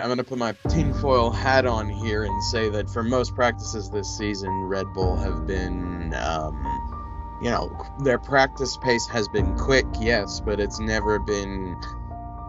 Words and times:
I'm 0.00 0.06
going 0.06 0.18
to 0.18 0.24
put 0.24 0.38
my 0.38 0.54
tinfoil 0.68 1.30
hat 1.30 1.66
on 1.66 1.88
here 1.88 2.24
and 2.24 2.42
say 2.42 2.68
that 2.70 2.90
for 2.90 3.02
most 3.04 3.34
practices 3.34 3.90
this 3.90 4.08
season, 4.18 4.50
Red 4.64 4.92
Bull 4.92 5.16
have 5.16 5.46
been, 5.46 6.12
um, 6.14 7.38
you 7.40 7.50
know, 7.50 7.70
their 8.00 8.18
practice 8.18 8.76
pace 8.78 9.06
has 9.06 9.28
been 9.28 9.56
quick, 9.56 9.86
yes, 10.00 10.40
but 10.40 10.58
it's 10.58 10.80
never 10.80 11.20
been 11.20 11.80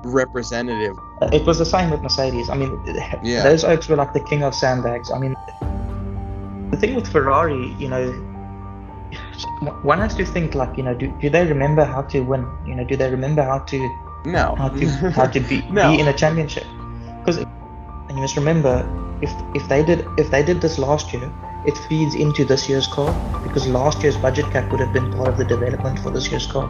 representative. 0.04 0.96
It 1.32 1.46
was 1.46 1.60
the 1.60 1.66
same 1.66 1.92
with 1.92 2.02
Mercedes. 2.02 2.50
I 2.50 2.56
mean, 2.56 2.80
Yeah. 3.24 3.44
those 3.44 3.64
oaks 3.64 3.88
were 3.90 3.96
like 3.96 4.14
the 4.14 4.22
king 4.22 4.44
of 4.44 4.56
sandbags. 4.56 5.12
I 5.12 5.20
mean, 5.20 5.36
the 6.72 6.78
thing 6.78 6.96
with 6.96 7.08
Ferrari, 7.08 7.76
you 7.78 7.88
know, 7.88 8.12
one 9.84 10.00
has 10.00 10.16
to 10.16 10.26
think 10.26 10.56
like, 10.56 10.78
you 10.78 10.84
know, 10.84 10.96
do, 10.96 11.16
do 11.22 11.30
they 11.30 11.46
remember 11.46 11.84
how 11.86 12.02
to 12.04 12.22
win? 12.22 12.48
You 12.66 12.76
know, 12.76 12.84
do 12.84 12.96
they 12.96 13.10
remember 13.12 13.44
how 13.44 13.60
to 13.60 13.90
No. 14.26 14.56
how 14.58 14.70
to 14.70 14.88
how 15.12 15.28
to 15.28 15.40
be, 15.40 15.62
No. 15.70 15.92
be 15.92 16.00
in 16.02 16.08
a 16.08 16.14
championship? 16.14 16.66
Because 17.26 17.38
and 17.38 18.12
you 18.12 18.22
must 18.22 18.36
remember, 18.36 18.88
if 19.22 19.32
if 19.56 19.68
they 19.68 19.84
did 19.84 20.06
if 20.18 20.30
they 20.30 20.44
did 20.44 20.62
this 20.62 20.78
last 20.78 21.12
year, 21.12 21.32
it 21.66 21.76
feeds 21.90 22.14
into 22.14 22.46
this 22.46 22.70
year's 22.70 22.88
car 22.88 23.12
because 23.42 23.68
last 23.68 24.04
year's 24.04 24.18
budget 24.18 24.46
cap 24.52 24.72
would 24.72 24.80
have 24.80 24.94
been 24.94 25.12
part 25.12 25.30
of 25.30 25.38
the 25.38 25.46
development 25.46 25.98
for 26.00 26.12
this 26.12 26.30
year's 26.30 26.46
car. 26.46 26.70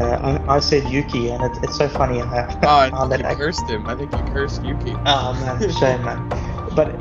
Uh, 0.00 0.38
I, 0.48 0.56
I 0.56 0.60
said 0.60 0.88
Yuki, 0.88 1.30
and 1.30 1.42
it, 1.42 1.64
it's 1.64 1.76
so 1.76 1.88
funny. 1.88 2.20
Uh, 2.20 2.46
Oh, 2.62 2.68
I 2.68 2.90
how 2.90 3.08
think 3.08 3.28
you 3.28 3.34
cursed 3.34 3.68
him. 3.68 3.88
I 3.88 3.96
think 3.96 4.12
you 4.12 4.22
cursed 4.32 4.64
Yuki. 4.64 4.94
Oh 5.06 5.32
man, 5.40 5.60
shame 5.72 6.04
man. 6.04 6.30
But 6.76 6.94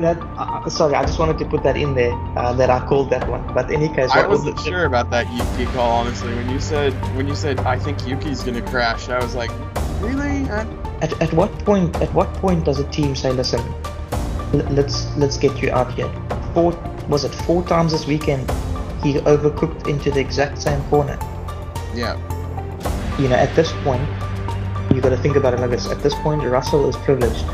that 0.00 0.16
uh, 0.36 0.68
sorry, 0.68 0.94
I 0.94 1.04
just 1.04 1.18
wanted 1.18 1.38
to 1.38 1.44
put 1.44 1.62
that 1.64 1.76
in 1.76 1.94
there 1.94 2.12
uh, 2.36 2.52
that 2.54 2.70
I 2.70 2.84
called 2.86 3.10
that 3.10 3.28
one. 3.28 3.46
But 3.54 3.70
in 3.70 3.82
any 3.82 3.94
case, 3.94 4.10
I 4.10 4.26
was 4.26 4.40
wasn't 4.40 4.56
the- 4.56 4.62
sure 4.70 4.84
about 4.86 5.10
that 5.10 5.30
Yuki 5.32 5.70
call, 5.72 5.90
honestly. 5.90 6.34
When 6.34 6.48
you 6.50 6.60
said 6.60 6.92
when 7.16 7.28
you 7.28 7.34
said 7.34 7.60
I 7.60 7.78
think 7.78 8.06
Yuki's 8.06 8.42
gonna 8.42 8.62
crash, 8.62 9.08
I 9.08 9.18
was 9.22 9.34
like, 9.34 9.50
really? 10.00 10.48
I, 10.50 10.66
At, 11.02 11.20
at 11.20 11.32
what 11.32 11.50
point 11.64 11.94
at 12.00 12.12
what 12.14 12.32
point 12.34 12.64
does 12.64 12.78
a 12.78 12.84
team 12.90 13.14
say, 13.16 13.32
listen, 13.32 13.60
l- 14.54 14.66
let's 14.70 15.14
let's 15.16 15.36
get 15.36 15.60
you 15.62 15.70
out 15.72 15.92
here? 15.94 16.10
Four 16.54 16.72
was 17.08 17.24
it 17.24 17.34
four 17.34 17.62
times 17.64 17.92
this 17.92 18.06
weekend? 18.06 18.50
He 19.02 19.14
overcooked 19.14 19.88
into 19.88 20.10
the 20.12 20.20
exact 20.20 20.62
same 20.62 20.80
corner. 20.84 21.18
yeah, 21.94 22.14
You 23.18 23.26
know, 23.28 23.34
at 23.34 23.52
this 23.56 23.72
point, 23.82 24.00
you 24.94 25.00
got 25.00 25.10
to 25.10 25.16
think 25.16 25.34
about 25.34 25.54
it 25.54 25.60
like 25.60 25.70
this. 25.70 25.88
At 25.90 26.02
this 26.04 26.14
point, 26.22 26.40
Russell 26.44 26.88
is 26.88 26.94
privileged, 26.98 27.44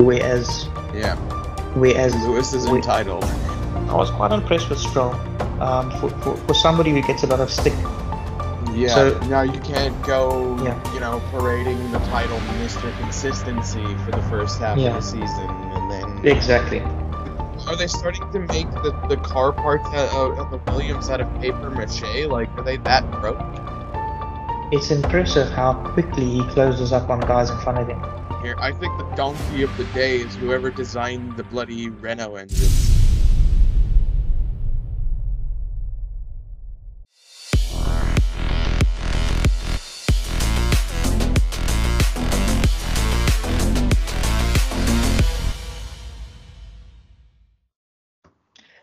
whereas 0.00 0.68
yeah. 0.92 1.14
Whereas 1.76 2.14
Lewis 2.26 2.52
is 2.52 2.66
we- 2.68 2.78
entitled. 2.78 3.24
I 3.24 3.94
was 3.94 4.10
quite 4.10 4.32
impressed 4.32 4.68
with 4.68 4.78
Stroll. 4.78 5.14
Um, 5.60 5.90
for, 6.00 6.10
for, 6.20 6.36
for 6.36 6.52
somebody 6.54 6.90
who 6.90 7.00
gets 7.02 7.22
a 7.22 7.26
lot 7.28 7.40
of 7.40 7.50
stick 7.50 7.72
Yeah. 8.74 8.88
So- 8.94 9.18
now 9.28 9.40
you 9.42 9.58
can't 9.60 9.96
go, 10.04 10.54
Yeah. 10.62 10.76
you 10.92 11.00
know, 11.00 11.22
parading 11.30 11.92
the 11.92 11.98
title 12.00 12.38
Mr. 12.60 12.94
Consistency 12.98 13.84
for 14.04 14.10
the 14.10 14.22
first 14.28 14.58
half 14.58 14.76
Yeah. 14.76 14.88
of 14.88 14.94
the 14.96 15.02
season, 15.02 15.48
and 15.48 15.90
then 15.90 16.26
Exactly. 16.26 16.80
are 17.66 17.76
they 17.76 17.86
starting 17.86 18.30
to 18.32 18.40
make 18.40 18.70
the, 18.82 18.92
the 19.08 19.16
car 19.16 19.52
parts 19.52 19.86
out 19.94 20.10
of, 20.14 20.38
of 20.38 20.50
the 20.50 20.72
Williams 20.72 21.08
out 21.08 21.20
of 21.22 21.40
paper 21.40 21.70
mache? 21.70 22.26
Like, 22.28 22.50
are 22.58 22.62
they 22.62 22.76
that 22.78 23.10
broke? 23.12 23.40
It's 24.72 24.90
impressive 24.90 25.48
how 25.52 25.72
quickly 25.94 26.26
he 26.26 26.42
closes 26.50 26.92
up 26.92 27.08
on 27.08 27.20
guys 27.20 27.48
in 27.50 27.58
front 27.60 27.78
of 27.78 27.88
him. 27.88 28.02
Here, 28.46 28.54
I 28.60 28.70
think 28.70 28.96
the 28.96 29.12
donkey 29.16 29.62
of 29.62 29.76
the 29.76 29.82
day 29.86 30.18
is 30.18 30.36
whoever 30.36 30.70
designed 30.70 31.36
the 31.36 31.42
bloody 31.42 31.88
Renault 31.88 32.36
engine. 32.36 32.68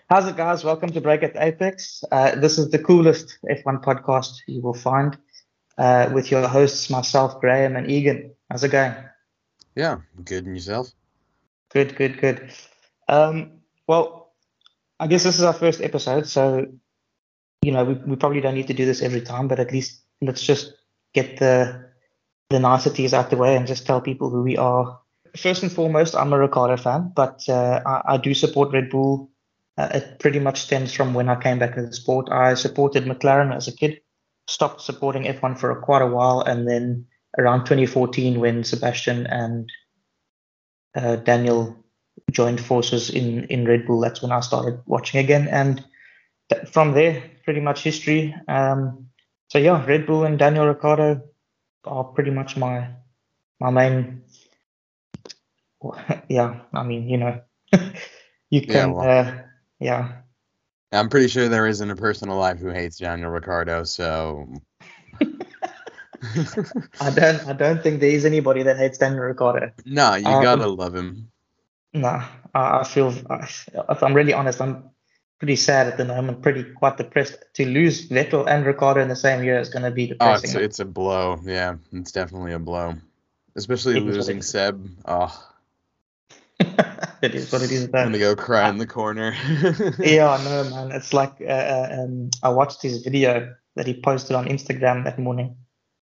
How's 0.09 0.27
it, 0.27 0.35
guys? 0.35 0.65
Welcome 0.65 0.89
to 0.89 0.99
Brake 0.99 1.23
at 1.23 1.37
Apex. 1.37 2.03
Uh, 2.11 2.35
this 2.35 2.57
is 2.57 2.69
the 2.69 2.79
coolest 2.79 3.37
F1 3.49 3.81
podcast 3.81 4.39
you 4.45 4.61
will 4.61 4.73
find 4.73 5.17
uh, 5.77 6.09
with 6.13 6.31
your 6.31 6.45
hosts, 6.49 6.89
myself, 6.89 7.39
Graham, 7.39 7.77
and 7.77 7.89
Egan. 7.89 8.33
How's 8.49 8.65
it 8.65 8.71
going? 8.71 8.93
Yeah, 9.75 9.99
good 10.23 10.45
and 10.45 10.55
yourself? 10.55 10.91
Good, 11.69 11.95
good, 11.95 12.19
good. 12.19 12.51
Um, 13.07 13.61
well, 13.87 14.33
I 14.99 15.07
guess 15.07 15.23
this 15.23 15.35
is 15.35 15.43
our 15.43 15.53
first 15.53 15.81
episode, 15.81 16.27
so 16.27 16.67
you 17.61 17.71
know 17.71 17.83
we, 17.83 17.93
we 17.93 18.15
probably 18.15 18.41
don't 18.41 18.55
need 18.55 18.67
to 18.67 18.73
do 18.73 18.85
this 18.85 19.01
every 19.01 19.21
time, 19.21 19.47
but 19.47 19.59
at 19.59 19.71
least 19.71 20.01
let's 20.21 20.43
just 20.43 20.73
get 21.13 21.37
the 21.37 21.89
the 22.49 22.59
niceties 22.59 23.13
out 23.13 23.29
the 23.29 23.37
way 23.37 23.55
and 23.55 23.67
just 23.67 23.85
tell 23.85 23.99
people 23.99 24.29
who 24.29 24.43
we 24.43 24.57
are. 24.57 24.99
First 25.35 25.63
and 25.63 25.71
foremost, 25.71 26.15
I'm 26.15 26.31
a 26.31 26.37
Ricciardo 26.37 26.77
fan, 26.77 27.11
but 27.15 27.43
uh, 27.49 27.81
I, 27.85 28.13
I 28.13 28.17
do 28.17 28.33
support 28.35 28.71
Red 28.71 28.91
Bull. 28.91 29.31
Uh, 29.75 29.89
it 29.91 30.19
pretty 30.19 30.39
much 30.39 30.61
stems 30.61 30.93
from 30.93 31.15
when 31.15 31.29
I 31.29 31.41
came 31.41 31.57
back 31.57 31.73
to 31.73 31.81
the 31.81 31.93
sport. 31.93 32.29
I 32.29 32.53
supported 32.53 33.05
McLaren 33.05 33.55
as 33.55 33.67
a 33.67 33.71
kid, 33.71 34.01
stopped 34.47 34.81
supporting 34.81 35.23
F1 35.23 35.59
for 35.59 35.73
quite 35.81 36.03
a 36.03 36.07
while, 36.07 36.41
and 36.41 36.67
then 36.67 37.07
around 37.37 37.65
2014, 37.65 38.39
when 38.39 38.63
Sebastian 38.63 39.27
and 39.27 39.69
uh, 40.95 41.15
Daniel 41.17 41.75
joined 42.31 42.61
forces 42.61 43.09
in 43.09 43.45
in 43.45 43.65
Red 43.65 43.85
Bull, 43.87 43.99
that's 44.01 44.21
when 44.21 44.31
I 44.31 44.39
started 44.41 44.81
watching 44.85 45.19
again, 45.19 45.47
and 45.47 45.83
th- 46.49 46.67
from 46.69 46.93
there, 46.93 47.23
pretty 47.43 47.59
much 47.61 47.83
history. 47.83 48.35
Um, 48.47 49.09
so 49.49 49.57
yeah, 49.57 49.83
Red 49.85 50.05
Bull 50.05 50.23
and 50.25 50.37
Daniel 50.39 50.67
Ricciardo 50.67 51.21
are 51.85 52.03
pretty 52.03 52.31
much 52.31 52.57
my 52.57 52.89
my 53.59 53.69
main. 53.71 54.23
Yeah, 56.29 56.61
I 56.73 56.83
mean, 56.83 57.09
you 57.09 57.17
know, 57.17 57.41
you 58.49 58.61
Yeah, 58.67 58.87
can, 58.87 58.93
well. 58.93 59.01
uh, 59.01 59.43
yeah. 59.79 60.21
I'm 60.93 61.09
pretty 61.09 61.27
sure 61.27 61.49
there 61.49 61.67
isn't 61.67 61.89
a 61.89 61.95
person 61.95 62.29
alive 62.29 62.59
who 62.59 62.69
hates 62.69 62.99
Daniel 62.99 63.31
Ricciardo, 63.31 63.83
so 63.83 64.47
I 67.01 67.09
don't, 67.09 67.47
I 67.47 67.53
don't 67.53 67.81
think 67.83 67.99
there 67.99 68.09
is 68.09 68.25
anybody 68.25 68.63
that 68.63 68.77
hates 68.77 68.97
Daniel 68.97 69.23
Ricciardo. 69.23 69.71
nah, 69.85 70.15
you 70.15 70.25
Um, 70.27 70.43
gotta 70.43 70.67
love 70.67 70.95
him. 70.95 71.29
No, 71.93 72.07
I, 72.07 72.79
I 72.79 72.83
feel, 72.83 73.13
I, 73.29 73.47
if 73.89 74.01
I'm 74.03 74.13
really 74.13 74.33
honest, 74.33 74.61
I'm 74.61 74.89
pretty 75.39 75.55
sad 75.57 75.87
at 75.87 75.97
the 75.97 76.05
moment, 76.05 76.41
pretty 76.41 76.63
quite 76.63 76.97
depressed. 76.97 77.35
To 77.55 77.65
lose 77.65 78.07
Vettel 78.09 78.47
and 78.47 78.65
Ricciardo 78.65 79.01
in 79.01 79.09
the 79.09 79.15
same 79.15 79.43
year 79.43 79.59
is 79.59 79.69
going 79.69 79.83
to 79.83 79.91
be 79.91 80.07
depressing. 80.07 80.51
Oh, 80.55 80.59
it's 80.59 80.77
it's 80.77 80.79
a 80.79 80.85
blow. 80.85 81.39
Yeah, 81.43 81.75
it's 81.91 82.11
definitely 82.11 82.53
a 82.53 82.59
blow. 82.59 82.95
Especially 83.55 83.93
It 83.93 83.97
is 83.97 84.03
what 84.03 84.13
it 84.13 84.17
losing. 84.17 84.41
Seb. 84.41 84.89
Oh, 85.05 85.49
it 86.59 87.35
is 87.35 87.51
what 87.51 87.61
it 87.61 87.71
is. 87.71 87.83
I'm 87.85 87.91
gonna 87.91 88.17
go 88.19 88.35
cry 88.35 88.69
in 88.69 88.77
the 88.77 88.87
corner. 88.87 89.35
Yeah, 89.99 90.39
no, 90.43 90.63
man. 90.69 90.91
It's 90.91 91.13
like 91.13 91.33
uh, 91.41 91.45
uh, 91.45 91.97
um, 92.03 92.29
I 92.41 92.49
watched 92.49 92.81
his 92.81 93.03
video 93.03 93.53
that 93.75 93.85
he 93.85 93.99
posted 93.99 94.35
on 94.35 94.45
Instagram 94.47 95.03
that 95.03 95.19
morning, 95.19 95.57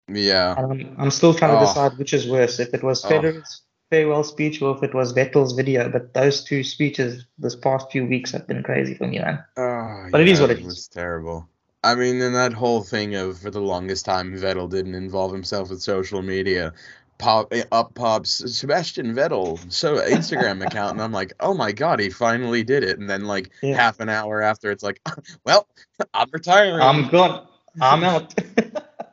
yeah. 0.08 0.56
and 0.58 0.96
I'm, 0.98 1.12
still 1.12 1.34
trying 1.34 1.52
to 1.52 1.58
Oh. 1.58 1.66
decide 1.66 1.98
which 1.98 2.14
is 2.14 2.28
worse, 2.28 2.60
if 2.60 2.74
it 2.74 2.84
was 2.84 3.04
Oh. 3.06 3.10
Federer's 3.10 3.62
farewell 3.90 4.24
speech 4.24 4.62
or 4.62 4.76
if 4.76 4.84
it 4.84 4.94
was 4.94 5.14
Vettel's 5.14 5.54
video. 5.54 5.90
But 5.90 6.14
those 6.14 6.44
two 6.44 6.64
speeches 6.64 7.26
this 7.38 7.56
past 7.56 7.92
few 7.92 8.06
weeks 8.06 8.32
have 8.32 8.48
been 8.48 8.64
crazy 8.64 8.96
for 8.96 9.08
me, 9.08 9.20
man. 9.20 9.44
Oh, 9.58 10.08
But 10.12 10.22
it 10.22 10.28
is 10.28 10.40
yeah, 10.40 10.44
what 10.44 10.52
it 10.52 10.60
is. 10.60 10.66
was 10.66 10.88
terrible. 10.88 11.48
I 11.84 11.96
mean, 11.96 12.22
and 12.22 12.34
that 12.34 12.54
whole 12.54 12.82
thing 12.82 13.14
of 13.16 13.38
for 13.40 13.52
the 13.52 13.60
longest 13.60 14.06
time 14.06 14.34
Vettel 14.34 14.70
didn't 14.70 14.96
involve 14.96 15.32
himself 15.34 15.70
with 15.70 15.82
social 15.82 16.22
media. 16.22 16.74
Pop 17.20 17.54
eh, 17.54 17.64
up 17.72 17.94
pops 17.94 18.32
Sebastian 18.58 19.14
Vettel 19.14 19.60
so 19.72 19.98
Instagram 19.98 20.66
account, 20.66 20.94
and 20.94 21.02
I'm 21.02 21.12
like, 21.12 21.34
oh 21.42 21.54
my 21.54 21.72
god, 21.72 22.00
he 22.00 22.10
finally 22.10 22.64
did 22.64 22.84
it. 22.84 23.00
And 23.00 23.10
then 23.10 23.26
like 23.26 23.52
Yeah. 23.62 23.76
half 23.76 24.00
an 24.00 24.10
hour 24.10 24.42
after, 24.42 24.72
it's 24.72 24.84
like, 24.84 25.02
well, 25.46 25.68
I'm 26.14 26.30
retiring. 26.32 26.82
I'm 26.82 27.10
gone. 27.10 27.48
I'm 27.82 28.04
out. 28.04 28.34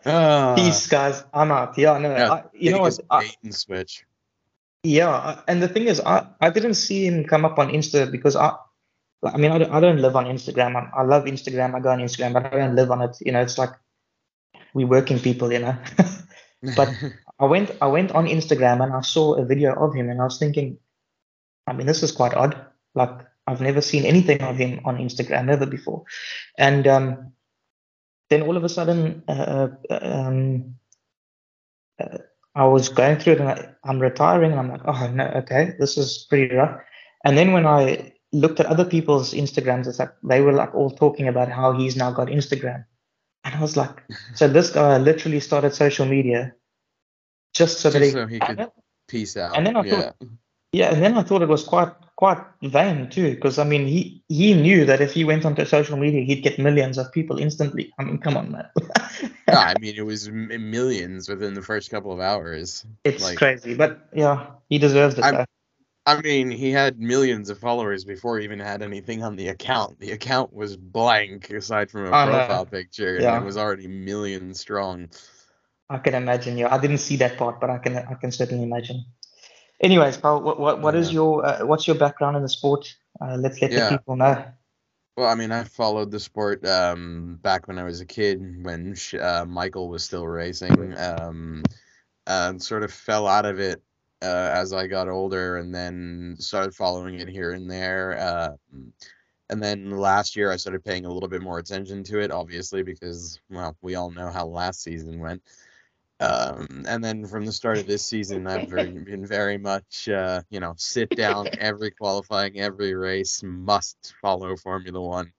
Ah, 0.06 0.54
Peace, 0.56 0.86
guys. 0.86 1.24
I'm 1.34 1.50
out. 1.52 1.76
Yeah, 1.76 1.98
no, 1.98 2.10
yeah, 2.10 2.32
I, 2.32 2.44
you 2.54 2.70
know 2.70 2.80
what? 2.80 2.98
I, 3.10 3.30
and 3.44 3.54
switch. 3.54 4.04
Yeah, 4.82 5.40
and 5.46 5.62
the 5.62 5.68
thing 5.68 5.86
is, 5.88 6.00
I, 6.00 6.26
I 6.40 6.50
didn't 6.50 6.74
see 6.74 7.06
him 7.06 7.24
come 7.24 7.44
up 7.44 7.58
on 7.58 7.68
Insta 7.68 8.10
because 8.10 8.34
I, 8.36 8.54
I 9.22 9.36
mean, 9.36 9.52
I 9.52 9.58
don't, 9.58 9.70
I 9.72 9.80
don't 9.80 9.98
live 10.00 10.16
on 10.16 10.24
Instagram. 10.24 10.74
I, 10.76 11.00
I 11.00 11.02
love 11.02 11.24
Instagram. 11.24 11.74
I 11.74 11.80
go 11.80 11.90
on 11.90 11.98
Instagram, 11.98 12.32
but 12.32 12.46
I 12.46 12.58
don't 12.58 12.74
live 12.76 12.90
on 12.90 13.02
it. 13.02 13.16
You 13.20 13.32
know, 13.32 13.42
it's 13.42 13.58
like 13.58 13.70
we 14.72 14.84
working 14.84 15.18
people, 15.18 15.52
you 15.52 15.58
know. 15.60 15.76
But- 16.76 16.92
I 17.38 17.46
went, 17.46 17.70
I 17.80 17.86
went 17.86 18.12
on 18.12 18.26
Instagram 18.26 18.84
and 18.84 18.92
I 18.92 19.00
saw 19.00 19.32
a 19.34 19.44
video 19.46 19.72
of 19.72 19.94
him, 19.94 20.10
and 20.10 20.20
I 20.20 20.24
was 20.24 20.38
thinking, 20.38 20.76
I 21.66 21.72
mean, 21.72 21.86
this 21.86 22.02
is 22.02 22.12
quite 22.12 22.34
odd. 22.34 22.54
Like 22.94 23.16
I've 23.46 23.62
never 23.62 23.80
seen 23.80 24.04
anything 24.04 24.42
of 24.42 24.56
him 24.58 24.80
on 24.84 24.98
Instagram, 24.98 25.50
ever 25.50 25.64
before. 25.64 26.04
And 26.58 26.86
um, 26.86 27.32
then 28.30 28.42
all 28.42 28.56
of 28.56 28.64
a 28.64 28.68
sudden, 28.68 29.22
uh, 29.28 29.68
uh, 29.90 29.98
um, 30.00 30.76
uh, 32.00 32.18
I 32.54 32.64
was 32.64 32.88
going 32.88 33.18
through 33.18 33.34
it 33.34 33.40
and 33.40 33.48
I, 33.48 33.68
I'm 33.84 33.98
retiring, 33.98 34.52
and 34.52 34.60
I'm 34.60 34.70
like, 34.70 34.82
oh 34.84 35.10
no, 35.12 35.26
okay, 35.42 35.74
this 35.78 35.98
is 35.98 36.26
pretty 36.28 36.54
rough. 36.54 36.80
And 37.24 37.36
then 37.36 37.52
when 37.52 37.66
I 37.66 38.14
looked 38.32 38.60
at 38.60 38.66
other 38.66 38.84
people's 38.84 39.34
Instagrams, 39.34 39.86
it's 39.86 39.98
like 39.98 40.12
they 40.22 40.40
were 40.40 40.52
like 40.52 40.74
all 40.74 40.90
talking 40.90 41.28
about 41.28 41.50
how 41.50 41.72
he's 41.72 41.96
now 41.96 42.12
got 42.12 42.28
Instagram, 42.28 42.84
and 43.44 43.54
I 43.54 43.60
was 43.60 43.76
like, 43.76 44.02
so 44.34 44.48
this 44.48 44.70
guy 44.70 44.96
literally 44.98 45.40
started 45.40 45.74
social 45.74 46.06
media 46.06 46.54
just 47.52 47.80
so 47.80 47.90
that 47.90 48.00
he, 48.00 48.10
so 48.10 48.26
he 48.26 48.38
could 48.38 48.70
peace 49.08 49.36
out. 49.36 49.56
And 49.56 49.66
then 49.66 49.76
I 49.76 49.84
yeah. 49.84 49.90
thought, 49.90 50.16
yeah, 50.72 50.92
and 50.92 51.02
then 51.02 51.18
I 51.18 51.24
thought 51.24 51.42
it 51.42 51.48
was 51.48 51.64
quite 51.64 51.92
quite 52.20 52.36
vain 52.62 53.08
too, 53.08 53.30
because 53.34 53.58
I 53.58 53.64
mean, 53.64 53.86
he 53.88 54.22
he 54.28 54.52
knew 54.52 54.84
that 54.84 55.00
if 55.00 55.12
he 55.16 55.24
went 55.24 55.46
onto 55.46 55.64
social 55.64 55.96
media, 55.96 56.20
he'd 56.22 56.42
get 56.44 56.58
millions 56.58 56.98
of 56.98 57.10
people 57.16 57.38
instantly. 57.40 57.90
I 57.98 58.04
mean, 58.04 58.18
come 58.18 58.36
on, 58.36 58.52
man. 58.52 58.68
Yeah, 59.48 59.58
I 59.72 59.74
mean, 59.80 59.94
it 59.96 60.04
was 60.04 60.28
m- 60.28 60.70
millions 60.70 61.28
within 61.32 61.54
the 61.54 61.62
first 61.62 61.90
couple 61.90 62.12
of 62.12 62.20
hours. 62.20 62.84
it's 63.08 63.24
Like- 63.24 63.38
crazy, 63.40 63.72
but 63.74 64.06
yeah, 64.12 64.60
he 64.68 64.76
deserves 64.78 65.16
it. 65.18 65.24
I 66.06 66.20
mean, 66.20 66.50
he 66.50 66.70
had 66.72 66.98
millions 67.00 67.50
of 67.50 67.58
followers 67.58 68.04
before 68.04 68.38
he 68.38 68.44
even 68.44 68.58
had 68.60 68.82
anything 68.82 69.22
on 69.24 69.36
the 69.36 69.48
account. 69.48 70.00
The 70.00 70.12
account 70.12 70.52
was 70.52 70.76
blank 70.76 71.48
aside 71.50 71.90
from 71.90 72.04
a 72.06 72.10
know. 72.10 72.24
profile 72.30 72.66
picture, 72.66 73.16
and 73.16 73.42
it 73.42 73.44
was 73.44 73.56
already 73.56 73.88
million 73.88 74.52
strong. 74.54 75.08
I 75.88 75.98
can 76.04 76.14
imagine. 76.14 76.56
Yeah, 76.56 76.72
I 76.74 76.78
didn't 76.78 76.98
see 77.08 77.16
that 77.16 77.36
part, 77.36 77.60
but 77.60 77.70
I 77.70 77.78
can 77.78 77.96
I 77.96 78.14
can 78.20 78.30
certainly 78.32 78.64
imagine. 78.64 79.04
Anyways, 79.80 80.18
Paul, 80.18 80.42
what 80.42 80.60
what, 80.60 80.80
what 80.80 80.94
is 80.94 81.08
Yeah. 81.08 81.14
your 81.14 81.46
uh, 81.46 81.66
what's 81.66 81.86
your 81.86 81.96
background 81.96 82.36
in 82.36 82.42
the 82.42 82.48
sport? 82.48 82.94
Uh, 83.20 83.36
let's 83.38 83.60
let 83.62 83.72
Yeah. 83.72 83.90
the 83.90 83.98
people 83.98 84.16
know. 84.16 84.44
Well, 85.16 85.28
I 85.28 85.34
mean, 85.34 85.52
I 85.52 85.64
followed 85.64 86.10
the 86.10 86.20
sport 86.20 86.64
um, 86.66 87.38
back 87.42 87.66
when 87.68 87.78
I 87.78 87.84
was 87.84 88.00
a 88.00 88.06
kid, 88.06 88.64
when 88.64 88.94
uh, 89.20 89.44
Michael 89.46 89.88
was 89.88 90.04
still 90.04 90.26
racing. 90.26 90.96
Um, 90.98 91.62
and 92.26 92.62
sort 92.62 92.84
of 92.84 92.92
fell 92.92 93.26
out 93.26 93.44
of 93.44 93.58
it 93.58 93.82
uh, 94.22 94.50
as 94.54 94.72
I 94.72 94.86
got 94.86 95.08
older, 95.08 95.56
and 95.56 95.74
then 95.74 96.36
started 96.38 96.74
following 96.74 97.18
it 97.18 97.28
here 97.28 97.52
and 97.52 97.68
there. 97.68 98.18
Uh, 98.18 98.50
and 99.48 99.62
then 99.62 99.90
last 99.90 100.36
year, 100.36 100.52
I 100.52 100.56
started 100.56 100.84
paying 100.84 101.06
a 101.06 101.12
little 101.12 101.28
bit 101.28 101.42
more 101.42 101.58
attention 101.58 102.04
to 102.04 102.20
it, 102.20 102.30
obviously, 102.30 102.82
because 102.82 103.40
well, 103.50 103.76
we 103.82 103.96
all 103.96 104.10
know 104.10 104.30
how 104.30 104.46
last 104.46 104.82
season 104.82 105.18
went. 105.18 105.42
Um, 106.20 106.84
and 106.86 107.02
then 107.02 107.26
from 107.26 107.46
the 107.46 107.52
start 107.52 107.78
of 107.78 107.86
this 107.86 108.04
season, 108.04 108.46
I've 108.46 108.68
very, 108.68 108.90
been 108.90 109.26
very 109.26 109.58
much, 109.58 110.08
uh, 110.08 110.42
you 110.50 110.60
know, 110.60 110.74
sit 110.76 111.14
down 111.16 111.48
every 111.58 111.90
qualifying, 111.90 112.60
every 112.60 112.94
race, 112.94 113.42
must 113.42 114.14
follow 114.20 114.56
Formula 114.56 115.00
One. 115.00 115.32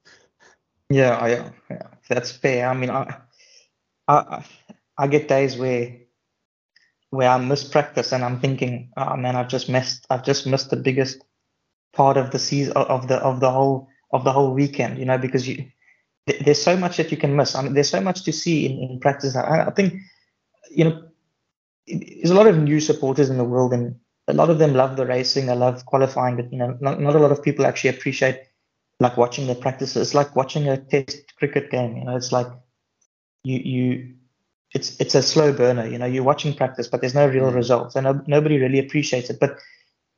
Yeah, 0.89 1.15
I, 1.17 1.29
yeah, 1.69 1.87
that's 2.09 2.31
fair. 2.31 2.67
I 2.67 2.73
mean, 2.73 2.89
I, 2.89 3.15
I, 4.07 4.43
I- 4.97 5.07
get 5.07 5.27
days 5.27 5.55
where, 5.57 5.97
where 7.11 7.29
I 7.29 7.37
miss 7.37 7.63
practice 7.63 8.11
and 8.11 8.23
I'm 8.23 8.39
thinking, 8.39 8.91
oh 8.97 9.15
man, 9.15 9.35
I've 9.35 9.47
just 9.49 9.69
missed, 9.69 10.05
I've 10.09 10.23
just 10.25 10.45
missed 10.47 10.69
the 10.69 10.75
biggest 10.77 11.23
part 11.93 12.17
of 12.17 12.31
the 12.31 12.39
season 12.39 12.73
of 12.73 13.07
the 13.07 13.17
of 13.17 13.39
the 13.39 13.51
whole 13.51 13.89
of 14.11 14.23
the 14.23 14.31
whole 14.31 14.53
weekend. 14.53 14.97
You 14.97 15.05
know, 15.05 15.17
because 15.17 15.47
you, 15.47 15.65
th- 16.27 16.43
there's 16.43 16.61
so 16.61 16.77
much 16.77 16.97
that 16.97 17.11
you 17.11 17.17
can 17.17 17.35
miss. 17.35 17.55
I 17.55 17.63
mean, 17.63 17.73
there's 17.73 17.89
so 17.89 18.01
much 18.01 18.23
to 18.23 18.31
see 18.33 18.65
in 18.65 18.91
in 18.91 18.99
practice. 18.99 19.35
I, 19.35 19.65
I 19.67 19.71
think, 19.71 19.93
you 20.75 20.85
know, 20.85 21.03
there's 21.88 22.31
a 22.31 22.35
lot 22.35 22.47
of 22.47 22.57
new 22.57 22.79
supporters 22.79 23.29
in 23.29 23.38
the 23.38 23.44
world, 23.44 23.73
and 23.73 24.00
a 24.27 24.33
lot 24.33 24.50
of 24.50 24.59
them 24.59 24.73
love 24.73 24.97
the 24.97 25.06
racing, 25.06 25.47
they 25.47 25.56
love 25.56 25.85
qualifying, 25.85 26.35
but 26.38 26.51
you 26.51 26.59
know, 26.59 26.77
not, 26.81 27.00
not 27.01 27.15
a 27.15 27.19
lot 27.19 27.31
of 27.31 27.44
people 27.44 27.65
actually 27.65 27.89
appreciate 27.89 28.41
like 29.00 29.18
watching 29.18 29.47
the 29.47 29.56
practices. 29.56 29.97
It's 30.09 30.15
like 30.15 30.35
watching 30.35 30.68
a 30.68 30.77
test 30.77 31.35
cricket 31.38 31.71
game. 31.71 31.97
You 31.97 32.06
know, 32.06 32.15
it's 32.15 32.31
like 32.31 32.47
you 33.44 33.57
you 33.57 34.13
it's 34.73 35.00
it's 35.00 35.15
a 35.15 35.23
slow 35.23 35.51
burner. 35.51 35.88
You 35.88 35.97
know, 35.97 36.06
you're 36.06 36.23
watching 36.23 36.53
practice, 36.53 36.88
but 36.88 37.01
there's 37.01 37.15
no 37.15 37.27
real 37.27 37.51
Mm. 37.51 37.56
results, 37.56 37.95
and 37.95 38.06
no, 38.06 38.21
nobody 38.27 38.57
really 38.59 38.79
appreciates 38.79 39.29
it. 39.29 39.39
But 39.39 39.57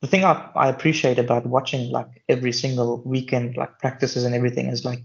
the 0.02 0.08
thing 0.08 0.26
I, 0.26 0.50
I 0.56 0.70
appreciate 0.70 1.18
about 1.18 1.46
watching 1.48 1.92
like 1.92 2.24
every 2.30 2.52
single 2.52 3.02
weekend, 3.06 3.58
like 3.58 3.80
practices 3.80 4.26
and 4.26 4.36
everything, 4.36 4.68
is 4.68 4.86
like 4.86 5.00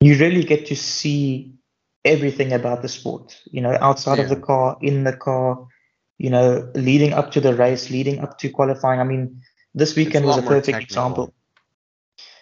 you 0.00 0.18
really 0.18 0.44
get 0.44 0.66
to 0.66 0.76
see 0.76 1.55
everything 2.06 2.52
about 2.52 2.82
the 2.82 2.88
sport. 2.88 3.36
You 3.50 3.60
know, 3.60 3.76
outside 3.80 4.18
of 4.18 4.28
the 4.28 4.36
car, 4.36 4.78
in 4.80 5.04
the 5.04 5.16
car, 5.16 5.66
you 6.18 6.30
know, 6.30 6.70
leading 6.74 7.12
up 7.12 7.32
to 7.32 7.40
the 7.40 7.54
race, 7.54 7.90
leading 7.90 8.20
up 8.20 8.38
to 8.38 8.50
qualifying. 8.50 9.00
I 9.00 9.04
mean, 9.04 9.42
this 9.74 9.90
It's 9.90 9.98
a 9.98 10.00
weekend 10.00 10.24
was 10.26 10.38
a 10.38 10.42
perfect 10.42 10.66
technical. 10.66 10.84
example. 10.84 11.34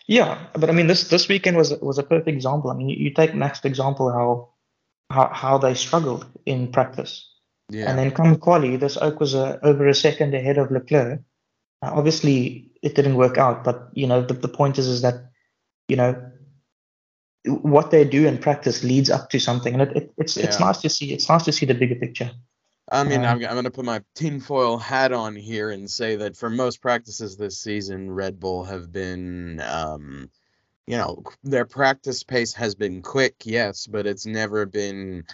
Yeah, 0.07 0.39
but 0.53 0.69
I 0.69 0.73
mean, 0.73 0.87
this 0.87 1.09
this 1.09 1.29
weekend 1.29 1.57
was 1.57 1.73
was 1.81 1.99
a 1.99 2.03
perfect 2.03 2.29
example. 2.29 2.71
I 2.71 2.75
mean, 2.75 2.89
you, 2.91 2.97
you 2.97 3.15
take 3.15 3.35
Max 3.35 3.65
example, 3.65 4.13
how 4.13 4.51
how 5.11 5.31
how 5.33 5.59
they 5.59 5.75
struggled 5.75 6.27
in 6.45 6.71
practice, 6.71 7.27
Yeah. 7.71 7.89
and 7.89 7.99
then 7.99 8.11
come 8.11 8.37
quali, 8.37 8.77
this 8.77 8.97
Oak 8.99 9.19
was 9.21 9.35
a, 9.35 9.59
over 9.65 9.89
a 9.89 9.95
second 9.95 10.35
ahead 10.35 10.59
of 10.59 10.71
Leclerc. 10.71 11.21
Uh, 11.83 11.91
obviously, 11.93 12.71
it 12.83 12.95
didn't 12.95 13.17
work 13.17 13.39
out, 13.39 13.65
but 13.65 13.89
you 13.95 14.07
know, 14.07 14.21
the, 14.21 14.35
the 14.35 14.49
point 14.49 14.79
is 14.79 14.87
is 14.89 15.01
that 15.03 15.31
you 15.89 15.97
know 15.97 16.15
what 17.46 17.91
they 17.91 18.05
do 18.05 18.26
in 18.26 18.38
practice 18.38 18.82
leads 18.82 19.11
up 19.11 19.31
to 19.31 19.38
something, 19.38 19.75
and 19.75 19.82
it, 19.82 19.96
it, 19.96 20.14
it's 20.17 20.37
it's 20.37 20.61
nice 20.61 20.81
to 20.81 20.88
see. 20.88 21.12
It's 21.12 21.29
nice 21.29 21.44
to 21.44 21.52
see 21.52 21.67
the 21.67 21.75
bigger 21.75 21.94
picture. 21.94 22.31
I 22.91 23.05
mean, 23.05 23.25
Uh, 23.25 23.29
I'm, 23.29 23.37
I'm 23.44 23.52
going 23.52 23.64
to 23.64 23.70
put 23.70 23.85
my 23.85 24.02
tinfoil 24.14 24.76
hat 24.76 25.12
on 25.12 25.35
here 25.37 25.70
and 25.70 25.91
say 25.91 26.17
that 26.17 26.37
for 26.37 26.50
most 26.50 26.82
practices 26.82 27.37
this 27.37 27.58
season, 27.58 28.11
Red 28.11 28.38
Bull 28.38 28.64
have 28.64 28.93
been, 28.93 29.62
um, 29.64 30.31
you 30.87 30.96
know, 30.99 31.23
their 31.43 31.64
practice 31.64 32.23
pace 32.23 32.52
has 32.55 32.75
been 32.75 33.00
quick, 33.00 33.37
yes, 33.44 33.87
but 33.87 34.06
it's 34.06 34.26
never 34.26 34.67
been 34.67 35.25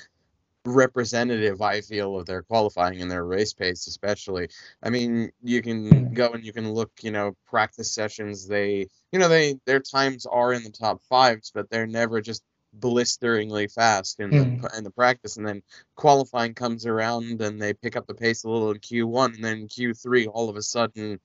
representative, 0.67 1.63
I 1.63 1.81
feel, 1.81 2.19
of 2.19 2.27
their 2.27 2.43
qualifying 2.43 3.01
and 3.01 3.11
their 3.11 3.25
race 3.25 3.53
pace, 3.55 3.87
especially. 3.87 4.49
I 4.83 4.91
mean, 4.91 5.31
you 5.43 5.63
can 5.63 6.07
Mm. 6.11 6.15
go 6.15 6.33
and 6.33 6.45
you 6.45 6.53
can 6.53 6.73
look, 6.73 6.91
you 7.03 7.11
know, 7.11 7.37
practice 7.47 7.91
sessions, 7.93 8.47
they, 8.47 8.87
you 9.13 9.19
know, 9.19 9.29
they, 9.29 9.59
their 9.65 9.81
times 9.81 10.27
are 10.27 10.53
in 10.53 10.63
the 10.63 10.71
top 10.71 11.03
fives, 11.09 11.51
but 11.55 11.71
they're 11.71 11.87
never 11.87 12.21
just 12.21 12.43
blisteringly 12.73 13.67
fast 13.67 14.21
in 14.21 14.31
Mm. 14.31 14.61
the 14.63 14.79
in 14.79 14.85
the 14.85 14.93
practice 14.93 15.37
and 15.37 15.45
then 15.45 15.61
qualifying 15.97 16.55
comes 16.55 16.87
around 16.87 17.41
and 17.43 17.61
they 17.61 17.75
pick 17.75 17.97
up 17.97 18.07
the 18.07 18.15
pace 18.15 18.45
a 18.45 18.49
little 18.49 18.71
in 18.71 18.79
Q1 18.79 19.35
and 19.35 19.43
then 19.45 19.67
Q3 19.67 20.29
all 20.29 20.49
of 20.49 20.55
a 20.55 20.63
sudden 20.63 21.19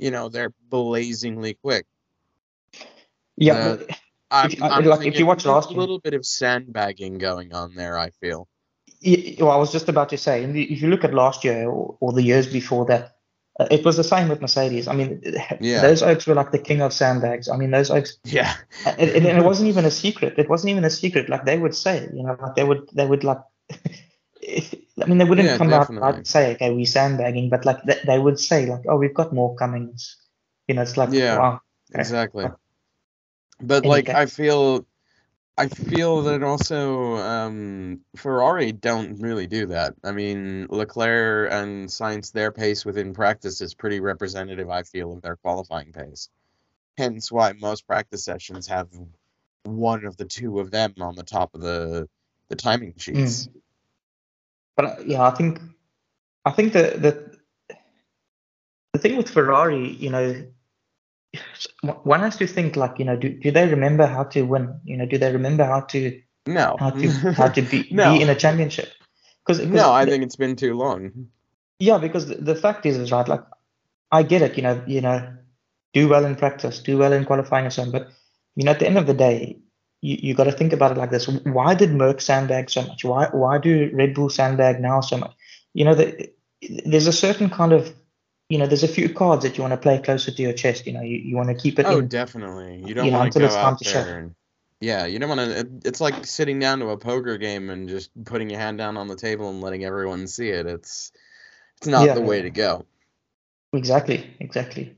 you 0.00 0.10
know 0.10 0.28
they're 0.28 0.52
blazingly 0.68 1.54
quick 1.54 1.86
Yeah, 3.36 3.54
Uh, 3.54 3.76
I'm, 4.32 4.50
I- 4.62 4.68
I'm 4.70 4.84
like, 4.84 5.06
if 5.06 5.16
you 5.16 5.26
watch 5.26 5.44
last 5.44 5.68
a 5.68 5.72
year- 5.74 5.80
little 5.80 6.00
bit 6.00 6.14
of 6.14 6.26
sandbagging 6.26 7.18
going 7.18 7.54
on 7.54 7.76
there 7.76 7.96
I 7.96 8.10
feel 8.10 8.48
well, 9.02 9.50
I 9.50 9.56
was 9.56 9.72
just 9.72 9.88
about 9.88 10.08
to 10.10 10.18
say, 10.18 10.42
in 10.42 10.56
if 10.56 10.82
you 10.82 10.88
look 10.88 11.04
at 11.04 11.14
last 11.14 11.44
year 11.44 11.68
or, 11.68 11.96
or 12.00 12.12
the 12.12 12.22
years 12.22 12.46
before 12.46 12.84
that, 12.86 13.16
uh, 13.58 13.66
it 13.70 13.84
was 13.84 13.96
the 13.96 14.04
same 14.04 14.28
with 14.28 14.40
Mercedes. 14.40 14.88
I 14.88 14.94
mean, 14.94 15.22
Yeah. 15.60 15.80
those 15.82 16.02
Oaks 16.02 16.26
were 16.26 16.34
like 16.34 16.52
the 16.52 16.58
king 16.58 16.82
of 16.82 16.92
sandbags. 16.92 17.48
I 17.48 17.56
mean, 17.56 17.70
those 17.70 17.90
Oaks 17.90 18.18
yeah 18.24 18.54
and, 18.86 19.10
and 19.10 19.26
it 19.26 19.44
wasn't 19.44 19.68
even 19.68 19.84
a 19.84 19.90
secret. 19.90 20.38
It 20.38 20.48
wasn't 20.48 20.70
even 20.72 20.84
a 20.84 20.90
secret. 20.90 21.28
Like 21.28 21.44
they 21.44 21.58
would 21.58 21.74
say, 21.74 22.08
you 22.12 22.22
know, 22.22 22.36
like 22.40 22.54
they 22.56 22.64
would, 22.64 22.88
they 22.92 23.06
would 23.06 23.24
like. 23.24 23.38
I 25.02 25.06
mean, 25.06 25.18
they 25.18 25.24
wouldn't 25.24 25.46
Yeah, 25.46 25.58
come 25.58 25.72
out 25.72 25.88
and 25.88 26.26
say, 26.26 26.52
"Okay, 26.54 26.72
we're 26.74 26.84
sandbagging," 26.86 27.48
but 27.50 27.64
like 27.64 27.82
they, 27.84 27.98
they 28.06 28.18
would 28.18 28.38
say, 28.38 28.66
like, 28.66 28.82
"Oh, 28.88 28.96
we've 28.96 29.14
got 29.14 29.32
more 29.32 29.54
coming." 29.56 29.94
You 30.68 30.74
know, 30.74 30.82
it's 30.82 30.96
like, 30.96 31.10
Yeah. 31.12 31.38
wow. 31.38 31.60
Okay. 31.94 32.00
exactly 32.00 32.46
but 33.60 33.84
Any 33.84 33.90
like 33.90 34.08
I 34.08 34.26
feel 34.26 34.86
I 35.60 35.68
feel 35.68 36.22
that 36.22 36.42
also 36.42 37.16
um, 37.16 38.00
Ferrari 38.16 38.72
don't 38.72 39.20
really 39.20 39.46
do 39.46 39.66
that. 39.66 39.92
I 40.02 40.10
mean, 40.10 40.66
Leclerc 40.70 41.52
and 41.52 41.86
Sainz, 41.86 42.32
their 42.32 42.50
pace 42.50 42.86
within 42.86 43.12
practice 43.12 43.60
is 43.60 43.74
pretty 43.74 44.00
representative, 44.00 44.70
I 44.70 44.84
feel, 44.84 45.12
of 45.12 45.20
their 45.20 45.36
qualifying 45.36 45.92
pace. 45.92 46.30
Hence 46.96 47.30
why 47.30 47.52
most 47.52 47.86
practice 47.86 48.24
sessions 48.24 48.68
have 48.68 48.88
one 49.64 50.06
of 50.06 50.16
the 50.16 50.24
two 50.24 50.60
of 50.60 50.70
them 50.70 50.94
on 50.98 51.14
the 51.14 51.24
top 51.24 51.54
of 51.54 51.60
the 51.60 52.08
the 52.48 52.56
timing 52.56 52.94
sheets. 52.96 53.50
But 54.78 54.84
uh, 54.86 54.96
yeah, 55.04 55.20
I 55.20 55.30
think, 55.32 55.60
I 56.46 56.52
think 56.52 56.72
that 56.72 57.02
the 57.02 57.36
the 58.94 58.98
thing 58.98 59.18
with 59.18 59.28
Ferrari, 59.28 59.90
you 59.90 60.08
know, 60.08 60.42
one 61.82 62.20
has 62.20 62.36
to 62.36 62.46
think 62.46 62.76
like, 62.76 62.98
you 62.98 63.04
know, 63.04 63.16
do, 63.16 63.28
do 63.28 63.50
they 63.50 63.68
remember 63.68 64.06
how 64.06 64.24
to 64.24 64.42
win? 64.42 64.80
You 64.84 64.96
know, 64.96 65.06
do 65.06 65.18
they 65.18 65.32
remember 65.32 65.64
how 65.64 65.80
to 65.80 66.20
No. 66.46 66.76
how 66.78 66.90
to 66.90 67.08
how 67.34 67.48
to 67.48 67.62
be 67.62 67.88
No. 67.92 68.12
be 68.14 68.22
in 68.22 68.28
a 68.28 68.34
championship? 68.34 68.90
Because 69.46 69.64
no, 69.66 69.92
I 69.92 70.04
think 70.06 70.22
it's 70.24 70.36
been 70.36 70.56
too 70.56 70.74
long. 70.74 71.28
yeah, 71.78 71.98
because 71.98 72.26
the, 72.26 72.36
the 72.36 72.54
fact 72.54 72.84
is, 72.86 72.96
is 72.96 73.10
right. 73.12 73.26
Like, 73.26 73.44
I 74.12 74.22
get 74.22 74.42
it. 74.42 74.56
You 74.56 74.62
know, 74.62 74.82
you 74.86 75.00
know, 75.00 75.32
do 75.92 76.08
well 76.08 76.24
in 76.24 76.36
practice, 76.36 76.80
do 76.80 76.98
well 76.98 77.12
in 77.12 77.24
qualifying 77.24 77.64
and 77.64 77.72
so 77.72 77.82
on. 77.82 77.90
But 77.90 78.08
you 78.56 78.64
know, 78.64 78.72
at 78.72 78.78
the 78.80 78.86
end 78.86 78.98
of 78.98 79.06
the 79.06 79.14
day, 79.14 79.58
you, 80.02 80.16
you 80.20 80.34
got 80.34 80.44
to 80.44 80.52
think 80.52 80.72
about 80.72 80.92
it 80.92 80.98
like 80.98 81.10
this: 81.10 81.26
Why 81.28 81.74
did 81.74 81.92
Merc 81.92 82.20
sandbag 82.20 82.70
so 82.70 82.82
much? 82.82 83.04
Why 83.04 83.28
why 83.32 83.58
do 83.58 83.90
Red 83.94 84.14
Bull 84.14 84.28
sandbag 84.30 84.80
now 84.80 85.00
so 85.00 85.16
much? 85.18 85.32
You 85.74 85.84
know, 85.84 85.94
the, 85.94 86.30
there's 86.84 87.06
a 87.06 87.12
certain 87.12 87.48
kind 87.50 87.72
of 87.72 87.94
you 88.50 88.58
know, 88.58 88.66
there's 88.66 88.84
a 88.84 88.88
few 88.88 89.08
cards 89.08 89.44
that 89.44 89.56
you 89.56 89.62
want 89.62 89.72
to 89.72 89.78
play 89.78 89.98
closer 90.00 90.32
to 90.32 90.42
your 90.42 90.52
chest. 90.52 90.86
You 90.86 90.94
know, 90.94 91.02
you, 91.02 91.16
you 91.18 91.36
want 91.36 91.48
to 91.48 91.54
keep 91.54 91.78
it 91.78 91.86
Oh, 91.86 92.00
in. 92.00 92.10
definitely. 92.10 92.82
You 92.84 92.94
don't 92.94 93.06
you 93.06 93.12
know, 93.12 93.20
want 93.20 93.32
to 93.32 93.38
go 93.40 93.46
it's 93.46 93.56
out 93.56 93.84
there 93.84 94.18
and 94.18 94.34
yeah, 94.80 95.06
you 95.06 95.18
don't 95.18 95.28
want 95.28 95.40
to. 95.40 95.58
It, 95.60 95.68
it's 95.84 96.00
like 96.00 96.26
sitting 96.26 96.58
down 96.58 96.80
to 96.80 96.88
a 96.90 96.98
poker 96.98 97.38
game 97.38 97.70
and 97.70 97.88
just 97.88 98.10
putting 98.24 98.50
your 98.50 98.60
hand 98.60 98.78
down 98.78 98.96
on 98.96 99.08
the 99.08 99.16
table 99.16 99.50
and 99.50 99.60
letting 99.60 99.84
everyone 99.84 100.26
see 100.26 100.48
it. 100.50 100.66
It's 100.66 101.12
it's 101.78 101.86
not 101.88 102.08
Yeah, 102.08 102.14
the 102.14 102.22
way 102.22 102.42
to 102.42 102.50
go. 102.50 102.86
Exactly, 103.72 104.36
exactly. 104.40 104.96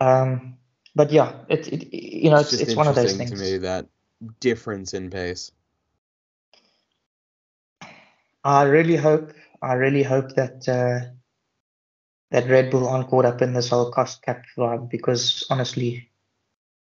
Um, 0.00 0.58
but 0.94 1.12
yeah, 1.12 1.44
it, 1.48 1.68
it 1.68 1.94
you 1.94 2.30
know, 2.30 2.38
it's 2.38 2.50
just 2.50 2.62
it's 2.62 2.76
one 2.76 2.88
of 2.88 2.94
those 2.96 3.14
things. 3.14 3.30
to 3.30 3.36
me 3.36 3.58
that 3.58 3.86
difference 4.40 4.94
in 4.94 5.10
pace. 5.10 5.52
I 8.44 8.62
really 8.64 8.96
hope, 8.96 9.32
I 9.62 9.74
really 9.74 10.02
hope 10.02 10.34
that 10.36 10.68
uh, 10.68 11.10
that 12.30 12.48
Red 12.48 12.70
Bull 12.70 12.88
aren't 12.88 13.08
caught 13.08 13.24
up 13.24 13.42
in 13.42 13.52
this 13.52 13.70
whole 13.70 13.90
cost 13.90 14.22
cap 14.22 14.44
vibe 14.56 14.90
because 14.90 15.46
honestly, 15.50 16.10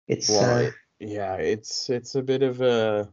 it's 0.07 0.29
Well, 0.29 0.67
uh, 0.67 0.71
yeah, 0.99 1.35
it's 1.35 1.89
it's 1.89 2.15
a 2.15 2.23
bit 2.23 2.43
of 2.43 2.61
a 2.61 3.11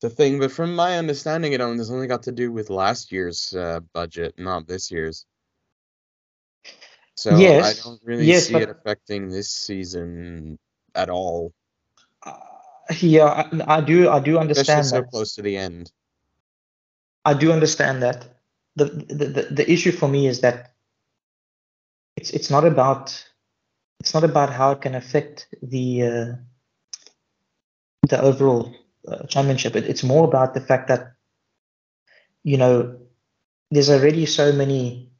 the 0.00 0.10
thing, 0.10 0.38
but 0.38 0.52
from 0.52 0.74
my 0.74 0.98
understanding, 0.98 1.52
it 1.52 1.60
only 1.60 1.78
has 1.78 1.90
only 1.90 2.06
got 2.06 2.24
to 2.24 2.32
do 2.32 2.52
with 2.52 2.70
last 2.70 3.12
year's 3.12 3.54
uh, 3.54 3.80
budget, 3.92 4.38
not 4.38 4.66
this 4.66 4.90
year's. 4.90 5.26
So 7.16 7.30
I 7.30 7.72
don't 7.84 8.00
really 8.04 8.26
yes, 8.26 8.48
see 8.48 8.56
it 8.56 8.68
affecting 8.68 9.28
this 9.30 9.50
season 9.50 10.58
at 10.94 11.10
all, 11.10 11.54
uh, 12.24 12.32
yeah, 13.00 13.24
I, 13.24 13.76
I 13.76 13.80
do 13.80 14.10
I 14.10 14.20
do 14.20 14.38
especially 14.38 14.40
understand 14.40 14.86
so 14.86 15.02
close 15.04 15.34
to 15.36 15.42
the 15.42 15.56
end. 15.56 15.90
I 17.24 17.34
do 17.34 17.52
understand 17.52 18.02
that. 18.02 18.28
The, 18.76 18.86
the 18.86 19.26
the 19.26 19.42
the 19.50 19.72
issue 19.72 19.92
for 19.92 20.08
me 20.08 20.26
is 20.26 20.40
that 20.40 20.73
it's 22.24 22.30
it's 22.30 22.50
not 22.50 22.64
about 22.64 23.12
it's 24.00 24.14
not 24.14 24.24
about 24.24 24.50
how 24.50 24.72
it 24.72 24.80
can 24.80 24.94
affect 24.94 25.46
the 25.62 26.02
uh, 26.02 26.32
the 28.08 28.20
overall 28.20 28.74
uh, 29.06 29.26
championship. 29.26 29.76
It, 29.76 29.84
it's 29.84 30.02
more 30.02 30.24
about 30.24 30.54
the 30.54 30.60
fact 30.60 30.88
that 30.88 31.12
you 32.42 32.56
know 32.56 32.98
there's 33.70 33.90
already 33.90 34.24
so 34.24 34.52
many. 34.52 35.12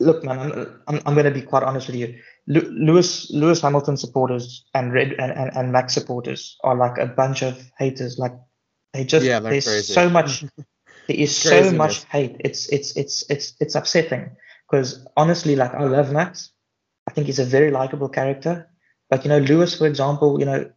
Look, 0.00 0.24
man, 0.24 0.40
I'm 0.40 0.52
I'm, 0.88 1.00
I'm 1.06 1.14
going 1.14 1.30
to 1.32 1.40
be 1.40 1.42
quite 1.42 1.62
honest 1.62 1.86
with 1.86 1.96
you. 1.96 2.18
Lewis 2.48 3.30
Lewis 3.30 3.62
Hamilton 3.62 3.96
supporters 3.96 4.64
and 4.74 4.92
Red 4.92 5.12
and, 5.12 5.30
and, 5.30 5.56
and 5.56 5.70
Max 5.70 5.94
supporters 5.94 6.58
are 6.64 6.74
like 6.74 6.98
a 6.98 7.06
bunch 7.06 7.42
of 7.42 7.70
haters. 7.78 8.18
Like 8.18 8.34
they 8.92 9.04
just 9.04 9.24
Yeah, 9.24 9.38
there's 9.38 9.64
crazy. 9.64 9.92
so 9.92 10.10
much 10.10 10.44
there 11.06 11.16
is 11.16 11.36
so 11.36 11.70
much 11.70 12.02
hate. 12.06 12.34
It's 12.40 12.68
it's 12.70 12.96
it's 12.96 13.22
it's 13.30 13.54
it's 13.60 13.76
upsetting 13.76 14.34
because 14.74 15.06
honestly, 15.16 15.54
like 15.54 15.72
I 15.72 15.84
love 15.84 16.12
Max. 16.12 16.50
I 17.06 17.12
think 17.12 17.28
he's 17.28 17.38
a 17.38 17.44
very 17.44 17.70
likable 17.70 18.08
character. 18.08 18.68
But 19.08 19.24
you 19.24 19.28
know, 19.28 19.38
Lewis, 19.38 19.78
for 19.78 19.86
example, 19.86 20.40
you 20.40 20.46
know, 20.46 20.70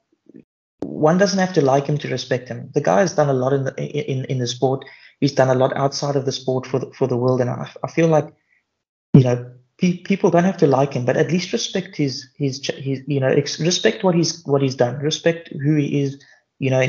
one 0.82 1.18
doesn't 1.18 1.39
have 1.39 1.54
to 1.54 1.62
like 1.62 1.88
him 1.88 1.98
to 2.00 2.10
respect 2.10 2.48
him. 2.48 2.70
The 2.75 2.82
guy 2.82 3.00
has 3.00 3.16
done 3.16 3.30
a 3.30 3.34
lot 3.34 3.54
in 3.54 3.63
the 3.63 3.74
in 3.75 4.25
in 4.25 4.38
the 4.38 4.46
sport. 4.46 4.86
He's 5.20 5.32
done 5.32 5.50
a 5.50 5.56
lot 5.56 5.75
outside 5.75 6.16
of 6.16 6.25
the 6.25 6.32
sport 6.32 6.68
for 6.68 6.77
the, 6.77 6.92
for 6.92 7.08
the 7.08 7.18
world, 7.18 7.42
and 7.42 7.50
I, 7.50 7.72
I 7.84 7.89
feel 7.89 8.08
like 8.08 8.27
you 9.16 9.24
know 9.24 9.51
pe- 9.80 10.04
people 10.04 10.30
don't 10.30 10.44
have 10.44 10.58
to 10.58 10.68
like 10.68 10.94
him, 10.94 11.06
but 11.06 11.18
at 11.18 11.32
least 11.32 11.51
respect 11.51 11.96
his 11.96 12.30
his 12.36 12.63
his 12.68 13.01
you 13.08 13.20
know 13.20 13.30
ex- 13.30 13.60
respect 13.60 14.04
what 14.04 14.13
he's 14.13 14.46
what 14.46 14.62
he's 14.62 14.75
done, 14.75 15.00
respect 15.00 15.50
who 15.50 15.75
he 15.75 16.04
is, 16.04 16.24
you 16.60 16.70
know, 16.70 16.82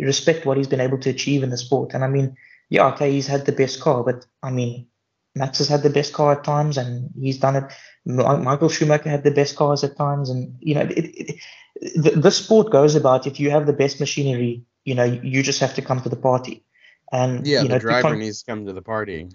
respect 0.00 0.46
what 0.46 0.56
he's 0.56 0.68
been 0.68 0.80
able 0.80 0.98
to 1.00 1.10
achieve 1.10 1.42
in 1.42 1.50
the 1.50 1.58
sport. 1.58 1.92
And 1.92 2.02
I 2.02 2.08
mean, 2.08 2.36
yeah, 2.70 2.86
okay, 2.94 3.12
he's 3.12 3.26
had 3.26 3.44
the 3.44 3.52
best 3.52 3.82
car, 3.82 4.02
but 4.02 4.24
I 4.42 4.50
mean, 4.50 4.86
Max 5.34 5.58
has 5.58 5.68
had 5.68 5.82
the 5.82 5.90
best 5.90 6.12
car 6.12 6.32
at 6.32 6.44
times, 6.44 6.78
and 6.78 7.10
he's 7.18 7.38
done 7.38 7.56
it. 7.56 7.64
Michael 8.06 8.68
Schumacher 8.68 9.08
had 9.08 9.24
the 9.24 9.30
best 9.30 9.56
cars 9.56 9.82
at 9.82 9.96
times, 9.96 10.30
and 10.30 10.56
you 10.60 10.74
know, 10.74 10.82
it, 10.82 10.90
it, 10.90 11.36
the, 11.96 12.10
the 12.10 12.30
sport 12.30 12.70
goes 12.70 12.94
about 12.94 13.26
if 13.26 13.40
you 13.40 13.50
have 13.50 13.66
the 13.66 13.72
best 13.72 13.98
machinery, 13.98 14.62
you 14.84 14.94
know, 14.94 15.04
you 15.04 15.42
just 15.42 15.60
have 15.60 15.74
to 15.74 15.82
come 15.82 16.00
to 16.02 16.08
the 16.08 16.16
party, 16.16 16.64
and 17.12 17.46
Yeah, 17.46 17.62
you 17.62 17.68
the 17.68 17.74
know, 17.74 17.78
to 17.78 17.80
driver 17.80 18.08
con- 18.10 18.18
needs 18.18 18.42
to 18.42 18.50
come 18.50 18.66
to 18.66 18.72
the 18.72 18.82
party. 18.82 19.28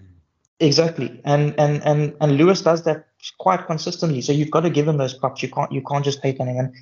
exactly, 0.59 1.19
and 1.25 1.53
and 1.59 1.83
and 1.83 2.15
and 2.21 2.37
Lewis 2.37 2.61
does 2.61 2.83
that 2.83 3.07
quite 3.37 3.65
consistently. 3.65 4.21
So 4.21 4.31
you've 4.31 4.51
got 4.51 4.61
to 4.61 4.69
give 4.69 4.87
him 4.87 4.97
those 4.97 5.13
props. 5.13 5.43
You 5.43 5.49
can't 5.49 5.71
you 5.71 5.81
can't 5.81 6.05
just 6.05 6.21
hate 6.21 6.39
on 6.39 6.47
him. 6.47 6.57
And 6.57 6.73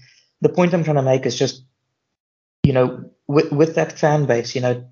the 0.41 0.49
point 0.49 0.73
I'm 0.73 0.83
trying 0.83 0.97
to 0.97 1.01
make 1.01 1.25
is 1.25 1.37
just, 1.37 1.63
you 2.63 2.73
know, 2.73 3.09
with 3.27 3.51
with 3.51 3.75
that 3.75 3.97
fan 3.97 4.25
base, 4.25 4.53
you 4.53 4.61
know, 4.61 4.85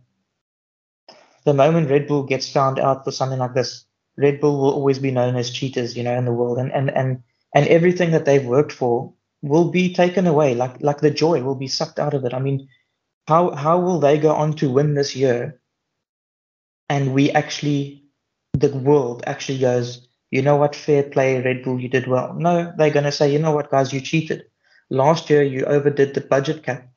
the 1.44 1.54
moment 1.54 1.90
Red 1.92 2.08
Bull 2.08 2.24
gets 2.24 2.50
found 2.50 2.80
out 2.80 3.04
for 3.04 3.12
something 3.12 3.40
like 3.40 3.54
this, 3.54 3.86
Red 4.18 4.40
Bull 4.40 4.60
will 4.60 4.74
always 4.74 5.00
be 5.00 5.12
known 5.12 5.36
as 5.36 5.50
cheaters, 5.52 5.98
you 5.98 6.04
know, 6.04 6.18
in 6.18 6.26
the 6.26 6.34
world, 6.34 6.58
and 6.58 6.72
and 6.72 6.90
and 6.90 7.24
and 7.54 7.68
everything 7.68 8.12
that 8.12 8.26
they've 8.26 8.46
worked 8.46 8.72
for 8.72 9.14
will 9.42 9.72
be 9.72 9.94
taken 9.94 10.28
away. 10.28 10.56
Like 10.56 10.82
like 10.82 11.02
the 11.02 11.12
joy 11.12 11.44
will 11.44 11.56
be 11.56 11.68
sucked 11.68 12.00
out 12.00 12.14
of 12.14 12.26
it. 12.26 12.34
I 12.34 12.40
mean, 12.40 12.68
how 13.28 13.52
how 13.52 13.80
will 13.80 14.00
they 14.00 14.18
go 14.18 14.34
on 14.34 14.54
to 14.56 14.70
win 14.70 14.94
this 14.94 15.16
year? 15.16 15.60
And 16.90 17.14
we 17.14 17.32
actually, 17.32 18.06
the 18.54 18.70
world 18.70 19.24
actually 19.26 19.60
goes, 19.60 20.08
you 20.30 20.42
know 20.42 20.56
what, 20.56 20.76
fair 20.76 21.04
play, 21.04 21.42
Red 21.42 21.64
Bull, 21.64 21.80
you 21.80 21.90
did 21.90 22.08
well. 22.08 22.34
No, 22.36 22.74
they're 22.78 22.92
gonna 22.92 23.12
say, 23.12 23.32
you 23.32 23.40
know 23.40 23.52
what, 23.52 23.72
guys, 23.72 23.92
you 23.92 24.02
cheated. 24.02 24.44
Last 24.90 25.30
year 25.30 25.42
you 25.42 25.66
overdid 25.66 26.14
the 26.14 26.22
budget 26.22 26.64
cap. 26.64 26.88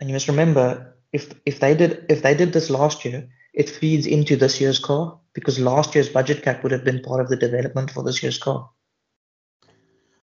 And 0.00 0.08
you 0.10 0.14
must 0.14 0.28
remember, 0.28 0.96
if 1.12 1.34
if 1.44 1.60
they 1.60 1.74
did 1.74 2.06
if 2.08 2.22
they 2.22 2.34
did 2.34 2.52
this 2.52 2.70
last 2.70 3.04
year, 3.04 3.28
it 3.52 3.68
feeds 3.68 4.06
into 4.06 4.36
this 4.36 4.60
year's 4.60 4.78
car 4.78 5.19
because 5.34 5.58
last 5.58 5.94
year's 5.94 6.08
budget 6.08 6.42
cap 6.42 6.62
would 6.62 6.72
have 6.72 6.84
been 6.84 7.02
part 7.02 7.20
of 7.20 7.28
the 7.28 7.36
development 7.36 7.90
for 7.90 8.02
this 8.02 8.22
year's 8.22 8.38
car. 8.38 8.68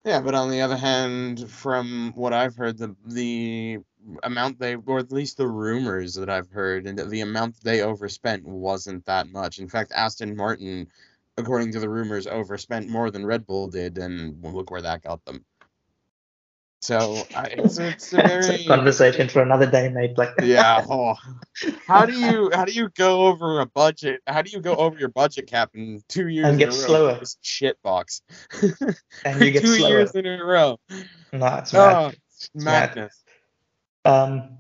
Yeah, 0.04 0.22
but 0.22 0.36
on 0.36 0.50
the 0.50 0.62
other 0.62 0.78
hand, 0.78 1.50
from 1.50 2.14
what 2.16 2.32
I've 2.32 2.56
heard, 2.56 2.78
the 2.78 2.96
the 3.06 3.80
amount 4.24 4.58
they, 4.58 4.76
or 4.76 5.00
at 5.00 5.12
least 5.12 5.36
the 5.36 5.48
rumors 5.48 6.14
that 6.16 6.30
I've 6.30 6.50
heard, 6.50 6.88
and 6.88 6.98
the 6.98 7.22
amount 7.22 7.62
they 7.62 7.82
overspent 7.82 8.46
wasn't 8.46 9.06
that 9.06 9.30
much. 9.32 9.60
In 9.60 9.68
fact, 9.68 9.92
Aston 9.94 10.36
Martin, 10.36 10.88
according 11.38 11.74
to 11.74 11.82
the 11.82 11.90
rumors, 11.90 12.26
overspent 12.26 12.88
more 12.88 13.12
than 13.12 13.26
Red 13.26 13.46
Bull 13.46 13.68
did, 13.68 13.98
and 13.98 14.42
look 14.44 14.72
where 14.72 14.82
that 14.82 15.04
got 15.04 15.26
them. 15.26 15.44
So 16.82 17.24
I, 17.36 17.44
it's 17.58 17.78
it's 17.78 18.14
a 18.14 18.18
It's 18.18 18.50
a 18.50 18.52
very 18.52 18.66
conversation 18.66 19.30
for 19.30 19.42
another 19.42 19.70
day, 19.70 19.90
mate. 19.90 20.18
Like 20.18 20.34
yeah. 20.44 20.86
Oh, 20.88 21.16
how 21.88 22.06
do 22.06 22.14
you 22.14 22.52
how 22.54 22.66
do 22.66 22.72
you 22.72 22.90
go 22.90 23.28
over 23.28 23.60
a 23.60 23.66
budget? 23.66 24.22
How 24.28 24.42
do 24.42 24.52
you 24.52 24.62
go 24.62 24.76
over 24.76 24.98
your 24.98 25.10
budget 25.10 25.48
cap 25.48 25.72
in 25.74 26.04
two 26.08 26.28
years 26.28 26.46
and 26.46 26.54
in 26.54 26.60
get 26.60 26.70
a 26.70 26.72
row? 26.72 26.78
slower, 26.78 27.22
shit 27.42 27.82
box. 27.82 28.22
and 29.26 29.42
you 29.42 29.52
get 29.52 29.62
two 29.62 29.68
slower. 29.76 29.90
years 29.90 30.12
in 30.12 30.26
a 30.26 30.44
row. 30.44 30.80
No, 31.34 31.56
it's 31.58 31.74
mad. 31.74 31.96
Oh, 31.96 32.08
It's 32.08 32.50
mad. 32.54 32.96
madness. 32.96 33.24
Um, 34.06 34.60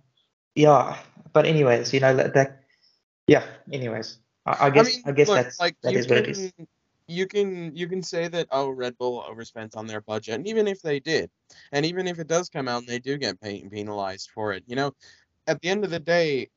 yeah, 0.56 0.98
but 1.34 1.46
anyways, 1.46 1.94
you 1.94 2.00
know 2.00 2.16
that, 2.16 2.34
that 2.34 2.64
yeah. 3.28 3.44
Anyways, 3.72 4.18
I, 4.46 4.52
I 4.52 4.66
I 4.66 4.70
guess 4.72 4.96
mean, 4.96 5.04
I 5.06 5.12
guess 5.12 5.28
look, 5.28 5.44
that's 5.44 5.60
like 5.60 5.78
that 5.84 5.94
is 5.94 6.08
what 6.08 6.18
it 6.18 6.30
is. 6.30 6.52
You 7.08 7.28
can 7.28 7.76
you 7.76 7.88
can 7.88 8.04
say 8.04 8.28
that 8.28 8.48
oh 8.52 8.70
Red 8.70 8.98
Bull 8.98 9.24
overspent 9.28 9.76
on 9.76 9.88
their 9.88 10.02
budget, 10.02 10.36
and 10.36 10.48
even 10.48 10.68
if 10.68 10.82
they 10.82 11.00
did, 11.00 11.30
and 11.72 11.86
even 11.86 12.08
if 12.08 12.20
it 12.20 12.28
does 12.28 12.50
come 12.50 12.68
out 12.68 12.80
and 12.80 12.88
they 12.88 13.00
do 13.00 13.18
get 13.18 13.40
pe- 13.42 13.68
penalized 13.70 14.30
for 14.32 14.54
it, 14.54 14.64
you 14.68 14.76
know, 14.76 14.94
at 15.48 15.62
the 15.62 15.70
end 15.70 15.86
of 15.86 15.92
the 15.92 16.00
day, 16.00 16.50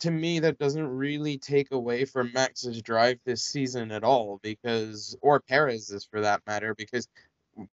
to 0.00 0.10
me 0.10 0.40
that 0.40 0.58
doesn't 0.58 0.86
really 0.88 1.38
take 1.38 1.72
away 1.72 2.04
from 2.04 2.32
Max's 2.32 2.82
drive 2.82 3.18
this 3.24 3.44
season 3.44 3.92
at 3.92 4.04
all, 4.04 4.38
because 4.42 5.16
or 5.22 5.40
Perez's 5.40 6.04
for 6.06 6.20
that 6.22 6.42
matter, 6.46 6.74
because 6.74 7.08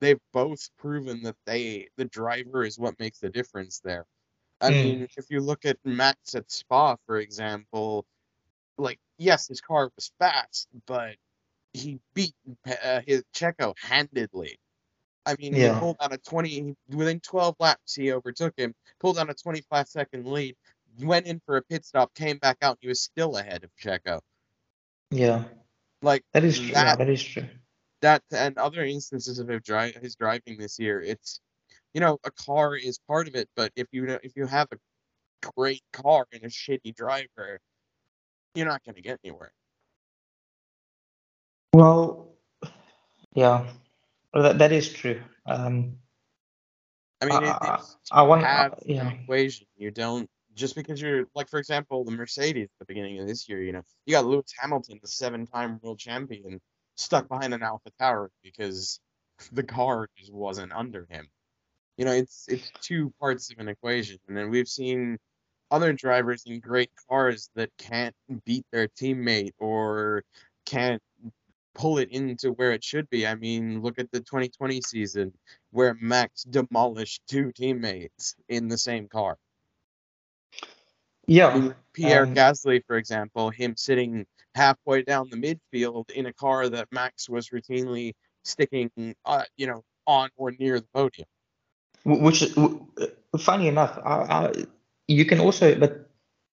they've 0.00 0.20
both 0.32 0.68
proven 0.78 1.22
that 1.22 1.36
they 1.46 1.88
the 1.96 2.04
driver 2.06 2.64
is 2.64 2.78
what 2.78 2.98
makes 2.98 3.18
the 3.20 3.30
difference 3.30 3.80
there. 3.80 4.06
I 4.60 4.70
Mm. 4.70 4.82
mean, 4.82 5.08
if 5.16 5.30
you 5.30 5.40
look 5.40 5.64
at 5.66 5.78
Max 5.84 6.34
at 6.34 6.50
Spa, 6.50 6.96
for 7.06 7.18
example, 7.18 8.06
like 8.78 9.00
yes, 9.18 9.48
his 9.48 9.60
car 9.60 9.90
was 9.96 10.12
fast, 10.18 10.68
but 10.86 11.16
he 11.72 12.00
beat 12.14 12.34
uh, 12.84 13.00
his 13.06 13.22
Checo 13.34 13.74
handedly. 13.80 14.58
I 15.26 15.36
mean, 15.38 15.52
he 15.54 15.68
pulled 15.78 15.96
out 16.00 16.12
a 16.12 16.18
20 16.18 16.74
within 16.88 17.20
12 17.20 17.56
laps. 17.60 17.94
He 17.94 18.12
overtook 18.12 18.54
him, 18.56 18.74
pulled 18.98 19.18
out 19.18 19.28
a 19.28 19.34
25 19.34 19.86
second 19.86 20.26
lead, 20.26 20.56
went 21.02 21.26
in 21.26 21.40
for 21.44 21.58
a 21.58 21.62
pit 21.62 21.84
stop, 21.84 22.14
came 22.14 22.38
back 22.38 22.56
out, 22.62 22.72
and 22.72 22.78
he 22.80 22.88
was 22.88 23.02
still 23.02 23.36
ahead 23.36 23.62
of 23.62 23.70
Checo. 23.76 24.20
yeah, 25.10 25.44
Like 26.00 26.24
that 26.32 26.44
is 26.44 26.58
true. 26.58 26.72
That, 26.72 26.98
that 26.98 27.08
is 27.08 27.22
true. 27.22 27.44
that, 28.00 28.22
and 28.32 28.56
other 28.56 28.82
instances 28.84 29.38
of 29.38 29.48
his 29.48 30.16
driving 30.16 30.56
this 30.58 30.78
year. 30.78 31.02
It's 31.02 31.40
you 31.94 32.00
know, 32.00 32.18
a 32.24 32.30
car 32.30 32.76
is 32.76 32.98
part 33.08 33.28
of 33.28 33.34
it, 33.34 33.48
but 33.56 33.72
if 33.76 33.88
you 33.92 34.06
if 34.22 34.32
you 34.36 34.46
have 34.46 34.68
a 34.72 34.78
great 35.56 35.82
car 35.92 36.26
and 36.32 36.42
a 36.44 36.48
shitty 36.48 36.94
driver, 36.94 37.60
you're 38.54 38.66
not 38.66 38.84
going 38.84 38.94
to 38.94 39.02
get 39.02 39.18
anywhere. 39.24 39.52
Well, 41.72 42.34
yeah, 43.34 43.66
well, 44.32 44.42
that 44.44 44.58
that 44.58 44.72
is 44.72 44.92
true. 44.92 45.20
Um, 45.46 45.98
I 47.20 47.26
I 47.26 47.28
mean, 47.28 47.42
it, 47.44 47.56
I, 47.60 47.74
it's 47.74 47.96
I 48.10 48.22
want 48.22 48.44
have 48.44 48.72
uh, 48.72 48.76
an 48.76 48.90
yeah, 48.90 49.10
equation. 49.10 49.66
You 49.76 49.90
don't 49.90 50.28
just 50.54 50.74
because 50.74 51.00
you're 51.00 51.26
like, 51.34 51.48
for 51.48 51.58
example, 51.58 52.04
the 52.04 52.10
Mercedes 52.10 52.68
at 52.68 52.78
the 52.80 52.92
beginning 52.92 53.20
of 53.20 53.26
this 53.26 53.48
year. 53.48 53.62
You 53.62 53.72
know, 53.72 53.82
you 54.06 54.12
got 54.12 54.26
Lewis 54.26 54.52
Hamilton, 54.58 54.98
the 55.00 55.08
seven-time 55.08 55.78
world 55.82 55.98
champion, 55.98 56.60
stuck 56.96 57.28
behind 57.28 57.54
an 57.54 57.60
AlphaTauri 57.60 58.28
because 58.42 59.00
the 59.52 59.62
car 59.62 60.08
just 60.16 60.32
wasn't 60.32 60.72
under 60.72 61.06
him. 61.10 61.28
You 61.96 62.04
know, 62.04 62.12
it's 62.12 62.46
it's 62.48 62.70
two 62.80 63.12
parts 63.20 63.50
of 63.52 63.58
an 63.58 63.68
equation, 63.68 64.18
and 64.28 64.36
then 64.36 64.50
we've 64.50 64.68
seen 64.68 65.18
other 65.70 65.92
drivers 65.92 66.44
in 66.46 66.60
great 66.60 66.90
cars 67.08 67.50
that 67.54 67.70
can't 67.78 68.14
beat 68.44 68.64
their 68.72 68.88
teammate 68.88 69.52
or 69.58 70.22
can't 70.64 71.02
pull 71.78 71.98
it 71.98 72.10
into 72.10 72.50
where 72.50 72.72
it 72.72 72.84
should 72.84 73.08
be. 73.08 73.26
I 73.26 73.36
mean, 73.36 73.80
look 73.80 73.98
at 73.98 74.10
the 74.10 74.18
2020 74.18 74.80
season 74.82 75.32
where 75.70 75.96
Max 76.00 76.42
demolished 76.42 77.22
two 77.28 77.52
teammates 77.52 78.34
in 78.48 78.68
the 78.68 78.76
same 78.76 79.08
car. 79.08 79.38
Yeah. 81.26 81.72
Pierre 81.92 82.24
Um, 82.24 82.34
Gasly, 82.34 82.82
for 82.86 82.96
example, 82.96 83.50
him 83.50 83.76
sitting 83.76 84.26
halfway 84.54 85.02
down 85.02 85.28
the 85.30 85.36
midfield 85.36 86.10
in 86.10 86.26
a 86.26 86.32
car 86.32 86.68
that 86.68 86.88
Max 86.90 87.28
was 87.28 87.50
routinely 87.50 88.14
sticking, 88.44 88.90
uh, 89.24 89.44
you 89.56 89.66
know, 89.66 89.84
on 90.06 90.30
or 90.36 90.50
near 90.58 90.80
the 90.80 90.86
podium. 90.92 91.28
Which, 92.04 92.44
funny 93.38 93.68
enough, 93.68 93.98
I, 94.04 94.14
I, 94.14 94.52
you 95.06 95.24
can 95.26 95.38
also, 95.38 95.78
but 95.78 96.10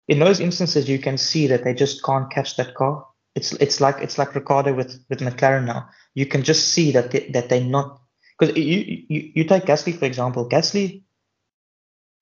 in 0.07 0.19
those 0.19 0.39
instances, 0.39 0.89
you 0.89 0.99
can 0.99 1.17
see 1.17 1.47
that 1.47 1.63
they 1.63 1.73
just 1.73 2.03
can't 2.03 2.29
catch 2.31 2.57
that 2.57 2.73
car. 2.73 3.05
It's 3.35 3.53
it's 3.53 3.81
like 3.81 3.97
it's 4.01 4.17
like 4.17 4.35
Ricciardo 4.35 4.73
with 4.73 5.03
with 5.09 5.19
McLaren 5.19 5.65
now. 5.65 5.89
You 6.13 6.25
can 6.25 6.43
just 6.43 6.69
see 6.69 6.91
that 6.91 7.11
they, 7.11 7.29
that 7.33 7.49
they're 7.49 7.61
not 7.61 8.01
because 8.37 8.55
you, 8.55 9.05
you 9.09 9.31
you 9.35 9.43
take 9.45 9.65
Gasly 9.65 9.97
for 9.97 10.05
example. 10.05 10.47
Gasly 10.47 11.03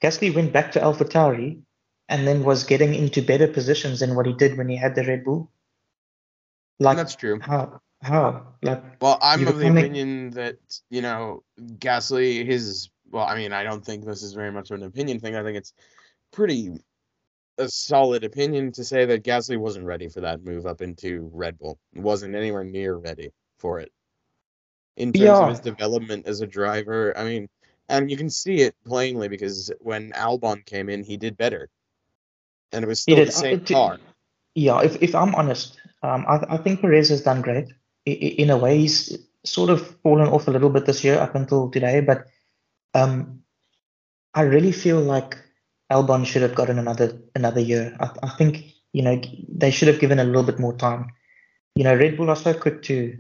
Gasly 0.02 0.34
went 0.34 0.54
back 0.54 0.72
to 0.74 0.80
AlphaTauri 0.80 1.62
and 2.08 2.28
then 2.28 2.44
was 2.44 2.64
getting 2.64 2.94
into 2.94 3.22
better 3.22 3.48
positions 3.48 4.00
than 4.00 4.16
what 4.16 4.26
he 4.26 4.34
did 4.34 4.58
when 4.58 4.70
he 4.70 4.78
had 4.78 4.96
the 4.96 5.04
Red 5.04 5.24
Bull. 5.24 5.52
Like 6.80 6.98
that's 6.98 7.16
true. 7.16 7.40
How 7.42 7.82
how 8.02 8.48
like 8.62 9.02
well, 9.02 9.20
I'm 9.22 9.48
of 9.48 9.58
the 9.58 9.68
opinion 9.68 10.32
that 10.32 10.58
you 10.90 11.02
know 11.02 11.44
Gasly 11.60 12.46
his 12.46 12.90
well, 13.12 13.26
I 13.26 13.36
mean, 13.36 13.54
I 13.54 13.64
don't 13.64 13.86
think 13.86 14.06
this 14.06 14.24
is 14.24 14.34
very 14.34 14.52
much 14.52 14.72
of 14.72 14.80
an 14.80 14.88
opinion 14.88 15.20
thing. 15.20 15.36
I 15.36 15.44
think 15.44 15.58
it's 15.58 15.74
pretty 16.32 16.72
a 17.62 17.70
solid 17.70 18.24
opinion 18.24 18.72
to 18.74 18.84
say 18.84 19.06
that 19.06 19.24
Gasly 19.24 19.58
wasn't 19.58 19.86
ready 19.86 20.10
for 20.10 20.22
that 20.22 20.44
move 20.44 20.66
up 20.66 20.82
into 20.82 21.30
Red 21.34 21.58
Bull. 21.58 21.80
wasn't 21.94 22.36
anywhere 22.36 22.64
near 22.64 22.96
ready 22.96 23.32
for 23.58 23.80
it. 23.80 23.92
In 24.98 25.14
terms 25.14 25.24
yeah. 25.24 25.44
of 25.44 25.50
his 25.50 25.60
development 25.60 26.28
as 26.28 26.42
a 26.42 26.48
driver, 26.48 27.18
I 27.18 27.24
mean, 27.24 27.48
and 27.88 28.12
you 28.12 28.18
can 28.18 28.30
see 28.30 28.62
it 28.62 28.76
plainly 28.86 29.28
because 29.28 29.72
when 29.80 30.12
Albon 30.12 30.66
came 30.66 30.90
in, 30.90 31.04
he 31.04 31.18
did 31.18 31.38
better, 31.38 31.70
and 32.72 32.84
it 32.84 32.88
was 32.88 33.02
still 33.02 33.26
the 33.26 33.32
same 33.32 33.62
car. 33.62 34.00
Yeah, 34.54 34.82
if 34.82 35.02
if 35.02 35.16
I'm 35.16 35.34
honest, 35.36 35.80
um, 36.04 36.26
I 36.28 36.56
I 36.56 36.58
think 36.58 36.82
Perez 36.82 37.10
has 37.10 37.22
done 37.22 37.42
great. 37.42 37.68
In 38.06 38.50
a 38.50 38.58
way, 38.58 38.80
he's 38.80 39.18
sort 39.44 39.70
of 39.70 39.96
fallen 40.04 40.28
off 40.28 40.48
a 40.48 40.52
little 40.52 40.70
bit 40.70 40.86
this 40.86 41.04
year 41.04 41.18
up 41.18 41.36
until 41.36 41.70
today, 41.70 42.02
but 42.02 42.28
um, 42.94 43.44
I 44.34 44.42
really 44.42 44.72
feel 44.72 45.00
like 45.00 45.38
Albon 45.92 46.26
should 46.26 46.42
have 46.42 46.56
gotten 46.56 46.80
another 46.80 47.22
another 47.36 47.60
year. 47.60 47.96
I, 48.00 48.10
I 48.24 48.30
think 48.30 48.74
you 48.94 49.04
know 49.04 49.22
they 49.50 49.72
should 49.72 49.88
have 49.88 50.00
given 50.00 50.20
a 50.20 50.24
little 50.24 50.44
bit 50.44 50.60
more 50.60 50.76
time. 50.76 51.12
You 51.76 51.84
know, 51.84 51.96
Red 51.96 52.18
Bull 52.18 52.30
are 52.30 52.36
so 52.36 52.54
quick 52.54 52.82
to 52.84 53.18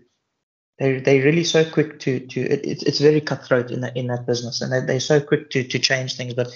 they 0.79 0.99
they 0.99 1.19
really 1.21 1.43
so 1.43 1.69
quick 1.69 1.99
to 1.99 2.19
to 2.19 2.41
it, 2.41 2.65
it's 2.65 2.83
it's 2.83 2.99
very 2.99 3.21
cutthroat 3.21 3.71
in 3.71 3.81
that 3.81 3.95
in 3.95 4.07
that 4.07 4.25
business, 4.25 4.61
and 4.61 4.71
they 4.71 4.79
they're 4.79 4.99
so 4.99 5.19
quick 5.19 5.49
to 5.51 5.63
to 5.63 5.79
change 5.79 6.15
things. 6.15 6.33
But 6.33 6.49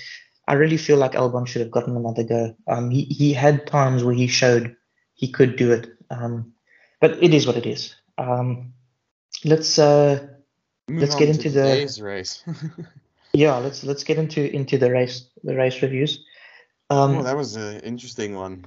I 0.48 0.54
really 0.54 0.78
feel 0.78 0.98
like 0.98 1.14
Albon 1.14 1.48
should 1.48 1.62
have 1.62 1.72
gotten 1.72 1.96
another 1.98 2.24
go. 2.24 2.56
Um, 2.68 2.90
he 2.90 3.04
he 3.04 3.34
had 3.34 3.68
times 3.68 4.04
where 4.04 4.16
he 4.16 4.28
showed 4.28 4.76
he 5.14 5.32
could 5.32 5.56
do 5.58 5.72
it. 5.72 5.92
Um, 6.10 6.54
but 7.02 7.22
it 7.22 7.34
is 7.34 7.46
what 7.46 7.58
it 7.58 7.66
is. 7.66 7.96
Um, 8.18 8.74
let's 9.44 9.78
uh, 9.78 10.28
Move 10.88 11.02
let's 11.02 11.16
get 11.16 11.30
into 11.30 11.50
the 11.50 11.64
race. 12.02 12.44
yeah, 13.36 13.58
let's 13.58 13.84
let's 13.84 14.04
get 14.04 14.18
into 14.18 14.54
into 14.54 14.78
the 14.78 14.92
race 14.92 15.30
the 15.44 15.56
race 15.56 15.82
reviews. 15.82 16.24
Um, 16.90 17.18
oh, 17.18 17.24
that 17.24 17.36
was 17.36 17.56
an 17.56 17.80
interesting 17.82 18.36
one. 18.36 18.66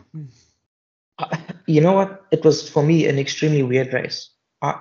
You 1.67 1.81
know 1.81 1.93
what? 1.93 2.25
It 2.31 2.45
was 2.45 2.69
for 2.69 2.83
me 2.83 3.07
an 3.07 3.19
extremely 3.19 3.63
weird 3.63 3.93
race. 3.93 4.31
I, 4.63 4.81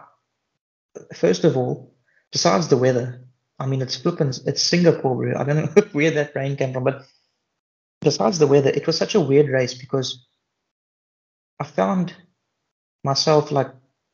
first 1.15 1.43
of 1.43 1.57
all, 1.57 1.93
besides 2.31 2.67
the 2.67 2.77
weather, 2.77 3.25
I 3.59 3.65
mean 3.65 3.81
it's 3.81 3.95
flipping, 3.95 4.29
it's 4.45 4.61
Singapore, 4.61 5.15
bro. 5.15 5.39
I 5.39 5.43
don't 5.43 5.75
know 5.75 5.83
where 5.91 6.11
that 6.11 6.35
rain 6.35 6.55
came 6.55 6.73
from, 6.73 6.83
but 6.83 7.03
besides 8.01 8.39
the 8.39 8.47
weather, 8.47 8.69
it 8.69 8.87
was 8.87 8.97
such 8.97 9.15
a 9.15 9.21
weird 9.21 9.49
race 9.49 9.73
because 9.73 10.25
I 11.59 11.63
found 11.65 12.13
myself 13.03 13.51
like 13.51 13.71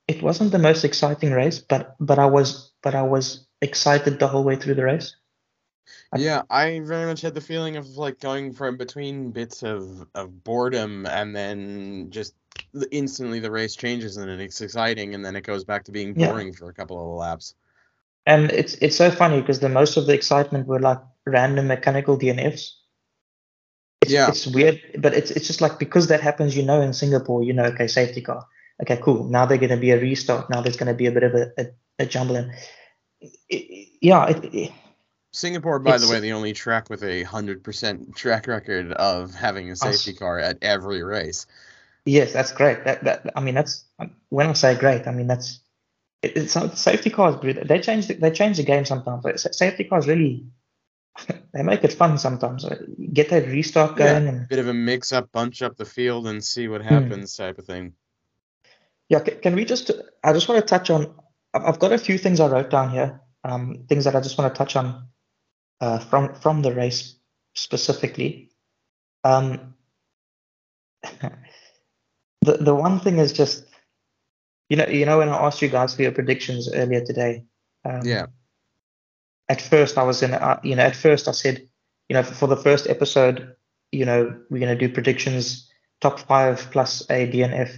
it 0.07 0.21
wasn't 0.21 0.51
the 0.51 0.59
most 0.59 0.83
exciting 0.83 1.31
race, 1.31 1.59
but 1.59 1.95
but 1.99 2.19
I 2.19 2.25
was 2.25 2.71
but 2.81 2.95
I 2.95 3.03
was 3.03 3.45
excited 3.61 4.19
the 4.19 4.27
whole 4.27 4.43
way 4.43 4.55
through 4.55 4.75
the 4.75 4.85
race. 4.85 5.15
Yeah, 6.15 6.43
I 6.49 6.79
very 6.81 7.05
much 7.05 7.21
had 7.21 7.33
the 7.33 7.41
feeling 7.41 7.75
of 7.75 7.87
like 7.97 8.19
going 8.19 8.53
from 8.53 8.77
between 8.77 9.31
bits 9.31 9.63
of, 9.63 10.05
of 10.15 10.43
boredom 10.43 11.05
and 11.05 11.35
then 11.35 12.07
just 12.09 12.35
instantly 12.91 13.39
the 13.39 13.51
race 13.51 13.75
changes 13.75 14.17
and 14.17 14.29
it's 14.29 14.61
exciting 14.61 15.15
and 15.15 15.25
then 15.25 15.35
it 15.35 15.41
goes 15.43 15.63
back 15.63 15.83
to 15.85 15.91
being 15.91 16.13
boring 16.13 16.47
yeah. 16.47 16.53
for 16.53 16.69
a 16.69 16.73
couple 16.73 16.99
of 16.99 17.17
laps. 17.17 17.55
And 18.25 18.51
it's 18.51 18.75
it's 18.75 18.95
so 18.95 19.11
funny 19.11 19.41
because 19.41 19.59
the 19.59 19.69
most 19.69 19.97
of 19.97 20.05
the 20.05 20.13
excitement 20.13 20.67
were 20.67 20.79
like 20.79 20.99
random 21.25 21.67
mechanical 21.67 22.17
DNFs. 22.17 22.71
It's, 24.01 24.11
yeah. 24.11 24.29
It's 24.29 24.47
weird, 24.47 24.81
but 24.99 25.13
it's 25.13 25.31
it's 25.31 25.47
just 25.47 25.61
like 25.61 25.77
because 25.77 26.07
that 26.07 26.21
happens, 26.21 26.55
you 26.55 26.63
know, 26.63 26.81
in 26.81 26.93
Singapore, 26.93 27.43
you 27.43 27.53
know, 27.53 27.65
okay, 27.65 27.87
safety 27.87 28.21
car. 28.21 28.45
Okay, 28.81 28.97
cool. 29.01 29.25
Now 29.25 29.45
they're 29.45 29.57
going 29.57 29.69
to 29.69 29.77
be 29.77 29.91
a 29.91 29.99
restart. 29.99 30.49
Now 30.49 30.61
there's 30.61 30.77
going 30.77 30.87
to 30.87 30.93
be 30.93 31.05
a 31.05 31.11
bit 31.11 31.23
of 31.23 31.35
a, 31.35 31.51
a, 31.57 31.65
a 31.99 32.05
jumble. 32.05 32.37
And 32.37 32.51
it, 33.49 33.89
yeah, 34.01 34.27
it, 34.29 34.71
Singapore, 35.33 35.79
by 35.79 35.95
it's, 35.95 36.05
the 36.05 36.13
way, 36.13 36.19
the 36.19 36.33
only 36.33 36.53
track 36.53 36.89
with 36.89 37.03
a 37.03 37.23
hundred 37.23 37.63
percent 37.63 38.15
track 38.15 38.47
record 38.47 38.91
of 38.93 39.33
having 39.33 39.71
a 39.71 39.75
safety 39.75 40.13
car 40.13 40.37
at 40.39 40.59
every 40.61 41.03
race. 41.03 41.47
Yes, 42.05 42.31
that's 42.31 42.51
great. 42.51 42.85
That 42.85 43.03
that 43.03 43.31
I 43.35 43.41
mean, 43.41 43.55
that's 43.55 43.83
when 44.29 44.47
I 44.47 44.53
say 44.53 44.75
great, 44.75 45.07
I 45.07 45.11
mean 45.11 45.27
that's 45.27 45.59
it, 46.21 46.37
it's 46.37 46.79
safety 46.79 47.09
cars. 47.09 47.35
They 47.41 47.79
change 47.79 48.07
the, 48.07 48.13
they 48.13 48.29
change 48.29 48.57
the 48.57 48.63
game 48.63 48.85
sometimes. 48.85 49.25
Safety 49.57 49.85
cars 49.85 50.07
really 50.07 50.45
they 51.53 51.63
make 51.63 51.83
it 51.83 51.93
fun 51.93 52.19
sometimes. 52.19 52.65
Get 53.11 53.29
that 53.29 53.47
restart 53.47 53.95
going 53.95 54.25
yeah, 54.25 54.29
and 54.29 54.47
bit 54.47 54.59
of 54.59 54.67
a 54.67 54.73
mix 54.73 55.11
up, 55.11 55.31
bunch 55.31 55.63
up 55.63 55.77
the 55.77 55.85
field, 55.85 56.27
and 56.27 56.43
see 56.43 56.67
what 56.67 56.81
hmm. 56.81 56.87
happens, 56.89 57.35
type 57.35 57.57
of 57.57 57.65
thing. 57.65 57.93
Yeah, 59.09 59.19
can 59.19 59.55
we 59.55 59.65
just? 59.65 59.89
I 60.23 60.31
just 60.33 60.47
want 60.47 60.61
to 60.61 60.67
touch 60.67 60.91
on. 60.91 61.13
I've 61.55 61.79
got 61.79 61.91
a 61.91 61.97
few 61.97 62.17
things 62.17 62.39
I 62.39 62.47
wrote 62.47 62.69
down 62.69 62.91
here. 62.91 63.19
Um, 63.43 63.83
things 63.89 64.05
that 64.05 64.15
I 64.15 64.21
just 64.21 64.37
want 64.37 64.53
to 64.53 64.57
touch 64.57 64.75
on 64.75 65.07
uh, 65.83 65.99
from 65.99 66.33
from 66.35 66.61
the 66.61 66.73
race 66.73 67.15
specifically. 67.55 68.49
Um, 69.25 69.75
the 72.41 72.57
the 72.57 72.73
one 72.73 73.01
thing 73.01 73.17
is 73.17 73.33
just 73.33 73.65
you 74.69 74.77
know 74.77 74.87
you 74.87 75.05
know 75.05 75.17
when 75.17 75.27
I 75.27 75.45
asked 75.45 75.61
you 75.61 75.67
guys 75.67 75.93
for 75.93 76.03
your 76.03 76.13
predictions 76.13 76.71
earlier 76.73 77.03
today. 77.03 77.43
Um, 77.83 78.01
yeah. 78.05 78.27
At 79.49 79.61
first, 79.61 79.97
I 79.97 80.03
was 80.03 80.23
in. 80.23 80.33
Uh, 80.33 80.59
you 80.63 80.75
know, 80.77 80.83
at 80.83 80.95
first 80.95 81.27
I 81.27 81.31
said, 81.31 81.67
you 82.07 82.13
know, 82.13 82.23
for, 82.23 82.33
for 82.33 82.47
the 82.47 82.55
first 82.55 82.87
episode, 82.87 83.55
you 83.91 84.05
know, 84.05 84.39
we're 84.49 84.63
going 84.63 84.77
to 84.77 84.87
do 84.87 84.93
predictions 84.93 85.69
top 85.99 86.17
five 86.19 86.71
plus 86.71 87.03
A, 87.09 87.25
B, 87.25 87.41
and 87.43 87.53
F. 87.53 87.75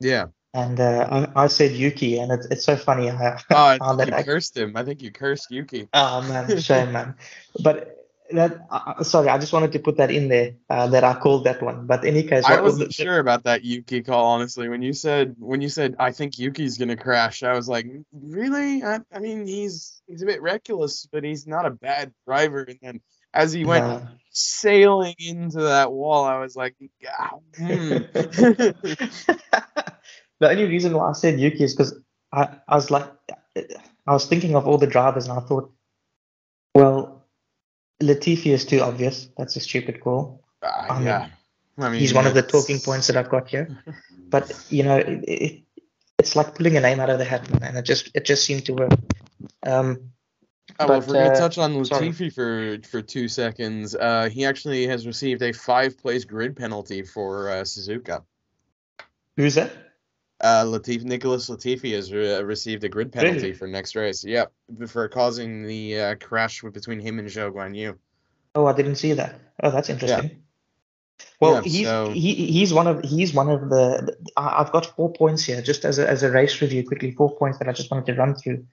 Yeah. 0.00 0.28
And 0.54 0.80
uh, 0.80 1.28
I, 1.34 1.44
I, 1.44 1.46
said 1.48 1.72
Yuki, 1.72 2.18
and 2.18 2.32
it's, 2.32 2.46
it's 2.46 2.64
so 2.64 2.76
funny. 2.76 3.08
How, 3.08 3.36
oh, 3.50 3.78
how 3.80 4.02
you 4.02 4.12
I, 4.12 4.22
cursed 4.22 4.56
him. 4.56 4.76
I 4.76 4.84
think 4.84 5.02
you 5.02 5.10
cursed 5.10 5.50
Yuki. 5.50 5.88
Oh 5.92 6.22
man, 6.22 6.58
shame, 6.60 6.92
man. 6.92 7.14
But 7.62 7.96
that 8.30 8.66
uh, 8.70 9.02
sorry, 9.02 9.28
I 9.28 9.38
just 9.38 9.52
wanted 9.52 9.72
to 9.72 9.78
put 9.78 9.98
that 9.98 10.10
in 10.10 10.28
there 10.28 10.54
uh, 10.70 10.86
that 10.88 11.04
I 11.04 11.14
called 11.14 11.44
that 11.44 11.62
one. 11.62 11.86
But 11.86 12.04
in 12.04 12.16
any 12.16 12.26
case, 12.26 12.44
I 12.44 12.60
wasn't 12.60 12.88
was 12.88 12.94
sure 12.94 13.18
about 13.18 13.44
that 13.44 13.64
Yuki 13.64 14.02
call. 14.02 14.24
Honestly, 14.24 14.68
when 14.68 14.82
you 14.82 14.92
said 14.92 15.36
when 15.38 15.60
you 15.60 15.68
said 15.68 15.96
I 15.98 16.12
think 16.12 16.38
Yuki's 16.38 16.78
gonna 16.78 16.96
crash, 16.96 17.42
I 17.42 17.52
was 17.52 17.68
like, 17.68 17.86
really? 18.12 18.82
I, 18.82 19.00
I 19.12 19.18
mean, 19.18 19.46
he's 19.46 20.02
he's 20.06 20.22
a 20.22 20.26
bit 20.26 20.42
reckless, 20.42 21.06
but 21.10 21.24
he's 21.24 21.46
not 21.46 21.66
a 21.66 21.70
bad 21.70 22.12
driver. 22.26 22.62
And 22.62 22.78
then 22.82 23.00
as 23.32 23.52
he 23.52 23.64
went 23.64 23.84
no. 23.84 24.08
sailing 24.30 25.14
into 25.18 25.60
that 25.60 25.92
wall, 25.92 26.24
I 26.24 26.38
was 26.38 26.56
like, 26.56 26.74
hmm. 27.56 27.98
the 30.40 30.50
only 30.50 30.66
reason 30.66 30.94
why 30.94 31.10
I 31.10 31.12
said 31.12 31.40
Yuki 31.40 31.64
is 31.64 31.74
because 31.74 31.98
I, 32.32 32.48
I 32.68 32.74
was 32.74 32.90
like, 32.90 33.10
I 34.06 34.12
was 34.12 34.26
thinking 34.26 34.54
of 34.54 34.66
all 34.66 34.78
the 34.78 34.86
drivers 34.86 35.28
and 35.28 35.38
I 35.38 35.42
thought, 35.42 35.72
well, 36.74 37.24
Latifi 38.02 38.46
is 38.46 38.64
too 38.64 38.80
obvious. 38.80 39.28
That's 39.36 39.56
a 39.56 39.60
stupid 39.60 40.00
call. 40.00 40.44
Uh, 40.62 40.66
I 40.66 41.02
yeah. 41.02 41.18
Mean, 41.20 41.30
I 41.78 41.90
mean, 41.90 42.00
he's 42.00 42.14
one 42.14 42.26
of 42.26 42.34
the 42.34 42.42
talking 42.42 42.78
points 42.80 43.06
that 43.06 43.16
I've 43.16 43.28
got 43.28 43.48
here. 43.48 43.78
but, 44.28 44.52
you 44.70 44.82
know, 44.82 44.96
it, 44.96 45.24
it, 45.28 45.62
it's 46.18 46.36
like 46.36 46.54
pulling 46.54 46.76
a 46.76 46.80
name 46.80 47.00
out 47.00 47.10
of 47.10 47.18
the 47.18 47.24
hat, 47.24 47.46
and 47.62 47.76
it 47.76 47.82
just 47.82 48.10
it 48.14 48.24
just 48.24 48.44
seemed 48.44 48.64
to 48.66 48.74
work. 48.74 48.92
Um, 49.64 50.12
Oh, 50.78 50.88
well, 50.88 50.98
if 50.98 51.06
we're 51.06 51.14
going 51.14 51.30
to 51.30 51.32
uh, 51.32 51.38
touch 51.38 51.58
on 51.58 51.74
Latifi 51.74 52.32
for, 52.32 52.78
for 52.86 53.00
two 53.00 53.28
seconds, 53.28 53.94
uh, 53.94 54.28
he 54.30 54.44
actually 54.44 54.86
has 54.86 55.06
received 55.06 55.40
a 55.42 55.52
five 55.52 55.96
place 55.96 56.24
grid 56.24 56.56
penalty 56.56 57.02
for 57.02 57.48
uh, 57.48 57.54
Suzuka. 57.62 58.24
Who's 59.36 59.54
that? 59.54 59.70
Uh, 60.40 60.64
Latif 60.64 61.02
Nicholas 61.02 61.48
Latifi 61.48 61.94
has 61.94 62.12
re- 62.12 62.42
received 62.42 62.84
a 62.84 62.88
grid 62.88 63.10
penalty 63.10 63.52
for 63.52 63.66
next 63.66 63.96
race. 63.96 64.22
Yep, 64.22 64.52
for 64.86 65.08
causing 65.08 65.66
the 65.66 65.98
uh, 65.98 66.14
crash 66.16 66.62
between 66.62 67.00
him 67.00 67.18
and 67.18 67.28
Zhou 67.28 67.52
Guan 67.52 67.74
Yu. 67.74 67.98
Oh, 68.54 68.66
I 68.66 68.72
didn't 68.72 68.96
see 68.96 69.12
that. 69.14 69.40
Oh, 69.62 69.70
that's 69.70 69.88
interesting. 69.88 70.30
Yeah. 70.30 70.36
Well, 71.40 71.54
yeah, 71.54 71.60
he's 71.62 71.86
so... 71.86 72.10
he, 72.10 72.34
he's 72.34 72.74
one 72.74 72.86
of 72.86 73.02
he's 73.02 73.32
one 73.32 73.48
of 73.48 73.70
the. 73.70 74.16
I've 74.36 74.72
got 74.72 74.86
four 74.96 75.12
points 75.12 75.44
here, 75.44 75.62
just 75.62 75.84
as 75.84 75.98
a, 75.98 76.08
as 76.08 76.22
a 76.22 76.30
race 76.30 76.60
review, 76.60 76.86
quickly 76.86 77.12
four 77.12 77.34
points 77.36 77.58
that 77.58 77.68
I 77.68 77.72
just 77.72 77.90
wanted 77.90 78.06
to 78.06 78.18
run 78.18 78.34
through. 78.34 78.66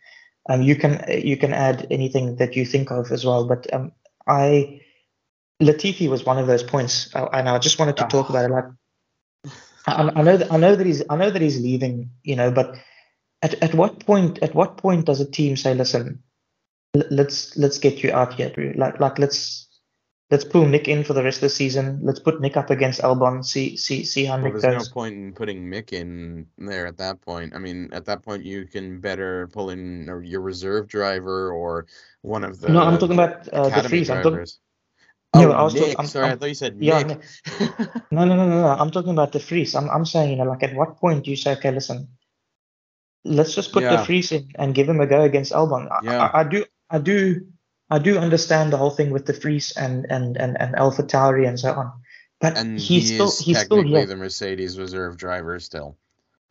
Um, 0.50 0.62
you 0.62 0.76
can 0.76 1.04
you 1.08 1.38
can 1.38 1.54
add 1.54 1.88
anything 1.90 2.36
that 2.38 2.56
you 2.56 2.66
think 2.66 2.92
of 2.92 3.12
as 3.12 3.26
well, 3.26 3.46
but 3.46 3.72
um, 3.74 3.94
I 4.28 4.82
Latifi 5.62 6.10
was 6.10 6.26
one 6.26 6.38
of 6.38 6.48
those 6.48 6.64
points, 6.64 7.14
uh, 7.16 7.28
and 7.32 7.48
I 7.48 7.60
just 7.60 7.80
wanted 7.80 7.98
to 7.98 8.06
oh. 8.06 8.10
talk 8.10 8.30
about 8.30 8.46
it. 8.46 8.54
Like 8.54 8.66
I, 9.88 10.12
I 10.16 10.22
know 10.22 10.38
that 10.38 10.52
I 10.52 10.58
know 10.58 10.76
that 10.76 10.86
he's 10.86 11.04
I 11.10 11.16
know 11.18 11.30
that 11.30 11.42
he's 11.42 11.60
leaving, 11.60 12.10
you 12.24 12.36
know, 12.36 12.52
but 12.52 12.76
at 13.42 13.56
at 13.62 13.74
what 13.74 14.06
point 14.06 14.40
at 14.42 14.56
what 14.56 14.78
point 14.78 15.06
does 15.06 15.20
a 15.20 15.30
team 15.30 15.58
say, 15.58 15.74
listen, 15.74 16.24
let's 16.94 17.56
let's 17.58 17.78
get 17.78 18.04
you 18.04 18.12
out 18.12 18.34
here. 18.34 18.74
Like 18.78 19.00
like 19.00 19.20
let's 19.20 19.68
let's 20.32 20.46
pull 20.46 20.66
Nick 20.66 20.88
in 20.88 21.04
for 21.04 21.14
the 21.14 21.24
rest 21.24 21.38
of 21.38 21.42
the 21.42 21.50
season. 21.50 22.00
Let's 22.02 22.20
put 22.20 22.42
Nick 22.42 22.56
up 22.58 22.70
against 22.70 23.02
Albon. 23.02 23.46
See 23.46 23.78
see 23.78 24.04
see 24.04 24.26
how 24.26 24.36
Well, 24.36 24.52
Nick 24.52 24.62
there's 24.62 24.64
goes. 24.64 24.88
no 24.90 24.94
point 24.94 25.16
in 25.16 25.34
putting 25.34 25.70
Mick 25.70 25.94
in 25.94 26.48
there 26.58 26.88
at 26.88 26.98
that 26.98 27.22
point. 27.22 27.54
I 27.56 27.60
mean, 27.60 27.90
at 27.94 28.06
that 28.06 28.24
point, 28.24 28.44
you 28.44 28.66
can 28.66 29.00
better 29.00 29.48
pull 29.50 29.70
in 29.70 30.06
your 30.24 30.42
reserve 30.42 30.88
driver 30.88 31.52
or 31.52 31.86
one 32.22 32.44
of 32.44 32.60
the 32.62 32.70
no, 32.70 32.82
I'm 32.82 32.98
talking 32.98 33.20
about 33.20 33.48
uh, 33.54 33.70
De 33.70 33.88
Vries. 33.88 34.10
I'm. 34.10 34.46
Oh, 35.36 35.52
I 35.52 35.64
was 35.64 35.74
Nick. 35.74 35.98
I'm- 35.98 36.08
Sorry, 36.08 36.26
i 36.26 36.30
I'm- 36.30 36.40
thought 36.40 36.50
you 36.50 36.56
said 36.56 36.78
yeah, 36.80 37.04
Mick. 37.04 37.22
No, 38.12 38.26
no, 38.26 38.36
no, 38.36 38.48
no, 38.48 38.62
no. 38.62 38.68
I'm 38.68 38.92
talking 38.92 39.12
about 39.12 39.32
De 39.32 39.40
Vries. 39.40 39.74
I'm 39.76 39.90
I'm 39.90 40.06
saying, 40.06 40.30
you 40.32 40.36
know, 40.38 40.46
like 40.46 40.64
at 40.64 40.76
what 40.76 40.98
point 40.98 41.26
do 41.26 41.32
you 41.32 41.38
say, 41.38 41.54
okay, 41.54 41.72
listen, 41.72 42.08
let's 43.24 43.56
just 43.56 43.72
put 43.72 43.84
Yeah. 43.84 43.98
De 43.98 44.04
Vries 44.04 44.32
in 44.32 44.50
and 44.56 44.76
give 44.76 44.88
him 44.88 45.00
a 45.02 45.08
go 45.08 45.22
against 45.22 45.52
Albon. 45.52 45.90
I, 45.92 46.00
Yeah. 46.04 46.24
I, 46.34 46.40
I 46.42 46.44
do, 46.44 46.66
I 46.90 47.00
do, 47.00 47.48
I 47.90 48.00
do 48.00 48.18
understand 48.18 48.72
the 48.72 48.78
whole 48.78 48.92
thing 48.92 49.10
with 49.12 49.26
De 49.26 49.34
Vries 49.34 49.72
and 49.76 50.06
and 50.10 50.38
and 50.38 50.60
and 50.60 50.76
Alpha 50.76 51.04
Tauri 51.04 51.48
and 51.48 51.60
so 51.60 51.74
on, 51.74 51.92
but 52.40 52.58
and 52.58 52.80
he's 52.80 53.10
he 53.10 53.16
still 53.16 53.32
he's 53.32 53.58
still 53.60 53.78
technically 53.78 53.90
here. 53.90 54.06
the 54.06 54.16
Mercedes 54.16 54.78
reserve 54.78 55.18
driver 55.18 55.60
still. 55.60 55.98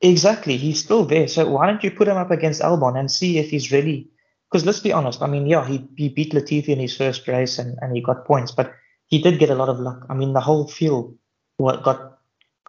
Exactly, 0.00 0.56
he's 0.56 0.80
still 0.82 1.04
there. 1.04 1.28
So 1.28 1.48
why 1.48 1.66
don't 1.66 1.82
you 1.84 1.90
put 1.92 2.08
him 2.08 2.16
up 2.16 2.32
against 2.32 2.60
Albon 2.62 2.98
and 2.98 3.08
see 3.10 3.38
if 3.38 3.50
he's 3.50 3.70
really? 3.70 4.08
Because 4.52 4.66
let's 4.66 4.80
be 4.80 4.92
honest. 4.92 5.22
I 5.22 5.28
mean, 5.28 5.46
yeah, 5.48 5.66
he 5.66 5.88
he 5.96 6.10
beat 6.10 6.34
Latifi 6.34 6.68
in 6.68 6.80
his 6.80 6.96
first 6.96 7.26
race 7.28 7.58
and 7.58 7.78
and 7.80 7.96
he 7.96 8.02
got 8.02 8.26
points, 8.26 8.52
but 8.52 8.74
he 9.08 9.22
did 9.22 9.40
get 9.40 9.50
a 9.50 9.56
lot 9.56 9.70
of 9.70 9.80
luck. 9.80 10.06
I 10.10 10.14
mean, 10.14 10.34
the 10.34 10.40
whole 10.42 10.68
field 10.68 11.18
what 11.58 11.82
got. 11.84 12.18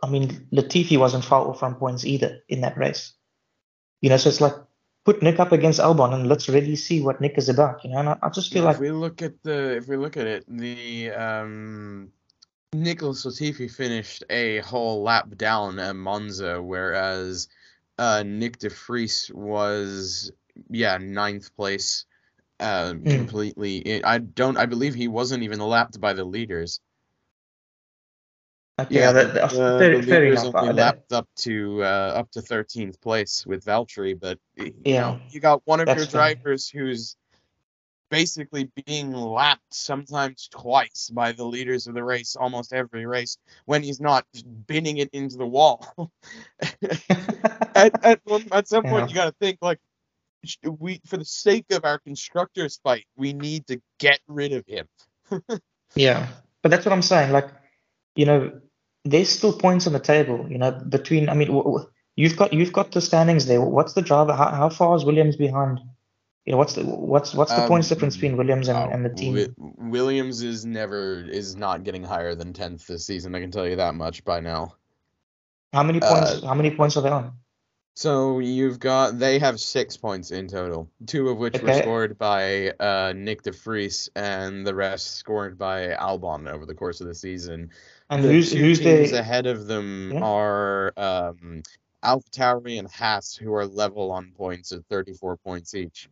I 0.03 0.09
mean, 0.09 0.47
Latifi 0.53 0.97
wasn't 0.97 1.25
far 1.25 1.47
off 1.47 1.59
from 1.59 1.75
points 1.75 2.05
either 2.05 2.43
in 2.49 2.61
that 2.61 2.77
race. 2.77 3.13
You 4.01 4.09
know, 4.09 4.17
so 4.17 4.29
it's 4.29 4.41
like 4.41 4.55
put 5.05 5.21
Nick 5.23 5.39
up 5.39 5.51
against 5.53 5.79
Albon 5.81 6.13
and 6.13 6.27
let's 6.29 6.49
really 6.49 6.75
see 6.77 7.01
what 7.01 7.21
Nick 7.21 7.37
is 7.37 7.49
about. 7.49 7.83
You 7.83 7.91
know, 7.91 7.99
and 7.99 8.09
I, 8.09 8.17
I 8.23 8.29
just 8.29 8.53
feel 8.53 8.63
Yeah, 8.63 8.69
like 8.69 8.77
if 8.77 8.79
we 8.79 8.91
look 8.91 9.21
at 9.21 9.41
the 9.43 9.77
if 9.77 9.87
we 9.87 9.97
look 9.97 10.17
at 10.17 10.27
it, 10.27 10.45
the 10.47 11.11
um 11.11 12.11
Nicholas 12.73 13.25
Latifi 13.25 13.71
finished 13.71 14.23
a 14.29 14.59
whole 14.59 15.03
lap 15.03 15.35
down 15.37 15.79
at 15.79 15.95
Monza, 15.95 16.61
whereas 16.61 17.47
uh 17.99 18.23
Nyck 18.25 18.57
De 18.59 18.69
Vries 18.69 19.31
was 19.33 20.31
yeah 20.69 20.97
ninth 20.97 21.55
place, 21.55 22.05
uh 22.59 22.93
Mm. 23.05 23.09
completely. 23.09 24.03
I 24.03 24.19
don't. 24.19 24.57
I 24.57 24.65
believe 24.65 24.93
he 24.95 25.07
wasn't 25.07 25.43
even 25.43 25.59
lapped 25.59 25.99
by 25.99 26.13
the 26.13 26.25
leaders. 26.25 26.81
okay, 28.79 28.89
Yeah, 28.89 29.11
that, 29.13 29.33
the, 29.33 29.33
that's 29.33 29.57
the, 29.57 29.71
fair, 29.77 29.97
the 29.97 29.99
fair 30.01 30.23
leaders 30.23 30.43
enough. 30.43 30.53
only 30.53 30.69
Uh, 30.69 30.73
lapped 30.73 31.11
up 31.13 31.27
to 31.37 31.83
uh, 31.83 32.13
up 32.19 32.31
to 32.31 32.41
thirteenth 32.41 33.01
place 33.01 33.45
with 33.45 33.65
Valtteri, 33.65 34.19
but 34.19 34.39
y- 34.57 34.73
you 34.85 34.95
Yeah. 34.95 34.99
know 34.99 35.19
you 35.29 35.39
got 35.39 35.61
one 35.65 35.79
of 35.79 35.93
your 35.93 36.05
fair. 36.05 36.05
drivers 36.05 36.69
who's 36.69 37.15
basically 38.09 38.69
being 38.85 39.11
lapped 39.11 39.73
sometimes 39.73 40.47
twice 40.49 41.09
by 41.13 41.31
the 41.31 41.43
leaders 41.45 41.87
of 41.87 41.95
the 41.95 42.03
race 42.03 42.35
almost 42.35 42.73
every 42.73 43.05
race 43.05 43.37
when 43.65 43.83
he's 43.83 43.99
not 43.99 44.25
binning 44.67 44.97
it 44.97 45.09
into 45.13 45.37
the 45.37 45.47
wall. 45.47 46.11
at, 47.75 47.93
at, 48.03 48.21
at 48.51 48.67
some 48.67 48.85
point 48.85 49.07
Yeah. 49.07 49.07
you 49.09 49.15
got 49.15 49.25
to 49.25 49.35
think 49.39 49.57
like 49.61 49.79
we 50.79 51.01
for 51.07 51.17
the 51.17 51.25
sake 51.25 51.65
of 51.71 51.85
our 51.85 51.99
constructors 51.99 52.79
fight 52.83 53.05
we 53.15 53.33
need 53.33 53.67
to 53.67 53.81
get 53.99 54.19
rid 54.27 54.53
of 54.53 54.65
him. 54.67 54.87
Yeah, 55.95 56.27
but 56.61 56.69
that's 56.69 56.85
what 56.85 56.93
I'm 56.93 57.01
saying. 57.03 57.31
Like, 57.31 57.49
you 58.15 58.25
know, 58.25 58.59
there's 59.05 59.29
still 59.29 59.53
points 59.53 59.87
on 59.87 59.93
the 59.93 59.99
table. 59.99 60.47
You 60.49 60.57
know, 60.57 60.71
between. 60.71 61.29
I 61.29 61.33
mean, 61.35 61.49
w- 61.49 61.63
w- 61.65 61.89
you've 62.15 62.35
got 62.35 62.53
you've 62.53 62.73
got 62.73 62.91
the 62.91 63.01
standings 63.01 63.45
there. 63.45 63.61
What's 63.61 63.93
the 63.93 64.01
driver? 64.01 64.33
How, 64.33 64.49
how 64.49 64.69
far 64.69 64.95
is 64.95 65.05
Williams 65.05 65.35
behind? 65.35 65.79
You 66.45 66.53
know, 66.53 66.57
what's 66.57 66.73
the 66.73 66.83
what's 66.83 67.33
what's 67.33 67.53
the 67.53 67.61
points 67.61 67.87
Um, 67.87 67.95
difference 67.95 68.15
between 68.15 68.37
Williams 68.37 68.67
and, 68.69 68.77
Uh, 68.77 68.87
and 68.91 69.05
the 69.05 69.09
team? 69.09 69.33
Wi- 69.33 69.53
Williams 69.57 70.41
is 70.41 70.65
never 70.65 71.21
is 71.21 71.55
not 71.55 71.83
getting 71.83 72.03
higher 72.03 72.35
than 72.35 72.53
tenth 72.53 72.87
this 72.87 73.05
season. 73.05 73.35
I 73.35 73.39
can 73.39 73.51
tell 73.51 73.67
you 73.67 73.75
that 73.77 73.95
much 73.95 74.23
by 74.25 74.39
now. 74.39 74.75
How 75.73 75.83
many 75.83 75.99
uh, 76.01 76.07
points? 76.07 76.43
how 76.43 76.53
many 76.55 76.71
points 76.75 76.97
are 76.97 77.03
they 77.03 77.09
on? 77.09 77.33
So 77.95 78.39
you've 78.39 78.79
got 78.79 79.19
they 79.19 79.37
have 79.39 79.59
six 79.59 79.97
points 79.97 80.31
in 80.31 80.47
total, 80.47 80.89
two 81.05 81.29
of 81.29 81.37
which 81.37 81.61
were 81.61 81.73
scored 81.73 82.17
by 82.17 82.69
uh, 82.69 83.13
Nyck 83.13 83.43
De 83.43 83.51
Vries, 83.51 84.09
and 84.15 84.65
the 84.65 84.73
rest 84.73 85.17
scored 85.17 85.57
by 85.59 85.89
Albon 85.89 86.51
over 86.51 86.65
the 86.65 86.73
course 86.73 87.01
of 87.01 87.07
the 87.07 87.13
season. 87.13 87.69
And 88.09 88.23
the 88.23 88.29
who's 88.29 88.51
two 88.51 88.57
who's 88.59 88.79
teams 88.79 89.11
the? 89.11 89.19
ahead 89.19 89.45
of 89.45 89.67
them 89.67 90.11
Yeah. 90.13 90.23
are 90.23 90.93
um, 90.97 91.61
AlphaTauri 92.03 92.79
and 92.79 92.89
Haas, 92.91 93.35
who 93.35 93.53
are 93.53 93.65
level 93.65 94.11
on 94.11 94.31
points 94.35 94.71
at 94.71 94.85
34 94.89 95.37
points 95.37 95.75
each. 95.75 96.09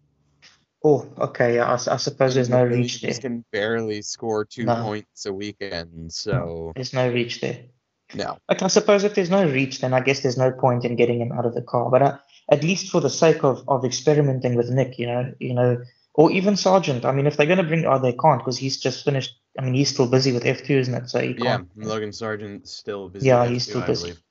Oh, 0.84 1.08
okay. 1.18 1.60
I, 1.60 1.74
I, 1.74 1.78
suppose 1.78 2.34
there's 2.34 2.50
no 2.50 2.64
reach 2.64 3.02
there. 3.02 3.14
Can 3.14 3.46
barely 3.52 4.02
score 4.02 4.46
two 4.46 4.66
No. 4.66 4.82
points 4.84 5.26
a 5.28 5.34
weekend, 5.34 6.12
so 6.12 6.72
There's 6.76 6.94
no 6.94 7.12
reach 7.12 7.42
there. 7.42 7.66
No. 8.14 8.38
Like, 8.50 8.62
I 8.62 8.68
suppose 8.68 9.04
if 9.04 9.16
there's 9.16 9.30
no 9.30 9.46
reach, 9.46 9.80
then 9.80 9.94
I 9.94 10.02
guess 10.02 10.22
there's 10.22 10.38
no 10.38 10.52
point 10.52 10.86
in 10.86 10.96
getting 10.96 11.22
him 11.22 11.32
out 11.32 11.46
of 11.46 11.54
the 11.54 11.62
car. 11.62 11.90
But 11.90 12.02
uh, 12.02 12.18
at 12.50 12.64
least 12.64 12.92
for 12.92 13.02
the 13.02 13.10
sake 13.10 13.44
of, 13.44 13.64
of 13.68 13.86
experimenting 13.86 14.56
with 14.56 14.70
Nick, 14.70 15.00
you 15.00 15.08
know, 15.08 15.34
you 15.40 15.54
know, 15.54 15.82
or 16.14 16.32
even 16.32 16.58
Sargent. 16.58 17.06
I 17.06 17.12
mean, 17.12 17.28
if 17.28 17.38
they're 17.38 17.46
going 17.46 17.58
to 17.58 17.64
bring, 17.64 17.86
oh, 17.86 18.00
they 18.00 18.14
can't 18.14 18.40
because 18.40 18.58
he's 18.58 18.78
just 18.78 19.06
finished. 19.06 19.40
I 19.58 19.64
mean, 19.64 19.74
he's 19.74 19.90
still 19.90 20.10
busy 20.10 20.32
with 20.32 20.44
F2, 20.44 20.70
isn't 20.70 20.94
it? 20.94 21.10
So 21.10 21.20
he 21.20 21.36
Yeah, 21.38 21.58
can't. 21.58 21.78
Logan 21.78 22.12
Sargent 22.12 22.68
still 22.68 23.10
busy. 23.10 23.28
Yeah, 23.28 23.46
he's 23.48 23.66
F2, 23.66 23.70
still 23.70 23.82
I 23.82 23.88
busy. 23.88 24.02
believe. 24.02 24.24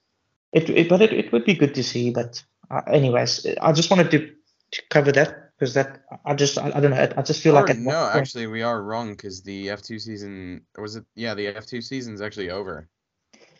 It, 0.52 0.70
it 0.70 0.88
but 0.88 1.00
it, 1.00 1.12
it 1.12 1.32
would 1.32 1.44
be 1.44 1.54
good 1.54 1.74
to 1.76 1.82
see. 1.82 2.10
But 2.10 2.42
uh, 2.70 2.82
anyways, 2.86 3.46
I 3.60 3.72
just 3.72 3.90
wanted 3.90 4.10
to, 4.10 4.30
to 4.72 4.82
cover 4.90 5.12
that 5.12 5.50
because 5.58 5.74
that 5.74 6.02
I 6.24 6.34
just 6.34 6.58
I, 6.58 6.72
I 6.74 6.80
don't 6.80 6.90
know. 6.90 6.96
I, 6.96 7.12
I 7.16 7.22
just 7.22 7.42
feel 7.42 7.56
Or 7.56 7.66
like 7.66 7.76
no, 7.78 8.10
actually, 8.12 8.46
we 8.46 8.62
are 8.62 8.82
wrong 8.82 9.12
because 9.12 9.42
the 9.42 9.68
F2 9.68 10.00
season 10.00 10.62
was 10.76 10.96
it? 10.96 11.04
Yeah, 11.14 11.34
the 11.34 11.46
F2 11.46 11.82
season's 11.82 12.20
actually 12.20 12.50
over. 12.50 12.88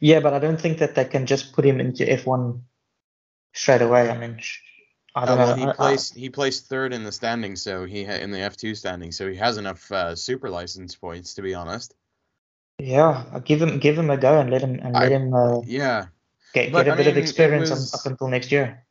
Yeah, 0.01 0.21
but 0.21 0.33
I 0.35 0.39
don't 0.39 0.61
think 0.61 0.79
that 0.79 0.95
they 0.95 1.05
can 1.05 1.27
just 1.27 1.53
put 1.53 1.65
him 1.65 1.79
into 1.81 2.05
F1 2.05 2.61
straight 3.55 3.83
away. 3.83 4.11
I 4.11 4.17
mean, 4.19 4.39
sh- 4.41 4.59
I 5.15 5.23
Uh, 5.23 5.27
don't 5.27 5.39
well, 5.39 5.57
know. 5.57 5.67
he 5.67 5.73
placed 5.73 6.15
he 6.15 6.31
placed 6.31 6.67
third 6.69 6.93
in 6.93 7.05
the 7.05 7.13
standing, 7.13 7.57
so 7.57 7.85
he 7.85 8.05
ha- 8.05 8.13
in 8.23 8.31
the 8.31 8.39
F2 8.39 8.77
standing, 8.77 9.13
so 9.13 9.29
he 9.29 9.37
has 9.37 9.57
enough 9.59 9.91
uh, 9.93 10.15
super 10.17 10.49
license 10.51 10.95
points 10.95 11.35
to 11.35 11.43
be 11.43 11.55
honest. 11.55 11.95
Yeah, 12.79 13.25
I'll 13.33 13.41
give 13.41 13.61
him 13.61 13.79
give 13.79 13.99
him 13.99 14.09
a 14.11 14.17
go 14.17 14.39
and 14.41 14.51
let 14.51 14.63
him 14.63 14.79
and 14.83 14.97
I- 14.97 15.01
let 15.03 15.13
him 15.13 15.35
uh, 15.35 15.61
Yeah, 15.67 16.07
get, 16.55 16.73
but, 16.73 16.85
get 16.85 16.91
a 16.91 16.93
I 16.93 16.97
bit 16.97 17.07
of 17.09 17.15
mean, 17.15 17.23
it 17.25 17.29
experience 17.29 17.71
was- 17.71 17.93
up 17.95 18.07
until 18.07 18.29
next 18.29 18.51
year. 18.53 18.87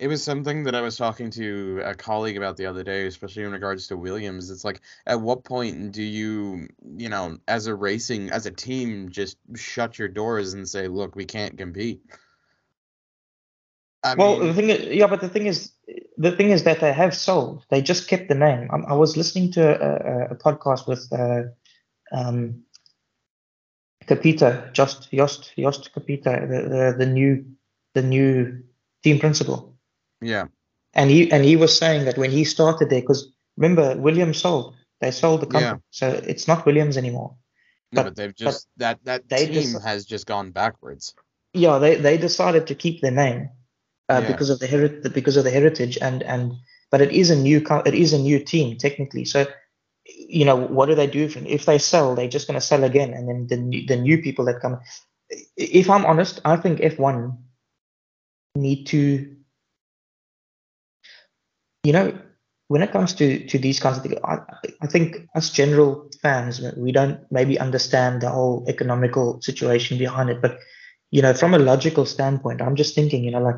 It 0.00 0.08
was 0.08 0.24
something 0.24 0.64
that 0.64 0.74
I 0.74 0.80
was 0.80 0.96
talking 0.96 1.30
to 1.32 1.82
a 1.84 1.94
colleague 1.94 2.38
about 2.38 2.56
the 2.56 2.64
other 2.64 2.82
day, 2.82 3.06
especially 3.06 3.42
in 3.42 3.52
regards 3.52 3.86
to 3.88 3.98
Williams. 3.98 4.48
It's 4.48 4.64
like, 4.64 4.80
at 5.06 5.20
what 5.20 5.44
point 5.44 5.92
do 5.92 6.02
you, 6.02 6.68
you 6.96 7.10
know, 7.10 7.36
as 7.46 7.66
a 7.66 7.74
racing, 7.74 8.30
as 8.30 8.46
a 8.46 8.50
team, 8.50 9.10
just 9.10 9.36
shut 9.56 9.98
your 9.98 10.08
doors 10.08 10.54
and 10.54 10.66
say, 10.66 10.88
look, 10.88 11.14
we 11.16 11.26
can't 11.26 11.58
compete? 11.58 12.00
I 14.02 14.14
Well, 14.16 14.38
mean, 14.38 14.48
the 14.48 14.54
thing 14.54 14.70
is, 14.70 14.96
yeah, 14.96 15.06
but 15.06 15.20
the 15.20 15.28
thing 15.28 15.44
is, 15.44 15.72
the 16.16 16.32
thing 16.32 16.50
is 16.50 16.64
that 16.64 16.80
they 16.80 16.94
have 16.94 17.14
sold. 17.14 17.66
They 17.68 17.82
just 17.82 18.08
kept 18.08 18.28
the 18.28 18.34
name. 18.34 18.70
I, 18.72 18.92
I 18.92 18.94
was 18.94 19.18
listening 19.18 19.52
to 19.52 19.62
a, 19.62 20.30
a, 20.30 20.30
a 20.30 20.34
podcast 20.36 20.88
with 20.88 21.06
uh, 21.12 21.50
um, 22.10 22.62
Capito, 24.06 24.70
just 24.72 25.10
Jost 25.12 25.52
Jost 25.58 25.92
Capito, 25.92 26.32
the, 26.46 26.62
the 26.68 26.94
the 26.98 27.06
new 27.06 27.44
the 27.92 28.02
new 28.02 28.62
team 29.02 29.18
principal, 29.18 29.69
yeah, 30.20 30.46
and 30.94 31.10
he 31.10 31.30
and 31.32 31.44
he 31.44 31.56
was 31.56 31.76
saying 31.76 32.04
that 32.04 32.18
when 32.18 32.30
he 32.30 32.44
started 32.44 32.90
there, 32.90 33.00
because 33.00 33.32
remember 33.56 33.96
Williams 33.96 34.38
sold, 34.38 34.74
they 35.00 35.10
sold 35.10 35.40
the 35.42 35.46
Yeah. 35.46 35.60
company, 35.60 35.82
so 35.90 36.08
it's 36.26 36.46
not 36.48 36.66
Williams 36.66 36.96
anymore. 36.96 37.36
no, 37.92 38.02
but- 38.02 38.04
but 38.10 38.16
they've 38.16 38.34
just 38.36 38.68
that 38.76 38.98
that 39.04 39.28
they 39.28 39.46
team 39.46 39.54
just- 39.72 39.82
has 39.84 40.04
just 40.06 40.26
gone 40.26 40.52
backwards. 40.52 41.14
yeah, 41.54 41.78
they, 41.78 41.96
they 41.96 42.16
decided 42.16 42.66
to 42.68 42.74
keep 42.74 43.00
their 43.00 43.10
name 43.10 43.48
uh, 44.08 44.20
Yeah. 44.22 44.28
because 44.32 44.50
of 44.50 44.58
the 44.60 44.66
heri- 44.68 45.00
because 45.12 45.36
of 45.36 45.44
the 45.44 45.50
heritage 45.50 45.98
and 46.00 46.22
and 46.22 46.52
but 46.90 47.00
it 47.00 47.10
is 47.12 47.30
a 47.30 47.36
new 47.36 47.60
co- 47.60 47.82
it 47.86 47.94
is 47.94 48.12
a 48.12 48.18
new 48.18 48.38
team 48.38 48.76
technically. 48.78 49.24
So 49.24 49.46
you 50.06 50.44
know 50.44 50.56
what 50.56 50.86
do 50.86 50.94
they 50.94 51.06
do 51.06 51.24
if, 51.24 51.36
if 51.36 51.64
they 51.66 51.78
sell? 51.78 52.14
They're 52.14 52.28
just 52.36 52.46
going 52.48 52.58
to 52.60 52.66
sell 52.66 52.82
again, 52.84 53.12
and 53.14 53.28
then 53.28 53.46
the 53.46 53.56
new, 53.56 53.86
the 53.86 53.96
new 53.96 54.18
people 54.22 54.44
that 54.46 54.60
come. 54.60 54.80
If 55.56 55.88
I'm 55.90 56.04
honest, 56.06 56.40
I 56.44 56.56
think 56.56 56.80
F1 56.80 57.36
need 58.56 58.86
to. 58.86 59.36
You 61.84 61.92
know, 61.92 62.18
when 62.68 62.82
it 62.82 62.92
comes 62.92 63.14
to 63.14 63.46
to 63.46 63.58
these 63.58 63.80
kinds 63.80 63.96
of 63.96 64.02
things, 64.04 64.20
I, 64.24 64.38
I 64.80 64.86
think 64.86 65.26
us 65.34 65.50
general 65.50 66.08
fans 66.22 66.60
we 66.76 66.92
don't 66.92 67.20
maybe 67.30 67.58
understand 67.58 68.22
the 68.22 68.30
whole 68.30 68.64
economical 68.68 69.40
situation 69.42 69.98
behind 69.98 70.30
it, 70.30 70.40
but 70.40 70.58
you 71.10 71.22
know, 71.22 71.34
from 71.34 71.54
a 71.54 71.58
logical 71.58 72.06
standpoint, 72.06 72.62
I'm 72.62 72.76
just 72.76 72.94
thinking, 72.94 73.24
you 73.24 73.32
know, 73.32 73.42
like 73.42 73.56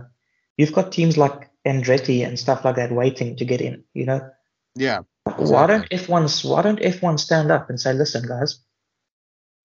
you've 0.57 0.73
got 0.73 0.93
teams 0.93 1.19
like 1.19 1.51
Andretti 1.67 2.27
and 2.27 2.39
stuff 2.39 2.65
like 2.65 2.77
that 2.77 2.93
waiting 2.93 3.37
to 3.37 3.45
get 3.45 3.61
in. 3.61 3.85
You 3.93 4.07
know, 4.07 4.31
Yeah, 4.77 5.01
why 5.37 5.67
don't 5.67 5.89
F1s 5.91 6.49
why 6.49 6.63
don't 6.63 6.81
F1 6.81 7.21
stand 7.21 7.51
up 7.51 7.69
and 7.69 7.79
say, 7.79 7.93
listen, 7.93 8.27
guys, 8.27 8.61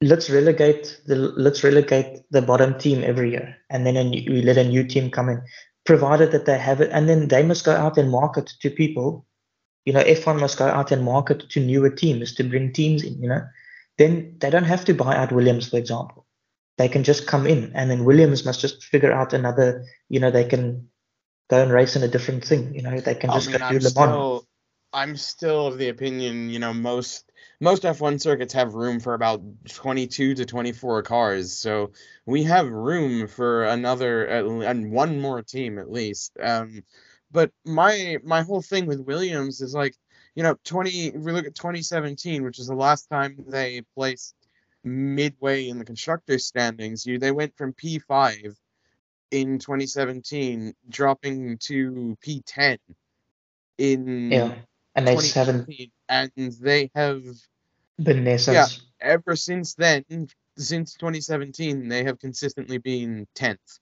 let's 0.02 0.30
relegate 0.30 1.02
the 1.06 1.16
let's 1.16 1.64
relegate 1.64 2.24
the 2.32 2.42
bottom 2.42 2.78
team 2.78 3.04
every 3.04 3.32
year, 3.32 3.56
and 3.70 3.86
then 3.86 3.96
a 3.96 4.04
new, 4.04 4.32
we 4.32 4.42
let 4.42 4.58
a 4.58 4.64
new 4.64 4.84
team 4.84 5.10
come 5.10 5.30
in. 5.30 5.42
Provided 5.88 6.32
that 6.32 6.46
they 6.46 6.58
have 6.60 6.82
it, 6.82 6.92
and 6.92 7.08
then 7.08 7.30
they 7.30 7.42
must 7.42 7.66
go 7.66 7.72
out 7.72 7.98
and 7.98 8.12
market 8.12 8.54
to 8.60 8.70
people. 8.70 9.26
You 9.86 9.94
know, 9.94 10.04
F1 10.04 10.40
must 10.40 10.60
go 10.60 10.68
out 10.68 10.92
and 10.92 11.04
market 11.04 11.50
to 11.50 11.66
newer 11.66 11.90
teams 11.90 12.36
to 12.36 12.44
bring 12.44 12.74
teams 12.74 13.04
in. 13.04 13.22
You 13.24 13.30
know, 13.30 13.42
then 13.98 14.36
they 14.40 14.50
don't 14.50 14.66
have 14.66 14.84
to 14.86 14.94
buy 14.94 15.16
out 15.16 15.32
Williams, 15.32 15.70
for 15.70 15.78
example. 15.78 16.28
They 16.78 16.90
can 16.90 17.04
just 17.04 17.26
come 17.26 17.48
in, 17.48 17.72
and 17.74 17.90
then 17.90 18.04
Williams 18.04 18.46
must 18.46 18.60
just 18.60 18.84
figure 18.84 19.14
out 19.14 19.34
another. 19.34 19.86
You 20.10 20.20
know, 20.20 20.30
they 20.30 20.44
can 20.44 20.90
go 21.50 21.64
and 21.64 21.72
race 21.72 21.96
in 21.96 22.04
a 22.04 22.08
different 22.10 22.44
thing. 22.44 22.76
You 22.76 22.82
know, 22.82 23.00
they 23.00 23.16
can 23.16 23.32
just 23.32 23.48
I 23.48 23.52
mean, 23.52 23.60
go 23.60 23.66
I'm 23.66 23.80
do 23.80 23.80
Le 23.80 23.82
Mans. 23.82 23.90
still, 23.90 24.46
I'm 24.92 25.18
still 25.18 25.68
of 25.68 25.78
the 25.78 25.88
opinion, 25.88 26.50
you 26.50 26.60
know, 26.60 26.74
most 26.74 27.27
most 27.60 27.84
F1 27.84 28.22
circuits 28.22 28.54
have 28.54 28.76
room 28.76 29.00
for 29.00 29.14
about 29.14 29.42
22 29.70 30.36
to 30.36 30.46
24 30.46 31.04
cars, 31.04 31.52
so 31.52 31.92
we 32.26 32.44
have 32.44 32.70
room 32.70 33.28
for 33.28 33.64
another 33.66 34.30
uh, 34.30 34.60
and 34.60 34.92
one 34.92 35.20
more 35.20 35.42
team 35.42 35.80
at 35.80 35.92
least. 35.92 36.38
Um, 36.40 36.84
but 37.32 37.52
my 37.66 38.18
my 38.24 38.42
whole 38.44 38.62
thing 38.62 38.86
with 38.86 39.00
Williams 39.00 39.62
is 39.62 39.74
like, 39.74 39.96
you 40.36 40.44
know, 40.44 40.56
20. 40.64 40.90
If 40.90 41.22
we 41.22 41.32
look 41.32 41.48
at 41.48 41.56
2017, 41.56 42.44
which 42.44 42.60
is 42.60 42.68
the 42.68 42.76
last 42.76 43.10
time 43.10 43.44
they 43.48 43.82
placed 43.96 44.36
midway 44.84 45.68
in 45.68 45.80
the 45.80 45.86
constructors 45.86 46.46
standings, 46.46 47.06
you 47.06 47.20
they 47.20 47.32
went 47.32 47.58
from 47.58 47.74
P5 47.74 48.56
in 49.32 49.60
2017, 49.60 50.74
dropping 50.90 51.58
to 51.58 52.18
P10 52.26 52.78
in 53.78 54.32
Yeah, 54.32 54.52
and 54.96 55.08
they 55.08 55.16
just 55.16 55.36
haven't 55.36 55.66
2018, 55.66 55.92
and 56.10 56.32
they 56.62 56.90
have 56.96 57.24
been 58.02 58.24
there 58.24 58.38
since. 58.38 58.82
Yeah. 59.02 59.12
ever 59.14 59.36
since 59.36 59.76
then, 59.76 60.06
since 60.58 60.94
2017, 60.96 61.88
they 61.88 62.04
have 62.04 62.20
consistently 62.20 62.78
been 62.78 63.28
10th. 63.36 63.80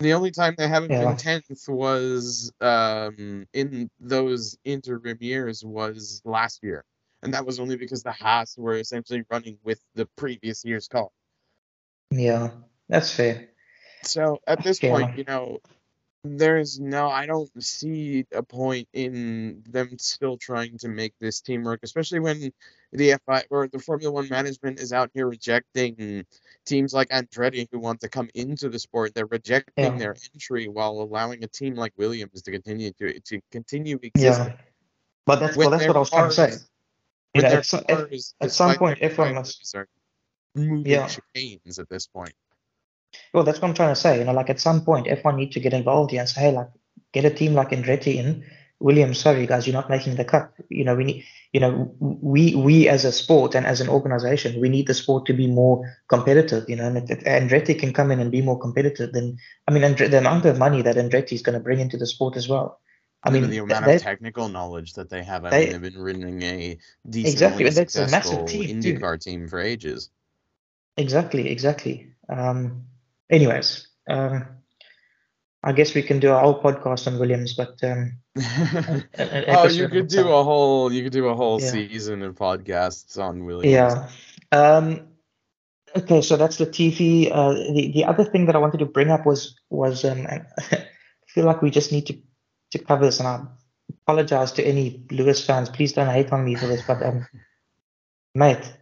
The 0.00 0.14
only 0.14 0.32
time 0.32 0.54
they 0.58 0.66
haven't 0.68 0.90
Yeah. 0.90 1.06
been 1.06 1.16
10th 1.16 1.68
was 1.68 2.52
um, 2.60 3.46
in 3.52 3.88
those 4.00 4.56
interim 4.64 5.18
years 5.20 5.64
was 5.64 6.20
last 6.24 6.60
year. 6.62 6.84
And 7.22 7.34
that 7.34 7.46
was 7.46 7.60
only 7.60 7.76
because 7.76 8.02
the 8.02 8.10
Haas 8.10 8.58
were 8.58 8.76
essentially 8.76 9.22
running 9.30 9.58
with 9.62 9.80
the 9.94 10.06
previous 10.16 10.64
year's 10.64 10.88
car. 10.88 11.08
Yeah, 12.10 12.50
that's 12.88 13.14
fair. 13.14 13.48
So 14.02 14.40
at 14.46 14.62
this 14.62 14.80
Yeah. 14.80 14.90
point, 14.90 15.16
you 15.16 15.24
know, 15.24 15.60
there's 16.24 16.78
no, 16.78 17.08
I 17.08 17.26
don't 17.26 17.50
see 17.62 18.24
a 18.32 18.42
point 18.42 18.88
in 18.92 19.62
them 19.68 19.98
still 19.98 20.36
trying 20.36 20.78
to 20.78 20.88
make 20.88 21.14
this 21.20 21.40
team 21.40 21.64
work, 21.64 21.80
especially 21.82 22.20
when 22.20 22.52
the 22.92 23.14
FI 23.26 23.42
or 23.50 23.66
the 23.66 23.80
Formula 23.80 24.12
One 24.12 24.28
management 24.28 24.78
is 24.78 24.92
out 24.92 25.10
here 25.14 25.26
rejecting 25.28 26.24
teams 26.64 26.94
like 26.94 27.08
Andretti 27.08 27.66
who 27.72 27.80
want 27.80 28.00
to 28.02 28.08
come 28.08 28.28
into 28.34 28.68
the 28.68 28.78
sport. 28.78 29.14
They're 29.14 29.26
rejecting 29.26 29.84
Yeah. 29.84 29.98
their 29.98 30.16
entry 30.32 30.68
while 30.68 30.92
allowing 31.00 31.42
a 31.42 31.48
team 31.48 31.74
like 31.74 31.92
Williams 31.96 32.42
to 32.42 32.52
continue 32.52 32.92
to 32.98 33.18
to 33.18 33.40
continue 33.50 33.98
existing. 34.02 34.46
Yeah, 34.46 34.56
but 35.26 35.40
that's 35.40 35.56
well, 35.56 35.70
that's 35.70 35.86
what 35.88 35.96
I 35.96 35.98
was 35.98 36.10
trying 36.10 36.28
to 36.28 36.34
say. 36.34 36.48
cars- 36.50 36.68
You 37.34 37.38
With 37.38 37.42
know, 37.44 37.48
their 37.50 37.58
at, 37.58 37.66
some- 37.66 37.84
at, 37.88 38.12
at 38.42 38.52
some 38.52 38.74
point, 38.76 38.98
everyone 39.00 39.34
must. 39.34 39.74
moving 40.54 40.86
Yeah. 40.86 41.08
chicanes 41.08 41.80
at 41.80 41.88
this 41.88 42.06
point. 42.06 42.34
Well, 43.32 43.44
that's 43.44 43.60
what 43.60 43.68
I'm 43.68 43.74
trying 43.74 43.94
to 43.94 44.00
say. 44.00 44.18
You 44.18 44.24
know, 44.24 44.32
like 44.32 44.50
at 44.50 44.60
some 44.60 44.84
point, 44.84 45.06
F1 45.06 45.36
need 45.36 45.52
to 45.52 45.60
get 45.60 45.72
involved 45.72 46.10
here 46.10 46.20
and 46.20 46.28
say, 46.28 46.40
hey, 46.42 46.52
like, 46.52 46.68
get 47.12 47.24
a 47.24 47.30
team 47.30 47.54
like 47.54 47.70
Andretti 47.70 48.16
in. 48.16 48.44
Williams, 48.80 49.20
sorry 49.20 49.46
guys, 49.46 49.64
you're 49.64 49.74
not 49.74 49.88
making 49.88 50.16
the 50.16 50.24
cut. 50.24 50.52
You 50.68 50.84
know, 50.84 50.96
we 50.96 51.04
need, 51.04 51.24
you 51.52 51.60
know, 51.60 51.94
we 52.00 52.56
we 52.56 52.88
as 52.88 53.04
a 53.04 53.12
sport 53.12 53.54
and 53.54 53.64
as 53.64 53.80
an 53.80 53.88
organization, 53.88 54.60
we 54.60 54.68
need 54.68 54.88
the 54.88 54.94
sport 54.94 55.24
to 55.26 55.32
be 55.32 55.46
more 55.46 55.88
competitive. 56.08 56.68
You 56.68 56.74
know, 56.76 56.88
and 56.88 57.08
if, 57.08 57.20
Andretti 57.20 57.78
can 57.78 57.92
come 57.92 58.10
in 58.10 58.18
and 58.18 58.32
be 58.32 58.42
more 58.42 58.58
competitive, 58.58 59.12
then 59.12 59.38
I 59.68 59.72
mean, 59.72 59.84
Andre, 59.84 60.08
the 60.08 60.18
amount 60.18 60.46
of 60.46 60.58
money 60.58 60.82
that 60.82 60.96
Andretti 60.96 61.34
is 61.34 61.42
going 61.42 61.54
to 61.54 61.62
bring 61.62 61.78
into 61.78 61.96
the 61.96 62.06
sport 62.06 62.36
as 62.36 62.48
well. 62.48 62.80
I 63.22 63.30
mean, 63.30 63.48
the 63.48 63.58
amount 63.58 63.84
they- 63.84 63.94
of 63.94 64.02
technical 64.02 64.48
knowledge 64.48 64.94
that 64.94 65.10
they 65.10 65.22
have. 65.22 65.44
I 65.44 65.50
they- 65.50 65.64
mean, 65.70 65.80
they've 65.80 65.92
been 65.92 66.02
running 66.02 66.42
a 66.42 66.78
decently 67.08 67.30
Exactly, 67.32 67.64
that's 67.70 67.94
a 67.94 68.00
massive 68.10 68.10
successful 68.10 68.46
team, 68.48 68.82
too. 68.82 68.94
IndyCar 68.94 69.20
team 69.20 69.46
for 69.46 69.60
ages. 69.60 70.10
Exactly, 70.96 71.48
exactly. 71.48 72.08
Um, 72.28 72.86
anyways, 73.32 73.88
um, 74.08 74.46
I 75.64 75.72
guess 75.72 75.94
we 75.94 76.02
can 76.02 76.20
do 76.20 76.30
a 76.32 76.38
whole 76.38 76.60
podcast 76.60 77.06
on 77.06 77.18
Williams, 77.18 77.54
but 77.54 77.82
um, 77.82 78.18
oh, 79.18 79.68
you 79.68 79.88
could 79.88 80.08
do 80.08 80.28
a 80.28 80.44
whole 80.44 80.92
you 80.92 81.02
could 81.02 81.12
do 81.12 81.26
a 81.28 81.34
whole 81.34 81.60
Yeah. 81.60 81.70
season 81.70 82.22
of 82.22 82.34
podcasts 82.34 83.18
on 83.18 83.44
Williams. 83.44 83.72
Yeah. 83.72 84.08
Um, 84.52 85.08
okay, 85.96 86.20
so 86.20 86.36
that's 86.36 86.58
the 86.58 86.66
TV. 86.66 87.30
Uh, 87.32 87.54
the 87.72 87.92
the 87.94 88.04
other 88.04 88.24
thing 88.24 88.46
that 88.46 88.56
I 88.56 88.58
wanted 88.58 88.78
to 88.78 88.86
bring 88.86 89.10
up 89.10 89.24
was 89.24 89.58
was 89.70 90.04
um, 90.04 90.26
I 90.70 90.86
feel 91.28 91.46
like 91.46 91.62
we 91.62 91.70
just 91.70 91.92
need 91.92 92.06
to 92.06 92.18
to 92.72 92.78
cover 92.78 93.06
this, 93.06 93.18
and 93.20 93.28
I 93.28 93.40
apologize 94.02 94.52
to 94.52 94.66
any 94.66 95.04
Lewis 95.10 95.44
fans. 95.44 95.70
Please 95.70 95.92
don't 95.92 96.08
hate 96.08 96.32
on 96.32 96.44
me 96.44 96.54
for 96.56 96.66
this, 96.66 96.82
but 96.82 97.02
um, 97.02 97.26
mate, 98.34 98.72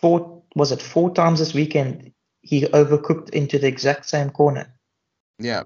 four 0.00 0.44
was 0.54 0.72
it 0.72 0.80
four 0.80 1.12
times 1.12 1.40
this 1.40 1.52
weekend 1.52 2.12
he 2.46 2.62
overcooked 2.62 3.30
into 3.30 3.58
the 3.58 3.66
exact 3.66 4.06
same 4.06 4.30
corner. 4.30 4.72
Yeah. 5.38 5.64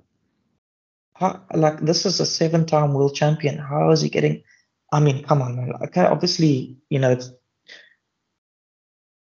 How, 1.14 1.42
like 1.54 1.80
this 1.80 2.06
is 2.06 2.18
a 2.20 2.26
seven-time 2.26 2.94
world 2.94 3.14
champion. 3.14 3.58
How 3.58 3.90
is 3.90 4.00
he 4.00 4.08
getting? 4.08 4.42
I 4.90 5.00
mean, 5.00 5.22
come 5.22 5.42
on, 5.42 5.56
man. 5.56 5.72
Okay, 5.84 6.00
obviously, 6.00 6.78
you 6.88 6.98
know, 6.98 7.12
it's. 7.12 7.30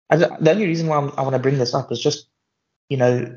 I, 0.08 0.16
the 0.16 0.50
only 0.50 0.66
reason 0.66 0.88
why 0.88 0.96
I'm, 0.96 1.12
I 1.16 1.22
want 1.22 1.34
to 1.34 1.38
bring 1.38 1.58
this 1.58 1.74
up 1.74 1.92
is 1.92 2.00
just, 2.00 2.26
you 2.88 2.96
know, 2.96 3.36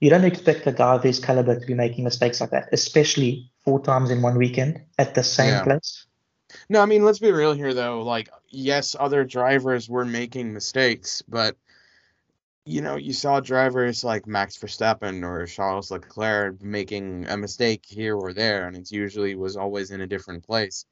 you 0.00 0.08
don't 0.08 0.24
expect 0.24 0.66
a 0.66 0.72
guy 0.72 0.94
of 0.94 1.02
his 1.02 1.18
caliber 1.18 1.58
to 1.58 1.66
be 1.66 1.74
making 1.74 2.04
mistakes 2.04 2.40
like 2.40 2.50
that, 2.50 2.68
especially 2.72 3.50
four 3.64 3.82
times 3.82 4.10
in 4.10 4.22
one 4.22 4.38
weekend 4.38 4.80
at 4.96 5.14
the 5.14 5.22
same 5.22 5.48
Yeah. 5.48 5.64
place. 5.64 6.06
No, 6.70 6.80
I 6.80 6.86
mean, 6.86 7.04
let's 7.04 7.18
be 7.18 7.32
real 7.32 7.52
here, 7.52 7.74
though. 7.74 8.00
Like, 8.02 8.30
yes, 8.48 8.96
other 8.98 9.24
drivers 9.24 9.90
were 9.90 10.06
making 10.06 10.54
mistakes, 10.54 11.22
but 11.28 11.56
you 12.68 12.82
know, 12.82 12.96
you 12.96 13.12
saw 13.14 13.40
drivers 13.40 14.04
like 14.04 14.26
Max 14.26 14.56
Verstappen 14.58 15.24
or 15.24 15.46
Charles 15.46 15.90
Leclerc 15.90 16.62
making 16.62 17.26
a 17.28 17.36
mistake 17.36 17.84
here 17.88 18.14
or 18.16 18.32
there, 18.34 18.66
and 18.66 18.76
it's 18.76 18.92
usually 18.92 19.34
was 19.34 19.56
always 19.56 19.90
in 19.90 20.02
a 20.02 20.06
different 20.06 20.44
place. 20.46 20.84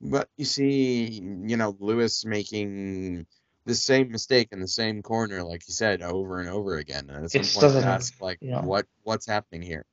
But 0.00 0.28
you 0.36 0.44
see, 0.44 1.22
you 1.46 1.56
know, 1.56 1.76
Lewis 1.78 2.24
making 2.24 3.26
the 3.66 3.74
same 3.74 4.10
mistake 4.10 4.48
in 4.50 4.60
the 4.60 4.66
same 4.68 5.02
corner, 5.02 5.42
like 5.44 5.68
you 5.68 5.74
said, 5.74 6.02
over 6.02 6.40
and 6.40 6.48
over 6.48 6.78
again. 6.78 7.08
And 7.10 7.24
at 7.24 7.30
some 7.30 7.42
It 7.42 7.44
point, 7.44 7.54
you 7.54 7.60
doesn't- 7.60 7.84
ask, 7.84 8.20
like, 8.20 8.38
yeah. 8.40 8.62
what 8.62 8.86
what's 9.04 9.26
happening 9.26 9.62
here? 9.62 9.84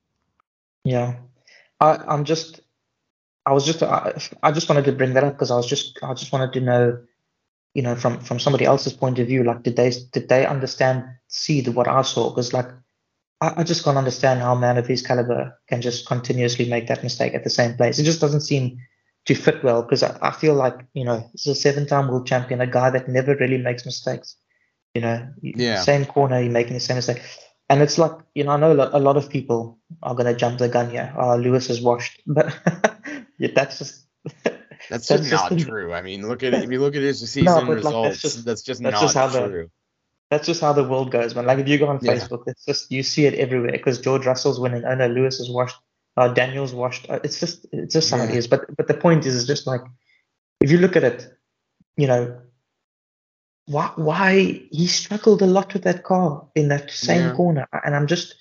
Yeah, 0.84 1.16
I, 1.80 1.98
I'm 2.08 2.24
just, 2.24 2.60
I 3.46 3.52
was 3.52 3.64
just, 3.66 3.82
I, 3.82 4.18
I 4.42 4.50
just 4.52 4.68
wanted 4.68 4.86
to 4.86 4.92
bring 4.92 5.12
that 5.14 5.24
up 5.24 5.34
because 5.34 5.50
I 5.50 5.56
was 5.56 5.66
just, 5.66 5.98
I 6.02 6.14
just 6.14 6.32
wanted 6.32 6.52
to 6.54 6.60
know, 6.60 6.98
you 7.74 7.82
know, 7.82 7.94
from 7.94 8.18
from 8.20 8.40
somebody 8.40 8.64
else's 8.64 8.94
point 8.94 9.18
of 9.18 9.26
view, 9.28 9.44
like, 9.44 9.62
did 9.62 9.76
they 9.76 9.92
did 10.12 10.28
they 10.28 10.46
understand, 10.46 11.04
see 11.28 11.60
the, 11.60 11.72
what 11.72 11.88
I 11.88 12.02
saw? 12.02 12.30
Because 12.30 12.52
like, 12.52 12.66
I, 13.40 13.54
I 13.58 13.62
just 13.64 13.84
can't 13.84 13.96
understand 13.96 14.40
how 14.40 14.54
a 14.54 14.58
man 14.58 14.78
of 14.78 14.86
his 14.86 15.02
caliber 15.02 15.58
can 15.68 15.80
just 15.80 16.06
continuously 16.06 16.68
make 16.68 16.88
that 16.88 17.02
mistake 17.02 17.34
at 17.34 17.44
the 17.44 17.50
same 17.50 17.76
place. 17.76 17.98
It 17.98 18.04
just 18.04 18.20
doesn't 18.20 18.40
seem 18.42 18.78
to 19.26 19.34
fit 19.34 19.62
well 19.62 19.82
because 19.82 20.02
I, 20.02 20.18
I 20.22 20.30
feel 20.32 20.54
like, 20.54 20.86
you 20.94 21.04
know, 21.04 21.28
he's 21.32 21.46
a 21.46 21.54
seven-time 21.54 22.08
world 22.08 22.26
champion, 22.26 22.60
a 22.60 22.66
guy 22.66 22.90
that 22.90 23.08
never 23.08 23.36
really 23.36 23.58
makes 23.58 23.84
mistakes. 23.86 24.36
You 24.94 25.02
know, 25.02 25.28
Yeah. 25.42 25.82
same 25.82 26.06
corner, 26.06 26.40
you're 26.40 26.50
making 26.50 26.74
the 26.74 26.80
same 26.80 26.96
mistake. 26.96 27.22
And 27.70 27.82
it's 27.82 27.98
like, 27.98 28.12
you 28.34 28.44
know, 28.44 28.52
I 28.52 28.56
know 28.56 28.72
a 28.72 28.74
lot, 28.74 28.94
a 28.94 28.98
lot 28.98 29.16
of 29.18 29.28
people 29.28 29.78
are 30.02 30.14
going 30.14 30.26
to 30.26 30.34
jump 30.34 30.58
the 30.58 30.68
gun 30.70 30.90
here. 30.90 31.12
Oh, 31.16 31.20
ah, 31.20 31.34
Lewis 31.34 31.68
is 31.70 31.80
washed. 31.82 32.22
But 32.26 32.58
yeah, 33.38 33.50
that's 33.54 33.78
just, 33.78 34.06
That's 34.88 35.06
That's 35.08 35.28
just 35.28 35.30
not 35.30 35.50
the- 35.50 35.62
true. 35.64 35.92
I 35.92 36.00
mean, 36.00 36.26
look 36.26 36.42
at 36.42 36.54
if 36.54 36.70
you 36.70 36.80
look 36.80 36.96
at 36.96 37.02
his 37.02 37.20
season 37.30 37.44
but, 37.66 37.66
like, 37.66 37.66
that's 37.68 37.84
results, 37.84 38.22
just- 38.22 38.44
that's 38.46 38.62
just 38.62 38.82
that's 38.82 38.94
not 38.94 39.00
just 39.02 39.14
how 39.14 39.28
true. 39.28 39.70
That's 40.30 40.46
just 40.46 40.60
how 40.60 40.72
the 40.72 40.84
world 40.84 41.10
goes, 41.10 41.34
man. 41.34 41.46
Like 41.46 41.58
if 41.58 41.68
you 41.68 41.78
go 41.78 41.86
on 41.88 41.98
Yeah. 42.02 42.14
Facebook, 42.14 42.44
it's 42.46 42.64
just, 42.64 42.92
you 42.92 43.02
see 43.02 43.26
it 43.26 43.34
everywhere 43.34 43.72
because 43.72 44.00
George 44.00 44.26
Russell's 44.26 44.60
winning. 44.60 44.84
Oh 44.84 44.94
no, 44.94 45.06
Lewis 45.06 45.40
is 45.40 45.50
washed. 45.50 45.76
Uh, 46.16 46.28
Daniel's 46.28 46.74
washed. 46.74 47.08
Uh, 47.08 47.20
it's 47.24 47.40
just, 47.40 47.66
it's 47.72 47.94
just 47.94 48.10
how 48.10 48.18
Yeah. 48.18 48.30
is. 48.32 48.46
But, 48.46 48.76
but 48.76 48.88
the 48.88 48.94
point 48.94 49.24
is, 49.24 49.34
is 49.34 49.46
just 49.46 49.66
like, 49.66 49.80
if 50.60 50.70
you 50.70 50.78
look 50.78 50.96
at 50.96 51.04
it, 51.04 51.32
you 51.96 52.06
know, 52.06 52.40
why, 53.66 53.92
why 53.96 54.62
he 54.70 54.86
struggled 54.86 55.42
a 55.42 55.46
lot 55.46 55.72
with 55.72 55.84
that 55.84 56.02
car 56.04 56.48
in 56.54 56.68
that 56.68 56.90
same 56.90 57.28
Yeah. 57.28 57.34
corner. 57.34 57.68
And 57.84 57.94
I'm 57.94 58.06
just, 58.06 58.34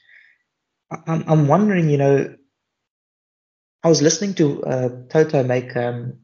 I- 0.92 1.02
I'm, 1.08 1.24
I'm 1.28 1.48
wondering, 1.48 1.90
you 1.90 1.98
know, 1.98 2.36
I 3.84 3.90
was 3.90 4.02
listening 4.02 4.34
to 4.36 4.64
uh, 4.64 4.90
Toto 5.10 5.44
make 5.44 5.76
um, 5.78 6.20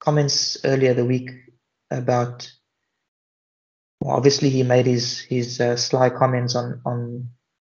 comments 0.00 0.56
earlier 0.64 0.94
the 0.94 1.04
week 1.04 1.28
about. 1.90 2.50
Well, 4.00 4.16
obviously, 4.16 4.50
he 4.50 4.62
made 4.62 4.86
his 4.86 5.20
his 5.20 5.60
uh, 5.60 5.76
sly 5.76 6.10
comments 6.10 6.54
on 6.54 6.80
on 6.84 7.28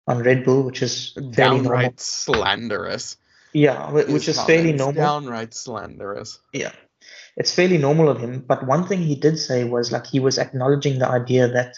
on 0.07 0.19
Red 0.23 0.45
Bull, 0.45 0.63
which 0.63 0.83
is 0.83 1.13
fairly 1.13 1.61
normal. 1.61 1.63
Downright 1.63 2.01
slanderous. 2.01 3.17
Yeah, 3.53 3.93
which 3.93 4.27
His 4.27 4.29
is 4.29 4.41
fairly 4.43 4.73
normal. 4.73 5.03
Downright 5.03 5.55
slanderous. 5.55 6.41
Yeah, 6.53 6.73
it's 7.37 7.55
fairly 7.55 7.79
normal 7.79 8.09
of 8.09 8.19
him. 8.19 8.45
But 8.47 8.67
one 8.67 8.87
thing 8.87 9.03
he 9.03 9.15
did 9.15 9.39
say 9.39 9.65
was 9.65 9.93
like 9.93 10.07
he 10.07 10.19
was 10.19 10.39
acknowledging 10.39 10.99
the 10.99 11.09
idea 11.09 11.47
that, 11.49 11.77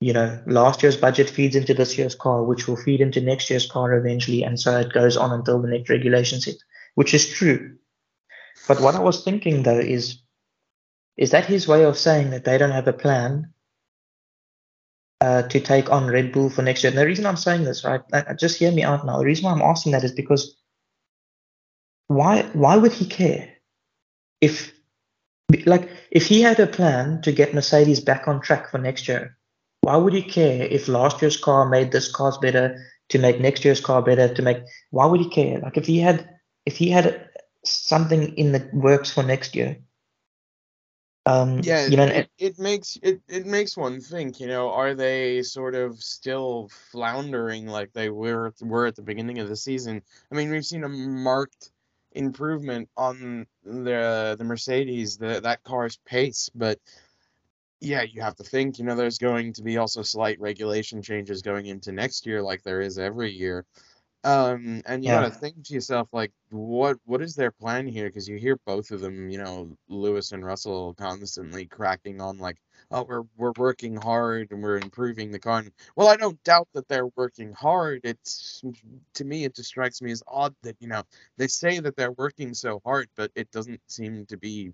you 0.00 0.12
know, 0.12 0.42
last 0.46 0.82
year's 0.82 0.96
budget 0.96 1.30
feeds 1.30 1.54
into 1.54 1.74
this 1.74 1.96
year's 1.96 2.16
car, 2.16 2.42
which 2.42 2.66
will 2.66 2.76
feed 2.76 3.00
into 3.00 3.20
next 3.20 3.50
year's 3.50 3.70
car 3.70 3.94
eventually, 3.94 4.42
and 4.42 4.58
so 4.58 4.76
it 4.76 4.92
goes 4.92 5.16
on 5.16 5.32
until 5.32 5.62
the 5.62 5.68
next 5.68 5.88
regulation 5.88 6.40
set, 6.40 6.56
which 6.96 7.14
is 7.14 7.28
true. 7.28 7.76
But 8.66 8.80
what 8.80 8.96
I 8.96 9.00
was 9.00 9.22
thinking 9.22 9.62
though 9.62 9.78
is, 9.78 10.23
is 11.16 11.30
that 11.30 11.46
his 11.46 11.68
way 11.68 11.84
of 11.84 11.98
saying 11.98 12.30
that 12.30 12.44
they 12.44 12.58
don't 12.58 12.70
have 12.70 12.88
a 12.88 12.92
plan 12.92 13.52
uh, 15.20 15.42
to 15.42 15.60
take 15.60 15.90
on 15.90 16.08
Red 16.08 16.32
Bull 16.32 16.50
for 16.50 16.62
next 16.62 16.82
year? 16.82 16.90
And 16.90 16.98
the 16.98 17.06
reason 17.06 17.26
I'm 17.26 17.36
saying 17.36 17.64
this, 17.64 17.84
right, 17.84 18.02
just 18.38 18.58
hear 18.58 18.72
me 18.72 18.82
out 18.82 19.06
now. 19.06 19.18
The 19.18 19.24
reason 19.24 19.44
why 19.44 19.52
I'm 19.52 19.62
asking 19.62 19.92
that 19.92 20.04
is 20.04 20.12
because 20.12 20.56
why 22.08 22.42
why 22.52 22.76
would 22.76 22.92
he 22.92 23.06
care 23.06 23.48
if 24.40 24.72
like 25.66 25.88
if 26.10 26.26
he 26.26 26.42
had 26.42 26.60
a 26.60 26.66
plan 26.66 27.22
to 27.22 27.32
get 27.32 27.54
Mercedes 27.54 28.00
back 28.00 28.28
on 28.28 28.40
track 28.40 28.70
for 28.70 28.78
next 28.78 29.08
year? 29.08 29.36
Why 29.82 29.96
would 29.96 30.14
he 30.14 30.22
care 30.22 30.62
if 30.64 30.88
last 30.88 31.20
year's 31.20 31.36
car 31.36 31.68
made 31.68 31.92
this 31.92 32.10
car's 32.10 32.38
better 32.38 32.82
to 33.10 33.18
make 33.18 33.40
next 33.40 33.64
year's 33.64 33.80
car 33.80 34.02
better 34.02 34.32
to 34.32 34.42
make? 34.42 34.58
Why 34.90 35.06
would 35.06 35.20
he 35.20 35.28
care? 35.28 35.58
Like 35.60 35.76
if 35.76 35.86
he 35.86 35.98
had 35.98 36.28
if 36.66 36.76
he 36.76 36.90
had 36.90 37.28
something 37.64 38.34
in 38.36 38.52
the 38.52 38.68
works 38.72 39.10
for 39.10 39.22
next 39.22 39.54
year. 39.54 39.78
Um, 41.26 41.60
yeah, 41.62 41.86
you 41.86 41.96
know, 41.96 42.04
it, 42.04 42.28
it 42.38 42.58
makes 42.58 42.98
it, 43.02 43.20
it 43.28 43.46
makes 43.46 43.76
one 43.76 44.00
think. 44.00 44.40
You 44.40 44.46
know, 44.46 44.70
are 44.70 44.94
they 44.94 45.42
sort 45.42 45.74
of 45.74 46.02
still 46.02 46.68
floundering 46.92 47.66
like 47.66 47.92
they 47.92 48.10
were 48.10 48.52
were 48.60 48.86
at 48.86 48.96
the 48.96 49.02
beginning 49.02 49.38
of 49.38 49.48
the 49.48 49.56
season? 49.56 50.02
I 50.30 50.34
mean, 50.34 50.50
we've 50.50 50.66
seen 50.66 50.84
a 50.84 50.88
marked 50.88 51.70
improvement 52.12 52.90
on 52.96 53.46
the 53.64 54.36
the 54.38 54.44
Mercedes, 54.44 55.16
the 55.16 55.40
that 55.40 55.64
car's 55.64 55.98
pace, 56.04 56.50
but 56.54 56.78
yeah, 57.80 58.02
you 58.02 58.20
have 58.20 58.36
to 58.36 58.44
think. 58.44 58.78
You 58.78 58.84
know, 58.84 58.94
there's 58.94 59.18
going 59.18 59.54
to 59.54 59.62
be 59.62 59.78
also 59.78 60.02
slight 60.02 60.40
regulation 60.40 61.02
changes 61.02 61.42
going 61.42 61.66
into 61.66 61.92
next 61.92 62.26
year, 62.26 62.42
like 62.42 62.62
there 62.62 62.80
is 62.82 62.98
every 62.98 63.32
year. 63.32 63.64
Um, 64.24 64.80
and 64.86 65.04
you 65.04 65.10
yeah. 65.10 65.20
gotta 65.20 65.34
think 65.34 65.62
to 65.64 65.74
yourself, 65.74 66.08
like, 66.12 66.32
what 66.50 66.96
what 67.04 67.20
is 67.20 67.34
their 67.34 67.50
plan 67.50 67.86
here? 67.86 68.06
Because 68.06 68.26
you 68.26 68.36
hear 68.36 68.56
both 68.64 68.90
of 68.90 69.02
them, 69.02 69.28
you 69.28 69.36
know, 69.36 69.76
Lewis 69.88 70.32
and 70.32 70.42
Russell 70.42 70.94
constantly 70.94 71.66
cracking 71.66 72.22
on, 72.22 72.38
like, 72.38 72.56
oh, 72.90 73.02
we're 73.02 73.24
we're 73.36 73.52
working 73.58 73.96
hard 73.96 74.50
and 74.50 74.62
we're 74.62 74.78
improving 74.78 75.30
the 75.30 75.38
car. 75.38 75.58
And, 75.58 75.72
well, 75.94 76.08
I 76.08 76.16
don't 76.16 76.42
doubt 76.42 76.68
that 76.72 76.88
they're 76.88 77.08
working 77.16 77.52
hard. 77.52 78.00
It's 78.04 78.64
to 79.14 79.24
me, 79.26 79.44
it 79.44 79.54
just 79.54 79.68
strikes 79.68 80.00
me 80.00 80.10
as 80.10 80.22
odd 80.26 80.54
that 80.62 80.76
you 80.80 80.88
know 80.88 81.02
they 81.36 81.46
say 81.46 81.78
that 81.80 81.94
they're 81.94 82.12
working 82.12 82.54
so 82.54 82.80
hard, 82.82 83.08
but 83.16 83.30
it 83.34 83.50
doesn't 83.50 83.80
seem 83.88 84.24
to 84.26 84.38
be 84.38 84.72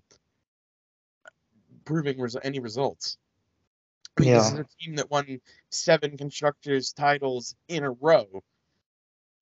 proving 1.83 2.21
res- 2.21 2.37
any 2.41 2.61
results. 2.61 3.17
I 4.17 4.21
mean, 4.21 4.29
yeah. 4.29 4.37
this 4.37 4.53
is 4.53 4.59
a 4.59 4.65
team 4.79 4.95
that 4.95 5.11
won 5.11 5.41
seven 5.71 6.15
constructors 6.15 6.93
titles 6.93 7.55
in 7.67 7.83
a 7.83 7.91
row 7.91 8.43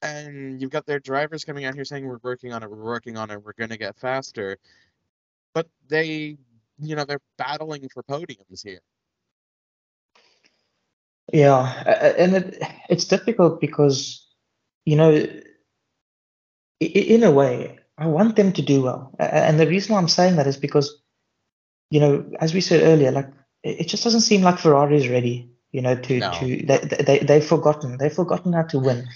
and 0.01 0.61
you've 0.61 0.71
got 0.71 0.85
their 0.85 0.99
drivers 0.99 1.43
coming 1.43 1.65
out 1.65 1.75
here 1.75 1.85
saying 1.85 2.05
we're 2.05 2.19
working 2.23 2.53
on 2.53 2.63
it, 2.63 2.69
we're 2.69 2.83
working 2.83 3.17
on 3.17 3.31
it, 3.31 3.43
we're 3.43 3.53
going 3.53 3.69
to 3.69 3.77
get 3.77 3.97
faster. 3.97 4.57
But 5.53 5.67
they, 5.87 6.37
you 6.79 6.95
know, 6.95 7.05
they're 7.05 7.21
battling 7.37 7.89
for 7.89 8.03
podiums 8.03 8.63
here. 8.63 8.81
Yeah, 11.31 12.13
and 12.17 12.35
it, 12.35 12.63
it's 12.89 13.05
difficult 13.05 13.61
because, 13.61 14.25
you 14.85 14.95
know, 14.95 15.27
in 16.79 17.23
a 17.23 17.31
way, 17.31 17.77
I 17.97 18.07
want 18.07 18.35
them 18.35 18.53
to 18.53 18.61
do 18.61 18.81
well. 18.81 19.13
And 19.19 19.59
the 19.59 19.67
reason 19.67 19.93
why 19.93 19.99
I'm 19.99 20.07
saying 20.07 20.37
that 20.37 20.47
is 20.47 20.57
because, 20.57 21.01
you 21.91 21.99
know, 21.99 22.25
as 22.39 22.53
we 22.53 22.61
said 22.61 22.81
earlier, 22.81 23.11
like 23.11 23.27
it 23.63 23.87
just 23.87 24.03
doesn't 24.03 24.21
seem 24.21 24.41
like 24.41 24.57
Ferrari 24.57 24.97
is 24.97 25.09
ready. 25.09 25.51
You 25.71 25.81
know, 25.83 25.95
to 25.95 26.19
no. 26.19 26.31
to 26.39 26.65
they, 26.65 26.77
they 26.77 27.19
they've 27.19 27.45
forgotten 27.45 27.97
they've 27.99 28.13
forgotten 28.13 28.53
how 28.53 28.63
to 28.63 28.79
win. 28.79 29.07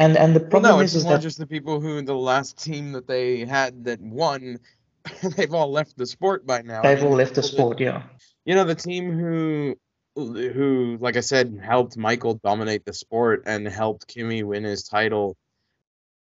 And 0.00 0.16
and 0.16 0.34
the 0.34 0.40
problem 0.40 0.62
well, 0.62 0.76
no, 0.78 0.82
is, 0.82 0.94
is 0.94 1.04
more 1.04 1.12
that 1.12 1.22
just 1.22 1.36
the 1.36 1.46
people 1.46 1.78
who 1.78 2.00
the 2.00 2.14
last 2.14 2.56
team 2.56 2.92
that 2.92 3.06
they 3.06 3.44
had 3.44 3.84
that 3.84 4.00
won, 4.00 4.58
they've 5.36 5.52
all 5.52 5.70
left 5.70 5.94
the 5.98 6.06
sport 6.06 6.46
by 6.46 6.62
now. 6.62 6.80
They've 6.80 6.96
I 6.96 7.02
mean, 7.02 7.10
all 7.10 7.18
left 7.18 7.34
the 7.34 7.42
sport, 7.42 7.76
that, 7.76 7.84
yeah. 7.84 8.02
You 8.46 8.54
know, 8.54 8.64
the 8.64 8.74
team 8.74 9.12
who 9.12 9.76
who, 10.16 10.96
like 11.00 11.18
I 11.18 11.20
said, 11.20 11.60
helped 11.62 11.98
Michael 11.98 12.40
dominate 12.42 12.86
the 12.86 12.94
sport 12.94 13.42
and 13.44 13.68
helped 13.68 14.08
Kimi 14.08 14.42
win 14.42 14.64
his 14.64 14.84
title. 14.84 15.36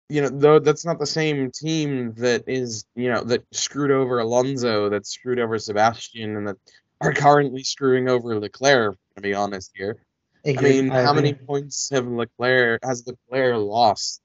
You 0.09 0.23
know, 0.23 0.29
though 0.29 0.61
that's 0.61 0.87
not 0.87 1.01
the 1.01 1.07
same 1.07 1.51
team 1.51 2.15
that 2.19 2.45
is, 2.47 2.85
you 2.95 3.11
know, 3.11 3.25
that 3.25 3.43
screwed 3.53 3.91
over 3.91 4.21
Alonso, 4.21 4.89
that 4.91 5.05
screwed 5.05 5.41
over 5.41 5.59
Sebastian, 5.59 6.37
and 6.37 6.47
that 6.47 6.57
are 7.01 7.13
currently 7.13 7.65
screwing 7.65 8.09
over 8.09 8.39
Leclerc. 8.39 8.97
To 9.17 9.21
be 9.21 9.35
honest 9.35 9.73
here, 9.75 9.99
I 10.47 10.53
mean, 10.53 10.89
how 10.89 11.13
many 11.13 11.33
points 11.33 11.89
have 11.91 12.07
Leclerc 12.07 12.85
has 12.85 13.07
Leclerc 13.07 13.57
lost 13.57 14.21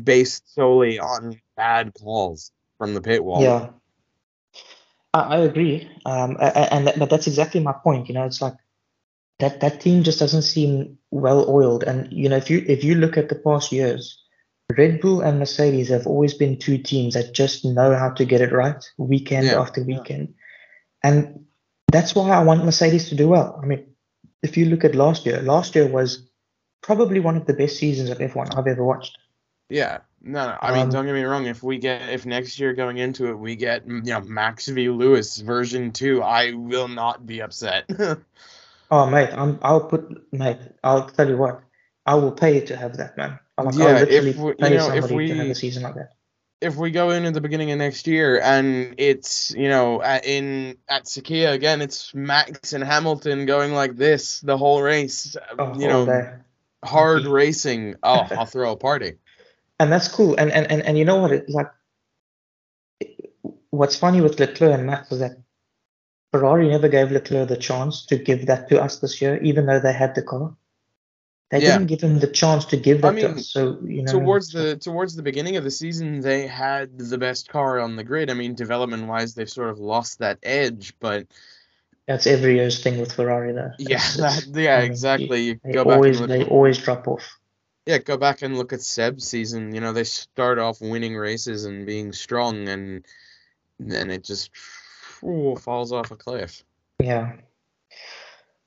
based 0.00 0.54
solely 0.54 0.98
on 0.98 1.40
bad 1.56 1.92
calls 1.94 2.52
from 2.78 2.94
the 2.94 3.00
pit 3.00 3.24
wall? 3.24 3.42
Yeah, 3.42 3.70
I, 5.14 5.20
I 5.20 5.38
agree, 5.38 5.90
um, 6.04 6.36
and, 6.40 6.88
and 6.88 6.98
but 6.98 7.08
that's 7.08 7.26
exactly 7.26 7.60
my 7.60 7.72
point. 7.72 8.08
You 8.08 8.14
know, 8.14 8.24
it's 8.24 8.42
like 8.42 8.56
that 9.38 9.60
that 9.60 9.80
team 9.80 10.02
just 10.02 10.18
doesn't 10.18 10.42
seem 10.42 10.98
well 11.10 11.48
oiled, 11.48 11.84
and 11.84 12.12
you 12.12 12.28
know, 12.28 12.36
if 12.36 12.50
you 12.50 12.62
if 12.68 12.84
you 12.84 12.94
look 12.94 13.16
at 13.16 13.28
the 13.28 13.36
past 13.36 13.72
years. 13.72 14.16
Red 14.78 15.00
Bull 15.00 15.20
and 15.20 15.40
Mercedes 15.40 15.88
have 15.88 16.06
always 16.06 16.32
been 16.32 16.56
two 16.56 16.78
teams 16.78 17.14
that 17.14 17.34
just 17.34 17.64
know 17.64 17.92
how 17.96 18.10
to 18.10 18.24
get 18.24 18.40
it 18.40 18.52
right 18.52 18.80
weekend 18.98 19.46
yeah. 19.46 19.60
after 19.60 19.82
weekend. 19.82 20.32
And 21.02 21.46
that's 21.90 22.14
why 22.14 22.30
I 22.30 22.44
want 22.44 22.64
Mercedes 22.64 23.08
to 23.08 23.16
do 23.16 23.26
well. 23.26 23.58
I 23.60 23.66
mean, 23.66 23.89
if 24.42 24.56
you 24.56 24.66
look 24.66 24.84
at 24.84 24.94
last 24.94 25.26
year, 25.26 25.40
last 25.42 25.74
year 25.74 25.86
was 25.86 26.28
probably 26.82 27.20
one 27.20 27.36
of 27.36 27.46
the 27.46 27.54
best 27.54 27.76
seasons 27.76 28.10
of 28.10 28.18
F1 28.18 28.56
I've 28.56 28.66
ever 28.66 28.84
watched. 28.84 29.18
Yeah, 29.68 29.98
no, 30.20 30.46
no. 30.46 30.56
I 30.60 30.72
mean, 30.72 30.82
um, 30.84 30.90
don't 30.90 31.06
get 31.06 31.14
me 31.14 31.22
wrong. 31.22 31.46
If 31.46 31.62
we 31.62 31.78
get, 31.78 32.08
if 32.08 32.26
next 32.26 32.58
year 32.58 32.72
going 32.72 32.98
into 32.98 33.28
it, 33.28 33.38
we 33.38 33.54
get, 33.54 33.86
you 33.86 34.00
know, 34.02 34.20
Max 34.20 34.66
v 34.66 34.88
Lewis 34.88 35.38
version 35.38 35.92
two, 35.92 36.22
I 36.22 36.52
will 36.52 36.88
not 36.88 37.24
be 37.24 37.40
upset. 37.40 37.88
oh, 38.90 39.06
mate, 39.06 39.30
I'm, 39.32 39.58
I'll 39.62 39.84
put, 39.84 40.32
mate, 40.32 40.58
I'll 40.82 41.08
tell 41.08 41.28
you 41.28 41.36
what, 41.36 41.62
I 42.04 42.16
will 42.16 42.32
pay 42.32 42.60
to 42.60 42.76
have 42.76 42.96
that, 42.96 43.16
man. 43.16 43.38
Like, 43.56 43.74
yeah, 43.76 44.04
if 44.08 44.36
we, 44.38 44.54
pay 44.54 44.70
you 44.70 44.76
know, 44.76 44.88
somebody 44.88 44.98
if 44.98 45.10
we, 45.10 45.28
to 45.28 45.34
have 45.34 45.46
a 45.46 45.54
season 45.54 45.82
like 45.82 45.94
that 45.94 46.14
if 46.60 46.76
we 46.76 46.90
go 46.90 47.10
in 47.10 47.24
at 47.24 47.34
the 47.34 47.40
beginning 47.40 47.70
of 47.70 47.78
next 47.78 48.06
year 48.06 48.40
and 48.40 48.94
it's 48.98 49.50
you 49.52 49.68
know 49.68 50.02
at, 50.02 50.26
in 50.26 50.76
at 50.88 51.04
Sakhir 51.04 51.52
again, 51.52 51.80
it's 51.80 52.14
Max 52.14 52.72
and 52.72 52.84
Hamilton 52.84 53.46
going 53.46 53.72
like 53.72 53.96
this 53.96 54.40
the 54.40 54.58
whole 54.58 54.82
race. 54.82 55.36
Oh, 55.58 55.78
you 55.78 55.88
know, 55.88 56.38
hard 56.84 57.24
racing. 57.24 57.96
Oh, 58.02 58.26
I'll 58.30 58.46
throw 58.46 58.72
a 58.72 58.76
party. 58.76 59.14
And 59.78 59.90
that's 59.90 60.08
cool. 60.08 60.36
And 60.36 60.50
and 60.50 60.70
and, 60.70 60.82
and 60.82 60.98
you 60.98 61.04
know 61.04 61.16
what? 61.16 61.32
It, 61.32 61.48
like, 61.48 61.70
what's 63.70 63.96
funny 63.96 64.20
with 64.20 64.38
Leclerc 64.38 64.72
and 64.72 64.86
Max 64.86 65.10
is 65.12 65.20
that 65.20 65.38
Ferrari 66.32 66.68
never 66.68 66.88
gave 66.88 67.10
Leclerc 67.10 67.48
the 67.48 67.56
chance 67.56 68.06
to 68.06 68.16
give 68.16 68.46
that 68.46 68.68
to 68.68 68.82
us 68.82 68.98
this 68.98 69.22
year, 69.22 69.42
even 69.42 69.66
though 69.66 69.80
they 69.80 69.92
had 69.92 70.14
the 70.14 70.22
car. 70.22 70.54
They 71.50 71.62
yeah. 71.62 71.72
didn't 71.72 71.88
give 71.88 72.00
him 72.00 72.20
the 72.20 72.28
chance 72.28 72.64
to 72.66 72.76
give 72.76 73.02
that 73.02 73.08
I 73.08 73.10
mean, 73.10 73.34
to. 73.34 73.42
So 73.42 73.78
you 73.82 74.02
know, 74.02 74.12
towards 74.12 74.52
the 74.52 74.76
towards 74.76 75.16
the 75.16 75.22
beginning 75.22 75.56
of 75.56 75.64
the 75.64 75.70
season, 75.70 76.20
they 76.20 76.46
had 76.46 76.96
the 76.96 77.18
best 77.18 77.48
car 77.48 77.80
on 77.80 77.96
the 77.96 78.04
grid. 78.04 78.30
I 78.30 78.34
mean, 78.34 78.54
development 78.54 79.08
wise, 79.08 79.34
they've 79.34 79.50
sort 79.50 79.70
of 79.70 79.80
lost 79.80 80.20
that 80.20 80.38
edge, 80.44 80.94
but 81.00 81.26
that's 82.06 82.28
every 82.28 82.54
year's 82.54 82.82
thing 82.82 83.00
with 83.00 83.12
Ferrari, 83.12 83.52
though. 83.52 83.72
Yeah, 83.78 83.98
that, 84.18 84.46
yeah, 84.52 84.80
exactly. 84.80 85.40
You 85.42 85.60
they 85.64 85.78
always 85.78 86.20
they 86.20 86.44
always 86.44 86.78
drop 86.78 87.08
off. 87.08 87.38
Yeah, 87.84 87.98
go 87.98 88.16
back 88.16 88.42
and 88.42 88.56
look 88.56 88.72
at 88.72 88.82
Seb's 88.82 89.26
season. 89.26 89.74
You 89.74 89.80
know, 89.80 89.92
they 89.92 90.04
start 90.04 90.60
off 90.60 90.80
winning 90.80 91.16
races 91.16 91.64
and 91.64 91.84
being 91.84 92.12
strong, 92.12 92.68
and 92.68 93.04
then 93.80 94.10
it 94.10 94.22
just 94.22 94.50
ooh, 95.24 95.56
falls 95.56 95.92
off 95.92 96.12
a 96.12 96.16
cliff. 96.16 96.64
Yeah, 97.00 97.32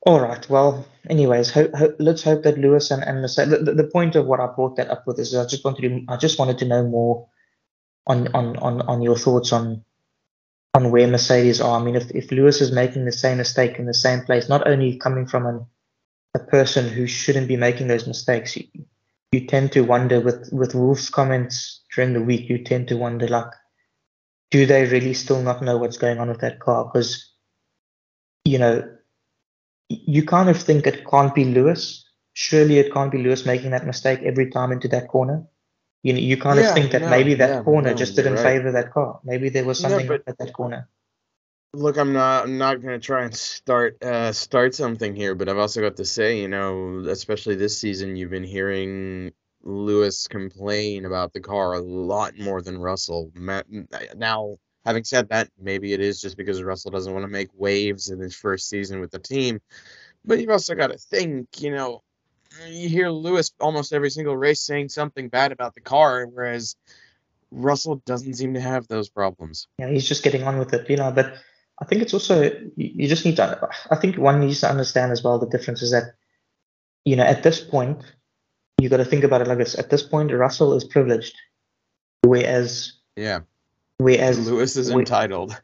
all 0.05 0.19
right. 0.19 0.49
Well, 0.49 0.85
anyways, 1.09 1.49
ho- 1.51 1.71
ho- 1.73 1.95
let's 1.99 2.23
hope 2.23 2.43
that 2.43 2.57
Lewis 2.57 2.91
and, 2.91 3.03
and 3.03 3.23
the, 3.23 3.61
the, 3.63 3.73
the 3.73 3.89
point 3.89 4.15
of 4.15 4.25
what 4.25 4.41
I 4.41 4.47
brought 4.47 4.75
that 4.75 4.89
up 4.89 5.07
with 5.07 5.17
is 5.17 5.33
I 5.33 5.45
just 5.45 5.63
wanted 5.63 5.81
to 5.83 6.05
I 6.09 6.17
just 6.17 6.37
wanted 6.37 6.57
to 6.59 6.65
know 6.65 6.85
more 6.85 7.27
on 8.05 8.27
on 8.35 8.57
on, 8.57 8.81
on 8.81 9.01
your 9.01 9.17
thoughts 9.17 9.53
on 9.53 9.83
on 10.73 10.91
where 10.91 11.07
Mercedes 11.07 11.61
are. 11.61 11.79
I 11.79 11.83
mean, 11.83 11.95
if, 11.95 12.11
if 12.11 12.31
Lewis 12.31 12.59
is 12.59 12.71
making 12.71 13.05
the 13.05 13.11
same 13.11 13.37
mistake 13.37 13.79
in 13.79 13.85
the 13.85 13.93
same 13.93 14.21
place, 14.21 14.49
not 14.49 14.67
only 14.67 14.97
coming 14.97 15.25
from 15.25 15.45
an, 15.45 15.65
a 16.33 16.39
person 16.39 16.89
who 16.89 17.05
shouldn't 17.07 17.47
be 17.47 17.55
making 17.55 17.87
those 17.87 18.07
mistakes, 18.07 18.57
you, 18.57 18.65
you 19.31 19.45
tend 19.45 19.71
to 19.71 19.81
wonder 19.81 20.19
with 20.19 20.51
with 20.51 20.75
Wolff's 20.75 21.09
comments 21.09 21.81
during 21.95 22.11
the 22.11 22.21
week. 22.21 22.49
You 22.49 22.61
tend 22.61 22.89
to 22.89 22.97
wonder 22.97 23.27
like, 23.29 23.51
do 24.51 24.65
they 24.65 24.85
really 24.85 25.13
still 25.13 25.41
not 25.41 25.61
know 25.61 25.77
what's 25.77 25.97
going 25.97 26.19
on 26.19 26.27
with 26.27 26.41
that 26.41 26.59
car? 26.59 26.83
Because 26.83 27.31
you 28.43 28.57
know 28.57 28.92
you 29.89 30.25
kind 30.25 30.49
of 30.49 30.61
think 30.61 30.87
it 30.87 31.05
can't 31.09 31.33
be 31.33 31.45
Lewis. 31.45 32.05
Surely 32.33 32.79
it 32.79 32.91
can't 32.91 33.11
be 33.11 33.19
Lewis 33.19 33.45
making 33.45 33.71
that 33.71 33.85
mistake 33.85 34.21
every 34.23 34.49
time 34.49 34.71
into 34.71 34.87
that 34.89 35.07
corner. 35.07 35.45
You 36.01 36.13
know, 36.13 36.19
you 36.19 36.35
kind 36.37 36.59
yeah, 36.59 36.69
of 36.69 36.73
think 36.73 36.91
that 36.91 37.03
no, 37.03 37.09
maybe 37.09 37.33
that 37.35 37.49
yeah, 37.49 37.63
corner 37.63 37.91
no, 37.91 37.95
just 37.95 38.15
didn't 38.15 38.35
right. 38.35 38.43
favor 38.43 38.71
that 38.71 38.91
car. 38.91 39.19
Maybe 39.23 39.49
there 39.49 39.63
was 39.63 39.79
something 39.79 40.05
no, 40.05 40.17
but, 40.17 40.23
at 40.27 40.37
that 40.37 40.53
corner. 40.53 40.89
Look, 41.73 41.97
I'm 41.97 42.13
not. 42.13 42.43
I'm 42.43 42.57
not 42.57 42.81
gonna 42.81 42.99
try 42.99 43.23
and 43.23 43.33
start 43.33 44.03
uh, 44.03 44.31
start 44.31 44.75
something 44.75 45.15
here, 45.15 45.33
but 45.33 45.47
I've 45.47 45.57
also 45.57 45.81
got 45.81 45.95
to 45.97 46.05
say, 46.05 46.39
you 46.41 46.47
know, 46.47 47.03
especially 47.07 47.55
this 47.55 47.77
season, 47.77 48.15
you've 48.15 48.29
been 48.29 48.43
hearing 48.43 49.31
Lewis 49.63 50.27
complain 50.27 51.05
about 51.05 51.33
the 51.33 51.39
car 51.39 51.73
a 51.73 51.79
lot 51.79 52.37
more 52.37 52.61
than 52.61 52.77
Russell. 52.77 53.31
Now, 54.15 54.57
having 54.85 55.03
said 55.03 55.29
that, 55.29 55.49
maybe 55.59 55.93
it 55.93 55.99
is 55.99 56.21
just 56.21 56.37
because 56.37 56.61
Russell 56.61 56.91
doesn't 56.91 57.13
want 57.13 57.23
to 57.23 57.31
make 57.31 57.49
waves 57.55 58.09
in 58.09 58.19
his 58.19 58.35
first 58.35 58.69
season 58.69 58.99
with 58.99 59.11
the 59.11 59.19
team. 59.19 59.61
But 60.25 60.39
you've 60.39 60.49
also 60.49 60.75
got 60.75 60.91
to 60.91 60.97
think, 60.97 61.61
you 61.61 61.71
know, 61.71 62.01
you 62.67 62.87
hear 62.89 63.09
Lewis 63.09 63.51
almost 63.59 63.93
every 63.93 64.09
single 64.09 64.37
race 64.37 64.61
saying 64.61 64.89
something 64.89 65.27
bad 65.29 65.51
about 65.51 65.73
the 65.73 65.81
car, 65.81 66.25
whereas 66.25 66.75
Russell 67.51 68.01
doesn't 68.05 68.35
seem 68.35 68.53
to 68.53 68.61
have 68.61 68.87
those 68.87 69.09
problems. 69.09 69.67
Yeah, 69.77 69.89
he's 69.89 70.07
just 70.07 70.23
getting 70.23 70.43
on 70.43 70.59
with 70.59 70.73
it, 70.73 70.89
you 70.89 70.97
know. 70.97 71.11
But 71.11 71.33
I 71.81 71.85
think 71.85 72.01
it's 72.01 72.13
also 72.13 72.51
you 72.75 73.07
just 73.07 73.25
need 73.25 73.37
to. 73.37 73.69
I 73.89 73.95
think 73.95 74.17
one 74.17 74.39
needs 74.39 74.61
to 74.61 74.69
understand 74.69 75.11
as 75.11 75.23
well 75.23 75.39
the 75.39 75.47
difference 75.47 75.81
is 75.81 75.91
that, 75.91 76.13
you 77.05 77.15
know, 77.15 77.23
at 77.23 77.43
this 77.43 77.59
point, 77.59 78.03
you 78.79 78.89
got 78.89 78.97
to 78.97 79.05
think 79.05 79.23
about 79.23 79.41
it 79.41 79.47
like 79.47 79.57
this. 79.57 79.77
At 79.77 79.89
this 79.89 80.03
point, 80.03 80.31
Russell 80.31 80.73
is 80.73 80.83
privileged, 80.83 81.35
whereas 82.21 82.93
yeah, 83.15 83.39
whereas 84.03 84.47
Lewis 84.47 84.75
is 84.75 84.89
entitled. 84.89 85.59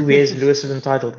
whereas 0.00 0.34
Lewis 0.40 0.64
is 0.64 0.70
entitled. 0.70 1.16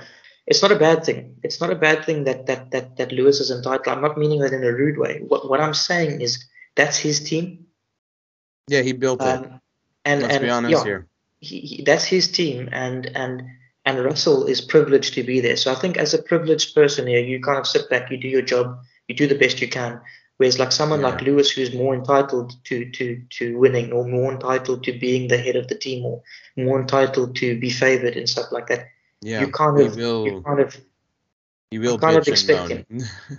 It's 0.47 0.61
not 0.61 0.71
a 0.71 0.75
bad 0.75 1.03
thing. 1.03 1.37
It's 1.43 1.59
not 1.59 1.71
a 1.71 1.75
bad 1.75 2.05
thing 2.05 2.25
that 2.25 2.45
that 2.45 2.71
that 2.71 2.97
that 2.97 3.11
Lewis 3.11 3.39
is 3.39 3.49
entitled. 3.49 3.87
I'm 3.87 4.01
not 4.01 4.17
meaning 4.17 4.39
that 4.39 4.53
in 4.53 4.63
a 4.63 4.71
rude 4.71 4.97
way. 4.97 5.21
What 5.27 5.49
what 5.49 5.59
I'm 5.59 5.73
saying 5.73 6.21
is 6.21 6.45
that's 6.75 6.97
his 6.97 7.23
team. 7.23 7.65
Yeah, 8.67 8.81
he 8.81 8.93
built 8.93 9.21
it. 9.21 9.25
Um, 9.25 9.61
and 10.03 10.21
Let's 10.21 10.35
and, 10.35 10.43
be 10.43 10.49
honest 10.49 10.71
yeah, 10.71 10.83
here. 10.83 11.07
He, 11.39 11.59
he, 11.61 11.83
that's 11.83 12.05
his 12.05 12.31
team, 12.31 12.69
and 12.71 13.07
and 13.15 13.43
and 13.85 14.03
Russell 14.03 14.45
is 14.45 14.61
privileged 14.61 15.13
to 15.15 15.23
be 15.23 15.39
there. 15.39 15.55
So 15.55 15.71
I 15.71 15.75
think 15.75 15.97
as 15.97 16.13
a 16.13 16.21
privileged 16.21 16.73
person 16.75 17.07
here, 17.07 17.19
you 17.19 17.41
kind 17.41 17.59
of 17.59 17.67
sit 17.67 17.89
back, 17.89 18.11
you 18.11 18.17
do 18.17 18.27
your 18.27 18.41
job, 18.41 18.79
you 19.07 19.15
do 19.15 19.27
the 19.27 19.37
best 19.37 19.61
you 19.61 19.69
can. 19.69 20.01
Whereas 20.37 20.59
like 20.59 20.71
someone 20.71 21.01
yeah. 21.01 21.09
like 21.09 21.21
Lewis, 21.21 21.49
who's 21.49 21.73
more 21.73 21.95
entitled 21.95 22.53
to 22.65 22.89
to 22.91 23.21
to 23.29 23.57
winning, 23.57 23.93
or 23.93 24.05
more 24.05 24.33
entitled 24.33 24.83
to 24.83 24.99
being 24.99 25.29
the 25.29 25.37
head 25.37 25.55
of 25.55 25.67
the 25.67 25.75
team, 25.75 26.05
or 26.05 26.21
more 26.57 26.79
entitled 26.79 27.35
to 27.37 27.57
be 27.57 27.69
favored 27.69 28.17
and 28.17 28.27
stuff 28.27 28.51
like 28.51 28.67
that. 28.67 28.87
Yeah, 29.21 29.41
you 29.41 29.51
kind 29.51 29.79
of 29.79 29.95
will, 29.95 30.25
you 30.25 30.41
kind 30.41 30.59
of 30.59 30.77
you 31.71 31.79
will 31.79 31.97
kind 31.97 32.17
of 32.17 32.27
expect 32.27 32.69
him. 32.69 32.85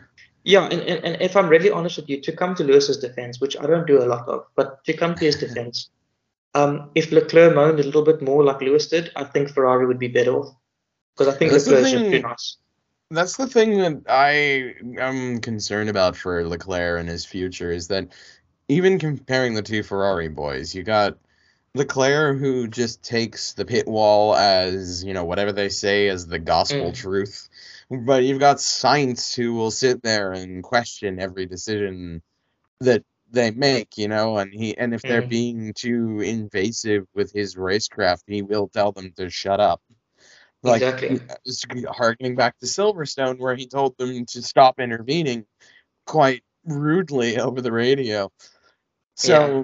yeah, 0.45 0.65
and, 0.65 0.81
and, 0.83 1.05
and 1.05 1.23
if 1.23 1.37
I'm 1.37 1.49
really 1.49 1.71
honest 1.71 1.99
with 1.99 2.09
you, 2.09 2.21
to 2.23 2.33
come 2.33 2.55
to 2.55 2.65
Lewis's 2.65 2.99
defense, 2.99 3.41
which 3.41 3.59
I 3.59 3.67
don't 3.67 3.87
do 3.87 4.03
a 4.03 4.07
lot 4.07 4.27
of, 4.27 4.47
but 4.57 4.83
to 4.85 4.95
come 4.95 5.15
to 5.17 5.25
his 5.25 5.37
defense, 5.45 5.91
um, 6.55 6.91
if 6.95 7.13
Leclerc 7.13 7.55
moaned 7.55 7.79
a 7.79 7.83
little 7.83 8.05
bit 8.05 8.23
more 8.23 8.43
like 8.43 8.63
Lewis 8.63 8.89
did, 8.89 9.13
I 9.17 9.25
think 9.25 9.51
Ferrari 9.51 9.87
would 9.87 9.99
be 9.99 10.09
better 10.09 10.33
off. 10.33 10.55
Because 11.15 11.35
I 11.35 11.37
think 11.37 11.53
That's 11.53 11.67
Leclerc 11.67 11.93
just 11.93 12.11
too 12.11 12.23
nice. 12.23 12.57
That's 13.11 13.37
the 13.37 13.47
thing 13.47 13.79
that 13.79 14.03
I 14.09 14.75
am 15.01 15.41
concerned 15.41 15.89
about 15.89 16.17
for 16.17 16.47
Leclerc 16.47 16.99
and 16.99 17.09
his 17.09 17.25
future 17.25 17.71
is 17.71 17.89
that 17.89 18.09
even 18.69 18.99
comparing 18.99 19.55
the 19.55 19.63
two 19.63 19.83
Ferrari 19.85 20.29
boys, 20.29 20.75
you 20.75 20.83
got 20.83 21.17
Leclerc 21.75 22.39
who 22.39 22.67
just 22.67 23.03
takes 23.03 23.53
the 23.53 23.65
pit 23.65 23.87
wall 23.87 24.35
as, 24.35 25.05
you 25.05 25.15
know, 25.15 25.25
whatever 25.25 25.53
they 25.53 25.69
say 25.69 26.09
as 26.09 26.27
the 26.27 26.39
gospel 26.39 26.91
mm. 26.91 26.95
truth. 26.95 27.49
But 27.91 28.25
you've 28.25 28.41
got 28.41 28.57
Sainz 28.57 29.37
who 29.37 29.55
will 29.55 29.71
sit 29.71 30.03
there 30.03 30.33
and 30.33 30.65
question 30.65 31.21
every 31.21 31.47
decision 31.47 32.23
that 32.81 33.05
they 33.31 33.51
make, 33.53 33.99
you 33.99 34.09
know, 34.09 34.39
and 34.39 34.53
he 34.53 34.77
and 34.77 34.95
if 34.95 35.03
they're 35.03 35.23
mm. 35.23 35.29
being 35.29 35.73
too 35.75 36.21
invasive 36.21 37.07
with 37.15 37.33
his 37.33 37.55
racecraft, 37.55 38.23
he 38.27 38.43
will 38.43 38.69
tell 38.69 38.91
them 38.93 39.13
to 39.17 39.31
shut 39.31 39.61
up. 39.61 39.81
Like 40.63 40.83
exactly. 40.83 41.21
harkening 41.89 42.35
back 42.35 42.59
to 42.59 42.67
Silverstone, 42.67 43.39
where 43.39 43.55
he 43.55 43.67
told 43.67 43.97
them 43.99 44.27
to 44.27 44.43
stop 44.43 44.81
intervening 44.81 45.47
quite 46.07 46.43
rudely 46.65 47.39
over 47.39 47.61
the 47.61 47.73
radio. 47.73 48.31
So, 49.15 49.59
yeah. 49.59 49.63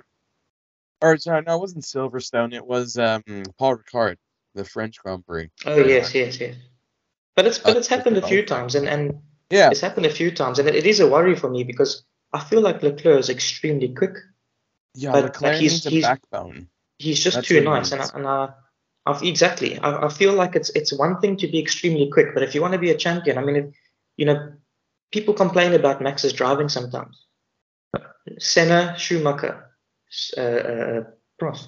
or 1.00 1.16
sorry, 1.18 1.42
no, 1.46 1.56
it 1.56 1.60
wasn't 1.60 1.84
Silverstone. 1.84 2.54
It 2.54 2.64
was 2.64 2.96
um, 2.98 3.22
Paul 3.58 3.78
Ricard, 3.78 4.16
the 4.54 4.64
French 4.64 4.98
Grand 5.02 5.26
Prix. 5.26 5.50
Oh 5.66 5.76
yes, 5.76 6.14
yes, 6.14 6.40
yes. 6.40 6.56
But 7.34 7.46
it's 7.46 7.58
but 7.58 7.76
uh, 7.76 7.78
it's 7.78 7.88
happened 7.88 8.18
a 8.18 8.26
few 8.26 8.44
times, 8.44 8.74
and 8.74 8.88
and 8.88 9.20
yeah, 9.50 9.70
it's 9.70 9.80
happened 9.80 10.06
a 10.06 10.10
few 10.10 10.30
times, 10.30 10.58
and 10.58 10.68
it, 10.68 10.74
it 10.74 10.86
is 10.86 11.00
a 11.00 11.08
worry 11.08 11.34
for 11.34 11.48
me 11.48 11.64
because 11.64 12.04
I 12.32 12.40
feel 12.40 12.60
like 12.60 12.82
Leclerc 12.82 13.18
is 13.18 13.30
extremely 13.30 13.94
quick. 13.94 14.16
Yeah, 14.94 15.12
but 15.12 15.24
Leclerc 15.24 15.52
like 15.52 15.60
he's, 15.60 15.84
he's, 15.84 16.04
backbone. 16.04 16.68
He's 16.98 17.22
just 17.22 17.36
That's 17.36 17.48
too 17.48 17.62
nice, 17.62 17.92
and 17.92 18.02
I, 18.02 18.08
and 18.14 18.26
I, 18.26 18.48
I, 19.06 19.18
exactly. 19.24 19.78
I, 19.78 20.06
I 20.06 20.08
feel 20.08 20.32
like 20.32 20.54
it's 20.54 20.70
it's 20.70 20.92
one 20.96 21.20
thing 21.20 21.36
to 21.38 21.48
be 21.48 21.58
extremely 21.58 22.08
quick, 22.10 22.34
but 22.34 22.42
if 22.42 22.54
you 22.54 22.62
want 22.62 22.72
to 22.74 22.78
be 22.78 22.90
a 22.90 22.96
champion, 22.96 23.38
I 23.38 23.42
mean, 23.44 23.56
if, 23.56 23.66
you 24.16 24.26
know, 24.26 24.52
people 25.10 25.34
complain 25.34 25.72
about 25.74 26.00
Max's 26.00 26.32
driving 26.32 26.68
sometimes. 26.68 27.26
Senna, 28.38 28.94
Schumacher, 28.96 29.70
uh, 30.36 30.40
uh, 30.40 31.02
Prost, 31.40 31.66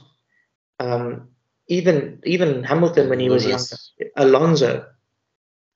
um, 0.78 1.28
even 1.68 2.20
even 2.24 2.62
Hamilton 2.62 3.08
when 3.08 3.18
he 3.18 3.28
Lewis. 3.28 3.46
was 3.46 3.92
young, 3.98 4.10
Alonso, 4.16 4.86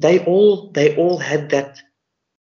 they 0.00 0.24
all 0.24 0.70
they 0.70 0.96
all 0.96 1.18
had 1.18 1.50
that 1.50 1.82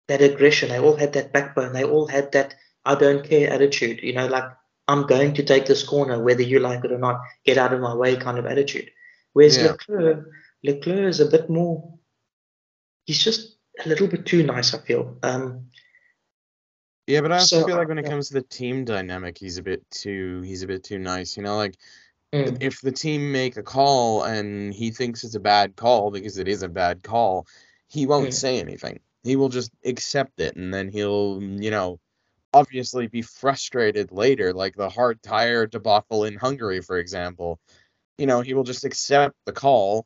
that 0.07 0.21
aggression. 0.21 0.69
They 0.69 0.79
all 0.79 0.95
had 0.95 1.13
that 1.13 1.31
backbone. 1.31 1.73
They 1.73 1.83
all 1.83 2.07
had 2.07 2.33
that 2.33 2.55
I 2.85 2.95
don't 2.95 3.23
care 3.27 3.51
attitude. 3.51 4.01
You 4.03 4.13
know, 4.13 4.27
like 4.27 4.51
I'm 4.89 5.05
going 5.05 5.35
to 5.35 5.43
take 5.43 5.67
this 5.67 5.83
corner 5.83 6.21
whether 6.21 6.41
you 6.41 6.59
like 6.59 6.83
it 6.83 6.91
or 6.91 6.97
not. 6.97 7.21
Get 7.45 7.59
out 7.59 7.73
of 7.73 7.79
my 7.79 7.93
way 7.93 8.15
kind 8.17 8.39
of 8.39 8.47
attitude. 8.47 8.89
Whereas 9.33 9.55
yeah. 9.55 9.71
Leclerc, 9.71 10.27
Leclerc 10.63 11.09
is 11.09 11.19
a 11.19 11.27
bit 11.27 11.47
more. 11.47 11.93
He's 13.05 13.23
just 13.23 13.55
a 13.85 13.87
little 13.87 14.07
bit 14.07 14.25
too 14.25 14.43
nice. 14.43 14.73
I 14.73 14.79
feel. 14.79 15.15
Um, 15.21 15.67
yeah, 17.05 17.21
but 17.21 17.31
I 17.31 17.35
also 17.35 17.61
so, 17.61 17.67
feel 17.67 17.77
like 17.77 17.87
when 17.87 17.99
it 17.99 18.05
comes 18.07 18.29
to 18.29 18.33
the 18.33 18.41
team 18.41 18.83
dynamic, 18.83 19.37
he's 19.37 19.59
a 19.59 19.63
bit 19.63 19.87
too. 19.91 20.41
He's 20.41 20.63
a 20.63 20.67
bit 20.67 20.83
too 20.83 20.99
nice. 20.99 21.37
You 21.37 21.43
know, 21.43 21.55
like. 21.55 21.77
Mm. 22.31 22.61
If 22.61 22.81
the 22.81 22.91
team 22.91 23.31
make 23.31 23.57
a 23.57 23.63
call 23.63 24.21
and 24.21 24.71
he 24.71 24.91
thinks 24.91 25.23
it's 25.23 25.33
a 25.33 25.39
bad 25.39 25.75
call 25.75 26.11
because 26.11 26.37
it 26.37 26.47
is 26.47 26.61
a 26.61 26.69
bad 26.69 27.01
call, 27.01 27.47
he 27.87 28.05
won't 28.05 28.27
mm. 28.27 28.33
say 28.33 28.59
anything 28.59 28.99
he 29.23 29.35
will 29.35 29.49
just 29.49 29.71
accept 29.85 30.39
it 30.39 30.55
and 30.55 30.73
then 30.73 30.89
he'll, 30.89 31.41
you 31.41 31.71
know, 31.71 31.99
obviously 32.53 33.07
be 33.07 33.21
frustrated 33.21 34.11
later, 34.11 34.53
like 34.53 34.75
the 34.75 34.89
hard 34.89 35.21
tire 35.21 35.67
debacle 35.67 36.25
in 36.25 36.35
Hungary, 36.35 36.81
for 36.81 36.97
example. 36.97 37.59
You 38.17 38.25
know, 38.25 38.41
he 38.41 38.53
will 38.53 38.63
just 38.63 38.85
accept 38.85 39.35
the 39.45 39.53
call, 39.53 40.05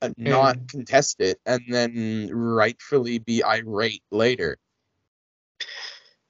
and 0.00 0.14
mm. 0.16 0.30
not 0.30 0.68
contest 0.68 1.20
it, 1.20 1.38
and 1.44 1.60
then 1.68 2.30
rightfully 2.32 3.18
be 3.18 3.44
irate 3.44 4.02
later. 4.10 4.56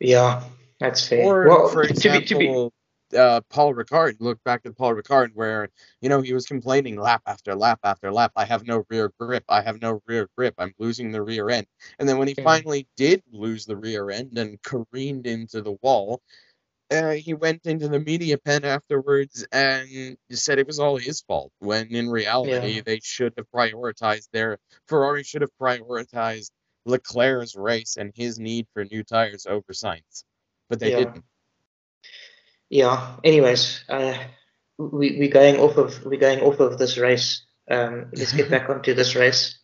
Yeah, 0.01 0.43
that's 0.81 1.07
fair. 1.07 1.25
Or, 1.25 1.49
well, 1.49 1.69
for 1.69 1.83
example, 1.83 2.23
to 2.27 2.35
be, 2.37 2.47
to 2.47 2.69
be, 2.69 2.71
uh, 3.17 3.41
Paul 3.51 3.75
Ricard. 3.75 4.17
Look 4.21 4.43
back 4.45 4.63
at 4.65 4.77
Paul 4.77 4.95
Ricard, 4.95 5.31
where 5.35 5.69
you 6.01 6.09
know 6.09 6.21
he 6.21 6.33
was 6.33 6.47
complaining 6.47 6.97
lap 6.97 7.23
after 7.27 7.55
lap 7.55 7.81
after 7.85 8.13
lap. 8.13 8.33
I 8.37 8.45
have 8.45 8.67
no 8.67 8.85
rear 8.89 9.13
grip. 9.19 9.45
I 9.49 9.63
have 9.63 9.81
no 9.81 10.01
rear 10.07 10.29
grip. 10.37 10.55
I'm 10.59 10.75
losing 10.79 11.13
the 11.13 11.23
rear 11.23 11.51
end. 11.51 11.67
And 11.99 12.09
then 12.09 12.19
when 12.19 12.29
he 12.29 12.35
finally 12.35 12.87
did 12.97 13.23
lose 13.33 13.67
the 13.67 13.77
rear 13.77 14.11
end 14.11 14.37
and 14.39 14.61
careened 14.63 15.27
into 15.27 15.63
the 15.63 15.77
wall, 15.83 16.21
uh, 16.91 17.13
he 17.13 17.35
went 17.35 17.67
into 17.67 17.89
the 17.89 18.01
media 18.01 18.37
pen 18.39 18.65
afterwards 18.65 19.47
and 19.53 20.17
said 20.31 20.59
it 20.59 20.67
was 20.67 20.79
all 20.79 20.97
his 20.97 21.21
fault. 21.21 21.53
When 21.59 21.89
in 21.89 22.11
reality, 22.11 22.77
yeah. 22.77 22.83
they 22.85 23.01
should 23.03 23.35
have 23.37 23.47
prioritized 23.55 24.29
their 24.33 24.59
Ferrari 24.87 25.23
should 25.23 25.43
have 25.43 25.57
prioritized 25.61 26.51
Leclerc's 26.87 27.55
race 27.55 27.97
and 27.97 28.13
his 28.15 28.39
need 28.39 28.67
for 28.73 28.85
new 28.85 29.05
tires 29.05 29.47
over 29.47 29.73
Sainz, 29.73 30.25
but 30.69 30.81
they 30.81 30.93
yeah. 30.93 30.99
didn't 30.99 31.25
yeah. 32.71 33.16
Anyways, 33.25 33.85
uh, 33.89 34.16
we 34.79 35.16
we're 35.18 35.29
going 35.29 35.57
off 35.59 35.77
of 35.77 36.07
we're 36.07 36.21
going 36.21 36.41
off 36.41 36.61
of 36.61 36.79
this 36.79 36.97
race. 36.97 37.43
Um, 37.71 38.07
let's 38.14 38.33
get 38.33 38.49
back 38.51 38.71
onto 38.71 38.95
this 38.95 39.14
race. 39.14 39.59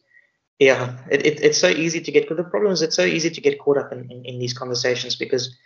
Yeah, 0.58 0.98
it, 1.10 1.24
it, 1.24 1.40
it's 1.42 1.58
so 1.58 1.68
easy 1.68 2.00
to 2.00 2.12
get. 2.12 2.28
The 2.28 2.44
problem 2.44 2.72
is, 2.72 2.82
it's 2.82 2.96
so 2.96 3.04
easy 3.04 3.30
to 3.30 3.40
get 3.40 3.58
caught 3.58 3.78
up 3.78 3.92
in, 3.92 4.10
in, 4.10 4.24
in 4.24 4.38
these 4.38 4.52
conversations 4.52 5.14
because 5.14 5.56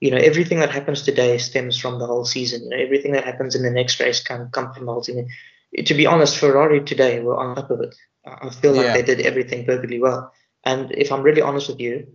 you 0.00 0.10
know 0.10 0.18
everything 0.18 0.60
that 0.60 0.70
happens 0.70 1.02
today 1.02 1.38
stems 1.38 1.78
from 1.78 1.98
the 1.98 2.06
whole 2.06 2.24
season. 2.24 2.64
You 2.64 2.68
know 2.68 2.76
everything 2.76 3.12
that 3.12 3.24
happens 3.24 3.54
in 3.54 3.62
the 3.62 3.70
next 3.70 3.98
race 3.98 4.22
can 4.22 4.50
come 4.52 4.72
from 4.72 4.86
the 4.86 4.92
whole 4.92 5.02
season. 5.02 5.28
To 5.76 5.94
be 5.94 6.06
honest, 6.06 6.36
Ferrari 6.36 6.82
today 6.84 7.20
were 7.20 7.36
on 7.36 7.56
top 7.56 7.70
of 7.70 7.80
it. 7.80 7.94
I 8.26 8.50
feel 8.50 8.72
like 8.72 8.86
yeah. 8.86 8.94
they 8.94 9.02
did 9.02 9.20
everything 9.20 9.64
perfectly 9.64 10.00
well. 10.00 10.32
And 10.64 10.92
if 10.92 11.12
I'm 11.12 11.22
really 11.22 11.40
honest 11.40 11.68
with 11.68 11.80
you, 11.80 12.08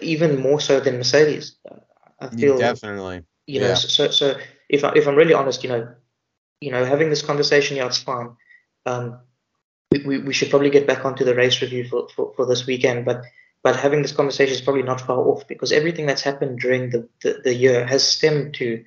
even 0.00 0.40
more 0.40 0.60
so 0.60 0.80
than 0.80 0.96
Mercedes, 0.96 1.56
I 2.18 2.28
feel 2.28 2.58
yeah, 2.58 2.72
definitely 2.72 3.22
you 3.46 3.60
know, 3.60 3.68
yeah. 3.68 3.74
so 3.74 4.10
so 4.10 4.38
if 4.68 4.84
I, 4.84 4.92
if 4.94 5.06
I'm 5.06 5.14
really 5.14 5.34
honest, 5.34 5.62
you 5.62 5.70
know, 5.70 5.88
you 6.60 6.70
know, 6.70 6.84
having 6.84 7.10
this 7.10 7.22
conversation, 7.22 7.76
yeah, 7.76 7.86
it's 7.86 7.98
fine. 7.98 8.36
Um, 8.84 9.20
we, 9.90 10.02
we, 10.04 10.18
we 10.18 10.32
should 10.32 10.50
probably 10.50 10.70
get 10.70 10.86
back 10.86 11.04
onto 11.04 11.24
the 11.24 11.34
race 11.34 11.60
review 11.62 11.88
for, 11.88 12.08
for, 12.14 12.32
for 12.36 12.46
this 12.46 12.66
weekend, 12.66 13.04
but 13.04 13.22
but 13.62 13.76
having 13.76 14.02
this 14.02 14.12
conversation 14.12 14.54
is 14.54 14.60
probably 14.60 14.82
not 14.82 15.00
far 15.00 15.18
off 15.18 15.46
because 15.48 15.72
everything 15.72 16.06
that's 16.06 16.22
happened 16.22 16.60
during 16.60 16.90
the, 16.90 17.08
the, 17.22 17.40
the 17.42 17.54
year 17.54 17.84
has 17.86 18.06
stemmed 18.06 18.54
to 18.54 18.84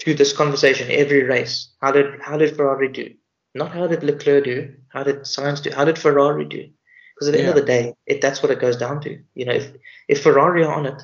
to 0.00 0.14
this 0.14 0.32
conversation 0.32 0.90
every 0.90 1.22
race. 1.22 1.68
How 1.80 1.92
did 1.92 2.20
how 2.20 2.36
did 2.36 2.56
Ferrari 2.56 2.88
do? 2.88 3.14
not 3.54 3.72
how 3.72 3.86
did 3.86 4.02
Leclerc 4.02 4.44
do, 4.44 4.74
how 4.88 5.02
did 5.02 5.20
Sainz 5.20 5.62
do, 5.62 5.70
how 5.70 5.84
did 5.84 5.98
Ferrari 5.98 6.44
do? 6.44 6.68
Because 7.14 7.28
at 7.28 7.32
the 7.34 7.40
end 7.40 7.48
of 7.50 7.54
the 7.54 7.62
day, 7.62 7.94
it, 8.06 8.20
that's 8.20 8.42
what 8.42 8.50
it 8.50 8.60
goes 8.60 8.76
down 8.76 9.00
to. 9.02 9.18
You 9.34 9.44
know, 9.44 9.52
if 9.52 9.72
if 10.08 10.22
Ferrari 10.22 10.64
are 10.64 10.74
on 10.74 10.86
it, 10.86 11.02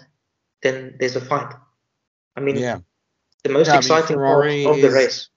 then 0.62 0.96
there's 0.98 1.16
a 1.16 1.20
fight. 1.20 1.52
I 2.38 2.40
mean, 2.40 2.56
Yeah, 2.56 2.78
the 3.42 3.50
most 3.50 3.66
Yeah, 3.66 3.78
exciting 3.78 4.16
part 4.16 4.46
of 4.46 4.80
the 4.80 4.90
race 4.92 5.28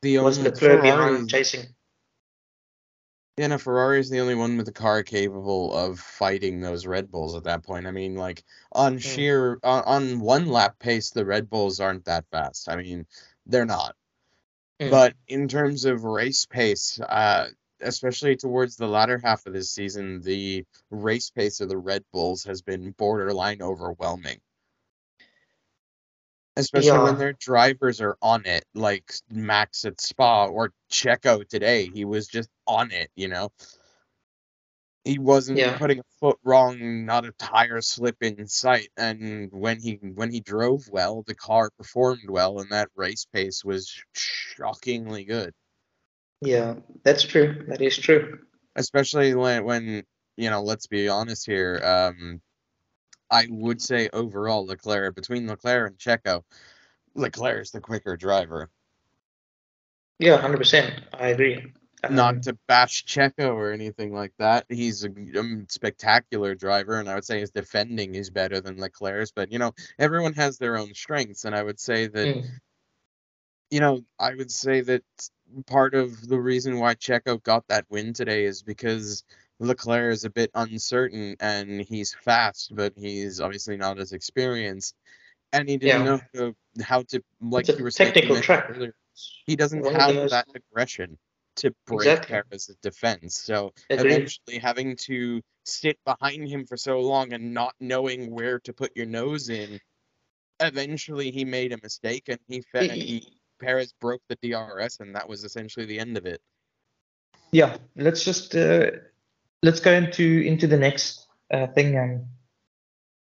the 0.00 0.18
was 0.18 0.38
Leclerc 0.38 0.82
Ferrari, 0.82 0.96
behind 0.96 1.28
chasing. 1.28 1.66
yeah, 3.36 3.48
no, 3.48 3.58
Ferrari 3.58 4.00
is 4.00 4.08
the 4.08 4.20
only 4.20 4.34
one 4.34 4.56
with 4.56 4.66
a 4.68 4.72
car 4.72 5.02
capable 5.02 5.74
of 5.74 6.00
fighting 6.00 6.60
those 6.60 6.86
Red 6.86 7.10
Bulls 7.10 7.34
at 7.34 7.44
that 7.44 7.62
point. 7.62 7.86
I 7.86 7.90
mean, 7.90 8.14
like 8.14 8.42
on 8.72 8.98
sheer 8.98 9.58
on, 9.62 9.82
on 9.84 10.20
one 10.20 10.46
lap 10.46 10.78
pace, 10.78 11.10
the 11.10 11.26
Red 11.26 11.50
Bulls 11.50 11.78
aren't 11.78 12.06
that 12.06 12.24
fast. 12.30 12.70
I 12.70 12.76
mean, 12.76 13.06
they're 13.44 13.66
not. 13.66 13.94
Mm. 14.80 14.90
But 14.90 15.14
in 15.28 15.48
terms 15.48 15.84
of 15.84 16.04
race 16.04 16.46
pace, 16.46 16.98
uh, 17.00 17.48
especially 17.82 18.36
towards 18.36 18.76
the 18.76 18.86
latter 18.88 19.20
half 19.22 19.44
of 19.44 19.52
this 19.52 19.70
season, 19.70 20.22
the 20.22 20.64
race 20.90 21.28
pace 21.28 21.60
of 21.60 21.68
the 21.68 21.76
Red 21.76 22.02
Bulls 22.14 22.44
has 22.44 22.62
been 22.62 22.92
borderline 22.92 23.60
overwhelming. 23.60 24.40
Especially 26.56 26.98
Yeah. 26.98 27.04
when 27.04 27.16
their 27.18 27.32
drivers 27.34 28.00
are 28.00 28.16
on 28.22 28.46
it, 28.46 28.64
like 28.74 29.12
Max 29.30 29.84
at 29.84 30.00
Spa 30.00 30.46
or 30.46 30.72
Checo 30.90 31.46
today. 31.48 31.86
He 31.86 32.04
was 32.04 32.26
just 32.28 32.48
on 32.66 32.90
it, 32.92 33.10
you 33.14 33.28
know? 33.28 33.50
He 35.04 35.18
wasn't 35.18 35.58
Yeah. 35.58 35.78
putting 35.78 36.00
a 36.00 36.04
foot 36.20 36.38
wrong, 36.44 37.06
not 37.06 37.24
a 37.24 37.32
tire 37.32 37.80
slip 37.80 38.22
in 38.22 38.46
sight. 38.46 38.90
And 38.96 39.50
when 39.52 39.80
he 39.80 39.94
when 40.14 40.30
he 40.32 40.40
drove 40.40 40.88
well, 40.88 41.22
the 41.26 41.34
car 41.34 41.70
performed 41.78 42.28
well, 42.28 42.58
and 42.60 42.70
that 42.70 42.90
race 42.94 43.26
pace 43.32 43.64
was 43.64 43.94
shockingly 44.14 45.24
good. 45.24 45.54
Yeah, 46.40 46.74
that's 47.02 47.22
true. 47.22 47.64
That 47.68 47.80
is 47.80 47.96
true. 47.96 48.40
especially 48.76 49.34
when 49.34 49.64
when 49.64 50.04
you 50.36 50.50
know 50.50 50.62
let's 50.62 50.86
be 50.86 51.08
honest 51.08 51.46
here 51.46 51.80
um 51.84 52.40
i 53.30 53.46
would 53.50 53.80
say 53.80 54.08
overall 54.12 54.66
leclerc 54.66 55.14
between 55.14 55.46
leclerc 55.46 55.90
and 55.90 55.98
checo 55.98 56.42
leclerc 57.14 57.62
is 57.62 57.70
the 57.70 57.80
quicker 57.80 58.16
driver 58.16 58.70
Yeah, 60.18 60.36
hundred 60.38 60.58
percent. 60.58 60.94
I 61.12 61.28
agree. 61.28 61.72
Um, 62.04 62.14
not 62.14 62.42
to 62.42 62.56
bash 62.68 63.04
checo 63.04 63.54
or 63.54 63.72
anything 63.72 64.12
like 64.12 64.32
that 64.38 64.66
he's 64.68 65.04
a 65.04 65.08
um, 65.38 65.66
spectacular 65.68 66.54
driver 66.54 67.00
and 67.00 67.08
i 67.08 67.14
would 67.14 67.24
say 67.24 67.40
his 67.40 67.50
defending 67.50 68.14
is 68.14 68.30
better 68.30 68.60
than 68.60 68.76
leclerc's 68.76 69.32
but 69.32 69.50
you 69.50 69.58
know 69.58 69.72
everyone 69.98 70.34
has 70.34 70.58
their 70.58 70.76
own 70.78 70.94
strengths 70.94 71.44
and 71.44 71.54
i 71.54 71.62
would 71.62 71.80
say 71.80 72.06
that 72.06 72.26
mm, 72.28 72.44
you 73.70 73.80
know, 73.80 74.04
I 74.18 74.34
would 74.34 74.50
say 74.50 74.80
that 74.82 75.02
part 75.66 75.94
of 75.94 76.26
the 76.28 76.40
reason 76.40 76.78
why 76.78 76.94
Checo 76.94 77.42
got 77.42 77.66
that 77.68 77.86
win 77.90 78.12
today 78.12 78.44
is 78.44 78.62
because 78.62 79.24
Leclerc 79.58 80.12
is 80.12 80.24
a 80.24 80.30
bit 80.30 80.50
uncertain 80.54 81.36
and 81.40 81.80
he's 81.80 82.14
fast, 82.14 82.74
but 82.74 82.92
he's 82.96 83.40
obviously 83.40 83.76
not 83.76 83.98
as 83.98 84.12
experienced. 84.12 84.94
And 85.52 85.68
he 85.68 85.76
didn't 85.78 86.04
Yeah. 86.04 86.04
know 86.04 86.16
how 86.18 86.28
to, 86.34 86.56
how 86.82 87.02
to 87.02 87.22
like 87.40 87.68
It's 87.68 87.78
you 87.78 87.84
were 87.84 87.90
saying 87.90 88.12
technical 88.12 88.36
mentioned 88.36 88.44
track. 88.44 88.66
earlier, 88.68 88.94
he 89.46 89.56
doesn't 89.56 89.82
One 89.82 89.94
have 89.94 90.14
most- 90.14 90.30
that 90.32 90.48
aggression 90.54 91.18
to 91.56 91.74
break 91.86 92.08
Exactly. 92.08 92.32
Perez's 92.50 92.76
defense. 92.82 93.38
So 93.38 93.72
Agreed. 93.88 94.12
eventually 94.12 94.58
having 94.58 94.94
to 94.96 95.40
sit 95.64 95.98
behind 96.04 96.48
him 96.48 96.66
for 96.66 96.76
so 96.76 97.00
long 97.00 97.32
and 97.32 97.54
not 97.54 97.74
knowing 97.80 98.30
where 98.30 98.60
to 98.60 98.72
put 98.74 98.94
your 98.94 99.06
nose 99.06 99.48
in, 99.48 99.80
eventually 100.60 101.30
he 101.30 101.44
made 101.46 101.72
a 101.72 101.78
mistake 101.82 102.24
and 102.28 102.38
he 102.48 102.60
fed 102.60 102.90
and 102.90 103.00
he 103.02 103.26
Perez 103.58 103.94
broke 104.02 104.20
the 104.28 104.36
DRS, 104.42 105.00
and 105.00 105.14
that 105.14 105.26
was 105.26 105.42
essentially 105.44 105.86
the 105.86 105.98
end 105.98 106.18
of 106.18 106.26
it. 106.26 106.42
Yeah, 107.52 107.78
let's 107.96 108.22
just 108.22 108.54
uh, 108.54 108.90
let's 109.66 109.80
go 109.80 109.92
into 109.92 110.42
into 110.46 110.66
the 110.66 110.78
next 110.78 111.26
uh, 111.50 111.66
thing 111.66 111.96
and 111.96 112.26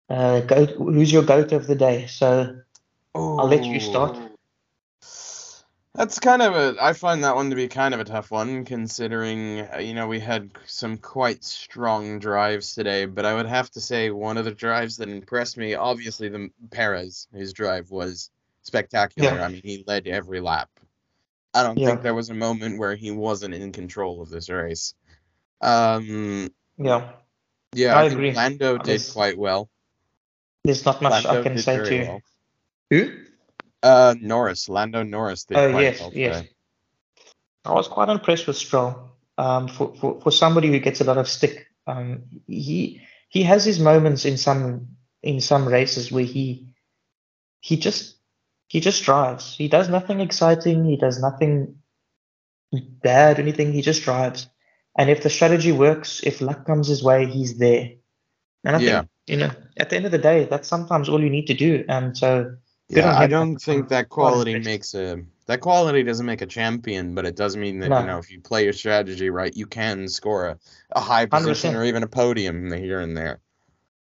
uh, 0.09 0.41
go. 0.41 0.67
Who's 0.67 1.13
your 1.13 1.23
goat 1.23 1.53
of 1.53 1.67
the 1.67 1.77
day? 1.77 2.07
So 2.09 2.57
I'll 3.15 3.47
let 3.47 3.65
you 3.65 3.79
start. 3.79 4.17
That's 5.95 6.21
kind 6.21 6.41
of 6.41 6.55
a. 6.55 6.83
I 6.83 6.93
find 6.93 7.25
that 7.25 7.35
one 7.35 7.51
to 7.51 7.57
be 7.57 7.69
kind 7.69 7.95
of 7.95 8.01
a 8.01 8.05
tough 8.05 8.31
one, 8.31 8.65
considering 8.65 9.61
uh, 9.61 9.79
you 9.79 9.93
know 9.93 10.07
we 10.07 10.21
had 10.21 10.51
some 10.67 10.97
quite 10.97 11.45
strong 11.45 12.19
drives 12.19 12.75
today. 12.75 13.07
But 13.07 13.27
I 13.27 13.35
would 13.35 13.47
have 13.47 13.71
to 13.73 13.81
say 13.81 14.11
one 14.11 14.39
of 14.39 14.45
the 14.45 14.53
drives 14.53 14.97
that 14.97 15.09
impressed 15.09 15.57
me, 15.57 15.75
obviously 15.75 16.29
the 16.29 16.51
Perez, 16.71 17.29
his 17.35 17.53
drive 17.53 17.91
was 17.91 18.31
spectacular. 18.63 19.31
Yeah. 19.31 19.45
I 19.45 19.49
mean, 19.49 19.63
he 19.65 19.85
led 19.87 20.07
every 20.07 20.41
lap. 20.41 20.71
I 21.53 21.65
don't 21.65 21.77
Yeah. 21.77 21.89
think 21.89 22.03
there 22.03 22.15
was 22.15 22.31
a 22.31 22.35
moment 22.35 22.79
where 22.79 22.95
he 22.95 23.11
wasn't 23.11 23.55
in 23.55 23.73
control 23.73 24.23
of 24.23 24.31
this 24.31 24.49
race. 24.49 24.95
Um, 25.61 26.51
yeah, 26.79 27.11
yeah, 27.75 27.95
I 27.95 28.01
I, 28.05 28.09
think 28.09 28.13
agree. 28.19 28.33
Lando 28.33 28.77
did 28.79 28.87
There's- 28.87 29.13
quite 29.13 29.37
well. 29.39 29.69
there's 30.65 30.85
not 30.85 31.01
much 31.03 31.25
Lando 31.25 31.41
I 31.41 31.43
can 31.43 31.59
say 31.59 31.77
very 31.77 31.89
to 31.89 32.03
well. 32.05 32.21
who. 32.91 33.25
Uh, 33.83 34.15
Norris, 34.21 34.69
Lando 34.69 35.03
Norris 35.03 35.45
did 35.45 35.57
Oh 35.57 35.71
quite 35.71 35.83
yes, 35.83 36.01
well 36.01 36.11
yes. 36.15 36.37
today. 36.37 36.51
I 37.65 37.73
was 37.73 37.89
quite 37.89 38.09
impressed 38.09 38.47
with 38.47 38.57
Stroll. 38.57 38.95
Um, 39.39 39.69
for, 39.69 39.95
for 39.97 40.21
for 40.21 40.31
somebody 40.31 40.69
who 40.69 40.79
gets 40.81 41.01
a 41.01 41.05
lot 41.05 41.17
of 41.17 41.27
stick, 41.29 41.67
um, 41.87 42.25
he 42.47 43.01
he 43.29 43.43
has 43.43 43.65
his 43.65 43.79
moments 43.81 44.25
in 44.27 44.37
some 44.37 44.89
in 45.23 45.41
some 45.41 45.67
races 45.67 46.13
where 46.13 46.25
he 46.25 46.75
he 47.61 47.77
just 47.79 48.17
he 48.69 48.81
just 48.81 49.03
drives. 49.03 49.55
He 49.57 49.69
does 49.69 49.89
nothing 49.89 50.21
exciting. 50.21 50.85
He 50.85 50.97
does 50.99 51.21
nothing 51.21 51.77
bad 53.03 53.39
anything. 53.39 53.73
He 53.73 53.81
just 53.83 54.03
drives. 54.03 54.47
And 54.99 55.09
if 55.11 55.23
the 55.23 55.31
strategy 55.31 55.73
works, 55.73 56.21
if 56.25 56.41
luck 56.41 56.67
comes 56.67 56.89
his 56.89 57.03
way, 57.03 57.27
he's 57.27 57.57
there. 57.59 57.93
And 58.65 58.77
I 58.77 58.81
Yeah. 58.81 58.99
think 58.99 59.11
you 59.27 59.37
know, 59.37 59.51
at 59.77 59.91
the 59.91 59.97
end 59.97 60.07
of 60.07 60.13
the 60.13 60.19
day, 60.19 60.45
that's 60.45 60.69
sometimes 60.69 61.09
all 61.09 61.23
you 61.23 61.31
need 61.31 61.47
to 61.47 61.55
do. 61.55 61.85
And 61.89 62.17
so 62.17 62.57
Yeah, 62.89 63.17
I 63.17 63.29
don't 63.29 63.57
think 63.57 63.89
that 63.91 64.09
quality 64.09 64.59
makes 64.59 64.95
a 64.95 65.23
that 65.47 65.61
quality 65.61 66.03
doesn't 66.03 66.27
make 66.27 66.43
a 66.43 66.47
champion, 66.47 67.15
but 67.15 67.27
it 67.27 67.37
does 67.37 67.57
mean 67.57 67.79
that 67.81 67.91
No. 67.91 68.01
you 68.01 68.07
know 68.07 68.19
if 68.19 68.31
you 68.31 68.41
play 68.41 68.65
your 68.65 68.73
strategy 68.73 69.31
right, 69.31 69.57
you 69.57 69.67
can 69.67 70.09
score 70.09 70.49
a, 70.49 70.59
a 70.93 71.01
high 71.01 71.27
position 71.27 71.75
100%. 71.75 71.77
or 71.77 71.85
even 71.85 72.03
a 72.03 72.09
podium 72.09 72.73
here 72.73 73.01
and 73.01 73.17
there. 73.17 73.41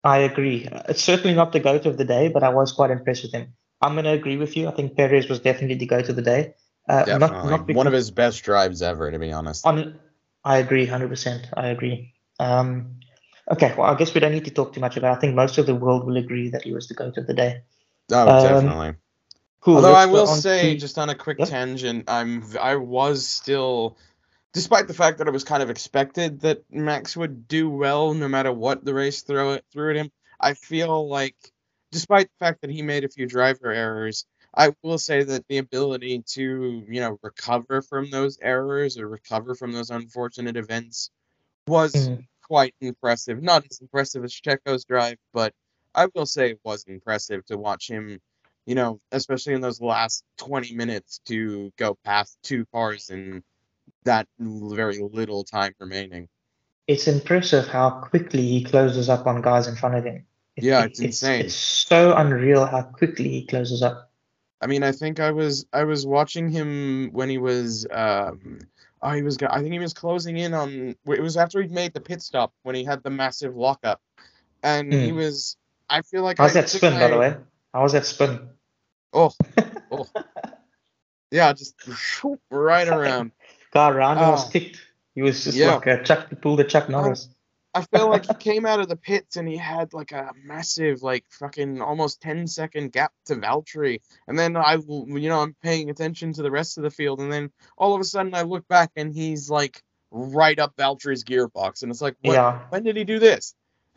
I 0.05 0.19
agree. 0.19 0.69
It's 0.89 1.03
certainly 1.03 1.35
not 1.35 1.53
the 1.53 1.61
goat 1.61 1.85
of 1.87 1.97
the 1.99 2.05
day, 2.05 2.29
but 2.29 2.45
I 2.45 2.51
was 2.51 2.73
quite 2.73 2.91
impressed 2.93 3.25
with 3.25 3.33
him. 3.33 3.55
I'm 3.83 3.95
going 3.95 4.05
to 4.05 4.13
agree 4.13 4.37
with 4.37 4.57
you. 4.57 4.69
I 4.69 4.71
think 4.71 4.97
Perez 4.97 5.29
was 5.29 5.41
definitely 5.41 5.77
the 5.77 5.87
goat 5.87 6.09
of 6.09 6.17
the 6.17 6.23
day. 6.23 6.55
Uh, 6.89 7.05
Definitely, 7.05 7.51
not 7.51 7.67
not 7.69 7.75
one 7.75 7.87
of 7.89 7.93
his 7.93 8.11
best 8.13 8.45
drives 8.45 8.83
ever, 8.83 9.11
to 9.11 9.19
be 9.19 9.33
honest. 9.33 9.67
on. 9.67 9.99
I 10.47 10.59
agree, 10.59 10.87
hundred 10.87 11.09
percent. 11.09 11.49
I 11.55 11.69
agree. 11.69 12.15
Um, 12.39 13.01
okay, 13.51 13.75
well, 13.77 13.91
I 13.93 13.97
guess 13.97 14.15
we 14.15 14.21
don't 14.21 14.31
need 14.31 14.45
to 14.45 14.53
talk 14.53 14.73
too 14.75 14.81
much 14.81 14.97
about. 14.97 15.15
it. 15.15 15.17
I 15.17 15.21
think 15.21 15.35
most 15.35 15.59
of 15.59 15.67
the 15.67 15.75
world 15.75 16.07
will 16.07 16.17
agree 16.17 16.51
that 16.51 16.63
he 16.63 16.73
was 16.73 16.87
the 16.87 16.95
goat 16.95 17.17
of 17.17 17.27
the 17.27 17.35
day. 17.35 17.63
Oh, 18.13 18.29
um, 18.29 18.43
definitely. 18.43 18.95
Cool. 19.61 19.77
Although 19.77 19.95
I 19.95 20.07
will 20.07 20.29
say, 20.29 20.75
to- 20.75 20.79
just 20.81 20.99
on 20.99 21.11
a 21.11 21.17
quick 21.17 21.41
Yep. 21.41 21.49
tangent, 21.49 22.05
I'm 22.09 22.45
I 22.61 22.77
was 22.77 23.27
still, 23.27 23.99
despite 24.53 24.87
the 24.87 24.95
fact 24.95 25.19
that 25.19 25.27
it 25.27 25.33
was 25.33 25.43
kind 25.43 25.65
of 25.65 25.71
expected 25.71 26.43
that 26.43 26.63
Max 26.71 27.17
would 27.17 27.49
do 27.49 27.69
well 27.69 28.15
no 28.15 28.29
matter 28.29 28.53
what 28.53 28.85
the 28.85 28.95
race 28.95 29.23
throw 29.23 29.55
it 29.55 29.65
threw 29.73 29.91
at 29.91 29.97
him. 29.97 30.13
I 30.39 30.55
feel 30.55 31.09
like, 31.09 31.35
despite 31.91 32.29
the 32.29 32.45
fact 32.47 32.61
that 32.61 32.71
he 32.71 32.83
made 32.83 33.03
a 33.03 33.09
few 33.09 33.27
driver 33.27 33.73
errors, 33.73 34.27
I 34.57 34.75
will 34.83 34.99
say 34.99 35.23
that 35.23 35.47
the 35.49 35.59
ability 35.59 36.23
to 36.35 36.85
you 36.89 37.01
know 37.01 37.19
recover 37.23 37.83
from 37.83 38.11
those 38.11 38.39
errors 38.41 38.99
or 38.99 39.09
recover 39.09 39.55
from 39.55 39.73
those 39.73 39.91
unfortunate 39.91 40.57
events 40.57 41.11
was 41.69 41.95
Mhm. 41.95 42.27
quite 42.43 42.75
impressive. 42.81 43.43
Not 43.43 43.67
as 43.71 43.81
impressive 43.81 44.25
as 44.25 44.33
Checo's 44.33 44.85
drive, 44.85 45.19
but 45.33 45.53
I 45.95 46.07
will 46.15 46.27
say 46.27 46.51
it 46.51 46.61
was 46.65 46.85
impressive 46.85 47.45
to 47.47 47.59
watch 47.59 47.89
him, 47.91 48.21
you 48.67 48.75
know, 48.75 49.01
especially 49.13 49.55
in 49.55 49.61
those 49.61 49.81
last 49.81 50.25
20 50.39 50.75
minutes 50.75 51.21
to 51.27 51.73
go 51.77 51.97
past 52.05 52.39
two 52.43 52.67
cars 52.67 53.11
in 53.11 53.43
that 54.05 54.29
very 54.39 54.99
little 54.99 55.45
time 55.45 55.75
remaining. 55.81 56.29
it's 56.89 57.09
impressive 57.09 57.67
how 57.67 57.91
quickly 57.91 58.47
he 58.47 58.63
closes 58.63 59.09
up 59.09 59.27
on 59.27 59.43
guys 59.43 59.67
in 59.67 59.75
front 59.75 59.97
of 59.97 60.05
him. 60.05 60.25
It- 60.55 60.63
Yeah, 60.63 60.83
it- 60.85 60.93
it's 60.93 61.01
insane. 61.01 61.47
It's 61.47 61.55
so 61.57 62.15
unreal 62.15 62.65
how 62.65 62.83
quickly 62.83 63.29
he 63.29 63.45
closes 63.45 63.83
up. 63.83 64.06
I 64.61 64.67
mean, 64.67 64.83
I 64.83 64.93
think 64.93 65.21
I 65.21 65.31
was 65.33 65.67
I 65.73 65.85
was 65.85 66.07
watching 66.07 66.49
him 66.49 67.11
when 67.13 67.29
he 67.29 67.39
was 67.39 67.87
um 67.91 68.61
oh 69.03 69.11
he 69.11 69.23
was 69.23 69.37
I 69.43 69.61
think 69.61 69.73
he 69.73 69.79
was 69.79 69.93
closing 69.95 70.37
in 70.39 70.55
on 70.55 70.95
it 71.07 71.21
was 71.21 71.37
after 71.37 71.61
he'd 71.61 71.71
made 71.71 71.93
the 71.93 72.01
pit 72.01 72.23
stop 72.23 72.53
when 72.63 72.75
he 72.75 72.85
had 72.85 73.03
the 73.03 73.11
massive 73.11 73.57
lockup. 73.57 74.01
And 74.63 74.93
he 74.93 75.11
Hmm. 75.11 75.17
was 75.19 75.57
I 75.89 76.03
feel 76.03 76.23
like 76.23 76.39
How's 76.39 76.57
I 76.57 76.61
that 76.63 76.69
spin, 76.71 76.95
by 76.99 77.09
the 77.09 77.19
way? 77.19 77.37
How 77.75 77.83
was 77.83 77.93
that 77.93 78.07
spin? 78.07 78.49
Oh, 79.13 79.33
oh. 79.91 80.07
Yeah, 81.31 81.53
just 81.53 81.75
right 82.51 82.89
around. 82.89 83.33
Guy 83.73 83.91
around 83.91 84.19
him 84.19 84.31
was 84.31 84.47
Oh. 84.47 84.51
kicked. 84.51 84.81
He 85.15 85.23
was 85.23 85.45
just 85.45 85.57
Yeah. 85.57 85.75
like 85.77 85.87
a 85.87 86.03
Chuck, 86.03 86.29
he 86.31 86.37
pulled 86.37 86.61
a 86.61 86.65
Chuck 86.65 86.89
Norris. 86.89 87.29
I 87.77 87.83
feel 87.83 88.09
like 88.09 88.25
he 88.27 88.35
came 88.35 88.65
out 88.65 88.81
of 88.81 88.89
the 88.89 88.97
pits 88.97 89.37
and 89.37 89.47
he 89.47 89.57
had 89.57 89.93
like 89.93 90.13
a 90.13 90.33
massive, 90.45 91.03
like 91.03 91.25
fucking 91.31 91.81
almost 91.83 92.21
10 92.23 92.47
second 92.47 92.93
gap 92.93 93.13
to 93.27 93.37
Valtteri. 93.37 94.01
And 94.27 94.39
then 94.39 94.57
I, 94.57 94.75
you 94.75 95.29
know, 95.29 95.41
I'm 95.41 95.55
paying 95.63 95.91
attention 95.91 96.33
to 96.35 96.43
the 96.43 96.51
rest 96.51 96.79
of 96.79 96.85
the 96.85 96.91
field. 96.91 97.21
And 97.21 97.31
then 97.31 97.51
all 97.77 97.95
of 97.95 98.01
a 98.01 98.05
sudden 98.05 98.35
I 98.35 98.43
look 98.43 98.67
back 98.69 98.91
and 98.97 99.13
he's 99.15 99.51
like 99.51 99.83
right 100.11 100.59
up 100.59 100.75
Valtteri's 100.77 101.25
gearbox. 101.25 101.83
And 101.83 101.91
it's 101.93 102.01
like, 102.01 102.17
what, 102.23 102.35
Yeah, 102.35 102.61
when 102.71 102.83
did 102.83 102.97
he 102.97 103.05
do 103.05 103.19
this? 103.19 103.55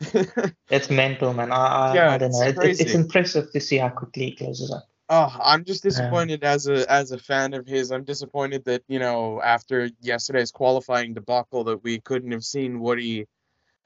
it's 0.70 0.90
mental, 0.90 1.32
man. 1.32 1.52
I, 1.52 1.56
I, 1.56 1.94
Yeah, 1.94 2.10
I 2.10 2.18
don't 2.18 2.30
it's 2.30 2.38
know. 2.38 2.46
It, 2.46 2.58
it- 2.58 2.80
it's 2.80 2.94
impressive 2.94 3.50
to 3.52 3.60
see 3.60 3.78
how 3.78 3.88
quickly 3.88 4.26
he 4.26 4.36
closes 4.36 4.70
up. 4.72 4.84
Oh, 5.12 5.36
I'm 5.42 5.64
just 5.64 5.82
disappointed 5.82 6.44
as 6.44 6.68
a 6.68 6.88
as 6.90 7.10
a 7.10 7.18
fan 7.18 7.52
of 7.54 7.66
his. 7.66 7.90
I'm 7.90 8.04
disappointed 8.04 8.64
that 8.66 8.84
you 8.86 9.00
know 9.00 9.42
after 9.42 9.90
yesterday's 10.00 10.52
qualifying 10.52 11.14
debacle 11.14 11.64
that 11.64 11.82
we 11.82 11.98
couldn't 11.98 12.30
have 12.30 12.44
seen 12.44 12.78
what 12.78 13.00
he, 13.00 13.26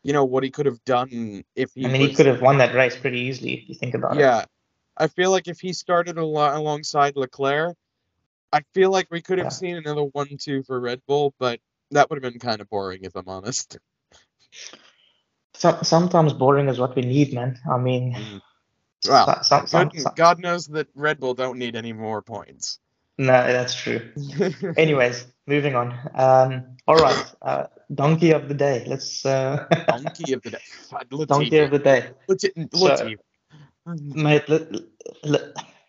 you 0.04 0.12
know, 0.12 0.24
what 0.24 0.44
he 0.44 0.50
could 0.50 0.66
have 0.66 0.84
done 0.84 1.42
if 1.56 1.72
he. 1.74 1.84
I 1.86 1.88
mean, 1.88 2.02
was, 2.02 2.10
he 2.10 2.16
could 2.16 2.26
have 2.26 2.40
won 2.40 2.58
that 2.58 2.74
race 2.74 2.96
pretty 2.96 3.20
easily 3.20 3.54
if 3.54 3.68
you 3.68 3.74
think 3.74 3.94
about 3.94 4.16
it. 4.16 4.20
Yeah, 4.20 4.44
I 4.96 5.08
feel 5.08 5.30
like 5.32 5.48
if 5.48 5.58
he 5.58 5.72
started 5.72 6.18
al- 6.18 6.56
alongside 6.56 7.16
Leclerc, 7.16 7.76
I 8.52 8.60
feel 8.74 8.90
like 8.92 9.08
we 9.10 9.22
could 9.22 9.38
have 9.38 9.46
Yeah. 9.46 9.50
seen 9.50 9.76
another 9.76 10.02
one-two 10.04 10.62
for 10.62 10.78
Red 10.78 11.00
Bull, 11.08 11.34
but 11.40 11.58
that 11.90 12.08
would 12.10 12.22
have 12.22 12.32
been 12.32 12.38
kind 12.38 12.60
of 12.60 12.68
boring 12.68 13.00
if 13.02 13.16
I'm 13.16 13.28
honest. 13.28 13.78
So, 15.54 15.78
sometimes 15.82 16.32
boring 16.32 16.68
is 16.68 16.78
what 16.78 16.94
we 16.94 17.02
need, 17.02 17.32
man. 17.32 17.58
I 17.70 17.78
mean, 17.78 18.12
mm. 18.12 18.40
Well, 19.08 19.42
so- 19.42 19.64
some, 19.64 19.88
good, 19.88 20.02
some- 20.02 20.14
God 20.14 20.38
knows 20.38 20.66
that 20.68 20.88
Red 20.94 21.18
Bull 21.18 21.34
don't 21.34 21.58
need 21.58 21.76
any 21.76 21.92
more 21.92 22.22
points. 22.22 22.78
No, 23.18 23.32
that's 23.52 23.74
true. 23.74 24.00
Anyways, 24.76 25.26
moving 25.46 25.74
on. 25.74 25.92
Um, 26.14 26.76
all 26.86 26.96
right, 26.96 27.24
uh, 27.42 27.66
donkey 27.94 28.32
of 28.32 28.48
the 28.48 28.54
day. 28.54 28.84
Let's 28.86 29.24
uh, 29.24 29.66
Donkey 29.88 30.32
of 30.32 30.42
the 30.42 30.50
day. 30.50 30.58
donkey 31.26 31.58
of 31.58 31.70
the 31.70 31.78
day, 31.78 32.10
Latifi. 32.28 33.16
So- 33.86 33.94
mate. 34.00 34.48
Let, 34.48 34.72
let, 35.22 35.42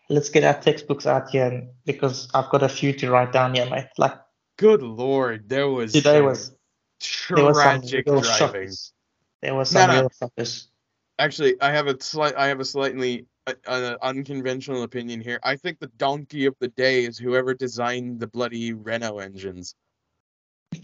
let's 0.08 0.28
get 0.28 0.44
our 0.44 0.60
textbooks 0.60 1.06
out 1.06 1.30
here 1.30 1.68
because 1.84 2.28
I've 2.34 2.48
got 2.50 2.62
a 2.62 2.68
few 2.68 2.92
to 2.94 3.10
write 3.10 3.32
down 3.32 3.54
here, 3.54 3.68
mate. 3.68 3.88
Like 3.98 4.14
Good 4.58 4.82
lord, 4.82 5.48
there 5.48 5.68
was 5.68 5.92
today 5.92 6.16
some 6.18 6.24
was 6.26 6.52
there 7.28 7.44
was 7.44 7.56
some 7.56 7.80
tragic 7.80 8.06
driving. 8.06 8.24
shockers. 8.32 8.92
There 9.42 9.54
was 9.54 9.72
No, 9.74 9.80
some 9.80 9.90
no. 9.90 10.00
real 10.00 10.10
shockers. 10.18 10.68
Actually, 11.18 11.60
I 11.60 11.72
have 11.72 11.86
a 11.88 12.00
slight, 12.00 12.34
I 12.36 12.48
have 12.48 12.60
a 12.60 12.64
slightly 12.64 13.26
uh, 13.46 13.52
uh, 13.66 13.96
unconventional 14.02 14.82
opinion 14.82 15.20
here. 15.20 15.38
I 15.42 15.56
think 15.56 15.78
the 15.78 15.86
donkey 15.98 16.46
of 16.46 16.54
the 16.60 16.68
day 16.68 17.04
is 17.04 17.16
whoever 17.18 17.54
designed 17.54 18.20
the 18.20 18.26
bloody 18.26 18.72
Renault 18.72 19.18
engines. 19.18 19.74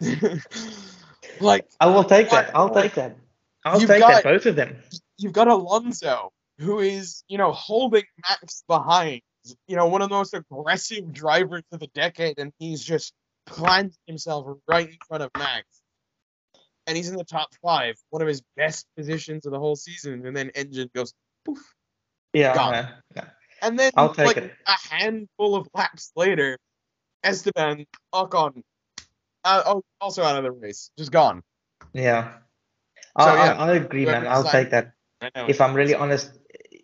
like 1.40 1.68
I 1.80 1.86
will 1.86 2.04
take 2.04 2.30
that. 2.30 2.50
I'll 2.54 2.72
take 2.74 2.94
that. 2.94 3.16
I'll 3.64 3.80
You've 3.80 3.88
take 3.88 4.00
got- 4.00 4.22
that. 4.22 4.24
Both 4.24 4.46
of 4.46 4.56
them. 4.56 4.76
you've 5.18 5.32
got 5.32 5.48
Alonso, 5.48 6.32
who 6.58 6.80
is, 6.80 7.22
you 7.28 7.38
know, 7.38 7.52
holding 7.52 8.02
Max 8.28 8.64
behind, 8.66 9.20
you 9.68 9.76
know, 9.76 9.86
one 9.86 10.02
of 10.02 10.08
the 10.08 10.14
most 10.16 10.34
aggressive 10.34 11.12
drivers 11.12 11.62
of 11.70 11.78
the 11.80 11.86
decade, 11.88 12.38
and 12.38 12.52
he's 12.58 12.82
just 12.82 13.12
planted 13.46 13.96
himself 14.06 14.46
right 14.66 14.88
in 14.88 14.96
front 15.06 15.22
of 15.22 15.30
Max. 15.38 15.66
And 16.88 16.96
he's 16.96 17.08
in 17.08 17.16
the 17.16 17.24
top 17.24 17.50
five, 17.62 17.94
one 18.10 18.22
of 18.22 18.26
his 18.28 18.42
best 18.56 18.86
positions 18.96 19.46
of 19.46 19.52
the 19.52 19.58
whole 19.60 19.76
season, 19.76 20.26
and 20.26 20.36
then 20.36 20.50
engine 20.56 20.90
goes 20.92 21.14
poof. 21.44 21.74
Yeah. 22.32 22.54
Gone. 22.54 22.88
yeah. 23.14 23.24
And 23.60 23.78
then 23.78 23.92
I'll 23.96 24.14
take 24.14 24.26
like 24.26 24.36
it. 24.38 24.52
a 24.66 24.94
handful 24.94 25.54
of 25.54 25.68
laps 25.74 26.10
later, 26.16 26.58
Esteban 27.22 27.86
Ocon 28.12 28.62
uh, 29.44 29.62
oh, 29.66 29.84
also 30.00 30.22
out 30.22 30.36
of 30.36 30.44
the 30.44 30.50
race, 30.50 30.90
just 30.96 31.10
gone. 31.12 31.42
Yeah. 31.92 32.32
So, 33.18 33.24
I, 33.26 33.34
yeah, 33.34 33.52
I, 33.54 33.68
I 33.68 33.72
agree, 33.74 34.04
whoever 34.04 34.24
man. 34.24 34.32
I'll 34.32 34.44
take 34.44 34.70
that. 34.70 34.92
If 35.36 35.60
I'm 35.60 35.74
really 35.74 35.94
honest, 35.94 36.32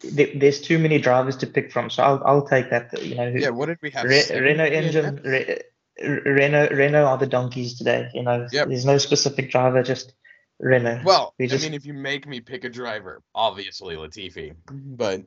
there, 0.02 0.28
there's 0.34 0.60
too 0.60 0.78
many 0.78 0.98
drivers 0.98 1.36
to 1.38 1.46
pick 1.46 1.72
from, 1.72 1.90
so 1.90 2.02
I'll 2.02 2.22
I'll 2.24 2.46
take 2.46 2.70
that. 2.70 3.02
You 3.02 3.14
know, 3.14 3.28
yeah, 3.28 3.50
what 3.50 3.66
did 3.66 3.78
we 3.82 3.90
have? 3.90 4.04
Re- 4.04 4.24
Renault 4.30 4.64
engine, 4.64 5.20
Re- 5.24 5.62
Renault 6.00 6.68
Renault 6.70 7.04
are 7.06 7.18
the 7.18 7.26
donkeys 7.26 7.78
today. 7.78 8.10
You 8.14 8.22
know, 8.22 8.46
Yep. 8.52 8.68
there's 8.68 8.84
no 8.84 8.98
specific 8.98 9.50
driver, 9.50 9.82
just 9.82 10.12
Renault. 10.60 11.02
Well, 11.04 11.34
We 11.38 11.50
I 11.50 11.56
mean, 11.58 11.74
if 11.74 11.86
you 11.86 11.94
make 11.94 12.26
me 12.26 12.40
pick 12.40 12.64
a 12.64 12.68
driver, 12.68 13.22
obviously 13.34 13.96
Latifi. 13.96 14.54
But 14.70 15.22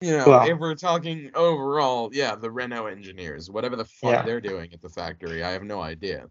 you 0.00 0.16
know, 0.16 0.24
Well- 0.26 0.48
if 0.48 0.58
we're 0.58 0.74
talking 0.74 1.30
overall, 1.34 2.10
yeah, 2.12 2.34
the 2.34 2.50
Renault 2.50 2.86
engineers, 2.86 3.50
whatever 3.50 3.76
the 3.76 3.84
fuck 3.84 4.12
Yeah. 4.12 4.22
they're 4.22 4.40
doing 4.40 4.72
at 4.72 4.80
the 4.80 4.88
factory, 4.88 5.42
I 5.42 5.50
have 5.50 5.62
no 5.62 5.80
idea. 5.80 6.26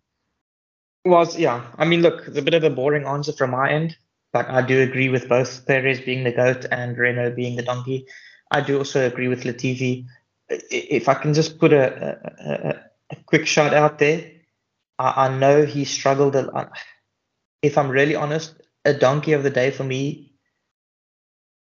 Was 1.05 1.37
yeah. 1.37 1.65
I 1.77 1.85
mean, 1.85 2.01
look, 2.01 2.27
it's 2.27 2.37
a 2.37 2.41
bit 2.41 2.53
of 2.53 2.63
a 2.63 2.69
boring 2.69 3.05
answer 3.05 3.31
from 3.31 3.51
my 3.51 3.71
end, 3.71 3.97
but 4.33 4.47
I 4.49 4.61
do 4.61 4.81
agree 4.81 5.09
with 5.09 5.29
both 5.29 5.65
Perez 5.65 6.01
being 6.01 6.23
the 6.23 6.31
goat 6.31 6.65
and 6.71 6.97
Renault 6.97 7.35
being 7.35 7.55
the 7.55 7.63
donkey. 7.63 8.05
I 8.51 8.61
do 8.61 8.77
also 8.79 9.05
agree 9.07 9.27
with 9.27 9.43
Latifi. 9.43 10.05
If 10.49 11.07
I 11.07 11.13
can 11.13 11.33
just 11.33 11.57
put 11.59 11.71
a 11.73 11.85
a, 12.07 12.51
a, 12.51 12.83
a 13.11 13.15
quick 13.27 13.47
shot 13.47 13.73
out 13.73 13.99
there, 13.99 14.29
I, 14.97 15.27
I 15.27 15.37
know 15.37 15.65
he 15.65 15.85
struggled. 15.85 16.35
A 16.35 16.41
lot. 16.43 16.71
If 17.61 17.77
I'm 17.77 17.89
really 17.89 18.15
honest, 18.15 18.55
a 18.85 18.93
donkey 18.93 19.33
of 19.33 19.43
the 19.43 19.49
day 19.49 19.71
for 19.71 19.83
me, 19.83 20.33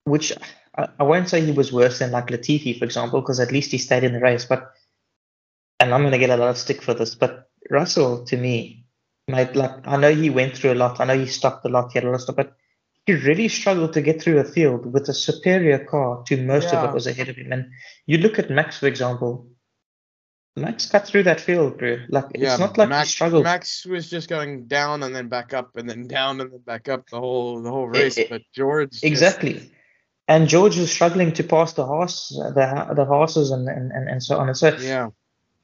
which 0.04 0.32
I, 0.76 0.88
I 0.98 1.02
won't 1.02 1.28
say 1.28 1.40
he 1.40 1.52
was 1.52 1.72
worse 1.72 1.98
than 1.98 2.12
like 2.12 2.28
Latifi, 2.28 2.78
for 2.78 2.84
example, 2.84 3.20
because 3.20 3.40
at 3.40 3.52
least 3.52 3.70
he 3.72 3.78
stayed 3.78 4.04
in 4.04 4.12
the 4.12 4.20
race. 4.20 4.44
But 4.44 4.72
and 5.80 5.92
I'm 5.92 6.02
gonna 6.02 6.18
get 6.18 6.30
a 6.30 6.36
lot 6.36 6.50
of 6.50 6.58
stick 6.58 6.82
for 6.82 6.94
this, 6.94 7.14
but 7.14 7.50
Russell 7.70 8.24
to 8.26 8.36
me, 8.36 8.86
mate, 9.28 9.56
like 9.56 9.86
I 9.86 9.96
know 9.96 10.14
he 10.14 10.30
went 10.30 10.56
through 10.56 10.72
a 10.72 10.74
lot. 10.74 11.00
I 11.00 11.04
know 11.04 11.18
he 11.18 11.26
stopped 11.26 11.64
a 11.64 11.68
lot. 11.68 11.92
He 11.92 11.98
had 11.98 12.04
a 12.04 12.08
lot 12.08 12.16
of 12.16 12.22
stuff, 12.22 12.36
but 12.36 12.56
he 13.06 13.14
really 13.14 13.48
struggled 13.48 13.92
to 13.94 14.02
get 14.02 14.22
through 14.22 14.38
a 14.38 14.44
field 14.44 14.92
with 14.92 15.08
a 15.08 15.14
superior 15.14 15.84
car 15.84 16.22
to 16.26 16.36
most 16.36 16.72
of 16.72 16.82
what 16.82 16.94
was 16.94 17.06
ahead 17.06 17.28
of 17.28 17.36
him. 17.36 17.52
And 17.52 17.66
you 18.06 18.18
look 18.18 18.38
at 18.38 18.50
Max, 18.50 18.78
for 18.78 18.86
example. 18.86 19.51
Max 20.56 20.86
cut 20.86 21.06
through 21.06 21.22
that 21.24 21.40
field. 21.40 21.80
Like 22.10 22.26
Yeah, 22.34 22.50
it's 22.52 22.58
not 22.60 22.76
like 22.76 22.88
Max, 22.90 23.08
he 23.08 23.12
struggled. 23.12 23.44
Max 23.44 23.86
was 23.86 24.10
just 24.10 24.28
going 24.28 24.66
down 24.66 25.02
and 25.02 25.14
then 25.16 25.28
back 25.28 25.54
up 25.54 25.76
and 25.76 25.88
then 25.88 26.06
down 26.06 26.40
and 26.40 26.52
then 26.52 26.60
back 26.60 26.88
up 26.88 27.08
the 27.08 27.18
whole 27.18 27.62
the 27.62 27.70
whole 27.70 27.86
race. 27.88 28.18
it- 28.18 28.28
but 28.28 28.42
George 28.54 28.90
just- 28.90 29.04
Exactly. 29.04 29.70
And 30.28 30.48
George 30.48 30.76
was 30.78 30.90
struggling 30.92 31.32
to 31.32 31.42
pass 31.42 31.72
the 31.72 31.84
horse, 31.84 32.28
the 32.28 32.92
the 32.94 33.04
horses, 33.04 33.50
and, 33.50 33.68
and, 33.68 33.90
and, 33.92 34.08
and 34.08 34.22
so 34.22 34.38
on. 34.38 34.48
And 34.48 34.56
so 34.56 34.76
yeah, 34.76 35.08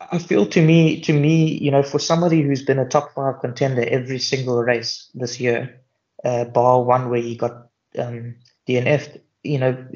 I 0.00 0.18
feel 0.18 0.46
to 0.46 0.60
me, 0.62 1.00
to 1.02 1.12
me, 1.12 1.58
you 1.58 1.70
know, 1.70 1.82
for 1.82 1.98
somebody 1.98 2.42
who's 2.42 2.62
been 2.62 2.78
a 2.78 2.88
top 2.88 3.14
five 3.14 3.40
contender 3.40 3.84
every 3.88 4.18
single 4.18 4.60
race 4.62 5.10
this 5.14 5.38
year, 5.38 5.80
uh, 6.24 6.44
bar 6.46 6.82
one 6.82 7.08
where 7.10 7.20
he 7.20 7.36
got 7.36 7.68
um, 7.98 8.34
DNF'd, 8.68 9.20
you 9.44 9.58
know, 9.58 9.86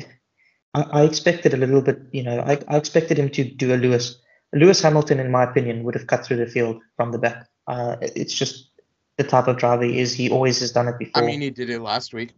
I, 0.74 0.82
I 0.82 1.03
expected 1.05 1.55
a 1.55 1.57
little 1.57 1.82
bit, 1.82 2.01
you 2.12 2.22
know, 2.22 2.38
I, 2.40 2.59
I 2.68 2.76
expected 2.76 3.18
him 3.18 3.30
to 3.30 3.45
do 3.45 3.74
a 3.74 3.76
Lewis. 3.76 4.18
Lewis 4.55 4.82
Hamilton, 4.82 5.18
in 5.20 5.30
my 5.30 5.44
opinion, 5.44 5.82
would 5.84 5.94
have 5.94 6.07
cut 6.07 6.24
through 6.24 6.36
the 6.38 6.46
field 6.46 6.80
from 6.96 7.12
the 7.12 7.18
back. 7.18 7.46
Uh, 7.66 7.96
it's 8.00 8.34
just 8.34 8.68
the 9.16 9.24
type 9.24 9.46
of 9.48 9.57
driver 9.57 9.84
he 9.84 9.98
is. 10.00 10.12
He 10.12 10.30
always 10.30 10.61
has 10.61 10.72
done 10.72 10.88
it 10.88 10.98
before. 10.98 11.22
I 11.22 11.26
mean 11.26 11.40
he 11.40 11.50
did 11.50 11.70
it 11.70 11.80
last 11.80 12.12
week. 12.12 12.32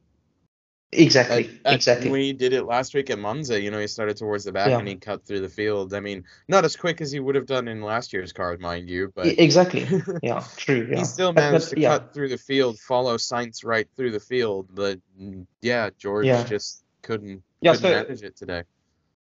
exactly, 0.92 1.46
At- 1.64 1.72
at- 1.72 1.74
exactly. 1.74 2.08
When 2.10 2.20
he 2.20 2.32
did 2.32 2.52
it 2.52 2.64
last 2.64 2.94
week 2.94 3.10
at 3.10 3.18
Monza, 3.18 3.60
you 3.60 3.70
know, 3.72 3.80
he 3.80 3.88
started 3.88 4.16
towards 4.16 4.44
the 4.44 4.52
back 4.52 4.68
Yeah. 4.68 4.78
and 4.78 4.86
he 4.86 4.94
cut 4.94 5.24
through 5.26 5.40
the 5.40 5.48
field. 5.48 5.92
I 5.92 5.98
mean, 6.00 6.22
not 6.46 6.64
as 6.64 6.76
quick 6.76 7.00
as 7.00 7.10
he 7.10 7.18
would 7.18 7.34
have 7.34 7.46
done 7.46 7.66
in 7.66 7.80
last 7.82 8.12
year's 8.12 8.32
car, 8.32 8.56
mind 8.58 8.88
you, 8.88 9.10
but 9.16 9.26
exactly. 9.26 9.88
Yeah, 10.22 10.44
true. 10.56 10.86
Yeah. 10.88 10.98
he 10.98 11.04
still 11.04 11.32
managed 11.32 11.70
but, 11.70 11.74
to 11.76 11.80
yeah. 11.80 11.88
cut 11.98 12.14
through 12.14 12.28
the 12.28 12.38
field, 12.38 12.78
follow 12.78 13.16
Sainz 13.16 13.64
right 13.64 13.88
through 13.96 14.12
the 14.12 14.20
field. 14.20 14.68
But 14.72 15.00
mm, 15.20 15.46
yeah, 15.62 15.90
George 15.98 16.26
just 16.48 16.84
couldn't, 17.02 17.42
Yeah, 17.60 17.72
couldn't 17.74 17.82
so- 17.90 18.02
manage 18.04 18.22
it 18.22 18.36
today. 18.36 18.62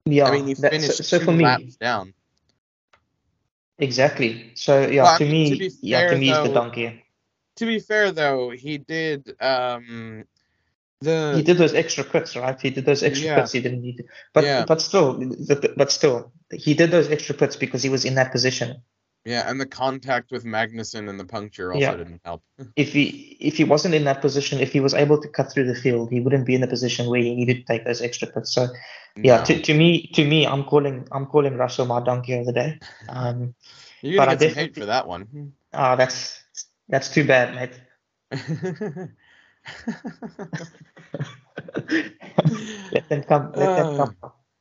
Yeah, 0.04 0.26
I 0.26 0.32
mean, 0.32 0.46
he 0.46 0.54
that- 0.54 0.60
so- 0.62 0.68
finished 0.70 1.04
so, 1.04 1.18
two 1.18 1.24
for 1.24 1.32
me, 1.32 1.44
laps 1.44 1.76
down. 1.76 2.12
Exactly. 3.78 4.52
So 4.54 4.86
yeah, 4.86 5.04
Well, 5.04 5.14
I 5.14 5.18
to 5.18 5.24
mean, 5.24 5.42
me, 5.42 5.44
to 5.44 5.56
be 5.56 5.70
yeah, 5.82 6.02
to 6.02 6.08
fair, 6.08 6.16
me, 6.16 6.26
he's 6.26 6.40
the 6.40 6.48
donkey. 6.48 7.04
To 7.56 7.66
be 7.66 7.78
fair, 7.80 8.12
though, 8.12 8.50
he 8.50 8.78
did 8.78 9.36
um 9.42 10.24
the 11.00 11.36
He 11.36 11.42
did 11.42 11.58
those 11.58 11.74
extra 11.74 12.04
quits, 12.04 12.36
right? 12.36 12.60
He 12.60 12.70
did 12.70 12.84
those 12.86 13.02
extra 13.02 13.24
Yeah. 13.24 13.34
quits. 13.34 13.52
He 13.52 13.60
didn't 13.60 13.82
need 13.82 13.98
to, 13.98 14.04
but 14.32 14.44
Yeah. 14.44 14.64
but 14.66 14.80
still, 14.80 15.20
but 15.76 15.92
still, 15.92 16.32
he 16.52 16.74
did 16.74 16.90
those 16.90 17.08
extra 17.10 17.34
quits 17.36 17.56
because 17.56 17.82
he 17.82 17.88
was 17.90 18.04
in 18.04 18.14
that 18.16 18.32
position. 18.32 18.82
Yeah, 19.26 19.50
and 19.50 19.60
the 19.60 19.66
contact 19.66 20.30
with 20.30 20.44
Magnussen 20.44 21.08
and 21.10 21.18
the 21.18 21.24
puncture 21.24 21.72
also 21.72 21.80
Yeah. 21.80 21.96
didn't 21.96 22.20
help. 22.24 22.42
If 22.76 22.92
he 22.92 23.36
if 23.40 23.56
he 23.56 23.64
wasn't 23.64 23.94
in 23.94 24.04
that 24.04 24.20
position, 24.20 24.60
if 24.60 24.72
he 24.72 24.80
was 24.80 24.94
able 24.94 25.20
to 25.20 25.28
cut 25.28 25.50
through 25.50 25.64
the 25.66 25.74
field, 25.74 26.10
he 26.10 26.20
wouldn't 26.20 26.46
be 26.46 26.54
in 26.54 26.60
the 26.60 26.66
position 26.68 27.08
where 27.10 27.20
he 27.20 27.34
needed 27.34 27.56
to 27.58 27.64
take 27.64 27.84
those 27.84 28.00
extra 28.00 28.28
quits. 28.30 28.52
So 28.52 28.68
yeah, 29.16 29.38
No. 29.38 29.44
to, 29.44 29.60
to 29.62 29.74
me, 29.74 30.06
to 30.14 30.24
me, 30.24 30.46
I'm 30.46 30.62
calling 30.64 31.08
I'm 31.10 31.26
calling 31.26 31.56
Russell 31.56 31.86
my 31.86 32.00
donkey 32.00 32.34
of 32.34 32.46
the 32.46 32.52
day. 32.52 32.78
Um, 33.08 33.54
You're 34.02 34.18
but 34.18 34.26
gonna 34.26 34.32
I 34.32 34.36
get 34.36 34.54
some 34.54 34.62
hate 34.64 34.74
for 34.76 34.86
that 34.86 35.08
one. 35.08 35.52
ah, 35.72 35.96
that's 35.96 36.40
that's 36.88 37.10
too 37.12 37.26
bad, 37.26 37.54
mate. 37.54 37.80
let 42.92 43.08
them 43.08 43.22
come. 43.24 43.52
Let 43.56 43.74
them 43.76 43.86
Uh, 43.86 43.96
come. 43.96 44.16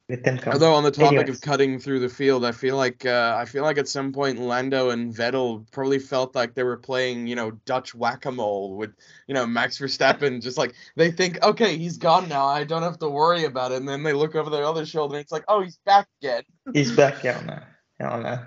Them. 0.07 0.39
Although 0.45 0.75
on 0.75 0.83
the 0.83 0.91
topic 0.91 1.17
Anyways. 1.17 1.37
of 1.37 1.41
cutting 1.41 1.79
through 1.79 1.99
the 1.99 2.09
field, 2.09 2.45
I 2.45 2.51
feel 2.51 2.77
like 2.77 3.07
uh, 3.07 3.35
I 3.39 3.45
feel 3.45 3.63
like 3.63 3.79
at 3.79 3.87
some 3.87 4.13
point 4.13 4.39
Lando 4.39 4.91
and 4.91 5.11
Vettel 5.11 5.65
probably 5.71 5.97
felt 5.97 6.35
like 6.35 6.53
they 6.53 6.61
were 6.61 6.77
playing, 6.77 7.25
you 7.25 7.35
know, 7.35 7.49
Dutch 7.65 7.95
whack-a-mole 7.95 8.75
with, 8.75 8.93
you 9.25 9.33
know, 9.33 9.47
Max 9.47 9.79
Verstappen. 9.79 10.41
just 10.43 10.59
like 10.59 10.75
they 10.95 11.09
think, 11.09 11.43
okay, 11.43 11.75
he's 11.75 11.97
gone 11.97 12.29
now, 12.29 12.45
I 12.45 12.65
don't 12.65 12.83
have 12.83 12.99
to 12.99 13.09
worry 13.09 13.45
about 13.45 13.71
it, 13.71 13.77
and 13.77 13.89
then 13.89 14.03
they 14.03 14.13
look 14.13 14.35
over 14.35 14.51
their 14.51 14.63
other 14.63 14.85
shoulder 14.85 15.15
and 15.15 15.23
it's 15.23 15.31
like, 15.31 15.45
oh, 15.47 15.61
he's 15.63 15.79
back 15.87 16.07
again. 16.21 16.43
He's 16.73 16.95
back. 16.95 17.23
Yeah, 17.23 17.41
no. 17.43 17.59
Yeah, 17.99 18.19
no. 18.19 18.45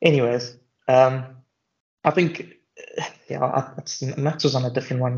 Anyways, 0.00 0.56
um, 0.88 1.24
I 2.02 2.10
think 2.10 2.54
yeah, 3.28 3.70
Max 4.16 4.42
was 4.42 4.56
on 4.56 4.64
a 4.64 4.70
different 4.70 5.00
one. 5.00 5.14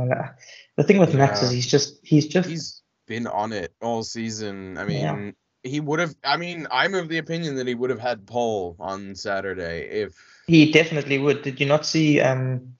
The 0.76 0.84
thing 0.84 0.98
with 0.98 1.14
Max 1.14 1.42
is 1.42 1.50
he's 1.50 1.66
just 1.66 2.00
he's 2.02 2.26
just 2.26 2.50
He's 2.50 2.82
been 3.06 3.26
on 3.26 3.52
it 3.52 3.72
all 3.80 4.02
season. 4.02 4.76
I 4.76 4.84
mean, 4.84 5.00
Yeah. 5.00 5.30
He 5.64 5.80
would 5.80 5.98
have. 5.98 6.14
I 6.22 6.36
mean, 6.36 6.68
I'm 6.70 6.94
of 6.94 7.08
the 7.08 7.18
opinion 7.18 7.56
that 7.56 7.66
he 7.66 7.74
would 7.74 7.90
have 7.90 7.98
had 7.98 8.26
pole 8.26 8.76
on 8.78 9.14
Saturday 9.14 9.88
if 9.90 10.14
he 10.46 10.70
definitely 10.70 11.18
would. 11.18 11.42
Did 11.42 11.58
you 11.58 11.66
not 11.66 11.86
see 11.86 12.20
um 12.20 12.74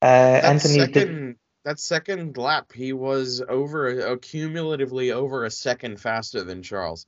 uh 0.00 0.04
Anthony 0.44 0.86
did, 0.86 0.94
second 0.94 1.36
that 1.64 1.80
second 1.80 2.36
lap 2.36 2.72
he 2.72 2.92
was 2.92 3.42
over 3.46 4.12
uh, 4.12 4.16
cumulatively 4.22 5.10
over 5.10 5.44
a 5.44 5.50
second 5.50 6.00
faster 6.00 6.44
than 6.44 6.62
Charles. 6.62 7.06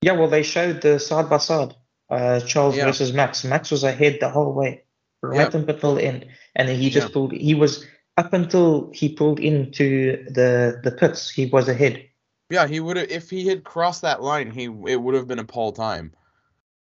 Yeah, 0.00 0.12
well 0.12 0.28
they 0.28 0.42
showed 0.42 0.80
the 0.80 0.98
side 0.98 1.28
by 1.28 1.38
side. 1.38 1.74
Uh 2.08 2.40
Charles 2.40 2.76
Yeah. 2.76 2.86
versus 2.86 3.12
Max. 3.12 3.44
Max 3.44 3.70
was 3.70 3.84
ahead 3.84 4.18
the 4.20 4.30
whole 4.30 4.52
way. 4.52 4.84
Right 5.22 5.52
Yeah. 5.52 5.60
until 5.60 5.94
the 5.94 6.04
end. 6.04 6.26
And 6.56 6.68
then 6.68 6.78
he 6.78 6.90
just 6.90 7.08
Yeah. 7.08 7.12
pulled 7.12 7.32
he 7.32 7.54
was 7.54 7.86
up 8.16 8.32
until 8.32 8.90
he 8.92 9.14
pulled 9.14 9.38
into 9.38 10.24
the 10.30 10.80
the 10.82 10.92
pits, 10.92 11.30
he 11.30 11.46
was 11.46 11.68
ahead. 11.68 12.08
Yeah, 12.52 12.66
he 12.66 12.80
would 12.80 12.98
have 12.98 13.10
if 13.10 13.30
he 13.30 13.46
had 13.46 13.64
crossed 13.64 14.02
that 14.02 14.20
line, 14.22 14.50
he 14.50 14.64
it 14.64 15.00
would 15.00 15.14
have 15.14 15.26
been 15.26 15.38
a 15.38 15.44
pole 15.44 15.72
time. 15.72 16.12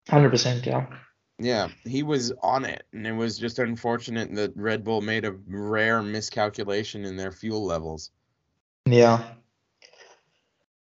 Hundred 0.08 0.30
percent, 0.30 0.64
yeah. 0.64 0.86
Yeah, 1.38 1.68
he 1.84 2.02
was 2.02 2.32
on 2.42 2.64
it, 2.64 2.86
and 2.94 3.06
it 3.06 3.12
was 3.12 3.36
just 3.36 3.58
unfortunate 3.58 4.34
that 4.36 4.56
Red 4.56 4.84
Bull 4.84 5.02
made 5.02 5.26
a 5.26 5.32
rare 5.46 6.00
miscalculation 6.00 7.04
in 7.04 7.18
their 7.18 7.30
fuel 7.30 7.66
levels. 7.66 8.10
Yeah. 8.86 9.22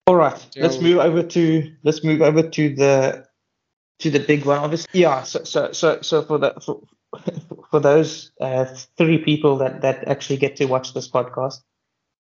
All 0.05 0.15
right. 0.15 0.47
Let's 0.55 0.79
move 0.79 0.99
over 0.99 1.23
to 1.23 1.75
let's 1.81 2.03
move 2.03 2.21
over 2.21 2.43
to 2.47 2.75
the 2.75 3.25
to 3.97 4.11
the 4.11 4.19
big 4.19 4.45
one. 4.45 4.59
Obviously, 4.59 4.99
yeah. 4.99 5.23
So 5.23 5.43
so 5.43 5.71
so, 5.71 6.01
so 6.01 6.21
for 6.21 6.37
the 6.37 6.53
for, 6.63 6.83
for 7.71 7.79
those 7.79 8.31
uh, 8.39 8.65
three 8.95 9.17
people 9.17 9.57
that 9.57 9.81
that 9.81 10.07
actually 10.07 10.37
get 10.37 10.57
to 10.57 10.65
watch 10.65 10.93
this 10.93 11.09
podcast, 11.09 11.63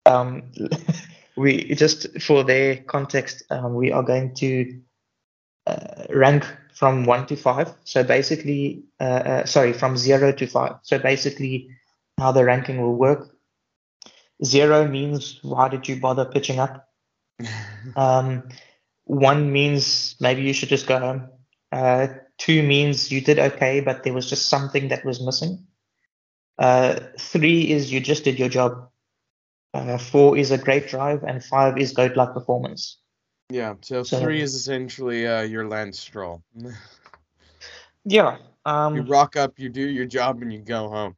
um, 0.05 0.51
we 1.35 1.75
just 1.75 2.21
for 2.21 2.43
their 2.43 2.77
context, 2.77 3.43
um, 3.49 3.75
we 3.75 3.91
are 3.91 4.03
going 4.03 4.33
to 4.35 4.79
uh, 5.65 6.05
rank 6.09 6.45
from 6.73 7.05
one 7.05 7.25
to 7.27 7.35
five. 7.35 7.73
So 7.83 8.03
basically, 8.03 8.83
uh, 8.99 9.03
uh, 9.03 9.45
sorry, 9.45 9.73
from 9.73 9.97
zero 9.97 10.31
to 10.31 10.47
five. 10.47 10.75
So 10.83 10.99
basically, 10.99 11.69
how 12.17 12.31
the 12.31 12.45
ranking 12.45 12.81
will 12.81 12.95
work. 12.95 13.35
Zero 14.43 14.87
means 14.87 15.39
why 15.41 15.69
did 15.69 15.87
you 15.87 15.99
bother 15.99 16.25
pitching 16.25 16.59
up? 16.59 16.89
Um, 17.97 18.47
one 19.03 19.51
means 19.51 20.15
maybe 20.21 20.43
you 20.43 20.53
should 20.53 20.69
just 20.69 20.87
go 20.87 20.97
home. 20.97 21.29
Uh, 21.71 22.07
two 22.37 22.63
means 22.63 23.11
you 23.11 23.19
did 23.19 23.39
okay, 23.39 23.81
but 23.81 24.03
there 24.03 24.13
was 24.13 24.29
just 24.29 24.47
something 24.47 24.87
that 24.87 25.03
was 25.03 25.21
missing. 25.21 25.67
Uh, 26.57 26.99
three 27.19 27.69
is 27.71 27.91
you 27.91 27.99
just 27.99 28.23
did 28.23 28.39
your 28.39 28.49
job. 28.49 28.89
Uh, 29.73 29.97
four 29.97 30.37
is 30.37 30.51
a 30.51 30.57
great 30.57 30.87
drive, 30.87 31.23
and 31.23 31.43
five 31.43 31.77
is 31.77 31.93
goat 31.93 32.15
like 32.15 32.33
performance. 32.33 32.97
yeah, 33.49 33.73
so, 33.81 34.03
So- 34.03 34.19
three 34.21 34.41
is 34.41 34.53
essentially 34.55 35.27
uh, 35.27 35.41
your 35.41 35.67
Lance 35.67 35.99
Stroll. 35.99 36.43
Yeah, 38.05 38.35
you 38.37 38.71
um, 38.71 39.05
rock 39.05 39.37
up, 39.37 39.57
you 39.59 39.69
do 39.69 39.81
your 39.81 40.05
job, 40.05 40.41
and 40.41 40.51
you 40.51 40.59
go 40.59 40.89
home. 40.89 41.15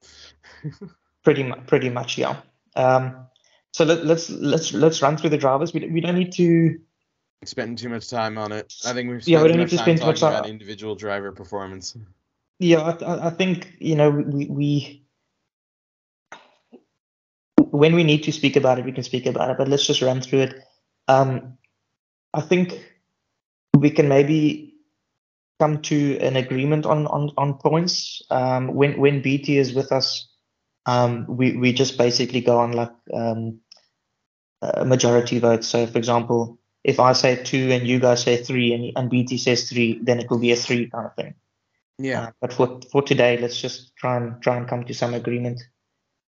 pretty 1.23 1.41
much, 1.43 1.65
pretty 1.65 1.89
much, 1.89 2.17
yeah. 2.17 2.41
Um, 2.75 3.25
so 3.73 3.85
let, 3.85 4.05
let's 4.05 4.29
let's 4.29 4.71
let's 4.73 5.01
run 5.01 5.17
through 5.17 5.31
the 5.31 5.37
drivers. 5.37 5.73
We, 5.73 5.89
we 5.89 5.99
don't 5.99 6.15
need 6.15 6.31
to 6.33 6.77
spend 7.43 7.79
too 7.79 7.89
much 7.89 8.07
time 8.07 8.37
on 8.37 8.51
it. 8.51 8.71
I 8.85 8.93
think 8.93 9.09
we've 9.09 9.27
Yeah, 9.27 9.41
we 9.41 9.47
don't 9.49 9.57
need 9.57 9.69
to 9.69 9.77
spend 9.79 9.99
too 9.99 10.05
much 10.05 10.19
time- 10.19 10.33
about 10.33 10.47
individual 10.47 10.95
driver 10.95 11.31
performance. 11.31 11.97
Yeah, 12.59 12.81
I, 12.81 12.91
I- 13.03 13.27
I 13.27 13.29
think 13.31 13.73
you 13.79 13.95
know 13.95 14.11
we, 14.11 14.45
we 14.45 15.04
when 17.75 17.95
we 17.95 18.03
need 18.03 18.23
to 18.23 18.31
speak 18.31 18.55
about 18.55 18.79
it, 18.79 18.85
we 18.85 18.91
can 18.91 19.03
speak 19.03 19.25
about 19.25 19.49
it. 19.49 19.57
But 19.57 19.67
let's 19.67 19.85
just 19.85 20.01
run 20.01 20.21
through 20.21 20.41
it. 20.41 20.63
Um, 21.07 21.57
I 22.33 22.41
think 22.41 22.73
we 23.75 23.89
can 23.89 24.07
maybe 24.07 24.75
come 25.59 25.81
to 25.83 26.17
an 26.19 26.35
agreement 26.35 26.85
on 26.85 27.07
on, 27.07 27.31
on 27.37 27.55
points. 27.55 28.21
Um, 28.29 28.73
when 28.73 28.99
when 28.99 29.21
BT 29.21 29.57
is 29.57 29.73
with 29.73 29.91
us, 29.91 30.27
um, 30.85 31.25
we 31.27 31.57
we 31.57 31.73
just 31.73 31.97
basically 31.97 32.41
go 32.41 32.59
on 32.59 32.71
like 32.73 32.91
um, 33.13 33.59
a 34.61 34.85
majority 34.85 35.39
vote. 35.39 35.63
So, 35.63 35.87
for 35.87 35.97
example, 35.97 36.59
if 36.83 36.99
I 36.99 37.13
say 37.13 37.43
two 37.43 37.71
and 37.71 37.87
you 37.87 37.99
guys 37.99 38.23
say 38.23 38.37
three, 38.43 38.73
and 38.73 38.91
and 38.97 39.09
BT 39.09 39.37
says 39.37 39.69
three, 39.69 39.99
then 40.03 40.19
it 40.19 40.29
will 40.29 40.39
be 40.39 40.51
a 40.51 40.55
three 40.55 40.89
kind 40.89 41.05
of 41.07 41.15
thing. 41.15 41.35
Yeah, 41.97 42.21
Uh, 42.23 42.31
but 42.41 42.53
for 42.53 42.79
for 42.91 43.01
today, 43.01 43.37
let's 43.37 43.59
just 43.59 43.95
try 43.95 44.17
and 44.17 44.41
try 44.41 44.57
and 44.57 44.67
come 44.67 44.83
to 44.85 44.93
some 44.93 45.13
agreement. 45.13 45.61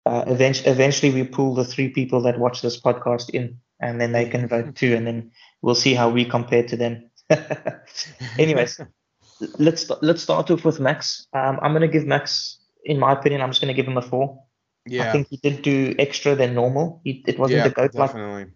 Uh, 0.07 0.23
eventually, 0.27 0.71
eventually, 0.71 1.11
we 1.11 1.23
pull 1.25 1.53
the 1.53 1.65
three 1.65 1.89
people 1.89 2.21
that 2.21 2.39
watch 2.39 2.61
this 2.61 2.79
podcast 2.79 3.29
in, 3.31 3.59
and 3.81 3.99
then 3.99 4.13
they 4.13 4.29
can 4.29 4.47
vote 4.47 4.73
too, 4.73 4.95
and 4.95 5.05
then 5.05 5.31
we'll 5.61 5.75
see 5.75 5.93
how 5.93 6.09
we 6.09 6.23
compare 6.23 6.63
to 6.63 6.77
them. 6.77 7.09
Anyways, 8.39 8.79
let's 9.59 9.91
let's 10.01 10.21
start 10.21 10.49
off 10.49 10.63
with 10.63 10.79
Max. 10.79 11.27
Um, 11.33 11.59
I'm 11.61 11.73
gonna 11.73 11.89
give 11.89 12.05
Max, 12.05 12.57
in 12.85 12.99
my 12.99 13.11
opinion, 13.11 13.41
I'm 13.41 13.49
just 13.49 13.59
gonna 13.59 13.73
give 13.73 13.85
him 13.85 13.97
a 13.97 14.01
four. 14.01 14.41
yeah 14.85 15.09
I 15.09 15.11
think 15.11 15.27
he 15.27 15.35
did 15.43 15.61
do 15.61 15.93
extra 15.99 16.35
than 16.35 16.55
normal. 16.55 17.01
He, 17.03 17.21
it 17.27 17.37
wasn't 17.37 17.65
yeah, 17.65 17.67
a 17.67 17.71
goat 17.71 17.93
like 17.95 18.47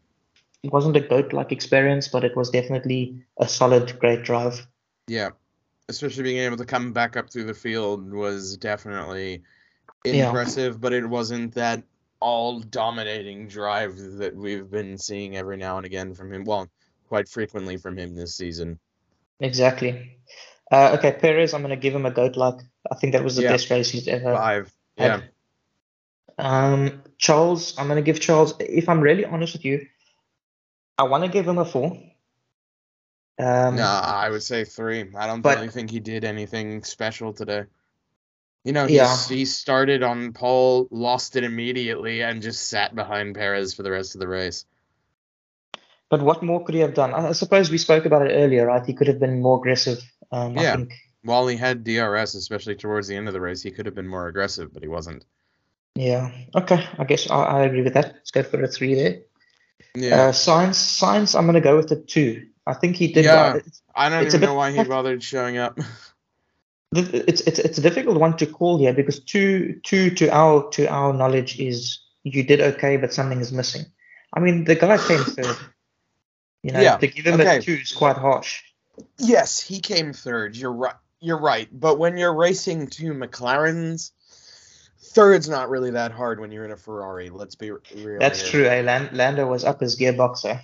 it 0.63 0.71
wasn't 0.71 0.95
a 0.95 1.01
goat 1.01 1.33
like 1.33 1.51
experience, 1.51 2.07
but 2.07 2.23
it 2.23 2.37
was 2.37 2.49
definitely 2.49 3.25
a 3.37 3.47
solid, 3.47 3.99
great 3.99 4.23
drive. 4.23 4.65
Yeah, 5.09 5.31
especially 5.89 6.23
being 6.23 6.37
able 6.37 6.55
to 6.55 6.65
come 6.65 6.93
back 6.93 7.17
up 7.17 7.29
through 7.29 7.43
the 7.43 7.53
field 7.53 8.13
was 8.13 8.55
definitely 8.55 9.43
Yeah. 10.05 10.27
impressive, 10.27 10.81
but 10.81 10.93
it 10.93 11.05
wasn't 11.07 11.53
that 11.55 11.83
all 12.19 12.59
dominating 12.59 13.47
drive 13.47 13.97
that 14.17 14.35
we've 14.35 14.69
been 14.69 14.97
seeing 14.97 15.35
every 15.37 15.57
now 15.57 15.77
and 15.77 15.85
again 15.85 16.13
from 16.13 16.31
him. 16.33 16.43
Well, 16.43 16.67
quite 17.07 17.27
frequently 17.29 17.77
from 17.77 17.97
him 17.97 18.15
this 18.15 18.35
season. 18.35 18.79
Exactly. 19.39 20.17
Uh, 20.71 20.95
okay, 20.97 21.11
Perez, 21.11 21.53
I'm 21.53 21.61
going 21.61 21.71
to 21.71 21.75
give 21.81 21.93
him 21.95 22.05
a 22.05 22.11
goat 22.11 22.35
like. 22.37 22.55
I 22.89 22.95
think 22.95 23.13
that 23.13 23.23
was 23.23 23.35
the 23.35 23.43
Yeah. 23.43 23.51
best 23.51 23.69
race 23.69 23.89
he's 23.89 24.07
ever 24.07 24.33
Five. 24.35 24.73
had. 24.97 25.23
Yeah. 25.23 25.27
Um, 26.37 27.03
Charles, 27.17 27.77
I'm 27.77 27.87
going 27.87 27.97
to 27.97 28.01
give 28.05 28.19
Charles, 28.19 28.53
if 28.59 28.87
I'm 28.89 29.01
really 29.01 29.25
honest 29.25 29.53
with 29.53 29.65
you, 29.65 29.85
I 30.97 31.03
want 31.03 31.23
to 31.23 31.29
give 31.29 31.47
him 31.47 31.57
a 31.57 31.65
four. 31.65 31.91
Um, 33.39 33.75
No, 33.75 33.83
I 33.83 34.29
would 34.29 34.43
say 34.43 34.63
three. 34.63 35.05
I 35.15 35.27
don't 35.27 35.41
But- 35.41 35.57
really 35.57 35.69
think 35.69 35.89
he 35.91 35.99
did 35.99 36.23
anything 36.23 36.83
special 36.83 37.33
today. 37.33 37.65
You 38.63 38.73
know, 38.73 38.85
he, 38.85 38.95
Yeah. 38.95 39.17
he 39.27 39.45
started 39.45 40.03
on 40.03 40.33
pole, 40.33 40.87
lost 40.91 41.35
it 41.35 41.43
immediately, 41.43 42.21
and 42.21 42.41
just 42.41 42.67
sat 42.67 42.95
behind 42.95 43.35
Perez 43.35 43.73
for 43.73 43.83
the 43.83 43.91
rest 43.91 44.15
of 44.15 44.21
the 44.21 44.27
race. 44.27 44.65
But 46.09 46.21
what 46.21 46.43
more 46.43 46.63
could 46.63 46.75
he 46.75 46.81
have 46.81 46.93
done? 46.93 47.13
I 47.13 47.31
suppose 47.31 47.71
we 47.71 47.77
spoke 47.77 48.05
about 48.05 48.27
it 48.27 48.33
earlier, 48.33 48.67
right? 48.67 48.85
He 48.85 48.93
could 48.93 49.07
have 49.07 49.19
been 49.19 49.41
more 49.41 49.57
aggressive. 49.57 49.99
Um, 50.31 50.57
I 50.57 50.63
Yeah. 50.63 50.75
think. 50.75 50.93
While 51.23 51.47
he 51.47 51.55
had 51.55 51.83
DRS, 51.83 52.35
especially 52.35 52.75
towards 52.75 53.07
the 53.07 53.15
end 53.15 53.27
of 53.27 53.33
the 53.33 53.41
race, 53.41 53.61
he 53.61 53.71
could 53.71 53.85
have 53.85 53.95
been 53.95 54.07
more 54.07 54.27
aggressive, 54.27 54.73
but 54.73 54.83
he 54.83 54.89
wasn't. 54.89 55.23
Yeah. 55.95 56.31
Okay. 56.55 56.83
I 56.97 57.03
guess 57.03 57.29
I, 57.29 57.43
I 57.43 57.63
agree 57.63 57.81
with 57.83 57.93
that. 57.93 58.13
Let's 58.13 58.31
go 58.31 58.43
for 58.43 58.61
a 58.61 58.67
three 58.67 58.95
there. 58.95 59.19
Yeah. 59.95 60.21
Uh, 60.27 60.31
Sainz, 60.31 60.75
Sainz. 60.75 61.37
I'm 61.37 61.45
going 61.45 61.55
to 61.55 61.61
go 61.61 61.77
with 61.77 61.91
a 61.91 61.95
two. 61.95 62.47
I 62.65 62.73
think 62.73 62.95
he 62.95 63.11
did. 63.11 63.25
Yeah. 63.25 63.59
I 63.95 64.09
don't 64.09 64.25
even 64.25 64.41
know 64.41 64.53
why 64.53 64.71
he 64.71 64.83
bothered 64.83 65.23
showing 65.23 65.57
up. 65.57 65.79
It's 66.93 67.41
it's 67.41 67.59
it's 67.59 67.77
a 67.77 67.81
difficult 67.81 68.17
one 68.19 68.35
to 68.37 68.45
call 68.45 68.77
here 68.77 68.93
because 68.93 69.19
two 69.19 69.79
two 69.83 70.09
to 70.15 70.29
our 70.29 70.69
to 70.71 70.87
our 70.87 71.13
knowledge 71.13 71.57
is 71.59 72.01
you 72.23 72.43
did 72.43 72.59
okay 72.59 72.97
but 72.97 73.13
something 73.13 73.39
is 73.39 73.53
missing. 73.53 73.85
I 74.33 74.39
mean 74.41 74.65
the 74.65 74.75
guy 74.75 74.97
came 74.97 75.23
third. 75.23 75.55
You 76.63 76.73
know, 76.73 76.81
Yeah, 76.81 76.97
to 76.97 77.07
give 77.07 77.25
him 77.25 77.39
okay. 77.39 77.57
a 77.57 77.61
two 77.61 77.73
is 77.81 77.91
quite 77.93 78.17
harsh. 78.17 78.61
yes, 79.17 79.59
he 79.59 79.79
came 79.79 80.13
third. 80.13 80.55
You're 80.55 80.73
right. 80.73 80.95
You're 81.21 81.39
right. 81.39 81.67
But 81.71 81.97
when 81.97 82.17
you're 82.17 82.35
racing 82.35 82.87
two 82.87 83.13
McLarens, 83.13 84.11
third's 84.99 85.47
not 85.49 85.69
really 85.69 85.91
that 85.91 86.11
hard 86.11 86.39
when 86.39 86.51
you're 86.51 86.65
in 86.65 86.71
a 86.71 86.77
Ferrari. 86.77 87.29
Let's 87.29 87.55
be 87.55 87.71
real. 87.71 88.19
That's 88.19 88.47
true. 88.49 88.65
Eh? 88.65 88.81
Lando 89.13 89.47
was 89.47 89.63
up 89.63 89.79
his 89.79 89.97
gearbox. 89.97 90.45
Eh? 90.45 90.59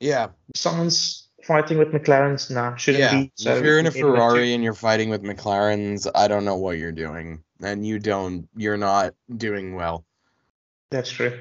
Yeah. 0.00 0.28
Sainz 0.56 1.25
fighting 1.46 1.78
with 1.78 1.88
McLarens, 1.88 2.50
nah, 2.50 2.76
shouldn't 2.76 3.02
Yeah. 3.04 3.10
be. 3.10 3.32
So 3.36 3.52
if 3.52 3.62
you're 3.64 3.78
in 3.78 3.86
a 3.86 3.90
we 3.90 3.94
gave 3.94 4.06
him 4.06 4.14
two. 4.14 4.16
Ferrari 4.16 4.54
and 4.54 4.64
you're 4.64 4.74
fighting 4.74 5.10
with 5.10 5.22
McLarens, 5.22 6.10
I 6.14 6.28
don't 6.28 6.44
know 6.44 6.56
what 6.56 6.78
you're 6.78 6.92
doing. 6.92 7.42
And 7.62 7.86
you 7.86 7.98
don't 7.98 8.48
you're 8.56 8.76
not 8.76 9.14
doing 9.36 9.74
well. 9.74 10.04
that's 10.90 11.10
true. 11.10 11.38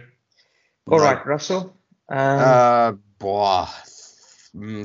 All 0.88 1.00
Like, 1.00 1.18
right, 1.18 1.26
Russell. 1.26 1.76
Um, 2.10 2.40
Uh 2.40 2.94
blah. 3.20 3.70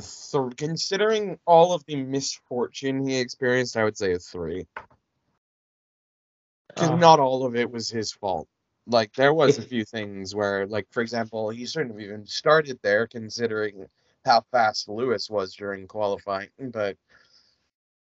So 0.00 0.50
considering 0.56 1.38
all 1.46 1.72
of 1.72 1.84
the 1.86 1.96
misfortune 1.96 3.06
he 3.06 3.16
experienced, 3.18 3.76
I 3.76 3.84
would 3.84 3.96
say 3.96 4.12
a 4.12 4.18
three. 4.18 4.66
'Cause 6.76 6.90
Uh, 6.90 6.96
not 6.96 7.20
all 7.20 7.44
of 7.44 7.56
it 7.56 7.70
was 7.70 7.90
his 7.90 8.12
fault. 8.12 8.48
Like 8.86 9.12
there 9.14 9.34
was 9.34 9.58
a 9.58 9.62
few 9.62 9.84
things 9.84 10.34
where, 10.34 10.66
like 10.66 10.86
for 10.90 11.02
example, 11.02 11.50
he 11.50 11.66
shouldn't 11.66 11.92
have 11.92 12.00
even 12.00 12.26
started 12.26 12.78
there, 12.82 13.06
considering 13.06 13.86
how 14.24 14.42
fast 14.52 14.88
Lewis 14.88 15.30
was 15.30 15.54
during 15.54 15.86
qualifying. 15.88 16.50
But 16.58 16.96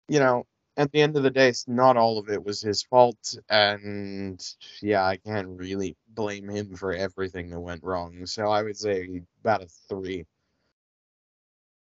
you 0.08 0.18
know, 0.20 0.46
at 0.76 0.92
the 0.92 1.02
end 1.02 1.16
of 1.16 1.22
the 1.22 1.30
day, 1.30 1.52
not 1.66 1.96
all 1.96 2.18
of 2.18 2.28
it 2.30 2.44
was 2.44 2.60
his 2.60 2.82
fault, 2.82 3.36
and 3.48 4.44
yeah, 4.82 5.04
I 5.04 5.16
can't 5.18 5.48
really 5.58 5.96
blame 6.08 6.48
him 6.48 6.76
for 6.76 6.92
everything 6.92 7.50
that 7.50 7.60
went 7.60 7.84
wrong. 7.84 8.26
So 8.26 8.46
I 8.48 8.62
would 8.62 8.76
say 8.76 9.22
about 9.42 9.62
a 9.64 9.68
three. 9.88 10.26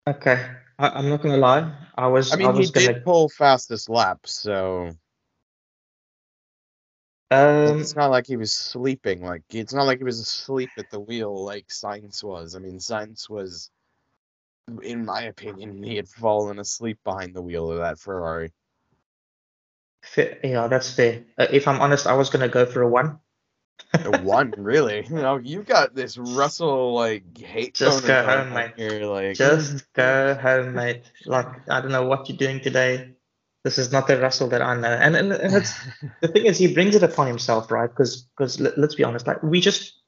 okay, 0.08 0.46
I, 0.80 0.90
I'm 0.90 1.10
not 1.10 1.22
gonna 1.22 1.38
lie. 1.38 1.74
I 1.96 2.08
was 2.08 2.34
I 2.34 2.38
mean, 2.38 2.54
he 2.54 2.60
was 2.60 2.72
gonna 2.72 2.94
did 2.94 3.04
pull 3.04 3.30
fastest 3.30 3.90
lap, 3.90 4.20
so 4.26 4.92
um 7.32 7.80
it's 7.80 7.96
not 7.96 8.12
like 8.12 8.28
he 8.28 8.38
was 8.38 8.54
sleeping. 8.54 9.22
Like 9.24 9.44
it's 9.52 9.74
not 9.74 9.86
like 9.86 10.00
he 10.00 10.04
was 10.04 10.20
asleep 10.20 10.74
at 10.78 10.90
the 10.90 11.00
wheel 11.00 11.44
like 11.46 11.68
Sainz 11.68 12.24
was. 12.24 12.56
I 12.56 12.60
mean, 12.60 12.80
Sainz 12.80 13.30
was, 13.30 13.70
in 14.84 15.06
my 15.06 15.24
opinion, 15.24 15.84
he 15.84 15.96
had 15.96 16.08
fallen 16.08 16.60
asleep 16.60 17.00
behind 17.04 17.34
the 17.36 17.42
wheel 17.42 17.72
of 17.72 17.80
that 17.80 18.00
Ferrari. 18.00 18.52
yeah, 20.18 20.68
that's 20.68 20.94
fair. 20.94 21.26
Uh, 21.38 21.48
if 21.52 21.68
I'm 21.68 21.82
honest, 21.82 22.08
I 22.08 22.14
was 22.14 22.30
gonna 22.30 22.48
go 22.48 22.66
for 22.66 22.82
a 22.82 22.88
one. 22.88 23.20
A 23.94 24.12
one, 24.12 24.52
really? 24.58 25.06
You 25.10 25.16
know, 25.16 25.38
you 25.38 25.64
got 25.64 25.96
this 25.96 26.18
Russell 26.18 26.94
like 26.94 27.38
hate 27.38 27.76
Just 27.76 28.06
go 28.06 28.24
home, 28.24 28.54
mate. 28.54 28.74
here. 28.78 29.06
Like, 29.06 29.36
Just 29.36 29.92
go 29.94 30.36
home, 30.36 30.74
mate. 30.74 31.04
Like 31.26 31.70
I 31.70 31.82
don't 31.82 31.92
know 31.92 32.06
what 32.06 32.30
you're 32.30 32.38
doing 32.38 32.62
today. 32.62 33.14
This 33.64 33.78
is 33.78 33.92
not 33.92 34.08
the 34.08 34.20
Russell 34.20 34.48
that 34.50 34.62
I 34.62 34.76
know. 34.76 34.90
And 34.90 35.16
and, 35.16 35.32
and 35.34 35.56
it's 35.56 35.74
the 36.22 36.28
thing 36.30 36.46
is 36.46 36.58
he 36.58 36.74
brings 36.74 36.96
it 36.96 37.04
upon 37.04 37.28
himself, 37.28 37.72
right? 37.72 37.90
Because 37.90 38.24
because 38.38 38.60
let, 38.60 38.78
let's 38.78 38.96
be 38.96 39.04
honest, 39.04 39.28
like 39.28 39.44
we 39.44 39.60
just 39.60 40.02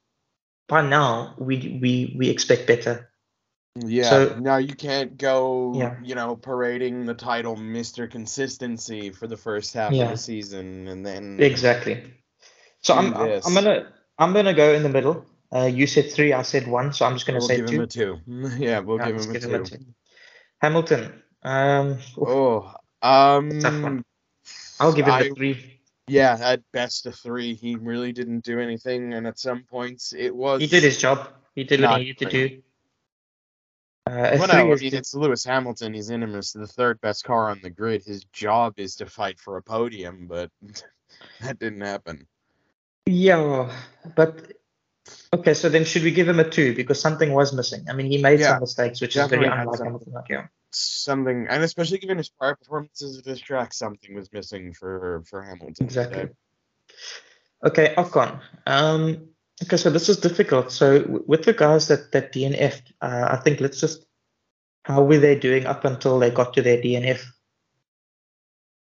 by 0.68 0.82
now 0.82 1.36
we 1.38 1.78
we 1.82 2.16
we 2.18 2.30
expect 2.30 2.68
better. 2.68 3.11
Yeah, 3.76 4.10
So- 4.10 4.40
no, 4.40 4.58
you 4.58 4.76
can't 4.76 5.18
go, 5.18 5.74
Yeah. 5.76 5.96
you 6.04 6.14
know, 6.14 6.36
parading 6.36 7.06
the 7.06 7.14
title 7.14 7.56
Mr. 7.56 8.10
Consistency 8.10 9.12
for 9.12 9.28
the 9.28 9.38
first 9.38 9.74
half 9.74 9.94
of 9.94 9.98
the 10.10 10.18
season 10.18 10.88
and 10.90 11.06
then 11.06 11.40
Exactly. 11.40 12.04
So 12.82 12.96
I'm 12.96 13.14
I'm 13.14 13.28
this. 13.30 13.46
I'm 13.48 13.54
gonna 13.54 13.94
I'm 14.18 14.34
gonna 14.34 14.54
go 14.54 14.74
in 14.74 14.84
the 14.84 14.90
middle. 14.90 15.26
Uh, 15.54 15.66
you 15.66 15.86
said 15.88 16.12
three, 16.12 16.34
I 16.34 16.42
said 16.42 16.68
one, 16.68 16.92
so 16.94 17.06
I'm 17.06 17.14
just 17.14 17.26
gonna 17.26 17.40
we'll 17.40 17.48
say 17.48 17.58
give 17.58 17.68
two. 17.68 17.76
him 17.76 17.82
a 17.82 17.88
two. 17.88 18.18
Yeah, 18.58 18.80
we'll 18.80 18.98
Yeah, 18.98 19.12
give 19.12 19.16
him 19.22 19.30
a 19.30 19.34
give 19.34 19.44
him 19.44 19.52
two. 19.66 19.76
a 19.76 19.78
two. 19.78 19.86
Hamilton. 20.62 21.24
Um, 21.44 21.98
Oh, 22.18 22.74
um, 23.02 24.04
I'll 24.80 24.94
give 24.94 25.06
him 25.06 25.14
I, 25.14 25.22
a 25.22 25.34
three. 25.34 25.80
yeah, 26.08 26.38
at 26.42 26.62
best 26.72 27.06
a 27.06 27.12
three. 27.12 27.54
He 27.56 27.76
really 27.76 28.12
didn't 28.12 28.44
do 28.44 28.60
anything, 28.60 29.14
and 29.14 29.26
at 29.28 29.40
some 29.40 29.64
points 29.64 30.14
it 30.14 30.36
was. 30.36 30.60
He 30.62 30.68
did 30.68 30.84
his 30.84 30.98
job. 30.98 31.30
He 31.56 31.64
did 31.64 31.82
what 31.82 32.00
he 32.00 32.06
needed 32.06 32.18
to 32.20 32.30
do. 32.30 32.62
Uh, 34.08 34.38
Well, 34.40 34.48
no, 34.54 34.72
I 34.72 34.76
mean 34.76 34.96
it's 34.96 35.14
Lewis 35.14 35.44
Hamilton. 35.44 35.94
He's 35.94 36.10
in 36.10 36.24
him 36.24 36.36
as 36.36 36.52
the 36.52 36.68
third 36.68 37.00
best 37.02 37.24
car 37.24 37.50
on 37.50 37.60
the 37.62 37.70
grid. 37.70 38.04
His 38.04 38.24
job 38.26 38.80
is 38.80 38.96
to 38.98 39.06
fight 39.06 39.40
for 39.40 39.58
a 39.58 39.64
podium, 39.64 40.28
but 40.28 40.50
that 41.42 41.60
didn't 41.60 41.82
happen. 41.82 42.28
Yeah, 43.06 43.72
but 44.16 44.54
okay. 45.34 45.54
So 45.54 45.70
then, 45.70 45.86
should 45.86 46.04
we 46.04 46.12
give 46.12 46.28
him 46.30 46.40
a 46.40 46.50
two 46.50 46.76
because 46.76 47.02
something 47.02 47.34
was 47.34 47.54
missing? 47.54 47.86
I 47.90 47.94
mean, 47.94 48.06
he 48.06 48.22
made 48.22 48.40
Yeah, 48.40 48.50
some 48.54 48.60
mistakes, 48.62 49.02
which 49.02 49.16
is 49.16 49.28
very 49.28 49.48
unlike. 49.48 49.80
Hamilton. 49.80 50.14
Yeah. 50.30 50.48
Something, 50.74 51.48
and 51.50 51.64
especially 51.64 51.98
given 51.98 52.18
his 52.18 52.30
prior 52.30 52.56
performances 52.56 53.18
at 53.18 53.26
this 53.26 53.40
track, 53.42 53.74
something 53.74 54.16
was 54.16 54.32
missing 54.32 54.74
for 54.74 55.24
for 55.30 55.42
Hamilton. 55.42 55.76
Exactly. 55.86 56.20
today. 56.22 56.34
Okay, 57.66 57.94
Ocon. 57.98 58.40
Um, 58.66 59.31
okay, 59.64 59.78
so 59.78 59.90
this 59.90 60.10
is 60.10 60.18
difficult. 60.18 60.72
So 60.72 61.22
with 61.28 61.44
the 61.44 61.54
guys 61.54 61.88
that 61.88 62.12
that 62.12 62.34
DNF, 62.34 62.82
uh, 63.02 63.28
I 63.32 63.38
think 63.38 63.60
let's 63.60 63.80
just 63.80 64.06
how 64.84 65.04
were 65.04 65.20
they 65.20 65.36
doing 65.36 65.66
up 65.66 65.86
until 65.86 66.20
they 66.20 66.32
got 66.32 66.54
to 66.54 66.62
their 66.62 66.78
DNF? 66.78 67.24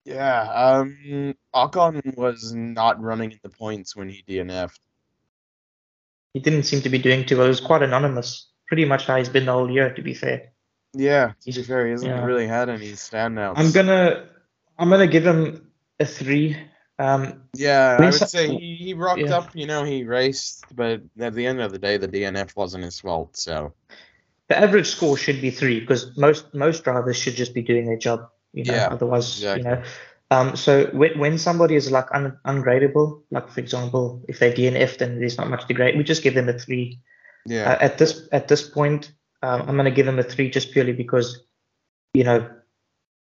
Yeah, 0.06 0.42
um, 0.42 1.34
Ocon 1.56 2.18
was 2.18 2.54
not 2.54 3.02
running 3.02 3.32
in 3.32 3.40
the 3.42 3.50
points 3.50 3.96
when 3.96 4.10
he 4.10 4.24
DNF'd. 4.28 4.80
He 6.34 6.40
didn't 6.40 6.64
seem 6.64 6.82
to 6.82 6.90
be 6.90 6.98
doing 6.98 7.26
too 7.26 7.38
well. 7.38 7.46
It 7.46 7.50
was 7.50 7.62
quite 7.62 7.84
anonymous. 7.84 8.50
Pretty 8.68 8.86
much 8.86 9.06
how 9.06 9.18
he's 9.18 9.30
been 9.30 9.46
the 9.46 9.54
whole 9.54 9.70
year, 9.70 9.94
to 9.94 10.02
be 10.02 10.14
fair. 10.14 10.52
Yeah, 10.94 11.34
to 11.42 11.52
be 11.52 11.64
fair, 11.64 11.86
he 11.86 11.92
hasn't 11.92 12.12
yeah. 12.12 12.26
really 12.26 12.48
had 12.48 12.70
any 12.70 12.92
standouts. 12.94 13.54
I'm 13.58 13.72
gonna 13.72 14.30
I'm 14.78 14.90
gonna 14.90 15.08
give 15.08 15.26
him 15.26 15.72
a 16.00 16.06
three. 16.06 16.58
Um, 17.04 17.44
Yeah, 17.54 17.98
I 18.00 18.06
would 18.06 18.14
say 18.14 18.48
he, 18.48 18.76
he 18.76 18.94
rocked 18.94 19.22
yeah. 19.22 19.38
up, 19.38 19.56
you 19.56 19.68
know, 19.68 19.84
he 19.84 20.04
raced, 20.04 20.64
but 20.74 21.02
at 21.20 21.34
the 21.34 21.46
end 21.46 21.60
of 21.60 21.72
the 21.72 21.80
day, 21.80 21.98
the 21.98 22.08
DNF 22.08 22.56
wasn't 22.56 22.84
his 22.84 23.00
fault, 23.00 23.36
so. 23.36 23.74
the 24.50 24.58
average 24.58 24.88
score 24.88 25.18
should 25.18 25.42
be 25.42 25.52
three 25.52 25.80
because 25.80 26.16
most 26.18 26.54
most 26.54 26.84
drivers 26.84 27.18
should 27.18 27.36
just 27.36 27.54
be 27.54 27.62
doing 27.62 27.86
their 27.86 27.98
job. 27.98 28.30
You 28.54 28.66
know, 28.66 28.74
Yeah, 28.74 28.88
otherwise, 28.92 29.42
you 29.42 29.64
know. 29.64 29.82
Um, 30.32 30.56
so 30.56 30.86
when, 30.94 31.20
when 31.20 31.38
somebody 31.38 31.76
is 31.76 31.92
like 31.92 32.08
un, 32.12 32.38
ungradable, 32.46 33.22
like 33.32 33.50
for 33.50 33.60
example, 33.60 34.24
if 34.28 34.40
they 34.40 34.52
DNF, 34.52 34.98
then 34.98 35.20
there's 35.20 35.38
not 35.38 35.50
much 35.50 35.68
to 35.68 35.74
grade. 35.74 35.98
We 35.98 36.04
just 36.04 36.24
give 36.24 36.34
them 36.34 36.50
a 36.50 36.54
three. 36.54 37.00
Yeah. 37.46 37.72
Uh, 37.72 37.78
at 37.82 37.98
this 37.98 38.28
at 38.32 38.48
this 38.48 38.68
point, 38.68 39.12
um, 39.42 39.62
I'm 39.62 39.76
going 39.76 39.86
to 39.86 39.92
give 39.92 40.06
them 40.06 40.20
a 40.20 40.24
three 40.24 40.50
just 40.50 40.72
purely 40.72 40.94
because, 40.94 41.44
you 42.14 42.24
know, 42.24 42.50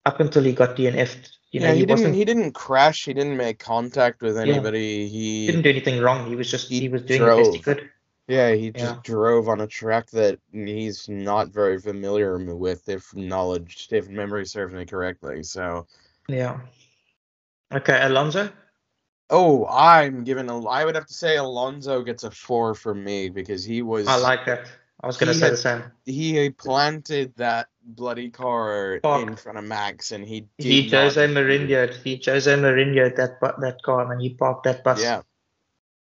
up 0.06 0.20
until 0.20 0.43
he 0.43 0.54
got 0.54 0.76
DNF'd, 0.76 1.38
you 1.51 1.62
yeah, 1.62 1.68
know, 1.68 1.74
he, 1.74 1.80
he, 1.82 1.86
didn't 1.86 2.14
he 2.14 2.26
didn't 2.26 2.51
crash, 2.54 3.06
he 3.06 3.14
didn't 3.14 3.38
make 3.38 3.60
contact 3.60 4.22
with 4.22 4.38
Yeah. 4.38 4.41
anybody. 4.54 5.08
He 5.08 5.47
didn't 5.47 5.62
do 5.64 5.70
anything 5.70 6.01
wrong. 6.01 6.28
He 6.28 6.36
was 6.36 6.49
just 6.49 6.70
He 6.70 6.82
he, 6.82 6.89
was 6.89 7.04
doing 7.04 7.22
the 7.22 7.28
best 7.36 7.54
he 7.56 7.60
could. 7.60 7.89
yeah, 8.28 8.54
he 8.54 8.72
just 8.72 9.04
drove 9.04 9.47
on 9.49 9.62
a 9.62 9.68
track 9.68 10.10
that 10.12 10.39
he's 10.51 11.08
not 11.10 11.49
very 11.49 11.80
familiar 11.80 12.38
with 12.38 12.88
if 12.89 13.14
knowledge 13.16 13.88
if 13.91 14.10
memory 14.10 14.45
serves 14.45 14.74
me 14.74 14.86
correctly. 14.86 15.43
So 15.43 15.88
Yeah. 16.28 16.60
Okay, 17.74 17.99
Alonso. 18.04 18.49
Oh, 19.30 19.66
I'm 19.68 20.24
giving 20.24 20.49
a 20.49 20.64
I 20.68 20.86
would 20.86 20.95
have 20.95 21.08
to 21.08 21.14
say 21.14 21.38
Alonso 21.38 22.04
gets 22.04 22.24
a 22.24 22.32
four 22.32 22.76
from 22.76 23.04
me 23.04 23.30
because 23.30 23.64
he 23.64 23.82
was 23.82 24.08
I 24.08 24.18
like 24.18 24.45
that. 24.45 24.68
I 25.04 25.08
was 25.08 25.20
He 25.20 25.26
say 25.34 25.39
had- 25.41 25.51
the 25.54 25.58
same. 25.58 25.84
he 26.06 26.49
planted 26.49 27.36
that 27.36 27.68
bloody 27.84 28.30
car 28.30 29.01
Fuck. 29.04 29.28
in 29.28 29.36
front 29.36 29.58
of 29.58 29.66
Max 29.66 30.12
and 30.14 30.26
he 30.26 30.47
did 30.58 30.66
He 30.66 30.89
not 30.89 31.04
Jose 31.04 31.26
improve. 31.26 31.45
Mourinho. 31.70 31.93
He 32.04 32.22
Jose 32.26 32.56
Mourinho 32.56 33.14
that 33.18 33.39
that 33.60 33.82
car 33.84 34.10
and 34.12 34.22
he 34.22 34.30
parked 34.34 34.64
that 34.64 34.82
bus. 34.84 35.01
Yeah. 35.01 35.22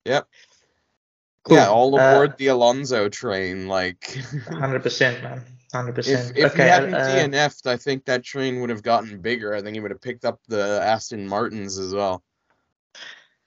Yep. 0.06 0.28
Cool. 1.43 1.58
Yeah, 1.58 1.70
all 1.70 1.98
Uh, 1.98 2.12
aboard 2.14 2.38
the 2.38 2.48
Alonso 2.48 3.08
train. 3.08 3.68
Like, 3.68 4.18
Hundred 4.50 4.82
percent, 4.82 5.22
man. 5.22 5.43
Hundred 5.72 5.93
percent. 5.95 6.30
if 6.32 6.36
he 6.36 6.43
Okay. 6.45 6.68
hadn't 6.68 6.93
uh, 6.95 7.08
DNF'd, 7.08 7.68
I 7.68 7.78
think 7.78 8.06
that 8.06 8.24
train 8.24 8.62
would 8.62 8.70
have 8.72 8.82
gotten 8.84 9.22
bigger. 9.22 9.54
I 9.54 9.62
think 9.62 9.76
he 9.76 9.80
would 9.80 9.91
have 9.91 10.02
picked 10.02 10.26
up 10.26 10.39
the 10.48 10.82
Aston 10.82 11.28
Martins 11.28 11.78
as 11.78 11.93
well. 11.93 12.24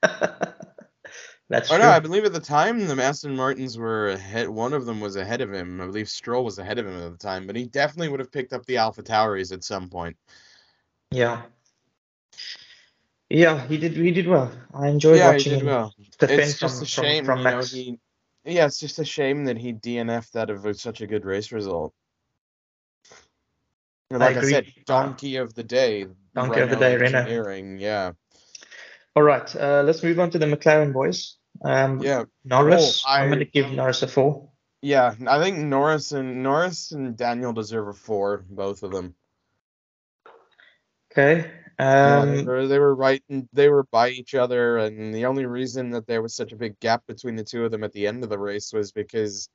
that's 1.51 1.71
Oh 1.71 1.77
true. 1.77 1.85
no, 1.85 1.91
I 1.91 1.99
believe 1.99 2.25
at 2.25 2.33
the 2.33 2.41
time 2.41 2.87
the 2.87 3.03
Aston 3.03 3.37
Martins 3.37 3.77
were 3.77 4.11
ahead. 4.11 4.49
One 4.49 4.73
of 4.73 4.87
them 4.87 5.01
was 5.01 5.17
ahead 5.17 5.43
of 5.43 5.53
him. 5.53 5.81
I 5.81 5.87
believe 5.87 6.09
Stroll 6.09 6.45
was 6.45 6.59
ahead 6.59 6.79
of 6.79 6.87
him 6.87 6.97
at 6.97 7.11
the 7.13 7.19
time, 7.19 7.47
but 7.47 7.57
he 7.57 7.65
definitely 7.67 8.09
would 8.09 8.21
have 8.21 8.33
picked 8.33 8.53
up 8.53 8.65
the 8.65 8.77
AlphaTauris 8.77 9.53
at 9.53 9.65
some 9.65 9.89
point. 9.89 10.17
Yeah. 11.11 11.43
Yeah, 13.29 13.65
he 13.67 13.77
did. 13.79 13.93
He 13.93 14.11
did 14.11 14.27
well. 14.27 14.51
I 14.73 14.89
enjoyed 14.89 15.19
yeah, 15.19 15.31
he 15.31 15.33
watching 15.35 15.53
did 15.53 15.61
him 15.61 15.67
well. 15.67 15.95
It's 16.23 16.59
just 16.59 16.77
from, 16.77 16.83
a 16.83 16.87
shame, 16.87 17.25
from, 17.25 17.43
from 17.43 17.53
know. 17.53 17.63
He, 17.63 17.99
yeah, 18.45 18.67
it's 18.67 18.79
just 18.79 18.99
a 18.99 19.05
shame 19.05 19.45
that 19.45 19.59
he 19.59 19.73
DNF'd 19.73 20.37
out 20.37 20.51
of 20.51 20.81
such 20.81 21.01
a 21.01 21.07
good 21.07 21.25
race 21.25 21.53
result. 21.53 21.93
And 24.11 24.21
like 24.21 24.37
I, 24.37 24.39
agree. 24.39 24.51
said, 24.51 24.67
Uh, 24.67 24.83
donkey 24.87 25.37
of 25.37 25.55
the 25.55 25.63
day. 25.63 26.07
Donkey 26.35 26.61
of 26.61 26.71
the 26.71 26.77
day, 26.77 26.97
Renault. 26.97 27.79
Yeah, 27.79 28.13
All 29.15 29.23
right. 29.23 29.55
Uh, 29.57 29.83
let's 29.85 30.03
move 30.03 30.19
on 30.19 30.31
to 30.31 30.39
the 30.39 30.47
McLaren 30.47 30.93
boys. 30.93 31.37
Um, 31.63 32.01
yeah, 32.01 32.25
Norris. 32.45 33.03
Oh, 33.07 33.11
I'm 33.11 33.29
going 33.29 33.39
to 33.41 33.45
give 33.45 33.71
Norris 33.71 34.03
a 34.03 34.09
four. 34.09 34.49
yeah. 34.83 35.15
I 35.29 35.43
think 35.43 35.59
Norris 35.59 36.13
and 36.13 36.43
Norris 36.43 36.93
and 36.93 37.17
Daniel 37.17 37.53
deserve 37.53 37.89
a 37.89 37.93
four, 37.93 38.45
both 38.49 38.83
of 38.83 38.93
them. 38.93 39.15
Okay. 41.13 41.51
Yeah, 41.79 42.25
they 42.27 42.41
Um, 42.41 42.45
were 42.45 42.67
they 42.69 42.79
were 42.79 42.95
right 42.95 43.23
and 43.31 43.49
they 43.53 43.69
were 43.71 43.85
by 43.85 44.11
each 44.11 44.35
other 44.35 44.77
and 44.79 45.15
the 45.15 45.25
only 45.27 45.47
reason 45.47 45.91
that 45.91 46.07
there 46.07 46.21
was 46.23 46.35
such 46.35 46.53
a 46.53 46.57
big 46.57 46.79
gap 46.81 47.07
between 47.07 47.37
the 47.37 47.45
two 47.45 47.65
of 47.65 47.71
them 47.71 47.85
at 47.85 47.93
the 47.93 48.07
end 48.07 48.23
of 48.23 48.29
the 48.31 48.39
race 48.39 48.73
was 48.73 48.93
because 48.93 49.49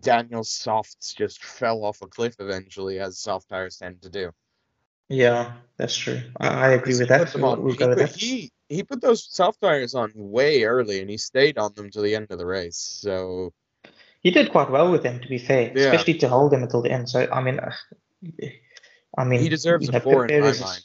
Daniel's 0.00 0.48
softs 0.50 1.12
just 1.12 1.42
fell 1.42 1.84
off 1.84 2.00
a 2.02 2.06
cliff 2.06 2.36
eventually 2.38 3.00
as 3.00 3.18
soft 3.18 3.48
tires 3.48 3.76
tend 3.78 4.00
to 4.02 4.10
do. 4.10 4.30
yeah, 5.08 5.54
that's 5.76 5.96
true. 5.96 6.20
I, 6.38 6.46
I 6.48 6.68
agree 6.70 6.96
with 6.96 7.08
that. 7.08 7.32
them 7.32 7.42
We'll, 7.42 7.50
on- 7.52 7.62
we'll 7.62 7.72
he, 7.72 7.78
go 7.78 7.88
with 7.88 7.98
that. 7.98 8.14
he 8.14 8.52
he 8.72 8.82
put 8.82 9.00
those 9.00 9.22
soft 9.30 9.60
tires 9.60 9.94
on 9.94 10.12
way 10.14 10.62
early 10.64 11.00
and 11.00 11.10
he 11.10 11.18
stayed 11.18 11.58
on 11.58 11.72
them 11.74 11.90
to 11.90 12.00
the 12.00 12.14
end 12.16 12.28
of 12.30 12.38
the 12.38 12.46
race. 12.46 12.76
So 12.76 13.52
he 14.20 14.30
did 14.30 14.50
quite 14.50 14.70
well 14.70 14.90
with 14.90 15.02
them, 15.02 15.20
to 15.20 15.28
be 15.28 15.38
fair, 15.38 15.72
Yeah. 15.74 15.84
especially 15.90 16.14
to 16.18 16.28
hold 16.28 16.52
them 16.52 16.62
until 16.62 16.82
the 16.82 16.90
end. 16.90 17.08
So 17.08 17.28
I 17.30 17.40
mean, 17.42 17.58
uh, 17.60 17.72
I 19.18 19.24
mean, 19.24 19.40
He 19.40 19.48
deserves 19.48 19.88
a 19.88 19.92
know, 19.92 20.00
four 20.00 20.26
in 20.26 20.40
my 20.40 20.46
Perez 20.46 20.56
is- 20.56 20.62
mind. 20.62 20.84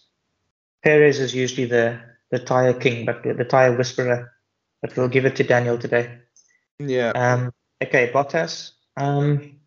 Perez 0.84 1.20
is 1.20 1.34
usually 1.34 1.66
the 1.68 2.00
the 2.30 2.40
tire 2.40 2.74
king, 2.74 3.06
but 3.06 3.24
the 3.24 3.46
tire 3.46 3.76
whisperer. 3.78 4.34
But 4.82 4.96
we'll 4.96 5.08
give 5.08 5.26
it 5.26 5.36
to 5.38 5.44
Daniel 5.44 5.78
today. 5.78 6.20
Yeah. 6.80 7.12
Um, 7.16 7.54
okay, 7.82 8.12
Bottas. 8.14 8.72
Um, 8.96 9.60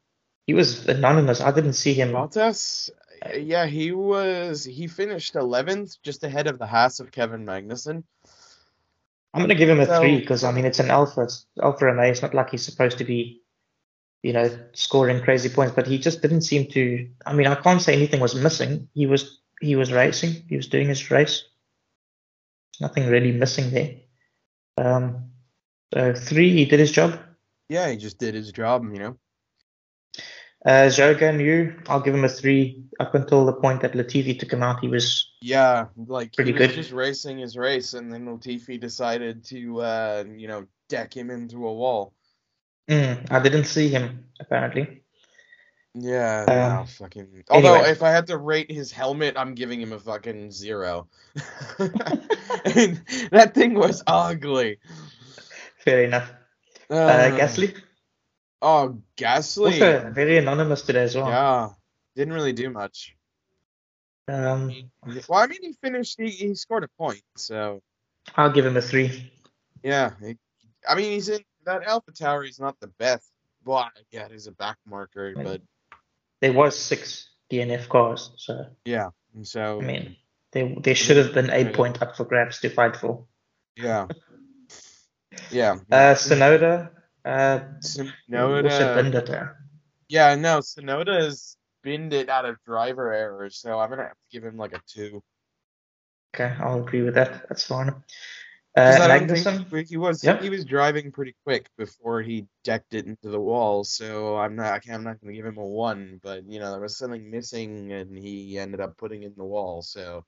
he 0.47 0.55
was 0.55 0.87
anonymous. 0.89 1.41
I 1.41 1.51
didn't 1.53 1.73
see 1.75 1.95
him. 1.95 2.13
Bottas, 2.13 2.91
yeah, 3.37 3.67
he 3.67 3.93
was 3.93 4.65
he 4.65 4.87
finished 4.87 5.35
11th, 5.35 5.99
just 6.03 6.25
ahead 6.25 6.47
of 6.47 6.59
the 6.59 6.67
Haas 6.67 7.01
of 7.01 7.11
Kevin 7.11 7.45
Magnussen. 7.45 8.05
I'm 9.33 9.43
gonna 9.43 9.55
give 9.55 9.69
him 9.69 9.81
a 9.81 9.87
So- 9.87 10.01
three 10.01 10.19
because 10.19 10.43
I 10.45 10.53
mean 10.53 10.65
it's 10.65 10.81
an 10.81 10.91
Alfa. 10.91 11.23
It's 11.23 11.47
Alfa 11.63 11.87
Romeo. 11.87 12.11
It's 12.11 12.23
not 12.23 12.35
like 12.35 12.51
he's 12.51 12.65
supposed 12.65 12.99
to 12.99 13.05
be, 13.05 13.43
you 14.23 14.33
know, 14.33 14.49
scoring 14.73 15.23
crazy 15.23 15.49
points, 15.49 15.75
but 15.75 15.87
he 15.87 15.99
just 15.99 16.21
didn't 16.23 16.43
seem 16.43 16.67
to. 16.73 17.09
I 17.27 17.33
mean, 17.33 17.47
I 17.47 17.55
can't 17.55 17.81
say 17.81 17.95
anything 17.95 18.21
was 18.21 18.35
missing. 18.35 18.89
He 18.95 19.07
was 19.07 19.41
he 19.61 19.77
was 19.77 19.93
racing. 19.93 20.33
He 20.49 20.57
was 20.57 20.69
doing 20.69 20.89
his 20.89 21.11
race. 21.11 21.45
Nothing 22.81 23.09
really 23.09 23.33
missing 23.33 23.71
there. 23.71 23.97
Um, 24.79 25.31
so 25.93 26.15
three, 26.15 26.51
he 26.51 26.65
did 26.65 26.81
his 26.81 26.91
job. 26.93 27.19
Yeah, 27.69 27.91
he 27.91 27.97
just 27.99 28.19
did 28.19 28.35
his 28.35 28.51
job, 28.53 28.85
you 28.93 28.99
know. 28.99 29.19
Uh, 30.67 30.89
Guan 30.91 31.41
Yu, 31.43 31.75
I'll 31.89 32.01
give 32.01 32.15
him 32.15 32.25
a 32.25 32.29
three 32.29 32.85
up 33.01 33.15
until 33.15 33.47
the 33.47 33.53
point 33.55 33.81
that 33.81 33.93
Latifi 33.95 34.39
took 34.39 34.53
him 34.53 34.63
out. 34.63 34.81
He 34.81 34.89
was 34.89 35.33
Yeah, 35.41 35.87
like 35.97 36.35
Pretty 36.35 36.53
he 36.53 36.59
was 36.59 36.69
good. 36.69 36.75
just 36.77 36.93
racing 36.93 37.39
his 37.39 37.57
race, 37.57 37.95
and 37.95 38.13
then 38.13 38.27
Latifi 38.27 38.79
decided 38.79 39.45
to, 39.47 39.81
uh, 39.81 40.25
you 40.37 40.49
know, 40.49 40.67
deck 40.91 41.17
him 41.17 41.31
into 41.31 41.67
a 41.67 41.73
wall. 41.73 42.13
Mm, 42.89 43.31
I 43.31 43.41
didn't 43.41 43.65
see 43.65 43.89
him 43.89 44.27
apparently. 44.39 45.03
Yeah, 45.95 46.45
Um, 46.47 46.57
no, 46.81 46.85
fucking. 46.87 47.45
Although, 47.51 47.75
anyway. 47.75 47.91
if 47.91 48.03
I 48.03 48.11
had 48.11 48.27
to 48.29 48.37
rate 48.39 48.71
his 48.71 48.93
helmet, 48.93 49.35
I'm 49.37 49.55
giving 49.55 49.81
him 49.81 49.93
a 49.93 49.99
fucking 49.99 50.53
zero. 50.53 51.09
and 51.79 53.01
that 53.33 53.53
thing 53.55 53.75
was 53.75 54.03
ugly. 54.07 54.79
Fair 55.85 56.05
enough. 56.05 56.31
Uh, 56.91 56.95
Uh, 56.95 57.31
Gasly, 57.39 57.75
Oh, 58.63 59.01
Gasly. 59.17 59.73
also 59.73 60.11
very 60.13 60.37
anonymous 60.39 60.83
today 60.83 61.03
as 61.05 61.15
well. 61.17 61.29
Yeah, 61.29 61.69
didn't 62.17 62.35
really 62.35 62.53
do 62.53 62.71
much. 62.71 63.17
Um, 64.29 64.91
Well, 65.29 65.41
I 65.41 65.47
mean, 65.47 65.59
he 65.63 65.73
finished. 65.83 66.17
He, 66.21 66.29
he 66.31 66.55
scored 66.55 66.85
a 66.85 66.89
point, 66.99 67.23
so 67.37 67.81
I'll 68.37 68.53
give 68.53 68.67
him 68.67 68.77
a 68.77 68.83
three. 68.83 69.33
yeah. 69.83 70.13
he- 70.21 70.37
I 70.89 70.95
mean, 70.95 71.13
he's 71.13 71.29
in 71.29 71.41
that 71.67 71.83
AlphaTauri. 71.83 72.47
He's 72.47 72.59
not 72.61 72.79
the 72.81 72.87
best. 72.99 73.31
Well, 73.65 73.91
yeah, 74.11 74.29
he's 74.31 74.47
a 74.47 74.53
back 74.53 74.79
marker, 74.87 75.35
but 75.35 75.61
There 76.41 76.53
was 76.55 76.79
six 76.79 77.29
DNF 77.51 77.89
cars, 77.89 78.31
so 78.37 78.67
yeah. 78.87 79.11
and 79.35 79.47
So 79.47 79.79
I 79.81 79.85
mean, 79.85 80.17
there 80.53 80.75
there 80.81 80.95
should 80.95 81.19
have 81.19 81.35
been 81.35 81.51
a 81.51 81.71
point 81.73 82.01
up 82.01 82.17
for 82.17 82.25
grabs 82.25 82.61
to 82.61 82.71
fight 82.71 82.97
for. 82.97 83.25
yeah, 83.77 84.07
yeah. 85.51 85.73
Uh, 85.93 86.15
Tsunoda, 86.15 86.91
uh, 87.25 87.61
Tsunoda. 87.81 89.15
it. 89.15 89.31
uh, 89.31 89.47
Yeah, 90.09 90.35
no, 90.35 90.59
Tsunoda 90.59 91.21
has 91.21 91.57
binned 91.83 92.13
it 92.13 92.29
out 92.29 92.45
of 92.45 92.57
driver 92.65 93.13
errors, 93.13 93.57
so 93.59 93.79
I'm 93.79 93.91
gonna 93.91 94.03
have 94.03 94.13
to 94.13 94.31
give 94.33 94.45
him 94.45 94.57
like 94.57 94.75
a 94.75 94.81
two. 94.87 95.23
Okay, 96.35 96.55
I'll 96.61 96.81
agree 96.81 97.03
with 97.03 97.15
that. 97.15 97.49
That's 97.49 97.65
fine. 97.65 97.95
Uh, 98.77 98.99
Magnussen, 99.01 99.89
he 99.89 99.97
was 99.97 100.23
Yeah. 100.23 100.41
he 100.41 100.49
was 100.49 100.65
driving 100.65 101.11
pretty 101.11 101.35
quick 101.45 101.69
before 101.77 102.23
he 102.23 102.47
decked 102.63 102.95
it 102.95 103.05
into 103.07 103.29
the 103.29 103.41
wall, 103.41 103.83
so 103.83 104.37
I'm 104.37 104.55
not 104.55 104.73
I 104.73 104.79
can't, 104.79 104.97
I'm 104.97 105.05
not 105.05 105.21
gonna 105.21 105.33
give 105.33 105.45
him 105.45 105.59
a 105.59 105.67
one, 105.67 106.21
but 106.23 106.45
you 106.45 106.61
know 106.61 106.71
there 106.71 106.81
was 106.81 106.97
something 106.97 107.29
missing 107.31 107.93
and 107.93 108.17
he 108.17 108.59
ended 108.59 108.81
up 108.81 108.97
putting 108.97 109.25
in 109.25 109.35
the 109.37 109.45
wall, 109.45 109.83
so 109.83 110.25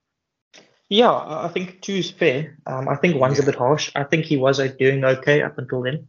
yeah, 0.88 1.12
I 1.12 1.49
think 1.49 1.80
two 1.80 1.95
is 1.95 2.11
fair. 2.11 2.59
Um, 2.66 2.88
I 2.88 2.97
think 2.97 3.16
one's 3.16 3.38
a 3.38 3.45
bit 3.45 3.55
harsh. 3.55 3.93
I 3.95 4.05
think 4.05 4.26
he 4.26 4.36
was 4.36 4.59
uh, 4.61 4.66
doing 4.66 5.05
okay 5.05 5.40
up 5.40 5.57
until 5.57 5.82
then. 5.82 6.09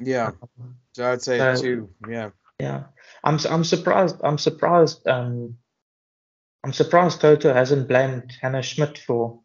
Yeah. 0.00 0.32
So 0.94 1.12
I'd 1.12 1.22
say 1.22 1.38
So- 1.38 1.62
two, 1.62 1.90
yeah. 2.08 2.30
Yeah, 2.60 2.84
I'm 3.24 3.38
I'm 3.50 3.64
surprised. 3.64 4.16
I'm 4.22 4.38
surprised. 4.38 5.06
Um, 5.08 5.56
I'm 6.62 6.72
surprised 6.72 7.20
Toto 7.20 7.52
hasn't 7.52 7.88
blamed 7.88 8.32
Hannah 8.40 8.62
Schmidt 8.62 8.96
for 8.96 9.40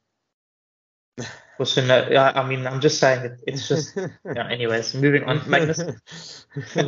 for 1.18 1.26
Tsunoda. 1.66 2.12
Yeah, 2.12 2.32
I 2.36 2.48
mean, 2.48 2.68
I'm 2.68 2.80
just 2.82 3.00
saying 3.00 3.26
it, 3.26 3.42
it's 3.48 3.68
just. 3.68 3.98
Yeah, 4.26 4.48
anyways, 4.48 4.94
moving 4.94 5.24
on. 5.24 5.42
Magnus. 5.50 6.46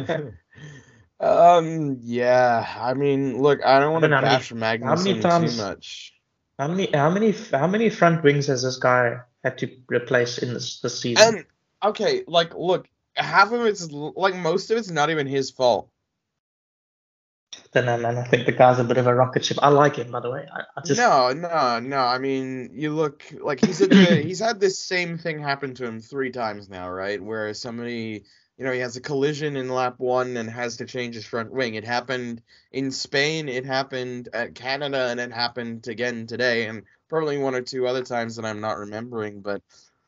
um, 1.20 1.98
yeah. 2.04 2.66
I 2.80 2.94
mean, 2.94 3.42
look, 3.42 3.66
I 3.66 3.80
don't 3.80 3.92
want 3.94 4.04
to 4.04 4.10
don't 4.10 4.24
how 4.24 4.30
many- 4.30 4.38
bash 4.38 4.50
how 4.84 4.96
many 4.96 5.20
times- 5.20 5.56
too 5.58 5.64
much. 5.64 6.14
How 6.60 6.68
many 6.68 6.92
how 6.94 7.10
many 7.10 7.32
how 7.52 7.66
many 7.66 7.90
front 7.90 8.22
wings 8.24 8.46
has 8.46 8.62
this 8.62 8.78
guy 8.78 9.18
had 9.44 9.58
to 9.58 9.76
replace 9.88 10.38
in 10.38 10.54
this 10.54 10.80
this 10.82 11.02
season? 11.02 11.36
And 11.38 11.46
okay, 11.84 12.24
like, 12.28 12.54
look, 12.56 12.88
half 13.16 13.52
of 13.52 13.66
it's 13.66 13.90
like 13.92 14.36
most 14.36 14.72
of 14.72 14.78
it's 14.78 14.90
not 14.90 15.10
even 15.10 15.28
his 15.28 15.52
fault. 15.52 15.90
don't 17.74 17.86
know, 17.86 17.98
man. 17.98 18.18
I 18.18 18.24
think 18.24 18.46
the 18.46 18.52
guy's 18.52 18.80
a 18.80 18.84
bit 18.84 18.98
of 18.98 19.08
a 19.08 19.16
rocket 19.16 19.46
ship. 19.46 19.58
I 19.62 19.70
like 19.70 19.96
him, 19.98 20.12
by 20.12 20.20
the 20.20 20.32
way. 20.32 20.48
I, 20.54 20.62
I 20.76 20.82
just 20.86 21.00
No, 21.00 21.32
no, 21.34 21.80
no. 21.80 22.00
I 22.00 22.18
mean, 22.18 22.72
you 22.74 22.94
look 22.94 23.24
like 23.42 23.60
he's 23.60 23.82
at 23.82 23.90
the, 23.90 24.22
he's 24.26 24.40
had 24.40 24.60
this 24.60 24.80
same 24.80 25.18
thing 25.18 25.42
happen 25.42 25.74
to 25.76 25.86
him 25.86 26.00
three 26.00 26.32
times 26.32 26.70
now, 26.70 26.90
right? 26.90 27.22
Where 27.22 27.54
somebody, 27.54 28.24
you 28.58 28.66
know, 28.66 28.72
he 28.72 28.80
has 28.80 28.96
a 28.96 29.02
collision 29.02 29.58
in 29.58 29.70
lap 29.70 29.96
one 29.98 30.38
and 30.38 30.50
has 30.50 30.78
to 30.78 30.86
change 30.86 31.16
his 31.16 31.26
front 31.26 31.52
wing. 31.52 31.76
It 31.76 31.86
happened 31.86 32.42
in 32.72 32.92
Spain, 32.92 33.50
it 33.50 33.66
happened 33.66 34.30
at 34.34 34.56
Canada, 34.56 35.08
and 35.10 35.20
it 35.20 35.32
happened 35.32 35.88
again 35.88 36.28
today, 36.28 36.68
and 36.68 36.84
probably 37.10 37.38
one 37.38 37.56
or 37.56 37.62
two 37.62 37.88
other 37.88 38.04
times 38.04 38.36
that 38.38 38.46
I'm 38.46 38.62
not 38.62 38.78
remembering. 38.78 39.42
But 39.42 39.62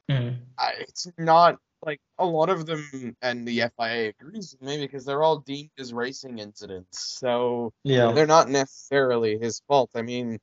Mm. 0.10 0.38
I, 0.58 0.74
it's 0.80 1.08
not 1.18 1.60
like 1.86 2.02
a 2.18 2.26
lot 2.26 2.50
of 2.50 2.66
them, 2.66 3.16
and 3.22 3.48
the 3.48 3.64
FIA 3.78 4.10
agrees 4.10 4.56
with 4.60 4.68
me 4.68 4.80
because 4.80 5.06
they're 5.06 5.24
all 5.24 5.40
deemed 5.40 5.72
as 5.78 5.94
racing 5.94 6.40
incidents. 6.40 7.00
So 7.20 7.74
yeah. 7.84 8.12
they're 8.12 8.28
not 8.28 8.50
necessarily 8.50 9.38
his 9.38 9.62
fault. 9.68 9.92
I 9.96 10.02
mean, 10.02 10.40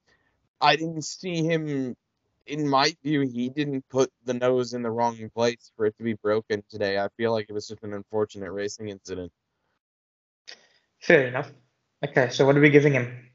I 0.61 0.76
didn't 0.76 1.05
see 1.05 1.43
him. 1.43 1.97
In 2.47 2.68
my 2.68 2.95
view, 3.05 3.20
he 3.20 3.49
didn't 3.49 3.88
put 3.88 4.11
the 4.24 4.34
nose 4.34 4.74
in 4.74 4.82
the 4.82 4.91
wrong 4.91 5.30
place 5.34 5.70
for 5.76 5.86
it 5.86 5.97
to 5.99 6.05
be 6.05 6.14
broken 6.14 6.64
today. 6.68 6.99
I 6.99 7.09
feel 7.16 7.32
like 7.32 7.47
it 7.49 7.53
was 7.53 7.68
just 7.68 7.84
an 7.84 7.95
unfortunate 7.95 8.51
racing 8.51 8.88
incident. 8.88 9.30
Fair 11.01 11.28
enough. 11.28 11.53
Okay, 12.05 12.28
so 12.30 12.45
what 12.47 12.57
are 12.57 12.61
we 12.61 12.70
giving 12.70 12.93
him? 12.93 13.30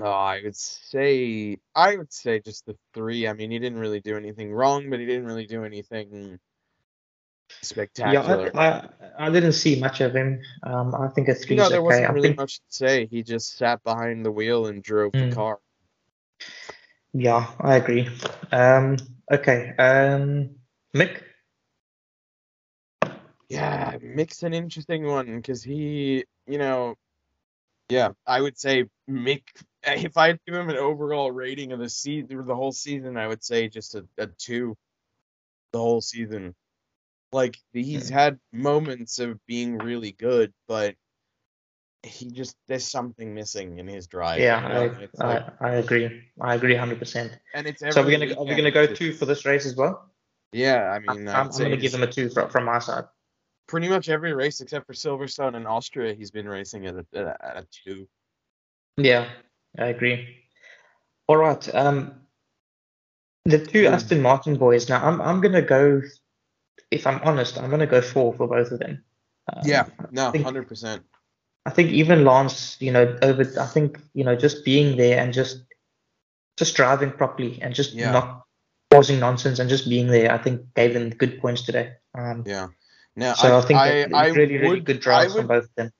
Oh, 0.00 0.04
I 0.04 0.40
would 0.42 0.56
say 0.56 1.58
I 1.74 1.96
would 1.96 2.12
say 2.12 2.40
just 2.40 2.66
the 2.66 2.76
three. 2.94 3.28
I 3.28 3.32
mean, 3.32 3.50
he 3.50 3.58
didn't 3.58 3.78
really 3.78 4.00
do 4.00 4.16
anything 4.16 4.52
wrong, 4.52 4.90
but 4.90 5.00
he 5.00 5.06
didn't 5.06 5.26
really 5.26 5.46
do 5.46 5.64
anything 5.64 6.38
spectacular. 7.60 8.50
Yeah, 8.54 8.60
I, 8.60 8.68
I 8.68 9.26
I 9.26 9.30
didn't 9.30 9.52
see 9.52 9.78
much 9.78 10.00
of 10.00 10.14
him. 10.14 10.40
Um, 10.62 10.94
I 10.94 11.08
think 11.08 11.28
a 11.28 11.34
three's 11.34 11.58
no, 11.58 11.68
there 11.68 11.78
okay. 11.78 11.84
wasn't 11.84 12.06
I 12.06 12.12
really 12.12 12.28
think 12.28 12.38
much 12.38 12.56
to 12.56 12.64
say. 12.70 13.06
He 13.06 13.22
just 13.22 13.56
sat 13.58 13.82
behind 13.84 14.24
the 14.24 14.32
wheel 14.32 14.66
and 14.66 14.82
drove 14.82 15.12
Mm. 15.12 15.30
the 15.30 15.36
car. 15.36 15.58
yeah, 17.12 17.50
I 17.60 17.76
agree. 17.76 18.08
Um, 18.50 18.96
okay. 19.30 19.74
Um, 19.78 20.56
Mick. 20.94 21.22
Yeah, 23.48 23.98
Mick's 23.98 24.42
an 24.42 24.54
interesting 24.54 25.04
one 25.06 25.36
because 25.36 25.62
he, 25.62 26.24
you 26.46 26.56
know, 26.58 26.94
yeah, 27.90 28.12
I 28.26 28.40
would 28.40 28.58
say 28.58 28.86
Mick. 29.08 29.42
If 29.84 30.16
I'd 30.16 30.38
give 30.46 30.54
him 30.54 30.68
an 30.70 30.76
overall 30.76 31.32
rating 31.32 31.72
of 31.72 31.80
the 31.80 31.88
season, 31.88 32.46
the 32.46 32.54
whole 32.54 32.70
season, 32.70 33.16
I 33.16 33.26
would 33.26 33.42
say 33.42 33.68
just 33.68 33.96
a, 33.96 34.06
a 34.16 34.28
two. 34.28 34.76
The 35.72 35.80
whole 35.80 36.00
season, 36.00 36.54
like 37.32 37.56
he's 37.72 38.08
had 38.08 38.38
moments 38.52 39.18
of 39.18 39.38
being 39.46 39.78
really 39.78 40.12
good, 40.12 40.52
but 40.68 40.94
he 42.04 42.30
just 42.30 42.56
there's 42.68 42.86
something 42.86 43.34
missing 43.34 43.78
in 43.78 43.86
his 43.86 44.06
drive. 44.06 44.38
you 44.38 44.44
Yeah, 44.46 44.60
know? 44.68 44.94
I, 45.20 45.24
like- 45.24 45.60
I 45.60 45.68
I 45.68 45.70
agree. 45.76 46.22
I 46.40 46.54
agree 46.54 46.74
hundred 46.74 46.98
percent. 46.98 47.38
and 47.54 47.66
it's 47.66 47.80
So 47.80 47.86
we're 48.02 48.12
every 48.14 48.26
gonna 48.28 48.40
are 48.40 48.44
we 48.44 48.54
gonna 48.54 48.70
go 48.70 48.82
it's- 48.82 48.98
two 48.98 49.12
for 49.12 49.24
this 49.26 49.44
race 49.44 49.66
as 49.66 49.76
well? 49.76 50.08
Yeah, 50.54 50.90
I 50.90 50.98
mean, 50.98 51.28
I'm, 51.28 51.46
I'd 51.48 51.52
gonna 51.52 51.76
give 51.78 51.94
him 51.94 52.02
a 52.02 52.06
two 52.06 52.28
from 52.28 52.50
from 52.50 52.64
my 52.64 52.78
side. 52.78 53.04
pretty 53.68 53.88
much 53.88 54.08
every 54.10 54.34
race 54.34 54.60
except 54.60 54.86
for 54.86 54.92
Silverstone 54.92 55.54
and 55.56 55.66
Austria, 55.66 56.12
he's 56.12 56.30
been 56.30 56.46
racing 56.48 56.86
at 56.86 56.94
a, 56.96 57.06
at 57.14 57.24
a, 57.24 57.36
at 57.44 57.56
a 57.56 57.66
two. 57.84 58.06
Yeah, 58.98 59.30
I 59.78 59.86
agree. 59.86 60.36
All 61.28 61.38
right. 61.38 61.74
Um, 61.74 62.16
the 63.46 63.64
two 63.64 63.86
Hmm. 63.88 63.94
Aston 63.94 64.20
Martin 64.20 64.56
boys. 64.58 64.88
Now, 64.90 65.02
I'm 65.06 65.22
I'm 65.22 65.40
gonna 65.40 65.62
go. 65.62 66.02
If 66.92 67.06
I'm 67.06 67.20
honest, 67.24 67.58
I'm 67.58 67.70
gonna 67.70 67.86
go 67.86 68.00
four 68.02 68.34
for 68.34 68.46
both 68.46 68.70
of 68.70 68.78
them. 68.78 69.02
Um, 69.52 69.62
Yeah, 69.64 69.86
no, 70.10 70.30
hundred 70.30 70.68
percent. 70.68 71.02
I 71.64 71.70
think 71.70 71.90
even 71.90 72.24
Lance, 72.24 72.76
you 72.80 72.92
know, 72.92 73.18
over. 73.22 73.42
I 73.60 73.66
think 73.66 73.98
you 74.14 74.24
know, 74.24 74.36
just 74.36 74.64
being 74.64 74.96
there 74.96 75.18
and 75.22 75.32
just 75.32 75.62
just 76.56 76.76
driving 76.76 77.10
properly 77.12 77.60
and 77.62 77.74
just 77.74 77.94
Yeah. 77.94 78.12
not 78.12 78.44
causing 78.90 79.18
nonsense 79.18 79.58
and 79.58 79.70
just 79.70 79.88
being 79.88 80.08
there. 80.08 80.30
I 80.30 80.38
think 80.38 80.74
gave 80.74 80.92
them 80.94 81.10
good 81.10 81.40
points 81.40 81.62
today. 81.62 81.94
Um, 82.14 82.44
Yeah, 82.46 82.68
Now, 83.16 83.34
So 83.34 83.58
I, 83.58 83.60
think 83.62 83.80
I, 83.80 84.02
I 84.14 84.26
really, 84.28 84.58
really 84.58 84.68
would, 84.68 84.84
good 84.84 84.96
I 84.96 85.00
drives 85.00 85.34
from 85.34 85.46
both 85.46 85.64
of 85.64 85.74
them. 85.76 85.92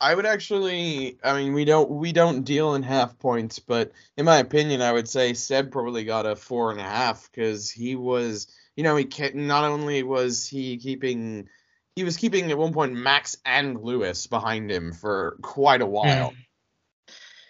I 0.00 0.14
would 0.14 0.26
actually. 0.26 1.18
I 1.22 1.36
mean, 1.36 1.52
we 1.52 1.64
don't 1.64 1.90
we 1.90 2.12
don't 2.12 2.42
deal 2.42 2.74
in 2.74 2.82
half 2.82 3.18
points, 3.18 3.58
but 3.58 3.92
in 4.16 4.24
my 4.24 4.38
opinion, 4.38 4.80
I 4.80 4.92
would 4.92 5.08
say 5.08 5.34
Seb 5.34 5.70
probably 5.70 6.04
got 6.04 6.26
a 6.26 6.34
four 6.34 6.70
and 6.70 6.80
a 6.80 6.84
half 6.84 7.30
because 7.30 7.70
he 7.70 7.96
was, 7.96 8.48
you 8.76 8.82
know, 8.84 8.96
he 8.96 9.08
not 9.34 9.64
only 9.64 10.02
was 10.02 10.46
he 10.46 10.76
keeping, 10.78 11.48
he 11.96 12.04
was 12.04 12.16
keeping 12.16 12.50
at 12.50 12.58
one 12.58 12.72
point 12.72 12.94
Max 12.94 13.36
and 13.44 13.80
Lewis 13.80 14.26
behind 14.26 14.70
him 14.70 14.92
for 14.92 15.36
quite 15.42 15.82
a 15.82 15.86
while. 15.86 16.30
Mm. 16.30 16.36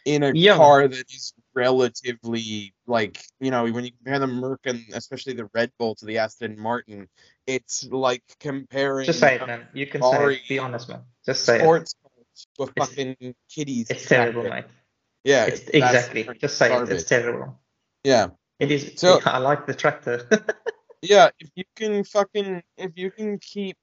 in 0.06 0.22
a 0.22 0.32
Yeah. 0.34 0.56
car 0.56 0.88
that 0.88 1.10
is 1.12 1.34
relatively 1.52 2.72
like 2.86 3.20
you 3.40 3.50
know 3.50 3.64
when 3.70 3.84
you 3.84 3.90
compare 3.92 4.18
the 4.18 4.26
Merc 4.26 4.60
and 4.64 4.82
especially 4.94 5.34
the 5.34 5.50
Red 5.52 5.70
Bull 5.78 5.94
to 5.96 6.06
the 6.06 6.18
Aston 6.18 6.58
Martin, 6.58 7.06
it's 7.46 7.84
like 7.84 8.22
comparing 8.40 9.04
Just 9.04 9.20
say 9.20 9.34
it, 9.34 9.46
man. 9.46 9.66
You 9.74 9.86
can 9.86 10.02
say 10.02 10.34
it. 10.36 10.48
Be 10.48 10.58
honest, 10.58 10.88
man. 10.88 11.02
Just 11.26 11.44
say 11.44 11.56
it. 11.56 11.60
sports 11.60 11.94
a 12.58 12.62
It's- 12.62 12.72
fucking 12.88 13.34
kiddies. 13.54 13.90
It's 13.90 14.06
terrible, 14.06 14.44
mate. 14.44 14.64
Yeah, 15.24 15.44
It's, 15.46 15.60
exactly. 15.68 16.26
Just 16.40 16.56
say 16.56 16.74
it. 16.74 16.88
It's 16.88 17.04
terrible. 17.04 17.60
Yeah, 18.02 18.28
It 18.58 18.70
is. 18.70 18.92
So- 18.96 19.20
I 19.26 19.36
like 19.38 19.66
the 19.66 19.74
tractor. 19.74 20.26
yeah. 21.02 21.30
If 21.38 21.50
you 21.54 21.64
can 21.76 22.04
fucking 22.04 22.62
if 22.76 22.92
you 22.96 23.10
can 23.10 23.38
keep 23.38 23.76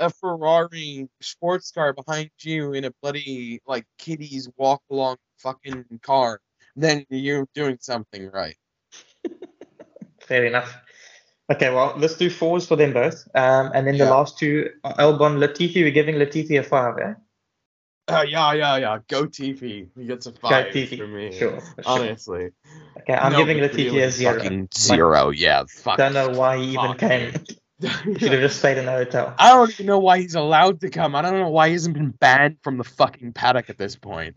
a 0.00 0.10
Ferrari 0.10 1.08
sports 1.20 1.70
car 1.70 1.92
behind 1.92 2.30
you 2.40 2.72
in 2.74 2.84
a 2.84 2.92
bloody 3.02 3.60
like 3.66 3.84
kiddies 3.98 4.48
walk 4.56 4.82
along 4.90 5.16
fucking 5.38 5.84
car, 6.02 6.40
then 6.74 7.04
you're 7.08 7.48
doing 7.54 7.78
something 7.80 8.30
right. 8.30 8.56
Fair 10.20 10.44
enough. 10.44 10.76
Okay, 11.50 11.72
well, 11.72 11.94
let's 11.96 12.16
do 12.16 12.28
fours 12.28 12.66
for 12.66 12.74
them 12.74 12.92
both. 12.92 13.28
Um, 13.34 13.70
and 13.72 13.86
then 13.86 13.98
the 13.98 14.10
last 14.10 14.36
two, 14.36 14.68
Albon, 14.84 15.38
Latifi. 15.38 15.76
We're 15.76 15.92
giving 15.92 16.16
Latifi 16.16 16.58
a 16.58 16.62
five, 16.62 16.98
eh? 16.98 17.14
Uh, 18.08 18.24
yeah, 18.28 18.52
yeah, 18.52 18.76
yeah. 18.76 18.98
Go 19.08 19.26
Tiffy. 19.26 19.88
He 19.96 20.04
gets 20.06 20.26
a 20.26 20.32
five 20.32 20.66
Latifi. 20.72 20.96
for 20.96 21.06
me. 21.08 21.36
Sure. 21.36 21.60
for 21.60 21.82
sure. 21.82 21.92
Honestly. 21.92 22.48
Okay, 23.00 23.14
I'm 23.14 23.32
No, 23.32 23.38
giving 23.38 23.58
but 23.58 23.72
Latifi 23.72 23.76
really 23.86 24.00
a 24.02 24.10
zero. 24.10 24.38
Fucking 24.38 24.68
zero, 24.76 25.30
yeah. 25.30 25.64
Fuck. 25.68 25.98
Don't 25.98 26.12
know 26.14 26.28
why 26.30 26.56
he 26.58 26.64
even 26.74 26.80
Fuck, 26.88 26.98
came. 26.98 27.32
Should 27.82 28.32
have 28.32 28.40
just 28.40 28.58
stayed 28.60 28.78
in 28.78 28.86
the 28.86 28.92
hotel. 28.92 29.34
I 29.38 29.50
don't 29.50 29.70
even 29.70 29.86
know 29.86 29.98
why 29.98 30.20
he's 30.20 30.34
allowed 30.34 30.80
to 30.80 30.88
come. 30.90 31.14
I 31.16 31.22
don't 31.22 31.34
know 31.38 31.50
why 31.50 31.66
he 31.68 31.72
hasn't 31.74 31.94
been 31.94 32.10
banned 32.10 32.58
from 32.62 32.78
the 32.78 32.84
fucking 32.84 33.32
paddock 33.32 33.68
at 33.70 33.76
this 33.76 33.96
point. 33.96 34.36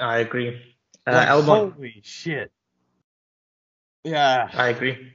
I 0.00 0.18
agree. 0.18 0.60
Uh, 1.06 1.12
Like, 1.12 1.28
Albon, 1.28 1.74
Holy 1.74 2.00
shit. 2.04 2.50
Yeah. 4.04 4.48
I 4.54 4.68
agree. 4.68 5.12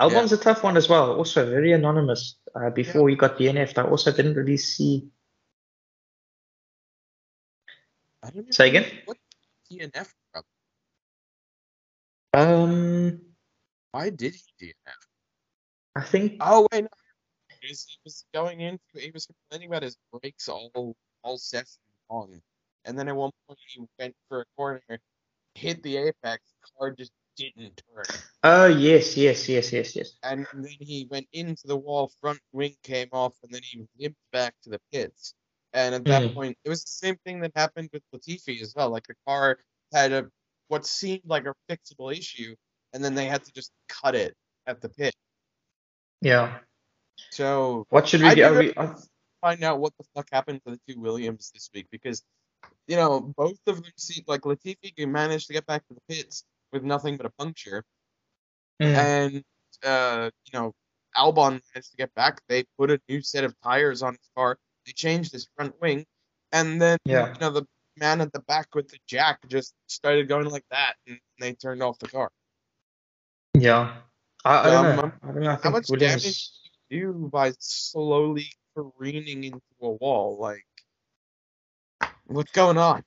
Albon's 0.00 0.32
a 0.32 0.38
tough 0.38 0.62
one 0.64 0.76
as 0.76 0.88
well. 0.88 1.12
Also 1.14 1.48
very 1.50 1.72
anonymous. 1.72 2.36
Uh, 2.54 2.70
before 2.70 3.08
he 3.08 3.16
got 3.16 3.36
DNF'd, 3.36 3.78
I 3.78 3.82
also 3.82 4.12
didn't 4.12 4.34
really 4.34 4.56
see. 4.56 5.08
I 8.22 8.30
don't 8.30 8.54
Say 8.54 8.68
again? 8.68 8.86
What 9.04 9.16
DNF 9.70 10.08
from? 10.32 10.42
Um, 12.34 13.20
Why 13.90 14.10
did 14.10 14.34
he 14.34 14.66
DNF? 14.66 14.94
I 15.96 16.02
think. 16.02 16.36
Oh 16.40 16.66
wait, 16.72 16.82
no. 16.82 16.88
He 17.60 17.68
was, 17.68 17.86
he 17.88 17.98
was 18.04 18.24
going 18.32 18.60
in. 18.60 18.78
He 18.94 19.10
was 19.12 19.26
complaining 19.26 19.68
about 19.68 19.82
his 19.82 19.96
brakes 20.12 20.48
all 20.48 20.96
all 21.22 21.38
session 21.38 21.80
long, 22.10 22.40
and 22.84 22.98
then 22.98 23.08
at 23.08 23.16
one 23.16 23.30
point 23.46 23.58
he 23.66 23.82
went 23.98 24.14
for 24.28 24.42
a 24.42 24.44
corner, 24.56 24.82
hit 25.54 25.82
the 25.82 25.96
apex. 25.96 26.42
Car 26.78 26.92
just 26.92 27.12
didn't 27.36 27.82
turn, 27.94 28.04
Oh 28.42 28.66
yes, 28.66 29.16
yes, 29.16 29.48
yes, 29.48 29.72
yes, 29.72 29.96
yes. 29.96 30.12
and 30.22 30.46
then 30.52 30.76
he 30.80 31.06
went 31.10 31.26
into 31.32 31.66
the 31.66 31.76
wall. 31.76 32.10
Front 32.20 32.40
wing 32.52 32.74
came 32.82 33.08
off, 33.12 33.34
and 33.42 33.52
then 33.52 33.62
he 33.62 33.86
limped 33.98 34.18
back 34.32 34.54
to 34.62 34.70
the 34.70 34.80
pits. 34.92 35.34
And 35.74 35.94
at 35.94 36.06
that 36.06 36.22
Mhm. 36.22 36.34
point, 36.34 36.58
it 36.64 36.68
was 36.68 36.84
the 36.84 36.90
same 36.90 37.16
thing 37.24 37.40
that 37.40 37.52
happened 37.56 37.90
with 37.92 38.02
Latifi 38.14 38.60
as 38.62 38.74
well. 38.74 38.90
Like 38.90 39.06
the 39.06 39.14
car 39.26 39.58
had 39.92 40.12
a 40.12 40.30
what 40.68 40.86
seemed 40.86 41.22
like 41.26 41.46
a 41.46 41.54
fixable 41.70 42.16
issue, 42.16 42.54
and 42.92 43.04
then 43.04 43.14
they 43.14 43.26
had 43.26 43.44
to 43.44 43.52
just 43.52 43.72
cut 43.88 44.14
it 44.14 44.34
at 44.66 44.80
the 44.80 44.88
pit. 44.88 45.14
Yeah. 46.20 46.58
So 47.30 47.86
What 47.90 48.08
should 48.08 48.22
we 48.22 48.28
I 48.28 48.34
do? 48.34 48.44
Are 48.44 48.58
we, 48.58 48.72
find 49.40 49.62
out 49.64 49.80
what 49.80 49.92
the 49.98 50.04
fuck 50.14 50.28
happened 50.32 50.60
to 50.66 50.72
the 50.72 50.80
two 50.88 51.00
Williams 51.00 51.50
this 51.52 51.70
week 51.74 51.86
because 51.90 52.22
you 52.86 52.96
know 52.96 53.20
both 53.20 53.58
of 53.66 53.82
them 53.82 53.92
seem 53.96 54.24
like 54.26 54.42
Latifi 54.42 54.94
can 54.96 55.12
manage 55.12 55.46
to 55.46 55.52
get 55.52 55.66
back 55.66 55.86
to 55.88 55.94
the 55.94 56.00
pits 56.08 56.44
with 56.72 56.82
nothing 56.84 57.16
but 57.16 57.26
a 57.26 57.30
puncture, 57.30 57.84
mm, 58.80 58.94
and 58.96 59.44
uh, 59.84 60.30
you 60.46 60.58
know 60.58 60.72
Albon 61.16 61.60
managed 61.74 61.90
to 61.90 61.96
get 61.96 62.14
back. 62.14 62.40
They 62.48 62.64
put 62.78 62.90
a 62.90 63.00
new 63.08 63.20
set 63.22 63.44
of 63.44 63.54
tires 63.62 64.02
on 64.02 64.14
his 64.14 64.30
car. 64.36 64.58
They 64.86 64.92
changed 64.92 65.32
his 65.32 65.48
front 65.56 65.80
wing, 65.80 66.04
and 66.52 66.80
then 66.80 66.98
Yeah. 67.04 67.32
you 67.34 67.40
know 67.40 67.50
the 67.50 67.66
man 67.96 68.20
at 68.20 68.32
the 68.32 68.40
back 68.40 68.74
with 68.74 68.88
the 68.88 68.98
jack 69.06 69.38
just 69.48 69.74
started 69.86 70.28
going 70.28 70.48
like 70.48 70.64
that, 70.70 70.94
and 71.06 71.18
they 71.38 71.52
turned 71.54 71.82
off 71.82 71.98
the 71.98 72.08
car. 72.08 72.30
yeah. 73.54 73.96
I, 74.44 74.58
I 74.58 74.70
don't 74.70 74.86
Um, 74.86 74.96
know. 74.96 75.12
I 75.22 75.26
don't 75.26 75.40
know. 75.42 75.50
I 75.52 75.58
how 75.62 75.70
much 75.70 75.86
Williams. 75.88 76.22
damage 76.22 76.50
do 76.90 77.28
by 77.32 77.52
slowly 77.60 78.46
careening 78.74 79.44
into 79.44 79.60
a 79.80 79.90
wall. 79.90 80.36
Like, 80.40 80.66
what's 82.26 82.50
going 82.52 82.76
on? 82.78 83.04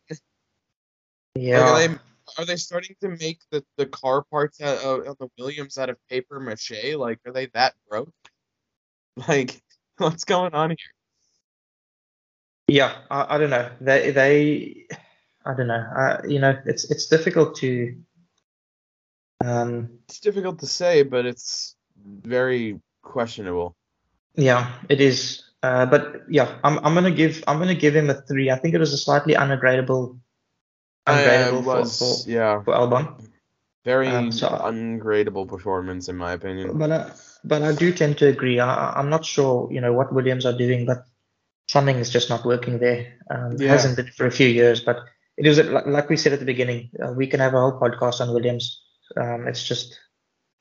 Yeah. 1.35 1.59
Like, 1.59 1.69
are 1.69 1.87
they 1.87 1.99
are 2.39 2.45
they 2.45 2.55
starting 2.55 2.95
to 3.01 3.09
make 3.09 3.39
the, 3.51 3.63
the 3.77 3.85
car 3.85 4.23
parts 4.23 4.61
out 4.61 4.77
of, 4.79 5.05
of 5.07 5.17
the 5.19 5.27
Williams 5.37 5.77
out 5.77 5.89
of 5.89 5.97
paper 6.09 6.39
mache? 6.39 6.95
Like, 6.95 7.19
are 7.25 7.33
they 7.33 7.47
that 7.47 7.73
broke? 7.89 8.13
Like, 9.29 9.61
what's 9.97 10.25
going 10.25 10.53
on 10.53 10.71
here? 10.71 10.77
Yeah, 12.67 12.93
I, 13.11 13.35
I 13.35 13.37
don't 13.37 13.49
know. 13.49 13.69
They 13.81 14.11
they 14.11 14.85
I 15.45 15.53
don't 15.53 15.67
know. 15.67 15.85
Uh, 15.97 16.21
you 16.27 16.39
know, 16.39 16.57
it's 16.65 16.89
it's 16.89 17.07
difficult 17.07 17.55
to 17.57 17.95
um 19.43 19.89
It's 20.07 20.19
difficult 20.19 20.59
to 20.59 20.67
say, 20.67 21.03
but 21.03 21.25
it's 21.25 21.75
very 21.97 22.79
questionable. 23.03 23.75
yeah, 24.35 24.71
it 24.89 24.99
is. 25.01 25.43
Uh, 25.63 25.85
but 25.85 26.23
yeah, 26.29 26.57
I'm 26.63 26.79
I'm 26.85 26.93
gonna 26.93 27.11
give 27.11 27.43
I'm 27.47 27.59
gonna 27.59 27.75
give 27.75 27.95
him 27.95 28.09
a 28.09 28.15
three. 28.21 28.49
I 28.51 28.55
think 28.57 28.73
it 28.73 28.79
was 28.79 28.93
a 28.93 28.97
slightly 28.97 29.33
ungradable 29.35 30.19
ungradable 31.07 31.59
Uh, 31.67 31.85
for, 31.85 31.85
for, 31.85 32.29
yeah, 32.29 32.61
for 32.63 32.73
Albon. 32.73 33.29
very 33.85 34.07
Um, 34.07 34.31
so- 34.31 34.49
ungradable 34.49 35.47
performance 35.47 36.09
in 36.09 36.17
my 36.17 36.33
opinion. 36.33 36.77
But 36.77 36.91
I, 36.91 37.11
but 37.43 37.61
I 37.61 37.73
do 37.73 37.93
tend 37.93 38.17
to 38.19 38.27
agree. 38.27 38.59
I, 38.59 38.93
I'm 38.97 39.09
not 39.09 39.23
sure, 39.25 39.69
you 39.71 39.81
know, 39.81 39.93
what 39.93 40.11
Williams 40.13 40.45
are 40.45 40.57
doing, 40.57 40.85
but 40.85 41.05
something 41.67 41.95
is 41.97 42.09
just 42.09 42.29
not 42.29 42.45
working 42.45 42.79
there. 42.79 43.13
Um, 43.29 43.53
It 43.53 43.61
Yeah. 43.61 43.69
hasn't 43.71 43.95
been 43.95 44.07
for 44.07 44.25
a 44.27 44.31
few 44.31 44.47
years, 44.47 44.81
but 44.81 44.97
it 45.37 45.45
is 45.45 45.59
like, 45.59 46.09
we 46.09 46.17
said 46.17 46.33
at 46.33 46.39
the 46.39 46.45
beginning. 46.45 46.89
Uh, 47.03 47.11
we 47.11 47.27
can 47.27 47.39
have 47.39 47.53
a 47.53 47.59
whole 47.59 47.79
podcast 47.79 48.21
on 48.21 48.33
Williams. 48.33 48.81
Um, 49.17 49.47
it's 49.47 49.63
just 49.63 49.99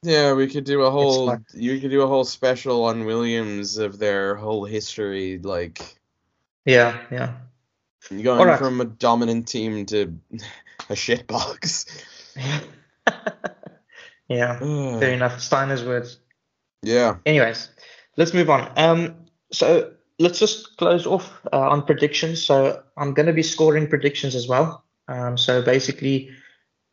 Yeah, 0.02 0.34
we 0.34 0.46
could 0.48 0.64
do 0.64 0.82
a 0.82 0.90
whole 0.90 1.36
you 1.54 1.80
could 1.80 1.90
do 1.90 2.02
a 2.02 2.06
whole 2.06 2.24
special 2.24 2.84
on 2.84 3.04
Williams 3.06 3.78
of 3.78 3.98
their 3.98 4.34
whole 4.36 4.64
history, 4.64 5.38
like 5.38 5.80
yeah, 6.66 7.00
yeah, 7.10 7.32
going 8.10 8.40
Alright. 8.40 8.58
from 8.58 8.80
a 8.80 8.84
dominant 8.84 9.48
team 9.48 9.86
to 9.86 10.18
a 10.90 10.94
shitbox. 10.94 11.86
yeah. 14.28 14.58
Fair 14.98 15.12
enough. 15.12 15.40
Steiner's 15.40 15.84
words. 15.84 16.18
yeah. 16.82 17.16
Anyways, 17.26 17.68
let's 18.16 18.34
move 18.34 18.50
on. 18.50 18.70
Um, 18.76 19.14
so 19.52 19.93
let's 20.18 20.38
just 20.38 20.76
close 20.76 21.06
off 21.06 21.30
uh, 21.52 21.68
on 21.68 21.84
predictions. 21.84 22.44
So 22.44 22.82
I'm 22.96 23.14
going 23.14 23.26
to 23.26 23.32
be 23.32 23.42
scoring 23.42 23.88
predictions 23.88 24.34
as 24.34 24.48
well. 24.48 24.84
Um, 25.08 25.36
so 25.36 25.62
basically, 25.62 26.30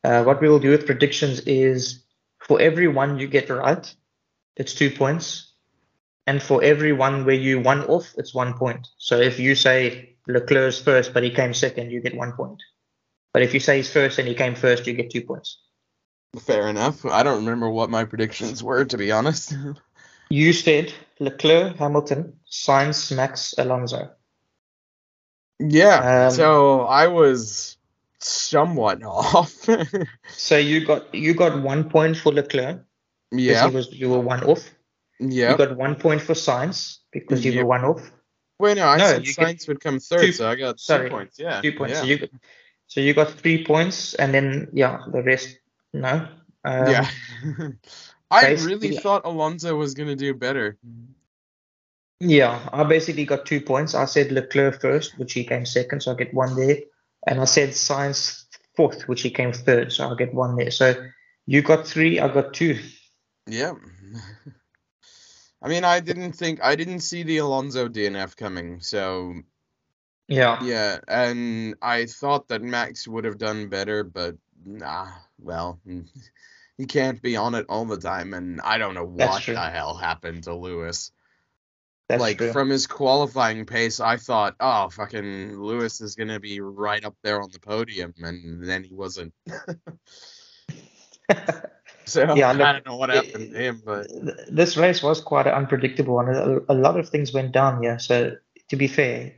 uh, 0.04 0.24
what 0.24 0.42
we 0.42 0.50
will 0.50 0.60
do 0.60 0.72
with 0.72 0.86
predictions 0.86 1.42
is 1.42 2.04
for 2.40 2.60
every 2.60 2.88
one 2.88 3.20
you 3.20 3.28
get 3.28 3.50
right, 3.50 3.94
it's 4.56 4.74
two 4.74 4.90
points. 4.90 5.54
And 6.28 6.42
for 6.42 6.64
every 6.64 6.94
one 6.94 7.26
where 7.26 7.36
you 7.36 7.60
one 7.60 7.84
off, 7.86 8.14
it's 8.18 8.34
one 8.34 8.54
point. 8.54 8.88
So 8.98 9.20
if 9.20 9.40
you 9.40 9.56
say 9.56 10.16
Leclerc's 10.28 10.80
first, 10.80 11.14
but 11.14 11.24
he 11.24 11.32
came 11.32 11.54
second, 11.54 11.92
you 11.92 12.02
get 12.02 12.16
one 12.16 12.34
point. 12.34 12.62
But 13.34 13.44
if 13.44 13.54
you 13.54 13.60
say 13.60 13.78
he's 13.78 13.92
first 13.92 14.20
and 14.20 14.28
he 14.28 14.36
came 14.36 14.56
first, 14.56 14.86
you 14.86 14.94
get 14.94 15.10
two 15.10 15.22
points. 15.22 15.60
Fair 16.40 16.70
enough. 16.70 17.06
I 17.06 17.24
don't 17.24 17.44
remember 17.44 17.70
what 17.70 17.90
my 17.90 18.06
predictions 18.06 18.64
were, 18.64 18.86
to 18.86 18.98
be 18.98 19.12
honest. 19.12 19.54
You 20.32 20.54
said 20.54 20.94
Leclerc, 21.20 21.76
Hamilton, 21.78 22.40
Sainz, 22.50 23.16
Max, 23.16 23.54
Alonso. 23.58 24.12
yeah. 25.60 26.26
Um, 26.28 26.32
so 26.32 26.82
I 26.82 27.08
was 27.08 27.78
somewhat 28.20 29.04
off. 29.06 29.68
So 30.30 30.58
you 30.58 30.86
got 30.86 31.14
you 31.14 31.34
got 31.34 31.62
one 31.62 31.90
point 31.90 32.18
for 32.18 32.32
Leclerc 32.34 32.86
yeah. 33.32 33.68
was 33.68 33.92
you 33.92 34.10
were 34.10 34.20
one 34.20 34.44
off. 34.44 34.70
Yeah. 35.20 35.52
You 35.52 35.58
got 35.58 35.78
one 35.78 35.96
point 35.96 36.22
for 36.22 36.34
Sainz 36.34 37.00
because 37.12 37.46
you 37.46 37.52
Yep. 37.52 37.62
were 37.64 37.68
one 37.70 37.86
off. 37.86 38.12
Wait, 38.60 38.78
no, 38.78 38.88
I 38.88 38.98
No, 38.98 39.06
said 39.08 39.24
Sainz 39.24 39.68
would 39.68 39.80
come 39.80 40.00
third, 40.00 40.22
two- 40.22 40.32
so 40.34 40.50
I 40.50 40.56
got 40.56 40.80
sorry, 40.80 41.10
two 41.10 41.16
points. 41.16 41.40
Yeah. 41.40 41.62
Two 41.62 41.74
points. 41.74 41.94
Yeah. 41.94 42.02
So 42.02 42.06
you 42.06 42.18
got, 42.18 42.30
so 42.88 43.02
you 43.02 43.14
got 43.14 43.32
three 43.32 43.64
points, 43.66 44.14
and 44.16 44.34
then 44.34 44.70
yeah, 44.74 45.00
the 45.12 45.24
rest 45.24 45.58
no. 45.94 46.28
Um, 46.64 46.88
yeah. 46.88 47.10
I 48.32 48.52
really 48.54 48.96
thought 48.96 49.26
Alonso 49.26 49.76
was 49.76 49.94
gonna 49.94 50.16
do 50.16 50.34
better. 50.34 50.78
Yeah, 52.20 52.70
I 52.72 52.84
basically 52.84 53.26
got 53.26 53.46
two 53.46 53.62
points. 53.62 53.96
I 53.96 54.06
said 54.06 54.32
Leclerc 54.32 54.80
first, 54.80 55.18
which 55.18 55.34
he 55.34 55.44
came 55.44 55.66
second, 55.66 56.02
so 56.02 56.12
I 56.12 56.16
get 56.16 56.34
one 56.34 56.56
there. 56.56 56.78
And 57.28 57.42
I 57.42 57.46
said 57.46 57.70
Sainz 57.70 58.46
fourth, 58.76 59.08
which 59.08 59.22
he 59.22 59.30
came 59.32 59.54
third, 59.54 59.92
so 59.92 60.06
I'll 60.06 60.16
get 60.16 60.34
one 60.34 60.56
there. 60.56 60.72
So 60.72 60.94
you 61.46 61.62
got 61.62 61.88
three, 61.88 62.20
I 62.20 62.28
got 62.28 62.54
two. 62.54 62.80
Yeah. 63.48 63.74
I 65.64 65.68
mean, 65.68 65.84
I 65.84 66.00
didn't 66.00 66.34
think 66.34 66.64
I 66.64 66.76
didn't 66.76 67.02
see 67.02 67.24
the 67.24 67.38
Alonso 67.38 67.88
DNF 67.88 68.36
coming, 68.36 68.82
so 68.82 69.36
Yeah. 70.28 70.64
yeah, 70.64 71.00
and 71.08 71.76
I 71.82 72.06
thought 72.06 72.48
that 72.48 72.64
Max 72.64 73.08
would 73.08 73.26
have 73.26 73.38
done 73.38 73.68
better, 73.70 74.04
but 74.04 74.36
nah, 74.66 75.08
well, 75.40 75.80
he 76.82 76.88
can't 76.88 77.22
be 77.22 77.36
on 77.36 77.54
it 77.54 77.68
all 77.70 77.86
the 77.86 77.98
time, 77.98 78.34
and 78.34 78.60
I 78.62 78.80
don't 78.80 78.96
know 78.96 79.06
what 79.06 79.46
the 79.46 79.56
hell 79.56 79.96
happened 79.96 80.46
to 80.46 80.56
Lewis. 80.56 81.12
That's 82.10 82.20
like 82.20 82.40
true. 82.40 82.52
from 82.52 82.72
his 82.72 82.88
qualifying 82.88 83.68
pace, 83.68 84.00
I 84.00 84.18
thought, 84.18 84.56
oh, 84.60 84.90
fucking 84.90 85.60
Lewis 85.60 86.02
is 86.02 86.16
gonna 86.16 86.40
be 86.40 86.60
right 86.60 87.06
up 87.06 87.16
there 87.22 87.40
on 87.40 87.50
the 87.52 87.60
podium, 87.60 88.16
and 88.18 88.68
then 88.68 88.84
he 88.84 88.96
wasn't. 88.96 89.34
So 92.04 92.34
Yeah, 92.34 92.50
I 92.50 92.58
don't 92.58 92.86
know 92.86 92.98
what 92.98 93.10
happened 93.10 93.54
to 93.54 93.58
him, 93.58 93.82
but 93.86 94.08
this 94.50 94.76
race 94.76 95.02
was 95.02 95.22
quite 95.22 95.48
an 95.48 95.54
unpredictable 95.54 96.16
one. 96.16 96.28
A, 96.28 96.60
a 96.68 96.74
lot 96.74 97.00
of 97.00 97.08
things 97.08 97.32
went 97.32 97.54
down 97.54 97.82
here. 97.82 98.00
So 98.00 98.36
to 98.68 98.76
be 98.76 98.88
fair, 98.88 99.34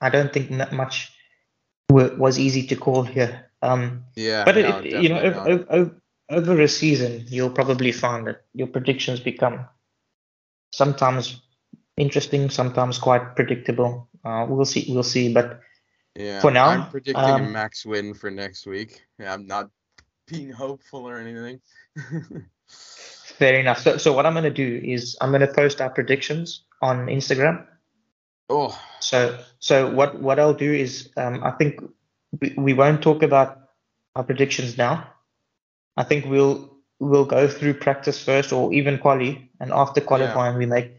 I 0.00 0.08
don't 0.08 0.32
think 0.32 0.50
that 0.50 0.72
much 0.72 1.12
was 1.88 2.38
easy 2.38 2.66
to 2.66 2.74
call 2.74 3.04
here. 3.04 3.52
Um, 3.62 4.04
yeah, 4.16 4.44
but 4.44 4.56
no, 4.56 4.78
it, 4.78 5.02
you 5.02 5.08
know, 5.08 5.20
over, 5.20 6.01
over 6.32 6.60
a 6.60 6.68
season, 6.68 7.24
you'll 7.28 7.50
probably 7.50 7.92
find 7.92 8.26
that 8.26 8.44
your 8.54 8.66
predictions 8.66 9.20
become 9.20 9.68
sometimes 10.72 11.40
interesting, 11.96 12.50
sometimes 12.50 12.98
quite 12.98 13.36
predictable. 13.36 14.08
Uh, 14.24 14.46
we'll 14.48 14.64
see. 14.64 14.86
We'll 14.88 15.02
see. 15.02 15.32
But 15.32 15.60
Yeah, 16.14 16.40
for 16.40 16.50
now, 16.50 16.66
I'm 16.66 16.90
predicting 16.90 17.24
a 17.24 17.34
um, 17.34 17.52
max 17.52 17.86
win 17.86 18.14
for 18.14 18.30
next 18.30 18.66
week. 18.66 19.02
Yeah, 19.18 19.34
I'm 19.34 19.46
not 19.46 19.70
being 20.26 20.50
hopeful 20.50 21.08
or 21.08 21.18
anything. 21.18 21.60
fair 23.42 23.58
enough. 23.58 23.80
So, 23.80 23.96
so 23.96 24.12
what 24.12 24.26
I'm 24.26 24.34
going 24.34 24.44
to 24.44 24.50
do 24.50 24.80
is 24.84 25.16
I'm 25.20 25.30
going 25.30 25.40
to 25.42 25.52
post 25.52 25.80
our 25.80 25.90
predictions 25.90 26.64
on 26.80 27.06
Instagram. 27.06 27.66
oh, 28.48 28.78
So, 29.00 29.38
so 29.58 29.90
what 29.90 30.20
what 30.20 30.38
I'll 30.38 30.54
do 30.54 30.72
is, 30.72 31.10
um, 31.16 31.42
I 31.42 31.50
think 31.52 31.80
we, 32.40 32.54
we 32.56 32.72
won't 32.72 33.02
talk 33.02 33.22
about 33.22 33.58
our 34.14 34.24
predictions 34.24 34.76
now. 34.76 35.11
I 35.96 36.04
think 36.04 36.26
we'll 36.26 36.78
we'll 36.98 37.24
go 37.24 37.48
through 37.48 37.74
practice 37.74 38.22
first, 38.22 38.52
or 38.52 38.72
even 38.72 38.98
quali, 38.98 39.50
and 39.60 39.72
after 39.72 40.00
qualifying 40.00 40.56
we 40.56 40.66
make 40.66 40.96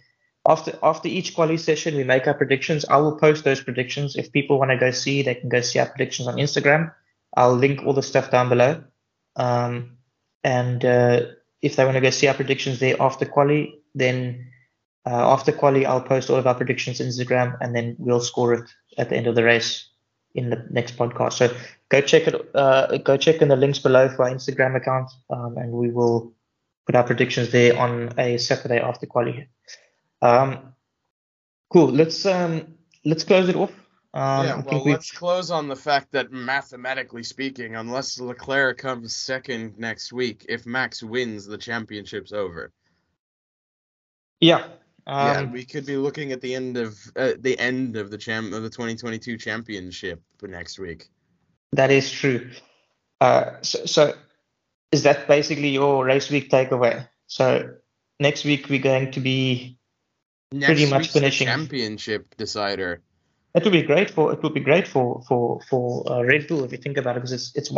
after 0.48 0.78
after 0.84 1.08
each 1.08 1.34
quali 1.34 1.58
session 1.58 1.96
we 1.96 2.04
make 2.04 2.28
our 2.28 2.34
predictions. 2.34 2.86
I 2.86 2.98
will 2.98 3.18
post 3.18 3.44
those 3.44 3.64
predictions. 3.64 4.16
If 4.16 4.32
people 4.32 4.60
want 4.60 4.72
to 4.72 4.78
go 4.78 4.92
see, 4.92 5.22
they 5.22 5.36
can 5.36 5.50
go 5.50 5.62
see 5.62 5.80
our 5.80 5.88
predictions 5.88 6.28
on 6.28 6.36
Instagram. 6.36 6.94
I'll 7.36 7.56
link 7.56 7.84
all 7.86 7.94
the 7.94 8.04
stuff 8.04 8.30
down 8.30 8.50
below. 8.50 8.84
Um, 9.36 9.98
and 10.44 10.84
uh, 10.86 11.22
if 11.62 11.76
they 11.76 11.86
want 11.86 11.96
to 11.96 12.02
go 12.02 12.12
see 12.12 12.28
our 12.28 12.34
predictions 12.34 12.80
there 12.80 13.02
after 13.02 13.26
quali, 13.26 13.80
then 13.96 14.52
uh, 15.06 15.34
after 15.34 15.52
quali, 15.52 15.86
I'll 15.86 16.02
post 16.02 16.30
all 16.30 16.38
of 16.38 16.46
our 16.46 16.56
predictions 16.56 17.02
on 17.02 17.08
Instagram, 17.08 17.58
and 17.60 17.76
then 17.76 17.96
we'll 17.98 18.22
score 18.22 18.54
it 18.54 18.70
at 18.98 19.10
the 19.10 19.16
end 19.16 19.28
of 19.28 19.36
the 19.36 19.44
race 19.44 19.90
in 20.36 20.50
the 20.50 20.66
next 20.70 20.98
podcast. 20.98 21.34
So 21.34 21.56
go 21.90 22.02
check 22.02 22.28
it. 22.28 22.56
Uh, 22.56 22.98
go 22.98 23.18
check 23.18 23.42
in 23.42 23.48
the 23.48 23.56
links 23.56 23.80
below 23.80 24.10
for 24.10 24.26
our 24.26 24.32
Instagram 24.34 24.76
account, 24.76 25.12
um, 25.30 25.58
and 25.58 25.72
we 25.72 25.92
will 25.92 26.34
put 26.86 26.96
our 26.96 27.04
predictions 27.04 27.52
there 27.52 27.78
on 27.78 28.14
a 28.18 28.38
Saturday 28.38 28.80
after 28.80 29.06
quali. 29.06 29.48
Um, 30.22 30.74
cool. 31.72 31.88
Let's 31.88 32.26
um, 32.26 32.76
let's 33.06 33.24
close 33.24 33.50
it 33.50 33.56
off. 33.56 33.72
Um, 34.16 34.46
yeah. 34.46 34.62
Well, 34.62 34.84
let's 34.84 35.12
close 35.12 35.50
on 35.50 35.68
the 35.68 35.76
fact 35.76 36.12
that 36.12 36.32
mathematically 36.32 37.24
speaking, 37.24 37.76
unless 37.76 38.20
Leclerc 38.20 38.78
comes 38.78 39.16
second 39.16 39.80
next 39.80 40.14
week, 40.14 40.46
if 40.50 40.66
Max 40.68 41.02
wins, 41.02 41.46
the 41.48 41.58
championship's 41.58 42.32
over. 42.32 42.72
yeah. 44.40 44.68
Yeah, 45.08 45.40
Um, 45.40 45.52
we 45.52 45.66
could 45.66 45.86
be 45.86 45.98
looking 45.98 46.32
at 46.32 46.42
the 46.42 46.56
end 46.56 46.78
of 46.78 46.98
uh, 47.16 47.34
the 47.40 47.58
end 47.60 47.98
of 47.98 48.10
the 48.12 48.18
champ 48.18 48.54
of 48.54 48.64
the 48.64 48.70
2022 48.70 49.38
championship 49.38 50.22
next 50.42 50.80
week. 50.80 51.10
that 51.74 51.92
is 51.92 52.12
true. 52.12 52.50
Uh, 53.22 53.52
so, 53.62 53.86
so 53.86 54.14
is 54.92 55.04
that 55.04 55.28
basically 55.28 55.70
your 55.70 56.06
race 56.06 56.30
week 56.30 56.50
takeaway? 56.50 57.08
So 57.28 57.74
next 58.20 58.46
week 58.46 58.70
we're 58.70 58.82
going 58.82 59.12
to 59.12 59.20
be 59.20 59.78
Next 60.52 60.68
Pretty 60.68 60.86
much 60.86 61.08
finishing. 61.12 61.48
championship 61.48 62.36
decider. 62.38 63.02
It 63.56 63.64
would 63.64 63.74
be 63.74 63.82
great 63.82 64.12
for 64.12 64.32
it 64.34 64.44
will 64.44 64.52
be 64.52 64.60
great 64.60 64.88
for 64.88 65.24
for 65.28 65.60
for 65.68 66.04
uh, 66.12 66.22
Red 66.24 66.48
Bull 66.48 66.64
if 66.64 66.72
you 66.72 66.78
think 66.78 66.98
about 66.98 67.18
it 67.18 67.22
because 67.22 67.32
it's 67.32 67.52
it's 67.56 67.72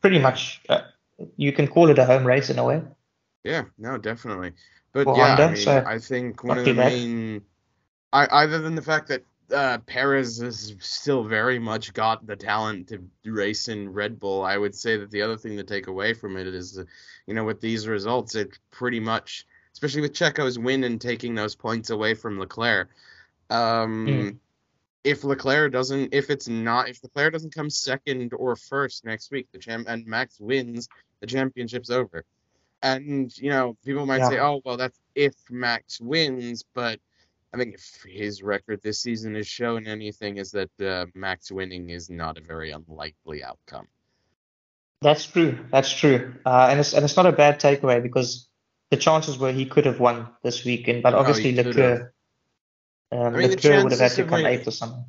pretty 0.00 0.18
much 0.18 0.60
uh, 0.68 0.80
you 1.36 1.52
can 1.52 1.68
call 1.68 1.88
it 1.88 1.98
a 2.00 2.04
home 2.04 2.26
race 2.26 2.50
in 2.50 2.58
a 2.58 2.64
way. 2.64 2.82
Yeah, 3.44 3.66
no, 3.78 3.96
definitely. 3.96 4.54
But 4.92 5.04
For 5.04 5.16
yeah, 5.16 5.36
I 5.36 5.46
mean, 5.48 5.56
so 5.56 5.84
I 5.86 5.98
think 5.98 6.42
one 6.42 6.58
of 6.58 6.64
the 6.64 6.74
main, 6.74 7.42
I, 8.12 8.24
other 8.26 8.58
than 8.58 8.74
the 8.74 8.82
fact 8.82 9.08
that 9.08 9.24
uh, 9.52 9.78
Perez 9.86 10.38
has 10.40 10.74
still 10.80 11.24
very 11.24 11.58
much 11.58 11.92
got 11.92 12.26
the 12.26 12.36
talent 12.36 12.88
to 12.88 13.00
race 13.24 13.68
in 13.68 13.92
Red 13.92 14.18
Bull, 14.18 14.44
I 14.44 14.56
would 14.56 14.74
say 14.74 14.96
that 14.96 15.10
the 15.10 15.22
other 15.22 15.36
thing 15.36 15.56
to 15.56 15.64
take 15.64 15.86
away 15.86 16.12
from 16.14 16.36
it 16.36 16.46
is, 16.46 16.78
uh, 16.78 16.84
you 17.26 17.34
know, 17.34 17.44
with 17.44 17.60
these 17.60 17.86
results, 17.86 18.34
it 18.34 18.58
pretty 18.70 19.00
much, 19.00 19.46
especially 19.72 20.02
with 20.02 20.12
Checo's 20.12 20.58
win 20.58 20.84
and 20.84 21.00
taking 21.00 21.34
those 21.34 21.54
points 21.54 21.90
away 21.90 22.14
from 22.14 22.38
Leclerc, 22.38 22.90
um, 23.48 24.06
Mm. 24.06 24.36
if 25.04 25.24
Leclerc 25.24 25.72
doesn't, 25.72 26.14
if 26.14 26.30
it's 26.30 26.48
not, 26.48 26.88
if 26.88 27.02
Leclerc 27.02 27.32
doesn't 27.32 27.54
come 27.54 27.70
second 27.70 28.32
or 28.34 28.56
first 28.56 29.04
next 29.04 29.30
week, 29.30 29.48
the 29.52 29.58
champ 29.58 29.86
and 29.88 30.06
Max 30.06 30.38
wins, 30.40 30.88
the 31.20 31.26
championship's 31.26 31.90
over. 31.90 32.24
And 32.82 33.36
you 33.36 33.50
know, 33.50 33.76
people 33.84 34.06
might 34.06 34.26
say, 34.26 34.38
"Oh, 34.38 34.60
well, 34.64 34.76
that's 34.76 34.98
if 35.14 35.34
Max 35.50 36.00
wins," 36.00 36.64
but 36.74 36.98
I 37.52 37.58
think 37.58 37.74
if 37.74 38.04
his 38.08 38.42
record 38.42 38.80
this 38.82 39.00
season 39.00 39.34
has 39.34 39.46
shown 39.46 39.86
anything, 39.86 40.38
is 40.38 40.50
that 40.52 40.70
uh, 40.80 41.06
Max 41.14 41.50
winning 41.52 41.90
is 41.90 42.08
not 42.08 42.38
a 42.38 42.40
very 42.40 42.70
unlikely 42.70 43.42
outcome. 43.44 43.86
That's 45.02 45.26
true. 45.26 45.58
That's 45.70 45.90
true. 45.90 46.34
Uh, 46.46 46.68
and 46.70 46.80
it's 46.80 46.92
and 46.94 47.04
it's 47.04 47.16
not 47.16 47.26
a 47.26 47.32
bad 47.32 47.60
takeaway 47.60 48.02
because 48.02 48.48
the 48.90 48.96
chances 48.96 49.38
were 49.38 49.52
he 49.52 49.66
could 49.66 49.86
have 49.86 50.00
won 50.00 50.28
this 50.42 50.64
weekend, 50.64 51.02
but 51.02 51.14
Oh, 51.14 51.18
obviously 51.18 51.52
have. 51.54 51.66
Leclerc, 51.66 52.14
um, 53.12 53.18
I 53.18 53.30
mean, 53.38 53.50
Leclerc 53.50 53.82
would 53.84 53.92
have 53.92 54.00
had 54.00 54.12
to 54.12 54.22
come 54.24 54.42
winning- 54.42 54.46
eighth 54.46 54.66
or 54.68 54.70
something. 54.72 55.04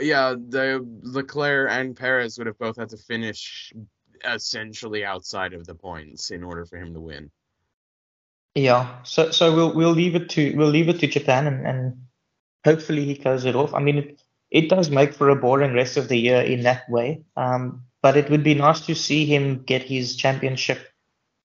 Yeah, 0.00 0.34
the 0.36 0.84
Leclerc 1.02 1.70
and 1.70 1.96
Perez 1.96 2.36
would 2.38 2.46
have 2.48 2.58
both 2.58 2.76
had 2.76 2.88
to 2.88 2.96
finish 2.96 3.72
essentially 4.24 5.04
outside 5.04 5.52
of 5.52 5.66
the 5.66 5.74
points 5.74 6.30
in 6.30 6.42
order 6.42 6.64
for 6.64 6.78
him 6.78 6.94
to 6.94 7.00
win. 7.00 7.30
Yeah. 8.54 9.02
So 9.04 9.30
so 9.30 9.54
we'll 9.54 9.74
we'll 9.74 9.92
leave 9.92 10.14
it 10.14 10.28
to 10.30 10.54
we'll 10.56 10.68
leave 10.68 10.88
it 10.88 11.00
to 11.00 11.06
Japan 11.06 11.46
and, 11.46 11.66
and 11.66 12.06
hopefully 12.64 13.04
he 13.04 13.16
closes 13.16 13.46
it 13.46 13.56
off. 13.56 13.74
I 13.74 13.80
mean 13.80 13.98
it 13.98 14.22
it 14.50 14.68
does 14.68 14.90
make 14.90 15.14
for 15.14 15.30
a 15.30 15.36
boring 15.36 15.74
rest 15.74 15.96
of 15.96 16.08
the 16.08 16.18
year 16.18 16.42
in 16.42 16.62
that 16.62 16.88
way. 16.88 17.24
Um, 17.36 17.84
but 18.02 18.16
it 18.16 18.28
would 18.30 18.44
be 18.44 18.54
nice 18.54 18.80
to 18.86 18.94
see 18.94 19.24
him 19.24 19.62
get 19.62 19.82
his 19.82 20.16
championship 20.16 20.78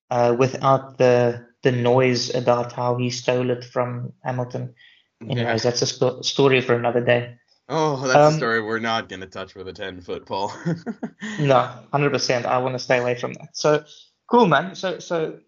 uh, 0.10 0.36
without 0.38 0.98
the 0.98 1.48
the 1.64 1.72
noise 1.72 2.34
about 2.34 2.74
how 2.74 2.98
he 2.98 3.10
stole 3.10 3.50
it 3.50 3.64
from 3.64 4.14
Hamilton. 4.24 4.74
Anyways, 5.22 5.64
that's 5.64 5.82
a 5.82 5.88
sto- 5.88 6.22
story 6.22 6.62
for 6.62 6.76
another 6.76 7.04
day. 7.04 7.38
Oh, 7.70 7.98
that's 8.08 8.16
Um, 8.16 8.34
a 8.34 8.38
story 8.38 8.62
we're 8.62 8.80
not 8.80 9.10
going 9.10 9.20
to 9.20 9.28
touch 9.28 9.54
with 9.56 9.68
a 9.68 9.74
10 9.74 10.02
foot 10.02 10.26
pole. 10.26 10.52
No, 11.40 11.70
hundred 11.92 12.12
percent. 12.12 12.46
I 12.46 12.60
want 12.60 12.76
to 12.76 12.80
stay 12.80 13.00
away 13.00 13.16
from 13.16 13.34
that. 13.34 13.50
So 13.58 13.84
cool, 14.28 14.48
man. 14.48 14.76
So 14.76 15.00
so 15.00 15.40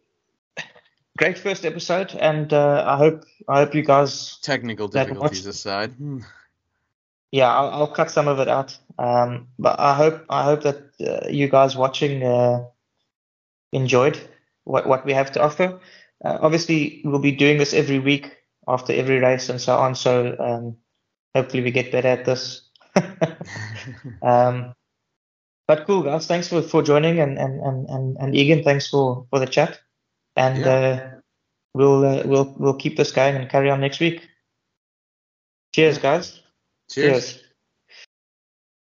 great 1.17 1.37
first 1.37 1.65
episode, 1.65 2.15
and 2.15 2.51
uh, 2.53 2.83
I 2.85 2.97
hope 2.97 3.23
I 3.47 3.59
hope 3.59 3.75
you 3.75 3.83
guys 3.83 4.39
Technical 4.41 4.87
difficulties 4.87 5.45
aside. 5.45 5.91
Hmm. 5.93 6.19
Yeah, 7.31 7.53
I'll, 7.53 7.69
I'll 7.69 7.87
cut 7.87 8.09
some 8.09 8.27
of 8.27 8.39
it 8.39 8.47
out. 8.47 8.77
Um, 8.97 9.47
but 9.59 9.79
I 9.79 9.93
hope 9.95 10.25
I 10.29 10.43
hope 10.43 10.63
that 10.63 10.81
uh, 10.99 11.27
you 11.29 11.47
guys 11.47 11.75
watching 11.75 12.23
uh, 12.23 12.65
enjoyed 13.71 14.19
what 14.63 14.87
what 14.87 15.05
we 15.05 15.13
have 15.13 15.31
to 15.33 15.41
offer. 15.43 15.79
Uh, 16.25 16.37
obviously, 16.41 17.01
we'll 17.05 17.19
be 17.19 17.31
doing 17.31 17.57
this 17.57 17.73
every 17.73 17.99
week 17.99 18.35
after 18.67 18.91
every 18.93 19.19
race 19.19 19.49
and 19.49 19.61
so 19.61 19.77
on. 19.77 19.95
So 19.95 20.35
um, 20.39 20.77
hopefully, 21.35 21.63
we 21.63 21.71
get 21.71 21.91
better 21.91 22.07
at 22.07 22.25
this. 22.25 22.61
um, 24.21 24.73
but 25.67 25.85
cool, 25.85 26.01
guys. 26.01 26.27
Thanks 26.27 26.47
for, 26.47 26.61
for 26.61 26.81
joining, 26.81 27.19
and 27.19 27.37
and, 27.37 27.61
and, 27.61 27.89
and 27.89 28.17
and 28.17 28.35
Egan, 28.35 28.63
thanks 28.63 28.89
for, 28.89 29.27
for 29.29 29.39
the 29.39 29.45
chat. 29.45 29.79
And 30.35 30.65
uh, 30.65 31.07
we'll 31.73 32.05
uh, 32.05 32.23
we'll 32.25 32.55
we'll 32.57 32.73
keep 32.73 32.97
this 32.97 33.11
going 33.11 33.35
and 33.35 33.49
carry 33.49 33.69
on 33.69 33.81
next 33.81 33.99
week. 33.99 34.27
Cheers, 35.73 35.97
guys. 35.97 36.41
Cheers. 36.89 37.33
Cheers. 37.33 37.43